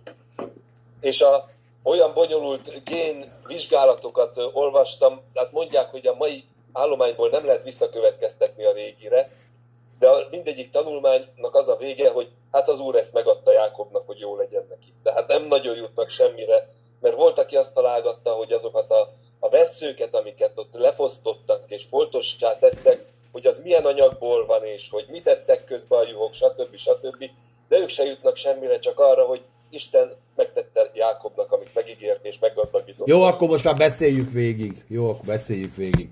és 1.01 1.21
a, 1.21 1.49
olyan 1.83 2.13
bonyolult 2.13 2.83
gén 2.83 3.25
vizsgálatokat 3.47 4.49
olvastam, 4.53 5.21
tehát 5.33 5.51
mondják, 5.51 5.89
hogy 5.89 6.07
a 6.07 6.15
mai 6.15 6.43
állományból 6.77 7.29
nem 7.29 7.45
lehet 7.45 7.63
visszakövetkeztetni 7.63 8.63
a 8.63 8.73
régire, 8.73 9.31
de 9.99 10.09
mindegyik 10.31 10.69
tanulmánynak 10.69 11.55
az 11.55 11.67
a 11.67 11.75
vége, 11.75 12.09
hogy 12.09 12.29
hát 12.51 12.69
az 12.69 12.79
úr 12.79 12.95
ezt 12.95 13.13
megadta 13.13 13.51
Jákobnak, 13.51 14.03
hogy 14.05 14.19
jó 14.19 14.35
legyen 14.35 14.65
neki. 14.69 14.93
Tehát 15.03 15.27
nem 15.27 15.47
nagyon 15.47 15.75
jutnak 15.75 16.09
semmire, 16.09 16.69
mert 17.01 17.15
volt, 17.15 17.39
aki 17.39 17.55
azt 17.55 17.73
találgatta, 17.73 18.29
hogy 18.29 18.51
azokat 18.51 18.91
a, 18.91 19.09
a 19.39 19.49
veszőket, 19.49 20.15
amiket 20.15 20.57
ott 20.57 20.73
lefosztottak 20.73 21.63
és 21.67 21.85
foltossá 21.89 22.57
tettek, 22.59 23.05
hogy 23.31 23.47
az 23.47 23.61
milyen 23.63 23.85
anyagból 23.85 24.45
van, 24.45 24.63
és 24.63 24.89
hogy 24.91 25.05
mit 25.09 25.23
tettek 25.23 25.65
közben 25.65 25.99
a 25.99 26.09
juhok, 26.09 26.33
stb. 26.33 26.75
stb. 26.75 27.25
De 27.69 27.79
ők 27.79 27.89
se 27.89 28.03
jutnak 28.03 28.35
semmire, 28.35 28.79
csak 28.79 28.99
arra, 28.99 29.25
hogy 29.25 29.41
Isten 29.69 30.15
megtette 30.35 30.91
Jákobnak, 30.93 31.51
amit 31.51 31.73
megígért, 31.73 32.25
és 32.25 32.39
meggazdagított. 32.39 33.07
Jó, 33.07 33.21
akkor 33.21 33.47
most 33.47 33.63
már 33.63 33.75
beszéljük 33.75 34.31
végig. 34.31 34.85
Jó, 34.87 35.09
akkor 35.09 35.25
beszéljük 35.25 35.75
végig. 35.75 36.09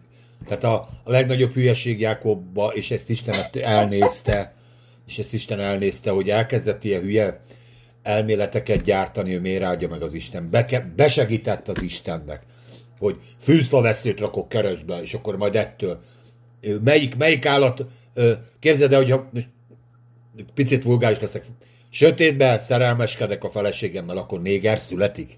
Tehát 0.48 0.64
a, 0.64 0.74
a 1.04 1.12
legnagyobb 1.12 1.54
hülyeség 1.54 2.00
Jákobba, 2.00 2.74
és 2.74 2.92
ezt 2.92 3.10
Isten 3.10 3.36
elnézte, 3.62 4.54
és 5.08 5.20
ezt 5.20 5.34
Isten 5.34 5.60
elnézte, 5.60 6.12
hogy 6.12 6.30
elkezdett 6.30 6.84
ilyen 6.84 7.02
hülye 7.02 7.40
elméleteket 8.04 8.82
gyártani, 8.82 9.32
hogy 9.32 9.42
miért 9.42 9.64
áldja 9.64 9.88
meg 9.88 10.02
az 10.02 10.14
Isten. 10.14 10.50
Beke, 10.50 10.92
besegített 10.96 11.68
az 11.68 11.82
Istennek, 11.82 12.44
hogy 13.00 13.20
fűzfa 13.40 13.82
veszélyt 13.82 14.20
rakok 14.20 14.50
keresztbe, 14.50 15.02
és 15.02 15.14
akkor 15.14 15.38
majd 15.38 15.56
ettől. 15.56 16.00
Melyik, 16.84 17.16
melyik 17.16 17.46
állat, 17.46 17.86
képzeld 18.60 18.94
el, 18.94 19.04
hogy 19.04 19.46
picit 20.54 20.84
vulgáris 20.84 21.20
leszek, 21.20 21.46
sötétben 21.90 22.60
szerelmeskedek 22.60 23.44
a 23.44 23.50
feleségemmel, 23.50 24.18
akkor 24.18 24.42
néger 24.42 24.80
születik? 24.80 25.38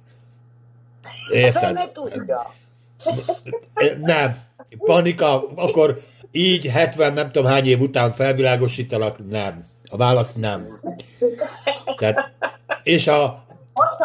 Érted? 1.32 1.92
Nem. 4.00 4.38
Panika, 4.78 5.48
akkor 5.56 6.00
így 6.32 6.66
70 6.66 7.14
nem 7.14 7.32
tudom 7.32 7.52
hány 7.52 7.66
év 7.66 7.82
után 7.82 8.12
felvilágosítalak, 8.12 9.30
nem. 9.30 9.66
A 9.90 9.98
válasz 9.98 10.34
nem. 10.34 10.80
Tehát, 11.98 12.32
és 12.84 13.08
a 13.08 13.46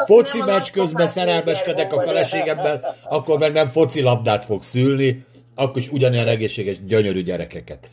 foci 0.07 0.39
meccs 0.39 0.71
közben 0.71 1.09
szerelmeskedek 1.09 1.93
a 1.93 2.01
feleségemmel, 2.01 2.97
akkor 3.09 3.39
meg 3.39 3.53
nem 3.53 3.69
foci 3.69 4.01
labdát 4.01 4.45
fog 4.45 4.63
szülni, 4.63 5.25
akkor 5.55 5.77
is 5.79 5.91
ugyanilyen 5.91 6.29
egészséges, 6.29 6.85
gyönyörű 6.85 7.23
gyerekeket. 7.23 7.91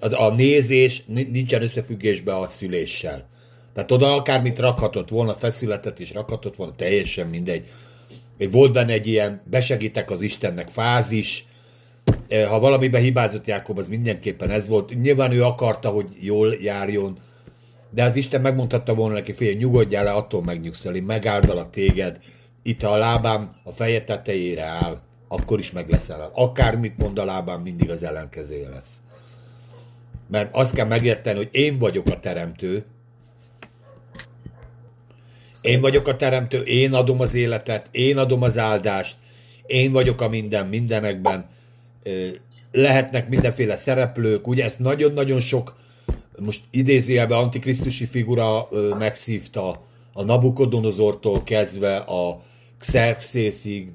Az, 0.00 0.12
a 0.12 0.30
nézés 0.30 1.02
nincsen 1.06 1.62
összefüggésbe 1.62 2.36
a 2.36 2.48
szüléssel. 2.48 3.28
Tehát 3.74 3.92
oda 3.92 4.14
akármit 4.14 4.58
rakhatott 4.58 5.08
volna, 5.08 5.34
feszületet 5.34 5.98
is 5.98 6.12
rakhatott 6.12 6.56
volna, 6.56 6.74
teljesen 6.76 7.26
mindegy. 7.26 7.64
Volt 8.50 8.72
benne 8.72 8.92
egy 8.92 9.06
ilyen 9.06 9.42
besegítek 9.44 10.10
az 10.10 10.20
Istennek 10.20 10.68
fázis, 10.68 11.46
ha 12.48 12.58
valamiben 12.58 13.00
hibázott 13.00 13.46
Jákob, 13.46 13.78
az 13.78 13.88
mindenképpen 13.88 14.50
ez 14.50 14.68
volt. 14.68 15.00
Nyilván 15.00 15.32
ő 15.32 15.44
akarta, 15.44 15.88
hogy 15.88 16.06
jól 16.20 16.54
járjon, 16.60 17.18
de 17.90 18.04
az 18.04 18.16
Isten 18.16 18.40
megmondhatta 18.40 18.94
volna 18.94 19.14
neki, 19.14 19.32
fél, 19.32 19.56
nyugodjál 19.56 20.04
le, 20.04 20.12
attól 20.12 20.42
megnyugszol, 20.42 20.94
én 20.94 21.02
megáldalak 21.02 21.70
téged, 21.70 22.18
itt 22.62 22.82
a 22.82 22.96
lábám 22.96 23.56
a 23.62 23.70
feje 23.70 24.04
tetejére 24.04 24.62
áll, 24.62 25.00
akkor 25.28 25.58
is 25.58 25.72
meg 25.72 25.90
leszel. 25.90 26.30
Akármit 26.34 26.98
mond 26.98 27.18
a 27.18 27.24
lábám, 27.24 27.60
mindig 27.60 27.90
az 27.90 28.02
ellenkezője 28.02 28.68
lesz. 28.68 29.00
Mert 30.30 30.48
azt 30.54 30.74
kell 30.74 30.86
megérteni, 30.86 31.36
hogy 31.36 31.48
én 31.52 31.78
vagyok 31.78 32.06
a 32.06 32.20
teremtő, 32.20 32.84
én 35.60 35.80
vagyok 35.80 36.08
a 36.08 36.16
teremtő, 36.16 36.62
én 36.62 36.92
adom 36.92 37.20
az 37.20 37.34
életet, 37.34 37.88
én 37.90 38.18
adom 38.18 38.42
az 38.42 38.58
áldást, 38.58 39.16
én 39.66 39.92
vagyok 39.92 40.20
a 40.20 40.28
minden 40.28 40.66
mindenekben. 40.66 41.46
Lehetnek 42.72 43.28
mindenféle 43.28 43.76
szereplők, 43.76 44.46
ugye 44.46 44.64
ezt 44.64 44.78
nagyon-nagyon 44.78 45.40
sok, 45.40 45.76
most 46.38 46.62
idézőjelben 46.70 47.38
antikrisztusi 47.38 48.04
figura 48.04 48.68
megszívta 48.98 49.82
a 50.12 50.24
Nabukodonozortól 50.24 51.42
kezdve 51.42 51.96
a 51.96 52.40
Xerxészig, 52.78 53.90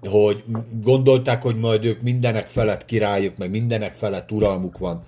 hogy 0.00 0.44
gondolták, 0.82 1.42
hogy 1.42 1.56
majd 1.58 1.84
ők 1.84 2.00
mindenek 2.00 2.48
felett 2.48 2.84
királyok, 2.84 3.36
meg 3.36 3.50
mindenek 3.50 3.94
felett 3.94 4.32
uralmuk 4.32 4.78
van. 4.78 5.02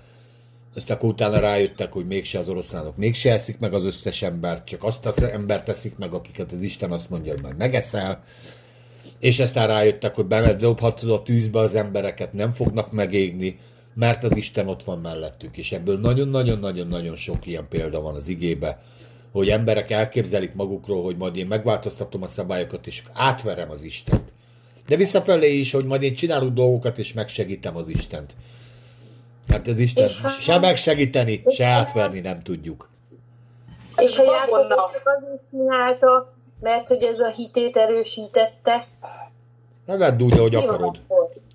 Aztán 0.75 0.97
akkor 0.97 1.09
utána 1.09 1.39
rájöttek, 1.39 1.91
hogy 1.91 2.07
mégse 2.07 2.39
az 2.39 2.49
oroszlánok 2.49 2.97
mégse 2.97 3.31
eszik 3.31 3.59
meg 3.59 3.73
az 3.73 3.85
összes 3.85 4.21
embert, 4.21 4.65
csak 4.65 4.83
azt 4.83 5.05
az 5.05 5.21
embert 5.23 5.65
teszik 5.65 5.97
meg, 5.97 6.13
akiket 6.13 6.51
az 6.51 6.61
Isten 6.61 6.91
azt 6.91 7.09
mondja, 7.09 7.31
hogy 7.33 7.41
majd 7.41 7.57
megeszel, 7.57 8.23
és 9.19 9.39
aztán 9.39 9.67
rájöttek, 9.67 10.15
hogy 10.15 10.25
bemedobhatod 10.25 11.09
a 11.09 11.21
tűzbe 11.21 11.59
az 11.59 11.75
embereket, 11.75 12.33
nem 12.33 12.51
fognak 12.51 12.91
megégni, 12.91 13.57
mert 13.93 14.23
az 14.23 14.35
Isten 14.35 14.67
ott 14.67 14.83
van 14.83 14.99
mellettük, 14.99 15.57
és 15.57 15.71
ebből 15.71 15.99
nagyon-nagyon-nagyon-nagyon 15.99 17.15
sok 17.15 17.47
ilyen 17.47 17.67
példa 17.69 18.01
van 18.01 18.15
az 18.15 18.27
igébe, 18.27 18.81
hogy 19.31 19.49
emberek 19.49 19.91
elképzelik 19.91 20.53
magukról, 20.53 21.03
hogy 21.03 21.17
majd 21.17 21.35
én 21.35 21.47
megváltoztatom 21.47 22.23
a 22.23 22.27
szabályokat, 22.27 22.87
és 22.87 23.03
átverem 23.13 23.71
az 23.71 23.83
Istent. 23.83 24.31
De 24.87 24.95
visszafelé 24.95 25.57
is, 25.57 25.71
hogy 25.71 25.85
majd 25.85 26.01
én 26.01 26.15
csinálok 26.15 26.53
dolgokat, 26.53 26.97
és 26.97 27.13
megsegítem 27.13 27.75
az 27.75 27.87
Istent. 27.87 28.35
Hát 29.47 29.67
ez 29.67 29.79
Isten, 29.79 30.05
és 30.05 30.21
se 30.39 30.59
megsegíteni, 30.59 31.43
se 31.55 31.65
átverni 31.65 32.19
nem 32.19 32.41
tudjuk. 32.41 32.89
És 33.97 34.17
a 34.17 34.23
Jákob 34.23 34.55
azért 34.55 35.41
csinálta, 35.51 36.33
mert 36.59 36.87
hogy 36.87 37.03
ez 37.03 37.19
a 37.19 37.27
hitét 37.27 37.77
erősítette. 37.77 38.87
Vedd 39.85 40.21
úgy, 40.21 40.37
ahogy 40.37 40.55
akarod. 40.55 40.97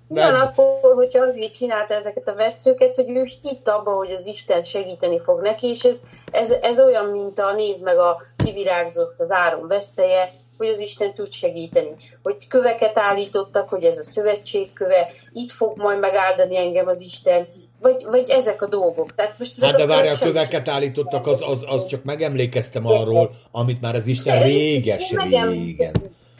Ugyanakkor, 0.07 0.93
hogyha 0.93 1.21
azért 1.21 1.53
csinálta 1.53 1.93
ezeket 1.93 2.27
a 2.27 2.35
veszőket, 2.35 2.95
hogy 2.95 3.09
ő 3.09 3.23
hitt 3.41 3.67
abba, 3.67 3.91
hogy 3.91 4.11
az 4.11 4.25
Isten 4.25 4.63
segíteni 4.63 5.19
fog 5.19 5.41
neki, 5.41 5.67
és 5.67 5.83
ez, 5.83 6.01
ez, 6.31 6.51
ez 6.51 6.79
olyan, 6.79 7.05
mint 7.05 7.39
a 7.39 7.53
nézd 7.53 7.83
meg 7.83 7.97
a 7.97 8.21
kivirágzott 8.37 9.19
az 9.19 9.31
áron 9.31 9.67
veszélye, 9.67 10.31
hogy 10.57 10.67
az 10.67 10.79
Isten 10.79 11.13
tud 11.13 11.31
segíteni. 11.31 11.95
Hogy 12.23 12.47
köveket 12.47 12.97
állítottak, 12.97 13.69
hogy 13.69 13.83
ez 13.83 13.97
a 13.97 14.03
szövetségköve, 14.03 15.07
itt 15.31 15.51
fog 15.51 15.77
majd 15.77 15.99
megáldani 15.99 16.57
engem 16.57 16.87
az 16.87 17.01
Isten, 17.01 17.47
vagy, 17.81 18.05
vagy 18.09 18.29
ezek 18.29 18.61
a 18.61 18.67
dolgok. 18.67 19.13
Tehát 19.15 19.35
most 19.39 19.63
hát 19.63 19.75
de 19.75 19.85
várj, 19.85 20.07
a 20.07 20.17
köveket 20.19 20.67
állítottak, 20.67 21.27
az, 21.27 21.41
az, 21.47 21.65
az 21.67 21.85
csak 21.85 22.03
megemlékeztem 22.03 22.85
arról, 22.85 23.31
amit 23.51 23.81
már 23.81 23.95
az 23.95 24.07
Isten 24.07 24.43
réges 24.43 25.13
régen. 25.29 25.93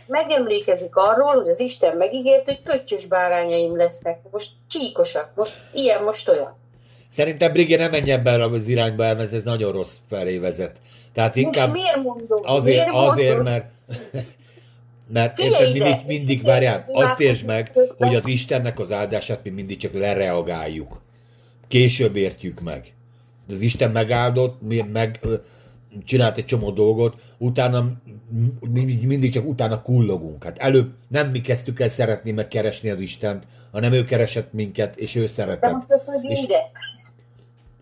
Megemlékezik 0.08 0.96
arról, 0.96 1.34
hogy 1.34 1.48
az 1.48 1.60
Isten 1.60 1.98
megígért, 1.98 2.46
hogy 2.46 2.62
pöttyös 2.62 3.06
bárányaim 3.06 3.78
lesznek. 3.78 4.20
Most 4.32 4.50
csíkosak, 4.70 5.32
most 5.36 5.54
ilyen, 5.74 6.04
most 6.04 6.30
olyan. 6.30 6.58
Szerintem 7.10 7.52
Brigé 7.52 7.76
nem 7.76 7.92
menj 7.92 8.12
ebben 8.12 8.42
az 8.42 8.68
irányba 8.68 9.04
el, 9.04 9.16
mert 9.16 9.34
ez 9.34 9.44
nagyon 9.44 9.72
rossz 9.72 9.96
felé 10.10 10.38
vezet. 10.38 10.76
Tehát 11.14 11.36
inkább 11.36 11.70
most 11.70 11.82
miért 11.82 12.04
mondom? 12.04 12.40
Azért, 12.44 12.90
miért 12.90 13.08
azért 13.08 13.36
mondom? 13.36 13.54
mert 13.54 13.66
Mert 15.14 15.40
érted, 15.40 15.72
mindig, 15.72 15.96
mindig 16.08 16.44
várjál, 16.44 16.86
azt 16.92 17.20
értsd 17.20 17.46
meg, 17.46 17.72
hogy 17.98 18.16
az 18.16 18.28
Istennek 18.28 18.80
az 18.80 18.92
áldását 18.92 19.44
mi 19.44 19.50
mindig 19.50 19.78
csak 19.78 19.94
lereagáljuk. 19.94 21.02
Később 21.68 22.16
értjük 22.16 22.62
meg. 22.62 22.94
Az 23.50 23.62
Isten 23.62 23.92
megáldott, 23.92 24.62
meg 24.92 25.20
csinált 26.04 26.38
egy 26.38 26.46
csomó 26.46 26.72
dolgot, 26.72 27.16
utána 27.38 27.92
mindig 29.02 29.32
csak 29.32 29.48
utána 29.48 29.82
kullogunk. 29.82 30.44
Hát 30.44 30.58
előbb 30.58 30.94
nem 31.08 31.30
mi 31.30 31.42
kezdtük 31.42 31.80
el 31.80 31.90
szeretni, 31.90 32.32
meg 32.32 32.48
keresni 32.48 32.90
az 32.90 33.00
Istent, 33.00 33.48
hanem 33.72 33.94
ő 33.94 34.04
keresett 34.04 34.54
minket, 34.54 34.96
és 34.96 35.16
ő 35.16 35.28
szeretett. 35.28 36.00
És 36.22 36.46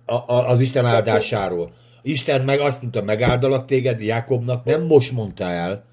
a, 0.06 0.14
a, 0.14 0.50
az 0.50 0.60
Isten 0.60 0.86
áldásáról. 0.86 1.72
Isten 2.02 2.42
meg 2.42 2.60
azt 2.60 2.82
mondta, 2.82 3.04
megáldalak 3.04 3.66
téged, 3.66 4.02
Jákobnak 4.02 4.66
nem 4.66 4.82
most 4.82 5.12
mondta 5.12 5.44
el. 5.44 5.84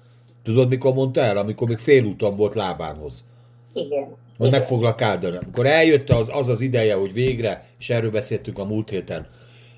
Tudod, 0.43 0.69
mikor 0.69 0.93
mondta 0.93 1.21
el? 1.21 1.37
Amikor 1.37 1.67
még 1.67 1.77
félúton 1.77 2.35
volt 2.35 2.55
lábánhoz. 2.55 3.23
Igen. 3.73 4.15
Hogy 4.41 4.51
meg 4.51 4.65
foglak 4.65 5.01
áldani. 5.01 5.37
Amikor 5.37 5.65
eljött 5.65 6.09
az, 6.09 6.27
az 6.31 6.49
az 6.49 6.61
ideje, 6.61 6.95
hogy 6.95 7.13
végre, 7.13 7.63
és 7.79 7.89
erről 7.89 8.11
beszéltünk 8.11 8.59
a 8.59 8.65
múlt 8.65 8.89
héten, 8.89 9.27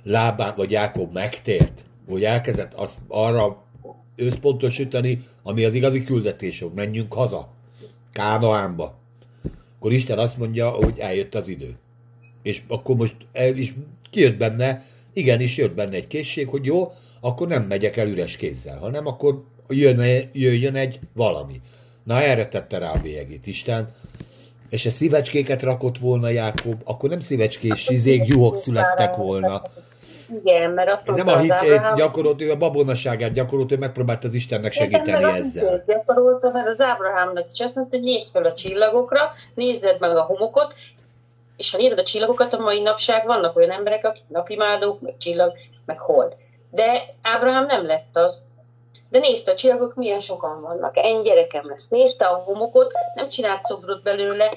lábán, 0.03 0.53
vagy 0.57 0.72
Jákob 0.72 1.14
megtért, 1.14 1.85
hogy 2.10 2.23
elkezdett 2.23 2.73
azt 2.73 2.99
arra 3.07 3.64
összpontosítani, 4.15 5.22
ami 5.41 5.64
az 5.64 5.73
igazi 5.73 6.03
küldetésünk. 6.03 6.73
Menjünk 6.73 7.14
haza. 7.14 7.53
Kánaánba. 8.11 8.99
Akkor 9.77 9.91
Isten 9.91 10.19
azt 10.19 10.38
mondja, 10.38 10.69
hogy 10.69 10.99
eljött 10.99 11.35
az 11.35 11.48
idő. 11.48 11.76
És 12.44 12.61
akkor 12.68 12.95
most 12.95 13.15
el 13.31 13.57
is 13.57 13.73
kijött 14.11 14.38
benne, 14.38 14.85
igenis 15.14 15.57
jött 15.57 15.73
benne 15.73 15.95
egy 15.95 16.07
készség, 16.07 16.48
hogy 16.48 16.65
jó, 16.65 16.91
akkor 17.19 17.48
nem 17.48 17.64
megyek 17.64 17.98
el 17.98 18.07
üres 18.07 18.35
kézzel, 18.35 18.77
hanem 18.77 19.07
akkor 19.07 19.44
jön, 19.69 20.30
jöjjön 20.34 20.76
egy 20.76 20.99
valami. 21.14 21.61
Na 22.03 22.22
erre 22.22 22.48
tette 22.48 22.77
rá 22.77 22.91
a 22.91 23.02
bélyegét 23.02 23.48
Isten, 23.48 23.94
és 24.73 24.85
a 24.85 24.89
szívecskéket 24.89 25.61
rakott 25.61 25.97
volna 25.97 26.29
Jákob, 26.29 26.81
akkor 26.83 27.09
nem 27.09 27.19
szívecskés 27.19 27.79
sizék, 27.79 28.27
juhok 28.27 28.57
születtek 28.57 29.15
volna, 29.15 29.61
igen, 30.43 30.71
mert 30.71 30.91
azt 30.91 31.09
Ez 31.09 31.15
nem 31.15 31.27
a 31.27 31.37
hitét 31.37 31.51
Ábrahám... 31.51 31.95
gyakorolt, 31.95 32.41
ő 32.41 32.51
a 32.51 32.57
babonaságát 32.57 33.33
gyakorolt, 33.33 33.71
ő 33.71 33.77
megpróbált 33.77 34.23
az 34.23 34.33
Istennek 34.33 34.71
segíteni 34.71 35.17
Igen, 35.17 35.35
ezzel. 35.35 35.83
gyakorolta, 35.87 36.49
mert 36.49 36.67
az 36.67 36.81
Ábrahámnak 36.81 37.45
is 37.53 37.59
azt 37.59 37.75
mondta, 37.75 37.97
hogy 37.97 38.05
nézd 38.05 38.31
fel 38.31 38.43
a 38.43 38.53
csillagokra, 38.53 39.19
nézed 39.55 39.99
meg 39.99 40.15
a 40.15 40.21
homokot, 40.21 40.73
és 41.57 41.71
ha 41.71 41.77
nézed 41.77 41.99
a 41.99 42.03
csillagokat, 42.03 42.53
a 42.53 42.57
mai 42.57 42.81
napság 42.81 43.25
vannak 43.25 43.55
olyan 43.55 43.71
emberek, 43.71 44.05
akik 44.05 44.23
napimádók, 44.27 45.01
meg 45.01 45.17
csillag, 45.17 45.53
meg 45.85 45.99
hold. 45.99 46.35
De 46.71 47.01
Ábrahám 47.21 47.65
nem 47.65 47.85
lett 47.85 48.17
az. 48.17 48.45
De 49.14 49.19
nézte 49.19 49.52
a 49.52 49.56
csillagok, 49.56 49.95
milyen 49.95 50.19
sokan 50.19 50.61
vannak. 50.61 50.98
Ennyi 50.98 51.23
gyerekem 51.23 51.68
lesz. 51.68 51.88
Nézte 51.88 52.26
a 52.26 52.35
homokot, 52.35 52.94
nem 53.15 53.30
csinált 53.30 53.61
szobrot 53.61 54.03
belőle, 54.03 54.53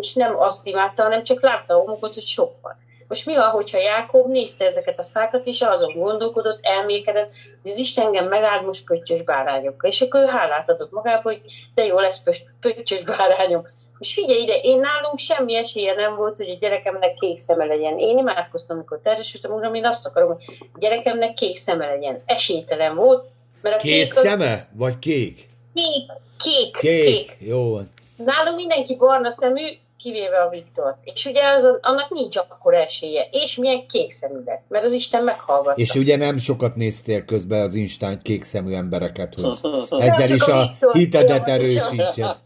és 0.00 0.14
nem 0.14 0.40
azt 0.40 0.66
imádta, 0.66 1.02
hanem 1.02 1.22
csak 1.22 1.42
látta 1.42 1.74
a 1.74 1.78
homokot, 1.78 2.14
hogy 2.14 2.22
sok 2.22 2.52
van. 2.62 2.76
Most 3.08 3.26
mi 3.26 3.34
van, 3.34 3.50
hogyha 3.50 3.78
Jákob 3.78 4.26
nézte 4.30 4.64
ezeket 4.64 4.98
a 4.98 5.02
fákat, 5.02 5.46
és 5.46 5.60
azon 5.60 5.92
gondolkodott, 5.92 6.58
elmékedett, 6.62 7.30
hogy 7.62 7.70
az 7.70 7.78
Isten 7.78 8.04
engem 8.04 8.28
megáld 8.28 8.64
most 8.64 8.84
pöttyös 8.84 9.22
bárányokkal. 9.22 9.90
És 9.90 10.00
akkor 10.00 10.20
ő 10.20 10.26
hálát 10.26 10.70
adott 10.70 10.92
magába, 10.92 11.22
hogy 11.22 11.40
de 11.74 11.84
jó 11.84 11.98
lesz 11.98 12.48
pöttyös 12.60 13.02
bárányom. 13.04 13.62
És 13.98 14.14
figyelj 14.14 14.40
ide, 14.40 14.60
én 14.60 14.80
nálunk 14.80 15.18
semmi 15.18 15.56
esélye 15.56 15.94
nem 15.94 16.16
volt, 16.16 16.36
hogy 16.36 16.50
a 16.50 16.58
gyerekemnek 16.60 17.14
kék 17.14 17.36
szeme 17.36 17.64
legyen. 17.64 17.98
Én 17.98 18.18
imádkoztam, 18.18 18.76
amikor 18.76 19.00
terjesültem, 19.02 19.52
uram, 19.52 19.74
én 19.74 19.86
azt 19.86 20.06
akarom, 20.06 20.28
hogy 20.28 20.44
a 20.74 20.78
gyerekemnek 20.78 21.34
kék 21.34 21.56
szeme 21.56 21.86
legyen. 21.86 22.22
Esélytelen 22.26 22.94
volt. 22.94 23.34
Mert 23.66 23.78
a 23.78 23.82
kék, 23.82 24.02
kék 24.02 24.16
az... 24.16 24.22
szeme? 24.22 24.68
Vagy 24.72 24.98
kék? 24.98 25.48
Kék, 25.74 26.10
kék, 26.38 26.76
kék. 26.78 27.04
kék. 27.04 27.36
Jó 27.38 27.70
van. 27.70 27.90
Nálunk 28.16 28.56
mindenki 28.56 28.96
barna 28.96 29.30
szemű, 29.30 29.66
kivéve 29.98 30.36
a 30.36 30.48
Viktor. 30.48 30.96
És 31.04 31.24
ugye 31.24 31.42
az, 31.48 31.64
annak 31.80 32.10
nincs 32.10 32.36
akkor 32.36 32.74
esélye. 32.74 33.28
És 33.30 33.56
milyen 33.56 33.86
kékszemű 33.86 34.38
lett, 34.44 34.64
mert 34.68 34.84
az 34.84 34.92
Isten 34.92 35.24
meghallgatta. 35.24 35.80
És 35.80 35.94
ugye 35.94 36.16
nem 36.16 36.38
sokat 36.38 36.76
néztél 36.76 37.24
közben 37.24 37.62
az 37.62 37.74
Instán 37.74 38.20
kékszemű 38.22 38.74
embereket, 38.74 39.34
hogy 39.34 39.58
ezzel 40.08 40.36
is 40.36 40.42
a, 40.42 40.60
a 40.60 40.92
hitedet 40.92 41.48
erősítse. 41.48 42.36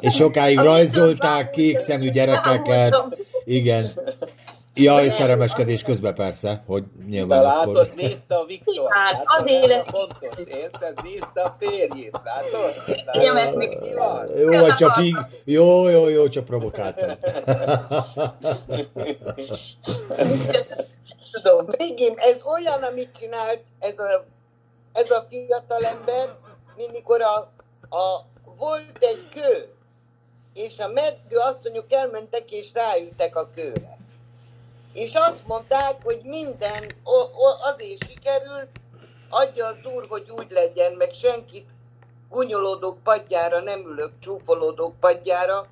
És 0.00 0.14
sokáig 0.14 0.58
rajzolták 0.58 1.50
kékszemű 1.50 2.10
gyerekeket. 2.10 2.96
Igen. 3.44 3.92
Jaj, 4.78 5.08
szerelmeskedés 5.10 5.82
közben 5.82 6.14
persze, 6.14 6.62
hogy 6.66 6.84
nyilván 7.06 7.42
látod, 7.42 7.76
akkor... 7.76 7.92
nézte 7.96 8.34
a 8.34 8.44
Viktor. 8.44 8.90
Hát, 8.90 9.22
azért... 9.24 9.70
Ez 9.70 9.84
fontos, 9.86 10.46
érted? 10.46 11.02
Nézte 11.02 11.42
a 11.42 11.56
férjét, 11.58 12.20
látod? 12.24 13.34
mert 13.34 13.54
még? 13.54 13.78
Jó, 14.36 14.60
vagy 14.60 14.74
csak 14.74 14.98
így, 15.00 15.16
jó, 15.44 15.88
jó, 15.88 16.08
jó, 16.08 16.28
csak 16.28 16.44
provokáltam. 16.44 17.08
Tudom, 21.32 21.66
végén 21.76 22.14
ez 22.16 22.36
olyan, 22.44 22.82
amit 22.82 23.16
csinált 23.18 23.60
ez 23.78 23.98
a, 23.98 24.24
ez 24.92 25.10
a 25.10 25.26
fiatal 25.28 25.84
ember, 25.84 26.28
mint 26.76 26.92
mikor 26.92 27.20
a, 27.20 27.36
a, 27.96 28.24
volt 28.58 28.96
egy 28.98 29.28
kő, 29.30 29.68
és 30.54 30.78
a 30.78 30.88
medgő 30.88 31.36
asszonyok 31.36 31.92
elmentek 31.92 32.50
és 32.50 32.68
ráültek 32.72 33.36
a 33.36 33.50
kőre 33.54 34.04
és 34.96 35.14
azt 35.14 35.46
mondták, 35.46 36.02
hogy 36.02 36.20
minden 36.22 36.84
azért 37.74 38.04
sikerül, 38.08 38.68
adja 39.28 39.66
az 39.66 39.76
úr, 39.94 40.06
hogy 40.08 40.30
úgy 40.30 40.50
legyen, 40.50 40.92
meg 40.92 41.12
senkit 41.12 41.68
gunyolódók 42.28 43.02
padjára 43.02 43.60
nem 43.60 43.80
ülök, 43.80 44.12
csúfolódók 44.20 45.00
padjára, 45.00 45.66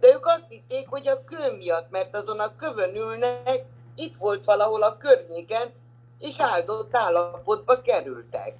de 0.00 0.08
ők 0.08 0.26
azt 0.26 0.44
hitték, 0.48 0.88
hogy 0.88 1.08
a 1.08 1.24
kő 1.24 1.56
miatt, 1.56 1.90
mert 1.90 2.14
azon 2.14 2.40
a 2.40 2.56
kövön 2.56 2.96
ülnek, 2.96 3.64
itt 3.94 4.16
volt 4.16 4.44
valahol 4.44 4.82
a 4.82 4.96
környéken, 4.96 5.72
és 6.18 6.40
áldott 6.40 6.94
állapotba 6.96 7.80
kerültek. 7.80 8.54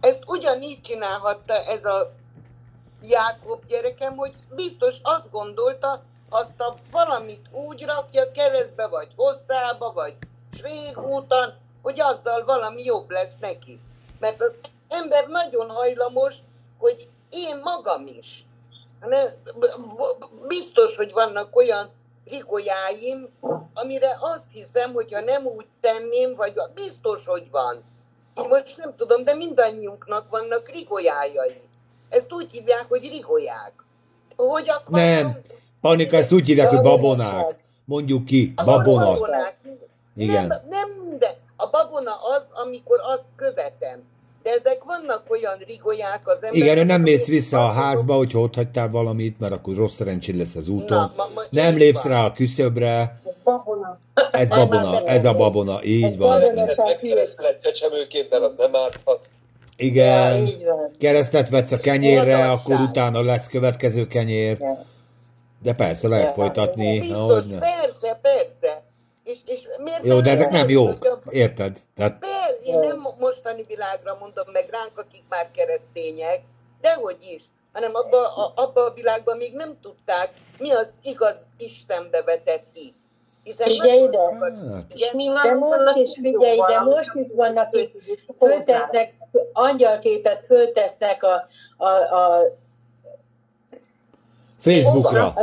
Ezt 0.00 0.22
ugyanígy 0.26 0.80
csinálhatta 0.80 1.54
ez 1.54 1.84
a 1.84 2.12
Jákob 3.02 3.66
gyerekem, 3.66 4.16
hogy 4.16 4.34
biztos 4.54 4.96
azt 5.02 5.30
gondolta, 5.30 6.02
azt 6.28 6.60
a 6.60 6.74
valamit 6.90 7.46
úgy 7.52 7.84
rakja 7.84 8.30
keresztbe, 8.30 8.86
vagy 8.86 9.08
hosszába, 9.16 9.92
vagy 9.92 10.16
svégúton, 10.58 11.54
hogy 11.82 12.00
azzal 12.00 12.44
valami 12.44 12.84
jobb 12.84 13.10
lesz 13.10 13.34
neki. 13.40 13.80
Mert 14.20 14.40
az 14.40 14.52
ember 14.88 15.26
nagyon 15.26 15.70
hajlamos, 15.70 16.34
hogy 16.78 17.08
én 17.30 17.60
magam 17.62 18.06
is. 18.06 18.44
Biztos, 20.48 20.96
hogy 20.96 21.12
vannak 21.12 21.56
olyan 21.56 21.90
rigolyáim, 22.24 23.28
amire 23.74 24.16
azt 24.20 24.46
hiszem, 24.52 24.92
hogy 24.92 25.12
ha 25.12 25.20
nem 25.20 25.46
úgy 25.46 25.66
tenném, 25.80 26.34
vagy 26.34 26.54
biztos, 26.74 27.26
hogy 27.26 27.50
van. 27.50 27.84
Én 28.34 28.48
most 28.48 28.76
nem 28.76 28.96
tudom, 28.96 29.24
de 29.24 29.34
mindannyiunknak 29.34 30.30
vannak 30.30 30.68
rigolyájai. 30.68 31.60
Ezt 32.08 32.32
úgy 32.32 32.50
hívják, 32.50 32.84
hogy 32.88 33.08
rigolyák. 33.08 33.72
Hogy 34.36 34.68
akkor 34.68 34.98
nem, 34.98 35.40
Panika, 35.80 36.16
ezt 36.16 36.32
úgy 36.32 36.46
hívják, 36.46 36.68
hogy 36.68 36.80
babonák. 36.80 37.54
Mondjuk 37.84 38.24
ki, 38.24 38.52
babonák. 38.64 39.16
Igen. 40.16 40.46
Nem, 40.46 40.60
nem 40.70 40.88
minden. 41.08 41.30
A 41.56 41.68
babona 41.70 42.12
az, 42.36 42.44
amikor 42.64 42.98
azt 43.02 43.24
követem. 43.36 44.02
De 44.42 44.50
ezek 44.50 44.84
vannak 44.84 45.22
olyan 45.28 45.56
rigolyák 45.66 46.28
az 46.28 46.34
ember. 46.42 46.54
Igen, 46.54 46.86
nem 46.86 47.00
mész 47.00 47.26
vissza 47.26 47.64
a 47.66 47.70
házba, 47.70 48.14
hogy 48.14 48.36
ott 48.36 48.54
hagytál 48.54 48.90
valamit, 48.90 49.40
mert 49.40 49.52
akkor 49.52 49.76
rossz 49.76 49.94
szerencséd 49.94 50.36
lesz 50.36 50.54
az 50.54 50.68
úton. 50.68 50.98
Na, 50.98 51.12
ma, 51.16 51.28
ma, 51.34 51.40
nem 51.50 51.76
lépsz 51.76 52.02
van. 52.02 52.12
rá 52.12 52.24
a 52.24 52.32
küszöbre. 52.32 53.20
Babona. 53.44 53.98
Ez 54.32 54.48
babona, 54.48 55.04
ez 55.04 55.24
a 55.24 55.32
babona, 55.32 55.84
így 55.84 56.16
van. 56.16 56.40
Keresztlet 57.00 57.62
csecsemőként, 57.62 58.30
mert 58.30 58.42
az 58.42 58.54
nem 58.56 58.70
árthat. 58.74 59.28
Igen, 59.76 60.46
ja, 60.46 60.90
keresztet 60.98 61.48
vetsz 61.48 61.72
a 61.72 61.76
kenyérre, 61.76 62.50
akkor 62.50 62.80
utána 62.80 63.22
lesz 63.22 63.46
következő 63.46 64.06
kenyér. 64.06 64.56
Ja. 64.60 64.84
De 65.62 65.74
persze, 65.74 66.08
lehet 66.08 66.34
folytatni. 66.34 67.00
Biztos, 67.00 67.18
ahogy 67.18 67.58
persze, 67.58 68.18
persze. 68.22 68.82
És, 69.24 69.38
és 69.44 69.68
miért 69.84 70.04
Jó, 70.04 70.20
de 70.20 70.30
ezek 70.30 70.50
nem 70.50 70.68
jók, 70.68 71.20
érted? 71.30 71.78
Tehát... 71.94 72.18
Persze, 72.18 72.64
én 72.64 72.78
nem 72.78 73.06
mostani 73.18 73.64
világra 73.68 74.16
mondom 74.20 74.44
meg 74.52 74.68
ránk, 74.70 74.98
akik 74.98 75.22
már 75.28 75.50
keresztények, 75.50 76.40
dehogy 76.80 77.16
is, 77.34 77.42
hanem 77.72 77.94
abban 77.94 78.24
a, 78.24 78.52
abba 78.54 78.84
a 78.84 78.92
világban 78.92 79.36
még 79.36 79.54
nem 79.54 79.76
tudták, 79.82 80.30
mi 80.58 80.70
az 80.70 80.92
igaz 81.02 81.36
Istenbe 81.58 82.22
vetett 82.22 82.64
ki. 82.72 82.94
Hiszen 83.42 83.68
figyelj 83.68 84.02
ide, 84.02 84.18
hát. 84.72 84.92
és 84.94 85.12
mi 85.12 85.26
van, 85.28 85.42
de 85.42 85.54
most 85.54 85.96
is 85.96 86.18
figyelj 86.22 86.56
ide, 86.56 86.80
most 86.80 87.14
is 87.14 87.26
vannak, 87.34 87.66
akik 87.66 88.18
föltesznek, 88.38 89.14
angyalképet 89.52 90.46
föltesznek 90.46 91.22
a, 91.22 91.46
a, 91.76 91.88
a 91.88 92.42
Facebookra. 94.58 95.34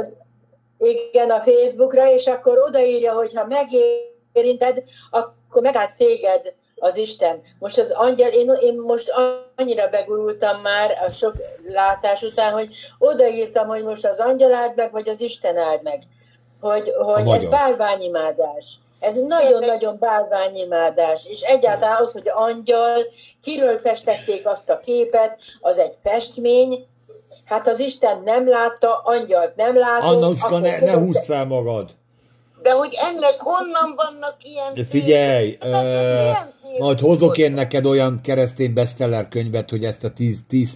Igen, 0.77 1.29
a 1.29 1.41
Facebookra, 1.41 2.11
és 2.11 2.27
akkor 2.27 2.57
odaírja, 2.57 3.13
hogy 3.13 3.33
ha 3.35 3.45
megérinted, 3.47 4.83
akkor 5.09 5.61
megállt 5.61 5.95
téged 5.95 6.53
az 6.75 6.97
Isten. 6.97 7.41
Most 7.59 7.77
az 7.77 7.91
angyal, 7.91 8.29
én, 8.29 8.57
én 8.61 8.79
most 8.79 9.13
annyira 9.55 9.89
begurultam 9.89 10.61
már 10.61 11.01
a 11.05 11.09
sok 11.09 11.33
látás 11.67 12.21
után, 12.21 12.53
hogy 12.53 12.75
odaírtam, 12.97 13.67
hogy 13.67 13.83
most 13.83 14.05
az 14.05 14.19
angyal 14.19 14.53
áld 14.53 14.75
meg, 14.75 14.91
vagy 14.91 15.09
az 15.09 15.21
Isten 15.21 15.57
áld 15.57 15.81
meg. 15.83 16.03
Hogy, 16.61 16.91
hogy 16.97 17.27
ez 17.27 17.45
bálványimádás. 17.45 18.79
Ez 18.99 19.15
nagyon-nagyon 19.15 19.97
bálványimádás, 19.99 21.25
és 21.25 21.41
egyáltalán 21.41 22.03
az, 22.03 22.11
hogy 22.11 22.29
angyal, 22.33 23.03
kiről 23.41 23.79
festették 23.79 24.47
azt 24.47 24.69
a 24.69 24.79
képet, 24.79 25.39
az 25.61 25.77
egy 25.77 25.93
festmény, 26.03 26.87
hát 27.45 27.67
az 27.67 27.79
Isten 27.79 28.21
nem 28.23 28.49
látta, 28.49 29.01
angyalt 29.03 29.55
nem 29.55 29.77
látta. 29.77 30.05
Annuska, 30.05 30.57
ne, 30.57 30.79
ne 30.79 30.93
húzd 30.93 31.23
fel 31.23 31.45
magad! 31.45 31.89
De 32.61 32.71
hogy 32.71 32.97
ennek 33.01 33.35
honnan 33.37 33.95
vannak 33.95 34.35
ilyen... 34.43 34.73
De 34.73 34.85
figyelj, 34.85 35.57
ö, 35.61 36.29
majd 36.79 36.99
hozok 36.99 37.37
én 37.37 37.51
neked 37.51 37.85
olyan 37.85 38.19
keresztény 38.23 38.73
bestseller 38.73 39.27
könyvet, 39.27 39.69
hogy 39.69 39.83
ezt 39.83 40.03
a 40.03 40.09
10, 40.09 40.39
10 40.49 40.73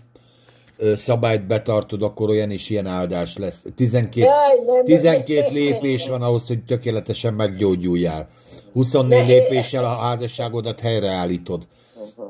szabályt 0.95 1.47
betartod, 1.47 2.03
akkor 2.03 2.29
olyan 2.29 2.51
is 2.51 2.69
ilyen 2.69 2.87
áldás 2.87 3.37
lesz. 3.37 3.63
12, 3.75 4.19
Jaj, 4.19 4.75
nem, 4.75 4.85
12 4.85 5.41
nem, 5.41 5.53
lépés 5.53 6.07
van 6.07 6.21
ahhoz, 6.21 6.47
hogy 6.47 6.63
tökéletesen 6.65 7.33
meggyógyuljál. 7.33 8.27
24 8.73 9.27
lépéssel 9.27 9.83
a 9.83 9.97
házasságodat 9.97 10.79
helyreállítod. 10.79 11.63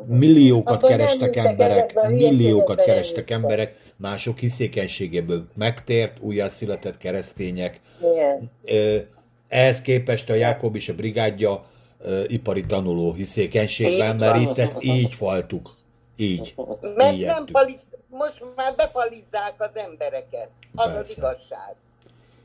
Milliókat 0.06 0.84
Abban 0.84 0.90
kerestek 0.90 1.36
emberek, 1.36 2.08
milliókat 2.10 2.82
kerestek 2.82 3.30
emberek, 3.30 3.78
mások 3.96 4.38
hiszékenységéből 4.38 5.48
megtért, 5.56 6.18
újjászületett 6.20 6.98
keresztények. 6.98 7.80
Igen. 8.14 8.52
Ehhez 9.48 9.82
képest 9.82 10.30
a 10.30 10.34
Jákob 10.34 10.76
és 10.76 10.90
a 10.90 10.96
brigádja 10.96 11.66
ipari 12.28 12.66
tanuló 12.66 13.14
hiszékenységben, 13.14 14.16
mert 14.16 14.42
itt 14.42 14.58
ezt 14.58 14.84
így 14.84 15.14
faltuk. 15.14 15.78
Így. 16.18 16.56
Mert 16.96 17.14
így 17.14 17.26
nem 17.26 17.46
paliz, 17.52 17.82
most 18.10 18.44
már 18.56 18.76
bepalizzák 18.76 19.54
az 19.58 19.70
embereket. 19.74 20.50
Az 20.76 20.86
Persze. 20.86 21.00
az 21.00 21.18
igazság. 21.18 21.76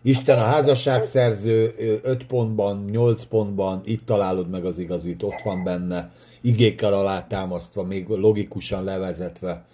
Isten 0.02 0.38
a 0.38 0.44
házasságszerző 0.44 1.74
5 2.02 2.26
pontban, 2.26 2.84
8 2.90 3.24
pontban, 3.24 3.80
itt 3.84 4.06
találod 4.06 4.50
meg 4.50 4.64
az 4.64 4.78
igazit, 4.78 5.22
ott 5.22 5.40
van 5.44 5.64
benne, 5.64 6.10
igékkel 6.44 6.92
alátámasztva, 6.92 7.82
még 7.82 8.08
logikusan 8.08 8.84
levezetve. 8.84 9.64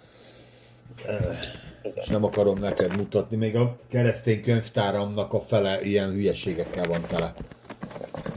És 1.93 2.07
nem 2.07 2.23
akarom 2.23 2.59
neked 2.59 2.97
mutatni, 2.97 3.37
még 3.37 3.55
a 3.55 3.77
keresztény 3.87 4.41
könyvtáramnak 4.41 5.33
a 5.33 5.39
fele 5.39 5.81
ilyen 5.81 6.11
hülyeségekkel 6.11 6.83
van 6.83 7.01
tele. 7.07 7.33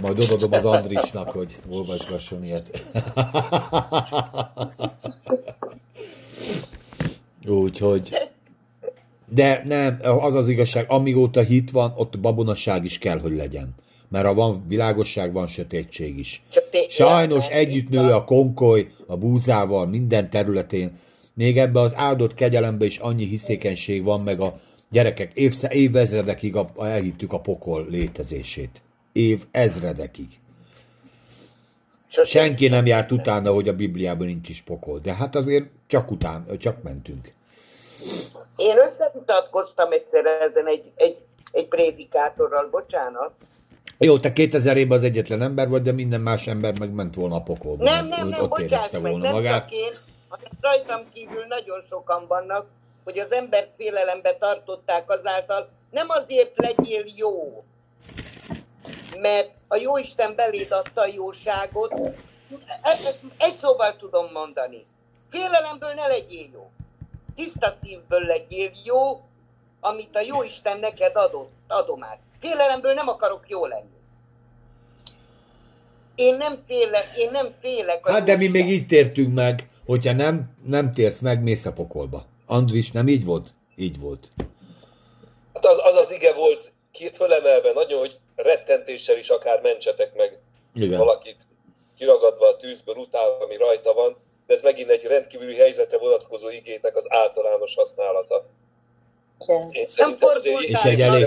Majd 0.00 0.18
odadom 0.18 0.52
az 0.52 0.64
Andrisnak, 0.64 1.30
hogy 1.30 1.58
olvasgasson 1.68 2.44
ilyet. 2.44 2.82
Úgyhogy... 7.46 8.14
De 9.28 9.62
nem, 9.64 9.98
az 10.02 10.34
az 10.34 10.48
igazság, 10.48 10.84
amióta 10.88 11.40
hit 11.40 11.70
van, 11.70 11.92
ott 11.96 12.18
babonaság 12.18 12.84
is 12.84 12.98
kell, 12.98 13.20
hogy 13.20 13.32
legyen. 13.32 13.74
Mert 14.14 14.26
ha 14.26 14.34
van 14.34 14.64
világosság, 14.68 15.32
van 15.32 15.46
sötétség 15.46 16.18
is. 16.18 16.42
Sajnos 16.88 17.48
együtt 17.48 17.88
nő 17.88 18.12
a 18.12 18.24
konkoly, 18.24 18.88
a 19.06 19.16
búzával, 19.16 19.86
minden 19.86 20.30
területén. 20.30 20.98
Még 21.32 21.58
ebbe 21.58 21.80
az 21.80 21.92
áldott 21.94 22.34
kegyelembe 22.34 22.84
is 22.84 22.98
annyi 22.98 23.24
hiszékenység 23.24 24.04
van, 24.04 24.20
meg 24.20 24.40
a 24.40 24.54
gyerekek 24.90 25.32
év, 25.34 25.54
évezredekig 25.68 26.56
a, 26.56 26.68
elhittük 26.78 27.32
a 27.32 27.40
pokol 27.40 27.86
létezését. 27.90 28.80
Év 29.12 29.44
ezredekig. 29.50 30.28
Senki 32.24 32.68
nem 32.68 32.86
járt 32.86 33.12
utána, 33.12 33.52
hogy 33.52 33.68
a 33.68 33.74
Bibliában 33.74 34.26
nincs 34.26 34.48
is 34.48 34.62
pokol. 34.62 34.98
De 34.98 35.14
hát 35.14 35.34
azért 35.34 35.64
csak 35.86 36.10
után, 36.10 36.46
csak 36.58 36.82
mentünk. 36.82 37.32
Én 38.56 38.76
összevitatkoztam 38.88 39.92
egyszer 39.92 40.24
ezen 40.26 40.66
egy, 40.66 40.92
egy, 40.94 41.16
egy 41.52 41.68
prédikátorral, 41.68 42.68
bocsánat. 42.70 43.32
Jó, 43.98 44.18
te 44.18 44.32
2000 44.32 44.76
évben 44.76 44.98
az 44.98 45.04
egyetlen 45.04 45.42
ember 45.42 45.68
vagy, 45.68 45.82
de 45.82 45.92
minden 45.92 46.20
más 46.20 46.46
ember 46.46 46.78
meg 46.78 46.90
ment 46.90 47.14
volna 47.14 47.34
a 47.36 47.40
pokolba. 47.40 47.84
Nem, 47.84 48.06
nem, 48.06 48.28
nem, 48.28 48.48
bocsáss 48.48 48.90
meg, 48.90 49.02
volna 49.02 49.24
nem 49.24 49.32
magát. 49.32 49.62
csak 49.62 49.72
én, 49.72 49.92
hanem 50.28 50.50
rajtam 50.60 51.00
kívül 51.12 51.44
nagyon 51.48 51.82
sokan 51.88 52.26
vannak, 52.26 52.66
hogy 53.04 53.18
az 53.18 53.32
embert 53.32 53.70
félelembe 53.76 54.34
tartották 54.34 55.10
azáltal, 55.10 55.68
nem 55.90 56.06
azért 56.08 56.52
legyél 56.56 57.04
jó, 57.16 57.64
mert 59.20 59.50
a 59.68 59.76
Jóisten 59.76 60.34
beléd 60.34 60.72
adta 60.72 61.00
a 61.00 61.06
jóságot, 61.06 61.94
egy 63.36 63.56
szóval 63.56 63.96
tudom 63.96 64.26
mondani. 64.32 64.86
Félelemből 65.30 65.92
ne 65.92 66.06
legyél 66.06 66.48
jó. 66.52 66.70
Tiszta 67.34 67.74
szívből 67.82 68.26
legyél 68.26 68.70
jó, 68.84 69.24
amit 69.80 70.16
a 70.16 70.20
Jóisten 70.20 70.78
neked 70.78 71.16
adott, 71.16 71.52
adom 71.68 72.04
át. 72.04 72.18
Félelemből 72.44 72.94
nem 72.94 73.08
akarok 73.08 73.48
jó 73.48 73.66
lenni. 73.66 73.96
Én 76.14 76.34
nem 76.36 76.62
félek, 76.66 77.16
én 77.16 77.30
nem 77.30 77.54
félek. 77.60 78.08
Hát 78.08 78.24
de 78.24 78.36
mi 78.36 78.48
még 78.48 78.68
így 78.68 78.86
tértünk 78.86 79.34
meg, 79.34 79.68
hogyha 79.86 80.12
nem, 80.12 80.56
nem 80.64 80.92
térsz 80.92 81.18
meg, 81.18 81.42
mész 81.42 81.66
a 81.66 81.72
pokolba. 81.72 82.26
Andris, 82.46 82.90
nem 82.90 83.08
így 83.08 83.24
volt? 83.24 83.48
Így 83.76 84.00
volt. 84.00 84.28
Hát 85.54 85.66
az 85.66 85.80
az, 85.84 85.96
az 85.96 86.12
ige 86.12 86.32
volt 86.32 86.72
két 86.92 87.16
fölemelve 87.16 87.72
nagyon, 87.72 87.98
hogy 87.98 88.18
rettentéssel 88.36 89.16
is 89.18 89.28
akár 89.28 89.60
mentsetek 89.60 90.14
meg 90.16 90.38
Igen. 90.74 90.98
valakit, 90.98 91.46
kiragadva 91.98 92.48
a 92.48 92.56
tűzből 92.56 92.96
utálva, 92.96 93.44
ami 93.44 93.56
rajta 93.56 93.92
van, 93.92 94.16
de 94.46 94.54
ez 94.54 94.62
megint 94.62 94.90
egy 94.90 95.04
rendkívüli 95.04 95.54
helyzetre 95.54 95.98
vonatkozó 95.98 96.50
igének 96.50 96.96
az 96.96 97.06
általános 97.08 97.74
használata. 97.74 98.46
Én 99.70 99.86
szerintem 99.86 100.28
azért 100.34 100.60
és 100.60 100.82
egy 100.82 101.00
elég 101.00 101.26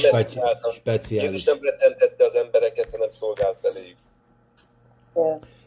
speciális. 0.73 1.31
Jézus 1.31 1.43
nem 1.43 1.57
rettentette 1.61 2.25
az 2.25 2.35
embereket, 2.35 2.91
hanem 2.91 3.09
szolgált 3.09 3.57
feléjük. 3.61 3.97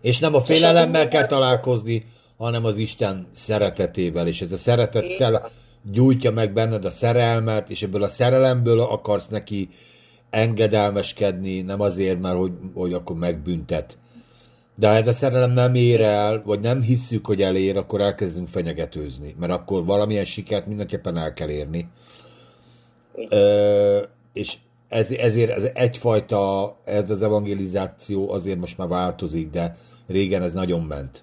És 0.00 0.18
nem 0.18 0.34
a 0.34 0.42
félelemmel 0.42 1.08
kell 1.08 1.26
találkozni, 1.26 2.06
hanem 2.36 2.64
az 2.64 2.76
Isten 2.76 3.28
szeretetével, 3.36 4.26
és 4.26 4.40
ez 4.40 4.52
a 4.52 4.56
szeretettel 4.56 5.50
gyújtja 5.82 6.30
meg 6.30 6.52
benned 6.52 6.84
a 6.84 6.90
szerelmet, 6.90 7.70
és 7.70 7.82
ebből 7.82 8.02
a 8.02 8.08
szerelemből 8.08 8.80
akarsz 8.80 9.28
neki 9.28 9.68
engedelmeskedni, 10.30 11.60
nem 11.60 11.80
azért, 11.80 12.20
mert 12.20 12.36
hogy, 12.36 12.52
hogy 12.74 12.92
akkor 12.92 13.16
megbüntet. 13.16 13.98
De 14.74 14.88
ha 14.88 14.94
ez 14.94 15.08
a 15.08 15.12
szerelem 15.12 15.50
nem 15.50 15.74
ér 15.74 16.00
el, 16.00 16.42
vagy 16.44 16.60
nem 16.60 16.82
hisszük, 16.82 17.26
hogy 17.26 17.42
elér, 17.42 17.76
akkor 17.76 18.00
elkezdünk 18.00 18.48
fenyegetőzni, 18.48 19.34
mert 19.38 19.52
akkor 19.52 19.84
valamilyen 19.84 20.24
sikert 20.24 20.66
mindenképpen 20.66 21.16
el 21.16 21.32
kell 21.32 21.48
érni. 21.48 21.88
Ö, 23.28 24.02
és 24.32 24.56
ez, 24.88 25.10
ezért 25.10 25.50
ez 25.50 25.68
egyfajta, 25.74 26.76
ez 26.84 27.10
az 27.10 27.22
evangelizáció 27.22 28.30
azért 28.32 28.58
most 28.58 28.78
már 28.78 28.88
változik, 28.88 29.50
de 29.50 29.76
régen 30.06 30.42
ez 30.42 30.52
nagyon 30.52 30.80
ment. 30.80 31.22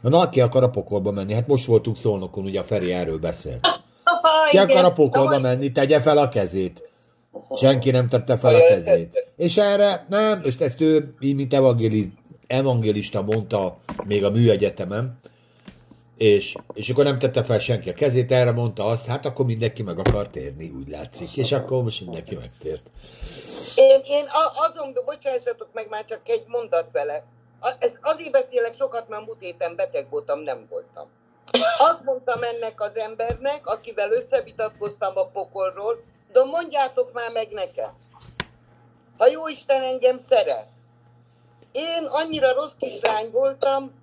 Na, 0.00 0.18
aki 0.18 0.40
akar 0.40 0.62
a 0.62 0.70
pokolba 0.70 1.10
menni? 1.10 1.32
Hát 1.32 1.46
most 1.46 1.66
voltunk 1.66 1.96
szólnokon, 1.96 2.44
ugye 2.44 2.60
a 2.60 2.64
Feri 2.64 2.92
erről 2.92 3.18
beszélt. 3.18 3.66
Ki 4.50 4.58
akar 4.58 4.84
a 4.84 4.92
pokolba 4.92 5.38
menni, 5.38 5.72
tegye 5.72 6.00
fel 6.00 6.18
a 6.18 6.28
kezét. 6.28 6.88
Senki 7.60 7.90
nem 7.90 8.08
tette 8.08 8.36
fel 8.38 8.54
a 8.54 8.58
kezét. 8.68 9.32
És 9.36 9.56
erre 9.56 10.06
nem, 10.08 10.40
most 10.44 10.60
ezt 10.60 10.80
ő, 10.80 11.14
mint 11.18 11.54
evangéli, 11.54 12.12
evangélista 12.46 13.22
mondta 13.22 13.78
még 14.06 14.24
a 14.24 14.30
műegyetemen, 14.30 15.18
és, 16.20 16.54
és 16.72 16.90
akkor 16.90 17.04
nem 17.04 17.18
tette 17.18 17.44
fel 17.44 17.58
senki 17.58 17.88
a 17.88 17.92
kezét, 17.92 18.32
erre 18.32 18.52
mondta 18.52 18.84
azt, 18.84 19.06
hát 19.06 19.24
akkor 19.26 19.46
mindenki 19.46 19.82
meg 19.82 19.98
akar 19.98 20.28
térni, 20.28 20.68
úgy 20.68 20.88
látszik, 20.88 21.36
és 21.36 21.52
akkor 21.52 21.82
most 21.82 22.00
mindenki 22.00 22.36
megtért. 22.36 22.90
Én, 23.74 24.00
én 24.04 24.24
azon, 24.68 24.96
bocsássatok 25.04 25.68
meg 25.72 25.86
már 25.88 26.04
csak 26.04 26.28
egy 26.28 26.44
mondat 26.46 26.88
vele, 26.92 27.24
ez 27.78 27.98
azért 28.00 28.30
beszélek 28.30 28.74
sokat, 28.76 29.08
mert 29.08 29.26
múlt 29.26 29.40
héten 29.40 29.76
beteg 29.76 30.06
voltam, 30.10 30.40
nem 30.40 30.66
voltam. 30.70 31.08
Azt 31.78 32.04
mondtam 32.04 32.42
ennek 32.42 32.80
az 32.80 32.96
embernek, 32.96 33.66
akivel 33.66 34.12
összevitatkoztam 34.12 35.16
a 35.16 35.26
pokolról, 35.26 36.02
de 36.32 36.44
mondjátok 36.44 37.12
már 37.12 37.32
meg 37.32 37.48
nekem, 37.50 37.92
ha 39.18 39.26
jó 39.26 39.48
Isten 39.48 39.82
engem 39.82 40.20
szeret, 40.28 40.66
én 41.72 42.04
annyira 42.06 42.52
rossz 42.52 42.74
kislány 42.78 43.30
voltam, 43.30 43.99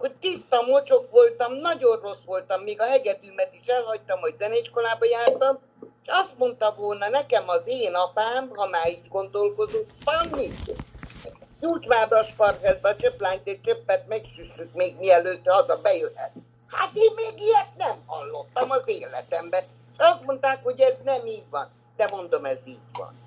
hogy 0.00 0.12
tiszta 0.20 0.62
mocsok 0.62 1.10
voltam, 1.10 1.52
nagyon 1.52 2.00
rossz 2.00 2.24
voltam, 2.24 2.62
még 2.62 2.80
a 2.80 2.84
hegedűmet 2.84 3.54
is 3.60 3.66
elhagytam, 3.66 4.20
hogy 4.20 4.34
zeneiskolába 4.38 5.04
jártam, 5.04 5.58
és 6.02 6.08
azt 6.08 6.38
mondta 6.38 6.74
volna 6.76 7.08
nekem 7.08 7.48
az 7.48 7.62
én 7.64 7.94
apám, 7.94 8.50
ha 8.54 8.66
már 8.66 8.88
így 8.88 9.08
gondolkozott, 9.08 9.90
Panni, 10.04 10.48
Gyújtsvába 11.60 12.18
a 12.18 12.24
spargelbe 12.24 12.88
a 12.88 12.96
csöplányt 12.96 13.46
és 13.46 13.58
csöppet 13.64 14.08
megsüssük 14.08 14.72
még 14.74 14.96
mielőtt 14.98 15.46
haza 15.46 15.80
bejöhet. 15.80 16.32
Hát 16.66 16.90
én 16.94 17.12
még 17.16 17.40
ilyet 17.40 17.76
nem 17.76 18.02
hallottam 18.06 18.70
az 18.70 18.82
életemben. 18.84 19.64
Azt 19.96 20.24
mondták, 20.24 20.62
hogy 20.62 20.80
ez 20.80 20.94
nem 21.04 21.26
így 21.26 21.46
van. 21.50 21.70
De 21.96 22.08
mondom, 22.10 22.44
ez 22.44 22.58
így 22.64 22.80
van. 22.92 23.19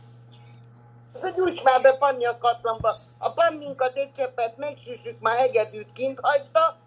Úgy 1.35 1.61
már 1.63 1.81
be 1.81 1.97
Panni 1.97 2.25
a 2.25 2.37
katlamba. 2.37 2.93
A 3.17 3.31
Panninkat 3.31 3.97
egy 3.97 4.11
cseppet 4.17 4.57
megsüssük, 4.57 5.19
már 5.19 5.37
hegedűt 5.37 5.91
kint 5.93 6.19
hagyta, 6.21 6.77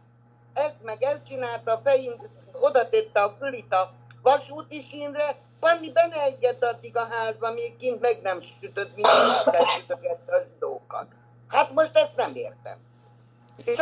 ezt 0.53 0.83
meg 0.83 1.03
elcsinálta, 1.03 1.73
a 1.73 1.81
fején 1.85 2.15
oda 2.53 2.89
tette 2.89 3.23
a 3.23 3.37
fülit 3.39 3.73
a 3.73 3.93
vasúti 4.23 4.87
sínre, 4.91 5.37
Panni 5.61 5.93
benne 5.93 6.23
egyet 6.23 6.65
addig 6.65 6.97
a 6.97 7.09
házba, 7.11 7.53
még 7.53 7.77
kint 7.77 8.01
meg 8.01 8.19
nem 8.23 8.41
sütött, 8.41 8.95
mint 8.95 9.09
sütögette 9.75 10.37
a 10.37 10.45
zsidókat. 10.53 11.09
Hát 11.49 11.73
most 11.73 11.97
ezt 11.97 12.17
nem 12.17 12.35
értem. 12.35 12.77
És 13.65 13.79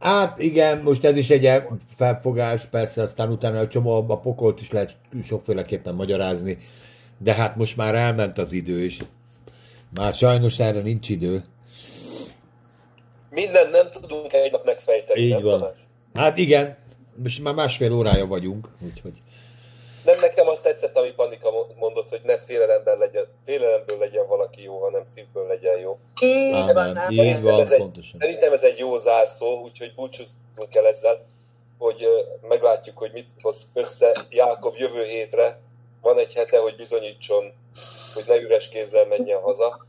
Hát 0.00 0.38
igen, 0.38 0.78
most 0.78 1.04
ez 1.04 1.16
is 1.16 1.30
egy 1.30 1.62
felfogás, 1.96 2.64
persze, 2.64 3.02
aztán 3.02 3.30
utána 3.30 3.58
a 3.58 3.68
csomó 3.68 4.10
a 4.10 4.18
pokolt 4.18 4.60
is 4.60 4.72
lehet 4.72 4.96
sokféleképpen 5.24 5.94
magyarázni, 5.94 6.58
de 7.18 7.34
hát 7.34 7.56
most 7.56 7.76
már 7.76 7.94
elment 7.94 8.38
az 8.38 8.52
idő, 8.52 8.84
és 8.84 8.98
már 9.96 10.14
sajnos 10.14 10.58
erre 10.58 10.80
nincs 10.80 11.08
idő. 11.08 11.44
Minden 13.30 13.70
nem 13.70 13.90
tudunk 13.90 14.32
egy 14.32 14.52
nap 14.52 14.64
megfejteni. 14.64 15.20
Így 15.20 15.42
van. 15.42 15.58
Tamás? 15.58 15.76
Hát 16.14 16.36
igen, 16.36 16.76
most 17.14 17.42
már 17.42 17.54
másfél 17.54 17.92
órája 17.92 18.26
vagyunk, 18.26 18.68
úgyhogy... 18.84 19.12
Nem 20.04 20.18
nekem 20.20 20.48
azt 20.48 20.62
tetszett, 20.62 20.96
amit 20.96 21.14
Panika 21.14 21.50
mondott, 21.78 22.08
hogy 22.08 22.20
ne 22.24 22.38
félelemben 22.38 22.98
legyen, 22.98 23.24
félelemből 23.44 23.98
legyen 23.98 24.26
valaki 24.26 24.62
jó, 24.62 24.82
hanem 24.82 25.04
szívből 25.04 25.46
legyen 25.46 25.78
jó. 25.78 25.98
Így 26.20 26.72
van, 26.72 27.10
így 27.10 27.42
van, 27.42 27.60
ez 27.60 27.76
pontosan. 27.76 28.12
Egy, 28.12 28.20
szerintem 28.20 28.52
ez 28.52 28.62
egy 28.62 28.78
jó 28.78 28.98
zárszó, 28.98 29.62
úgyhogy 29.62 29.92
búcsúzunk 29.94 30.68
kell 30.70 30.84
ezzel, 30.84 31.24
hogy 31.78 32.06
meglátjuk, 32.48 32.98
hogy 32.98 33.10
mit 33.12 33.26
hoz 33.42 33.70
össze 33.74 34.26
Jákob 34.30 34.74
jövő 34.76 35.04
hétre. 35.04 35.60
Van 36.02 36.18
egy 36.18 36.34
hete, 36.34 36.58
hogy 36.58 36.76
bizonyítson, 36.76 37.44
hogy 38.14 38.24
ne 38.26 38.40
üres 38.40 38.68
kézzel 38.68 39.06
menjen 39.06 39.40
haza. 39.40 39.85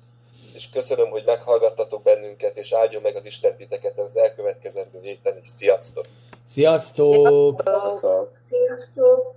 És 0.53 0.69
köszönöm, 0.69 1.09
hogy 1.09 1.23
meghallgattatok 1.25 2.03
bennünket, 2.03 2.57
és 2.57 2.73
áldjon 2.73 3.01
meg 3.01 3.15
az 3.15 3.25
Isten 3.25 3.55
titeket 3.57 3.99
az 3.99 4.17
elkövetkezendő 4.17 4.99
héten 5.01 5.37
is. 5.41 5.47
Sziasztok! 5.47 6.05
Sziasztok! 6.49 7.61
Sziasztok! 7.65 8.31
Sziasztok! 8.43 9.35